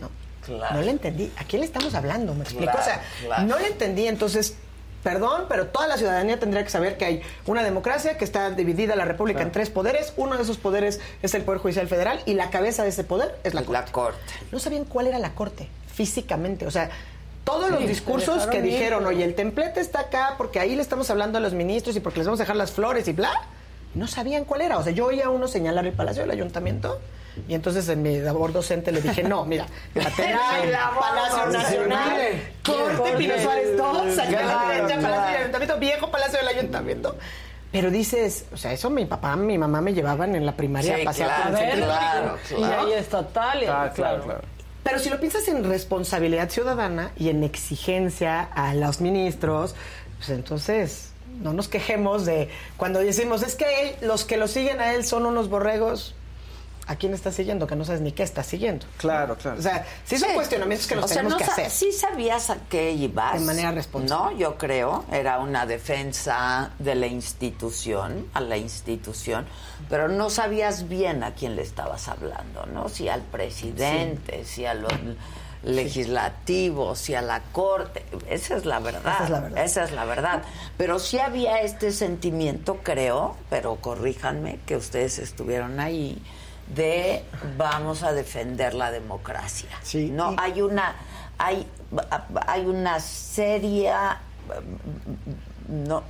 [0.00, 0.10] No.
[0.44, 0.74] Claro.
[0.76, 1.32] No le entendí.
[1.38, 2.34] ¿A quién le estamos hablando?
[2.34, 2.72] ¿Me explico?
[2.72, 4.08] Claro, o sea, no le entendí.
[4.08, 4.56] Entonces,
[5.04, 8.96] perdón, pero toda la ciudadanía tendría que saber que hay una democracia que está dividida
[8.96, 10.12] la República en tres poderes.
[10.16, 13.38] Uno de esos poderes es el Poder Judicial Federal y la cabeza de ese poder
[13.44, 13.72] es la Corte.
[13.86, 14.18] La corte.
[14.50, 16.66] No sabían cuál era la Corte físicamente.
[16.66, 16.90] O sea,
[17.50, 21.10] todos Sí, los discursos que dijeron, oye, el templete está acá porque ahí le estamos
[21.10, 23.30] hablando a los ministros y porque les vamos a dejar las flores y bla,
[23.94, 24.78] no sabían cuál era.
[24.78, 27.00] O sea, yo oía a uno señalar el Palacio del Ayuntamiento
[27.48, 31.46] y entonces en mi labor docente le dije, no, mira, labor Palacio.
[31.52, 32.10] Nacional,
[32.64, 33.12] Corte.
[33.18, 35.26] Pino Suárez 2, acá a la Claro, derecha, Palacio claro.
[35.26, 37.16] del Ayuntamiento, viejo Palacio del Ayuntamiento.
[37.72, 41.02] Pero dices, o sea, eso mi papá, mi mamá me llevaban en la primaria Sí,
[41.02, 43.62] a pasear claro, por el centro claro, histórico, Y ahí estatal.
[43.62, 44.40] y- Ah, claro, claro.
[44.82, 49.74] Pero si lo piensas en responsabilidad ciudadana y en exigencia a los ministros,
[50.18, 51.10] pues entonces
[51.42, 55.26] no nos quejemos de cuando decimos, es que los que lo siguen a él son
[55.26, 56.14] unos borregos.
[56.86, 57.66] ¿A quién está siguiendo?
[57.66, 58.86] Que no sabes ni qué está siguiendo.
[58.96, 59.58] Claro, claro.
[59.58, 61.70] O sea, sí son cuestionamientos que nos o sea, tenemos no que hacer.
[61.70, 63.34] Sí sabías a qué ibas.
[63.34, 64.34] De manera responsable.
[64.34, 65.04] No, yo creo.
[65.12, 69.46] Era una defensa de la institución, a la institución,
[69.88, 72.88] pero no sabías bien a quién le estabas hablando, ¿no?
[72.88, 74.92] Si al presidente, si a los
[75.62, 78.04] legislativos, si a la corte.
[78.28, 79.14] Esa es la verdad.
[79.14, 79.64] Esa es la verdad.
[79.64, 80.42] Esa es la verdad.
[80.76, 86.22] Pero sí había este sentimiento, creo, pero corríjanme, que ustedes estuvieron ahí,
[86.74, 87.24] de
[87.56, 89.70] vamos a defender la democracia.
[90.10, 90.94] no, hay una,
[91.38, 91.66] hay,
[92.46, 94.20] hay una seria,
[95.68, 96.04] no,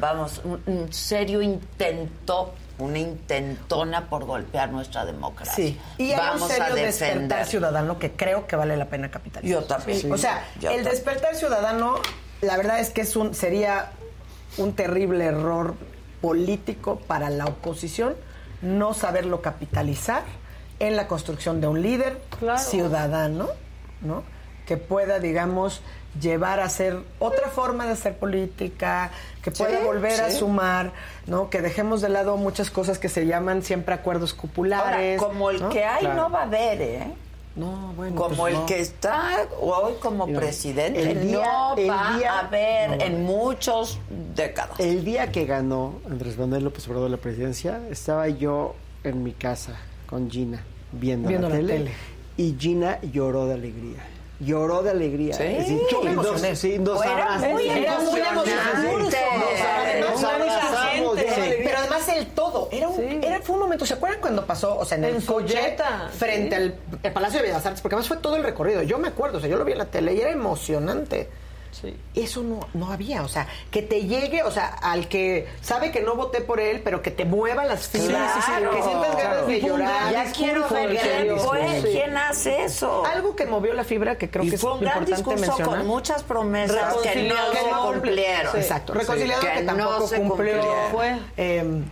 [0.00, 5.54] vamos, un, serio intento, una intentona por golpear nuestra democracia.
[5.54, 9.10] Sí, y hay vamos un serio a despertar ciudadano que creo que vale la pena
[9.10, 9.60] capitalizar.
[9.60, 10.00] Yo también.
[10.00, 10.10] Sí.
[10.10, 11.96] O sea, Yo el despertar ciudadano,
[12.40, 13.90] la verdad es que es un sería
[14.58, 15.74] un terrible error
[16.20, 18.14] político para la oposición
[18.62, 20.22] no saberlo capitalizar
[20.80, 22.20] en la construcción de un líder
[22.58, 23.48] ciudadano,
[24.00, 24.22] ¿no?
[24.66, 25.80] Que pueda, digamos,
[26.20, 29.10] llevar a hacer otra forma de hacer política,
[29.42, 30.92] que pueda Sí, volver a sumar,
[31.26, 31.50] ¿no?
[31.50, 35.20] Que dejemos de lado muchas cosas que se llaman siempre acuerdos Ahora, cupulares.
[35.22, 35.68] como el ¿no?
[35.70, 36.22] que hay Claro.
[36.22, 37.14] no va a haber, ¿eh?
[37.58, 38.14] No, bueno.
[38.16, 38.66] Como pues el no.
[38.66, 42.96] que está hoy como Mira, presidente, el día- no el va día- a haber no
[42.98, 43.98] va a en muchos
[44.36, 44.78] décadas.
[44.78, 49.76] El día que ganó Andrés Manuel López Obrador la presidencia, estaba yo en mi casa
[50.06, 50.62] con Gina
[50.92, 51.90] viendo, Viendo la, la tele, tele.
[52.36, 54.06] y Gina lloró de alegría.
[54.40, 55.34] Lloró de alegría.
[55.34, 56.54] Sí, yo me nos- emocioné.
[56.56, 57.48] sí, nos Era abrazamos.
[57.54, 59.16] muy Era muy emocionante.
[60.00, 61.18] Nos abrazamos.
[61.18, 61.54] Sí, Sí.
[61.64, 64.84] Pero además el todo, era un, era, fue un momento, ¿se acuerdan cuando pasó, o
[64.84, 65.76] sea, en, En el su coche
[66.16, 66.62] frente sí.
[66.62, 67.80] al el Palacio de Bellas Artes?
[67.80, 69.78] Porque además fue todo el recorrido, yo me acuerdo, o sea, yo lo vi en
[69.78, 71.28] la tele y era emocionante.
[72.14, 76.00] Eso no, no había, o sea, que te llegue, o sea, al que sabe que
[76.00, 78.70] no voté por él, pero que te mueva las fibras, Claro.
[78.70, 80.12] que sientas ganas de llorar.
[80.12, 81.88] Ya quiero ver sí, quién fue, sí.
[81.92, 83.04] quién hace eso.
[83.06, 85.46] Algo que movió la fibra que creo y que es fue un gran importante discurso
[85.56, 85.78] mencionar.
[85.78, 87.54] con muchas promesas que no Reconciliador.
[87.54, 88.52] se cumplieron.
[88.52, 88.58] Sí.
[88.58, 88.94] Exacto.
[88.94, 89.50] Reconciliador Sí.
[89.52, 90.62] que, Que tampoco no se cumplió.
[90.90, 91.18] Fue.
[91.36, 91.82] Eh,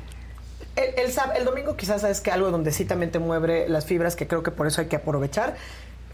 [0.77, 3.87] el, el sab- el domingo quizás sabes que algo donde sí también te mueve las
[3.87, 5.57] fibras, que creo que por eso hay que aprovechar,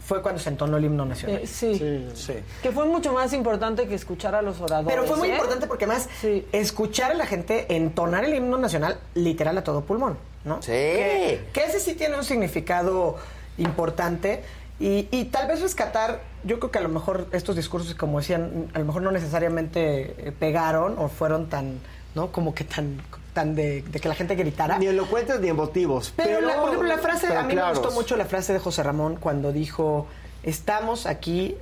[0.05, 1.41] fue cuando se entonó el himno nacional.
[1.43, 2.09] Eh, sí.
[2.13, 2.33] Sí.
[2.61, 4.93] Que fue mucho más importante que escuchar a los oradores.
[4.93, 5.33] Pero fue muy ¿eh?
[5.33, 6.09] importante porque además
[6.51, 10.61] escuchar a la gente entonar el himno nacional literal a todo pulmón, ¿no?
[10.61, 10.71] Sí.
[10.71, 13.17] Que, que ese sí tiene un significado
[13.57, 14.43] importante
[14.79, 18.69] y, y tal vez rescatar, yo creo que a lo mejor estos discursos, como decían,
[18.73, 21.79] a lo mejor no necesariamente eh, pegaron o fueron tan,
[22.15, 22.31] ¿no?
[22.31, 23.01] Como que tan,
[23.33, 24.77] tan de, de que la gente gritara.
[24.77, 26.13] Ni elocuentes ni emotivos.
[26.15, 27.77] Pero, la, por ejemplo, la frase, a mí claros.
[27.77, 30.07] me gustó mucho la frase de José Ramón cuando dijo,
[30.43, 31.55] estamos aquí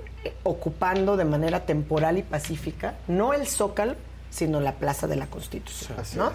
[0.43, 3.95] ocupando de manera temporal y pacífica, no el Zócalo,
[4.30, 6.32] sino la Plaza de la Constitución, ¿no?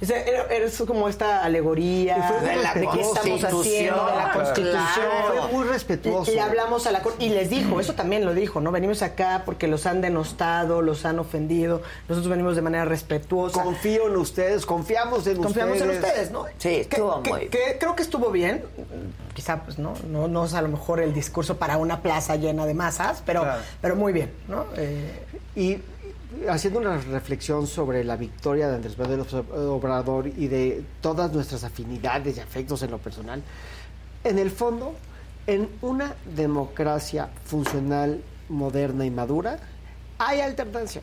[0.00, 4.44] Eso como esta alegoría de, la, de qué estamos haciendo, de la Claro.
[4.44, 5.06] Constitución.
[5.40, 6.30] Fue muy respetuoso.
[6.32, 8.72] Y, y hablamos a la corte, y les dijo, eso también lo dijo, ¿no?
[8.72, 13.62] Venimos acá porque los han denostado, los han ofendido, nosotros venimos de manera respetuosa.
[13.62, 15.96] Confío en ustedes, confiamos en Confiamos ustedes.
[15.98, 16.44] en ustedes, ¿no?
[16.58, 18.64] Sí, estuvo que, muy que creo que estuvo bien.
[19.34, 19.94] Quizá, pues, ¿no?
[20.08, 23.42] No, no es a lo mejor el discurso para una plaza llena de masas, pero,
[23.42, 23.60] Claro.
[23.80, 24.64] pero muy bien, ¿no?
[24.76, 25.22] Eh,
[25.54, 25.78] Y
[26.48, 29.24] haciendo una reflexión sobre la victoria de Andrés Manuel
[29.68, 33.42] Obrador y de todas nuestras afinidades y afectos en lo personal,
[34.24, 34.94] en el fondo,
[35.46, 39.58] en una democracia funcional, moderna y madura,
[40.18, 41.02] hay alternancia.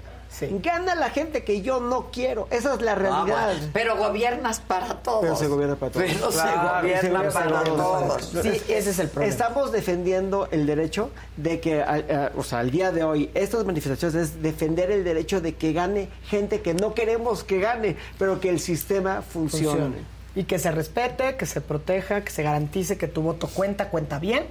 [0.64, 2.48] Gana la gente que yo no quiero.
[2.52, 3.48] Esa es la Ah, realidad.
[3.56, 5.22] bueno, pero gobiernas para todos.
[5.22, 6.06] Pero se gobierna para todos.
[6.08, 8.24] Pero se gobierna se gobierna para todos.
[8.42, 9.32] Sí, ese es el problema.
[9.32, 13.64] Estamos defendiendo el derecho de que, a- a- o sea, al día de hoy, estas
[13.66, 18.40] manifestaciones es defender el derecho de que gane gente que no queremos que gane, pero
[18.40, 19.68] que el sistema funcione.
[19.80, 20.14] funcione.
[20.36, 24.18] Y que se respete, que se proteja, que se garantice que tu voto cuenta, cuenta
[24.18, 24.46] bien,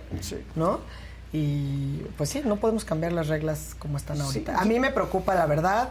[0.54, 0.78] ¿no?
[1.32, 4.58] Y pues sí, no podemos cambiar las reglas como están ahorita.
[4.60, 5.90] A mí me preocupa, la verdad,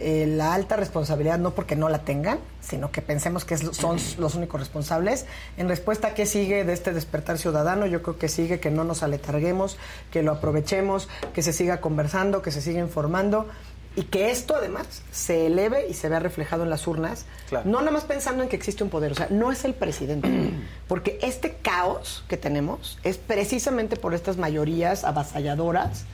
[0.00, 3.98] eh, la alta responsabilidad, no porque no la tengan, sino que pensemos que es- son
[4.18, 5.26] los únicos responsables.
[5.56, 8.84] En respuesta a qué sigue de este despertar ciudadano, yo creo que sigue que no
[8.84, 9.76] nos aletarguemos,
[10.12, 13.48] que lo aprovechemos, que se siga conversando, que se siga informando
[13.96, 17.68] y que esto además se eleve y se vea reflejado en las urnas, Claro.
[17.68, 20.28] no nada más pensando en que existe un poder, o sea, no es el presidente,
[20.88, 26.04] porque este caos que tenemos es precisamente por estas mayorías avasalladoras,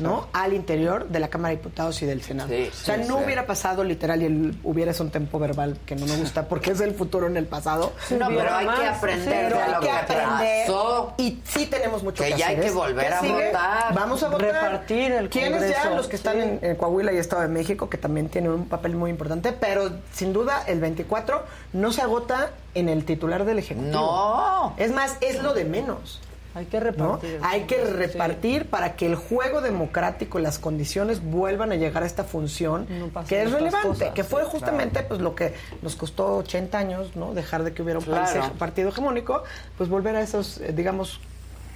[0.00, 0.28] ¿no?
[0.32, 2.48] Al interior de la Cámara de Diputados y del Senado.
[2.48, 3.24] Sí, o sea, sí, no sí.
[3.24, 6.70] hubiera pasado literal y el, hubiera es un tempo verbal que no me gusta porque
[6.72, 7.92] es el futuro en el pasado.
[8.10, 11.14] No, pero hay que aprender Pero de hay lo que que aprender pasó.
[11.18, 12.74] y sí tenemos mucho Que que, ya hay que ¿Es?
[12.74, 13.46] volver ¿Qué a sigue?
[13.46, 13.94] votar.
[13.94, 14.46] Vamos a votar.
[14.52, 15.90] Repartir el ¿Quiénes ya?
[15.90, 16.40] Los que están Sí.
[16.42, 19.90] en, en Coahuila y Estado de México, que también tienen un papel muy importante, pero
[20.12, 23.92] sin duda el 24 no se agota en el titular del Ejecutivo.
[23.92, 24.74] No.
[24.76, 26.20] Es más, es lo de menos.
[26.54, 26.84] Hay que ¿no?
[26.86, 27.38] repartir.
[27.42, 32.06] Hay que repartir para que el juego democrático y las condiciones vuelvan a llegar a
[32.06, 34.10] esta función No que es relevante, cosas.
[34.14, 37.34] que fue Sí, justamente pues lo que nos costó 80 años, ¿no?
[37.34, 39.44] Dejar de que hubiera un país- partido hegemónico,
[39.76, 41.20] pues volver a esos, eh, digamos,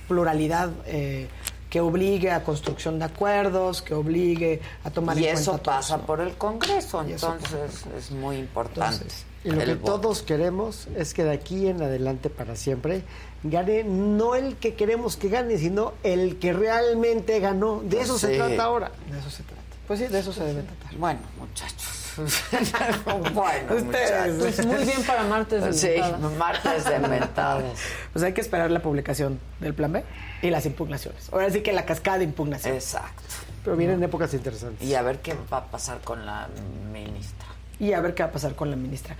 [0.08, 1.28] pluralidad eh,
[1.70, 5.74] que obligue a construcción de acuerdos, que obligue a tomar Y en eso cuenta todo
[5.76, 8.96] pasa por el Congreso, Y entonces es muy importante.
[8.96, 10.00] Entonces, y lo el que voto.
[10.00, 13.02] todos queremos es que de aquí en adelante para siempre
[13.44, 17.80] gane no el que queremos que gane, sino el que realmente ganó.
[17.84, 18.90] De eso se trata ahora.
[19.10, 19.60] De eso se trata.
[19.86, 20.94] Pues sí, de eso se debe tratar.
[20.96, 21.98] Bueno, muchachos.
[23.34, 23.84] bueno, Ustedes.
[23.84, 24.36] muchachos.
[24.38, 26.32] Pues muy bien para martes de Sí, mentadas.
[26.38, 27.64] martes de mentadas.
[28.12, 30.04] Pues hay que esperar la publicación del plan B
[30.42, 31.28] y las impugnaciones.
[31.32, 32.84] Ahora sí que la cascada de impugnaciones.
[32.84, 33.22] Exacto.
[33.64, 34.86] Pero vienen épocas interesantes.
[34.86, 36.48] Y a ver qué va a pasar con la
[36.92, 37.46] ministra.
[37.78, 39.16] y a ver qué va a pasar con la ministra.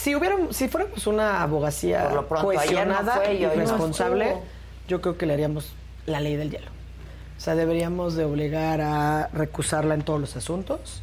[0.00, 4.36] Si hubiéramos, si fuéramos una abogacía pronto, no cohesionada fue y no responsable,
[4.86, 5.72] yo creo que le haríamos
[6.06, 6.68] la ley del hielo.
[7.36, 11.02] O sea, deberíamos de obligar a recusarla en todos los asuntos,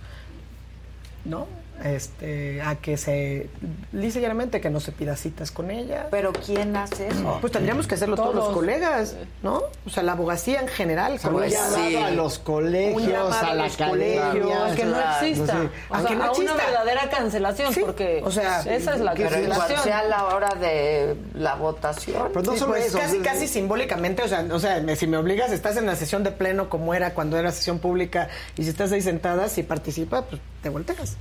[1.25, 1.45] ¿no?
[1.83, 3.49] Este, a que se,
[3.93, 6.07] y llanamente, que no se pida citas con ella.
[6.09, 7.37] Pero ¿quién hace eso?
[7.41, 9.61] Pues tendríamos que hacerlo todos, los colegas, ¿no?
[9.85, 11.19] O sea, la abogacía en general.
[11.21, 11.95] Pues sí.
[11.97, 14.65] a los colegios, a la los colegios, academia.
[14.71, 15.69] A que no exista.
[15.89, 16.55] O A sea, que no a una exista.
[16.65, 19.83] verdadera cancelación, Sí, porque o sea, esa es la cancelación.
[19.83, 22.29] sea a la hora de la votación.
[22.29, 22.97] Pero no Sí, solo pues, eso.
[22.99, 25.95] casi, es- casi simbólicamente, o sea, o sea, me- si me obligas, estás en la
[25.95, 29.61] sesión de pleno como era cuando era sesión pública y si estás ahí sentada, si
[29.63, 31.17] participa, pues te volteas.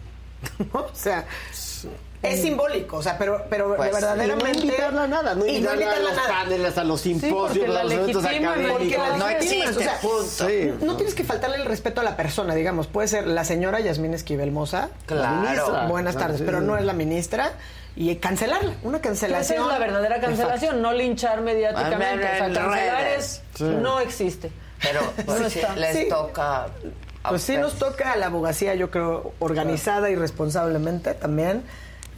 [0.73, 0.81] ¿no?
[0.81, 1.25] O sea,
[2.23, 4.53] es simbólico, o sea, pero, pero Pues, de verdaderamente...
[4.61, 6.29] No invitarla a nada, no y invitarla a invitarla los nada.
[6.45, 9.19] paneles, a los simposios, la a los eventos académicos.
[9.19, 10.49] No existe, o sea, punto.
[10.49, 10.73] Sí.
[10.81, 12.87] No tienes que faltarle el respeto a la persona, digamos.
[12.87, 14.89] Puede ser la señora Yasmín Esquivel Moza.
[15.05, 15.23] Claro.
[15.23, 15.87] la ministra.
[15.87, 16.67] Buenas Claro, tardes, sí, pero sí.
[16.67, 17.53] no es la ministra.
[17.97, 19.63] Y cancelarla, una Que Esa cancelación.
[19.63, 22.25] es la verdadera cancelación, no linchar mediáticamente.
[22.25, 23.43] O sea, cancelar redes.
[23.55, 24.51] es, no existe.
[24.83, 26.09] Pero pues, No sí, les Sí.
[26.09, 26.67] toca.
[27.29, 31.63] Pues sí nos toca a la abogacía, yo creo, organizada y responsablemente también,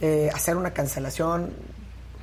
[0.01, 1.51] eh, hacer una cancelación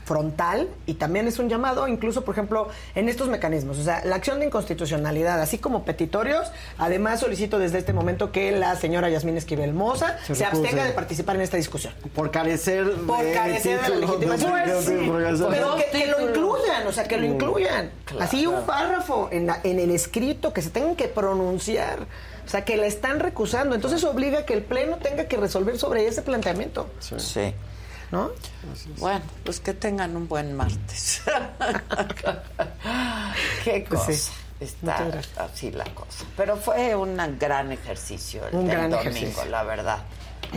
[0.05, 4.17] frontal y también es un llamado incluso por ejemplo en estos mecanismos o sea la
[4.17, 9.39] acción de inconstitucionalidad así como petitorios además solicito desde este momento que la señora Yasmín
[9.39, 11.95] Esquivel Moza Se abstenga de participar en esta discusión.
[12.15, 14.53] Por carecer por de carecer de la legitimación.
[14.53, 17.91] de- pero que, que lo incluyan o sea que lo incluyan.
[18.21, 22.01] Así un párrafo en, la- en el escrito que se tengan que pronunciar
[22.45, 25.79] o sea que la están recusando entonces obliga a que el pleno tenga que resolver
[25.79, 27.53] sobre ese planteamiento Sí.
[28.11, 28.31] ¿no?
[28.99, 31.23] Bueno, pues que tengan un buen martes.
[33.65, 34.13] Qué Pues cosa.
[34.13, 34.31] sí.
[34.61, 36.25] Está así la cosa.
[36.37, 39.45] Pero fue un gran ejercicio el Un del gran domingo, ejercicio.
[39.47, 39.99] la verdad.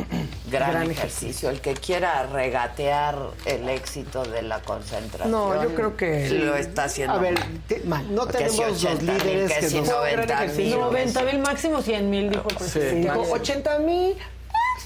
[0.51, 1.50] Gran, Gran ejercicio.
[1.50, 5.32] El que quiera regatear el éxito de la concentración.
[5.32, 7.16] No, yo creo que- lo está haciendo.
[7.16, 7.35] A ver,
[7.67, 8.14] te- Mal.
[8.16, 9.90] no Porque tenemos si los 80 mil, líderes que que si nos...
[9.90, 10.72] 90 mil.
[10.80, 13.11] 90 mil máximo 100 mil, dijo el presidente.
[13.11, 14.16] Dijo, 80 mil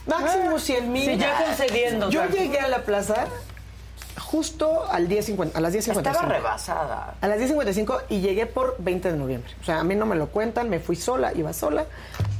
[0.07, 3.27] máximo 100 mil Sí, ya concediendo, yo llegué a la plaza
[4.19, 7.15] justo al 10.50 a las 10.55 Estaba rebasada.
[7.21, 9.51] A las 10.55 y llegué por 20 de noviembre.
[9.61, 11.85] O sea, a mí no me lo cuentan, me fui sola, iba sola.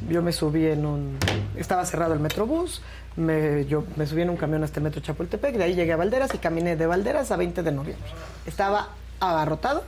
[0.10, 1.18] Yo me subí en un...
[1.56, 2.82] Estaba cerrado el metrobús,
[3.16, 5.98] me, yo me subí en un camión hasta el metro Chapultepec, de ahí llegué a
[5.98, 8.10] Valderas y caminé de Valderas a 20 de noviembre.
[8.46, 9.84] Estaba abarrotado,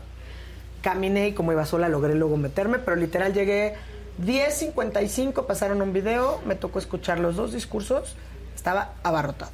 [0.82, 3.76] caminé y como iba sola logré luego meterme, pero literal llegué
[4.24, 8.16] 10.55, pasaron un video, me tocó escuchar los dos discursos,
[8.56, 9.52] estaba abarrotado,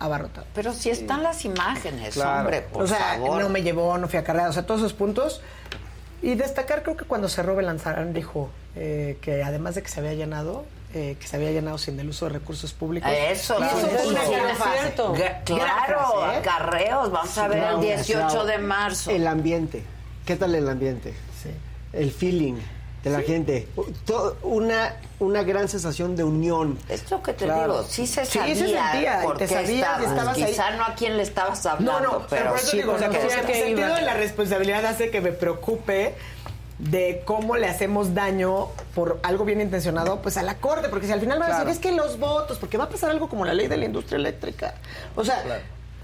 [0.00, 0.46] abarrotado.
[0.54, 2.40] Pero si están las imágenes, Claro.
[2.40, 3.42] hombre, por o sea, favor.
[3.42, 5.40] no me llevó, no fui acarreado, o sea, todos esos puntos.
[6.22, 10.14] Y destacar, creo que cuando cerró Belanzarán dijo eh, que además de que se había
[10.14, 13.10] llenado, eh, que se había llenado sin el uso de recursos públicos.
[13.10, 14.54] Eso, sí, eso eso.
[14.56, 14.78] frase.
[14.80, 15.14] cierto.
[15.44, 16.36] Claro, ¿eh?
[16.38, 17.10] acarreos.
[17.10, 18.44] Vamos a ver el No, 18 claro.
[18.46, 19.10] de marzo.
[19.10, 19.82] El ambiente.
[20.26, 21.14] ¿Qué tal el ambiente?
[21.42, 21.50] Sí.
[21.92, 22.56] el feeling
[23.04, 23.66] de la gente.
[24.04, 26.78] To- Una, una gran sensación de unión.
[26.88, 27.72] Es lo que te Claro.
[27.78, 30.02] digo, sí se Sí, sabía, se sentía, te sabías estabas.
[30.02, 30.44] estabas ahí.
[30.44, 32.92] Quizá no a quién le estabas hablando, No, no, pero, pero por eso sí digo,
[32.92, 36.14] o sea, el sentido de la responsabilidad hace que me preocupe
[36.78, 41.12] de cómo le hacemos daño por algo bien intencionado pues a la corte, porque si
[41.12, 43.44] al final van a decir es que los votos, porque va a pasar algo como
[43.44, 44.74] la ley de la industria eléctrica.
[45.14, 45.42] O sea,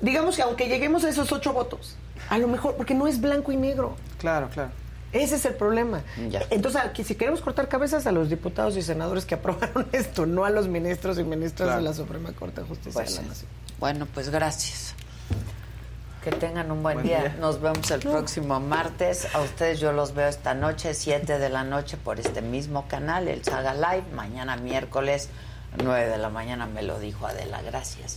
[0.03, 1.97] digamos que aunque lleguemos a esos ocho votos,
[2.29, 3.97] a lo mejor, porque no es blanco y negro.
[4.19, 4.71] Claro, claro.
[5.13, 6.03] Ese es el problema.
[6.51, 10.45] Entonces, aquí, si queremos cortar cabezas a los diputados y senadores que aprobaron esto, no
[10.45, 11.83] a los ministros y ministras Claro.
[11.83, 13.29] de la Suprema Corte de Justicia Pues de la.
[13.29, 13.51] Nación.
[13.79, 14.95] Bueno, pues gracias.
[16.25, 17.21] Que tengan un buen, Buen día.
[17.21, 17.37] día.
[17.41, 19.29] Nos vemos el próximo martes.
[19.33, 23.29] A ustedes yo los veo esta noche, 7 de la noche, por este mismo canal,
[23.29, 24.05] el Saga Live.
[24.13, 25.29] Mañana miércoles,
[25.83, 27.63] 9 de la mañana, me lo dijo Adela.
[27.63, 28.17] Gracias.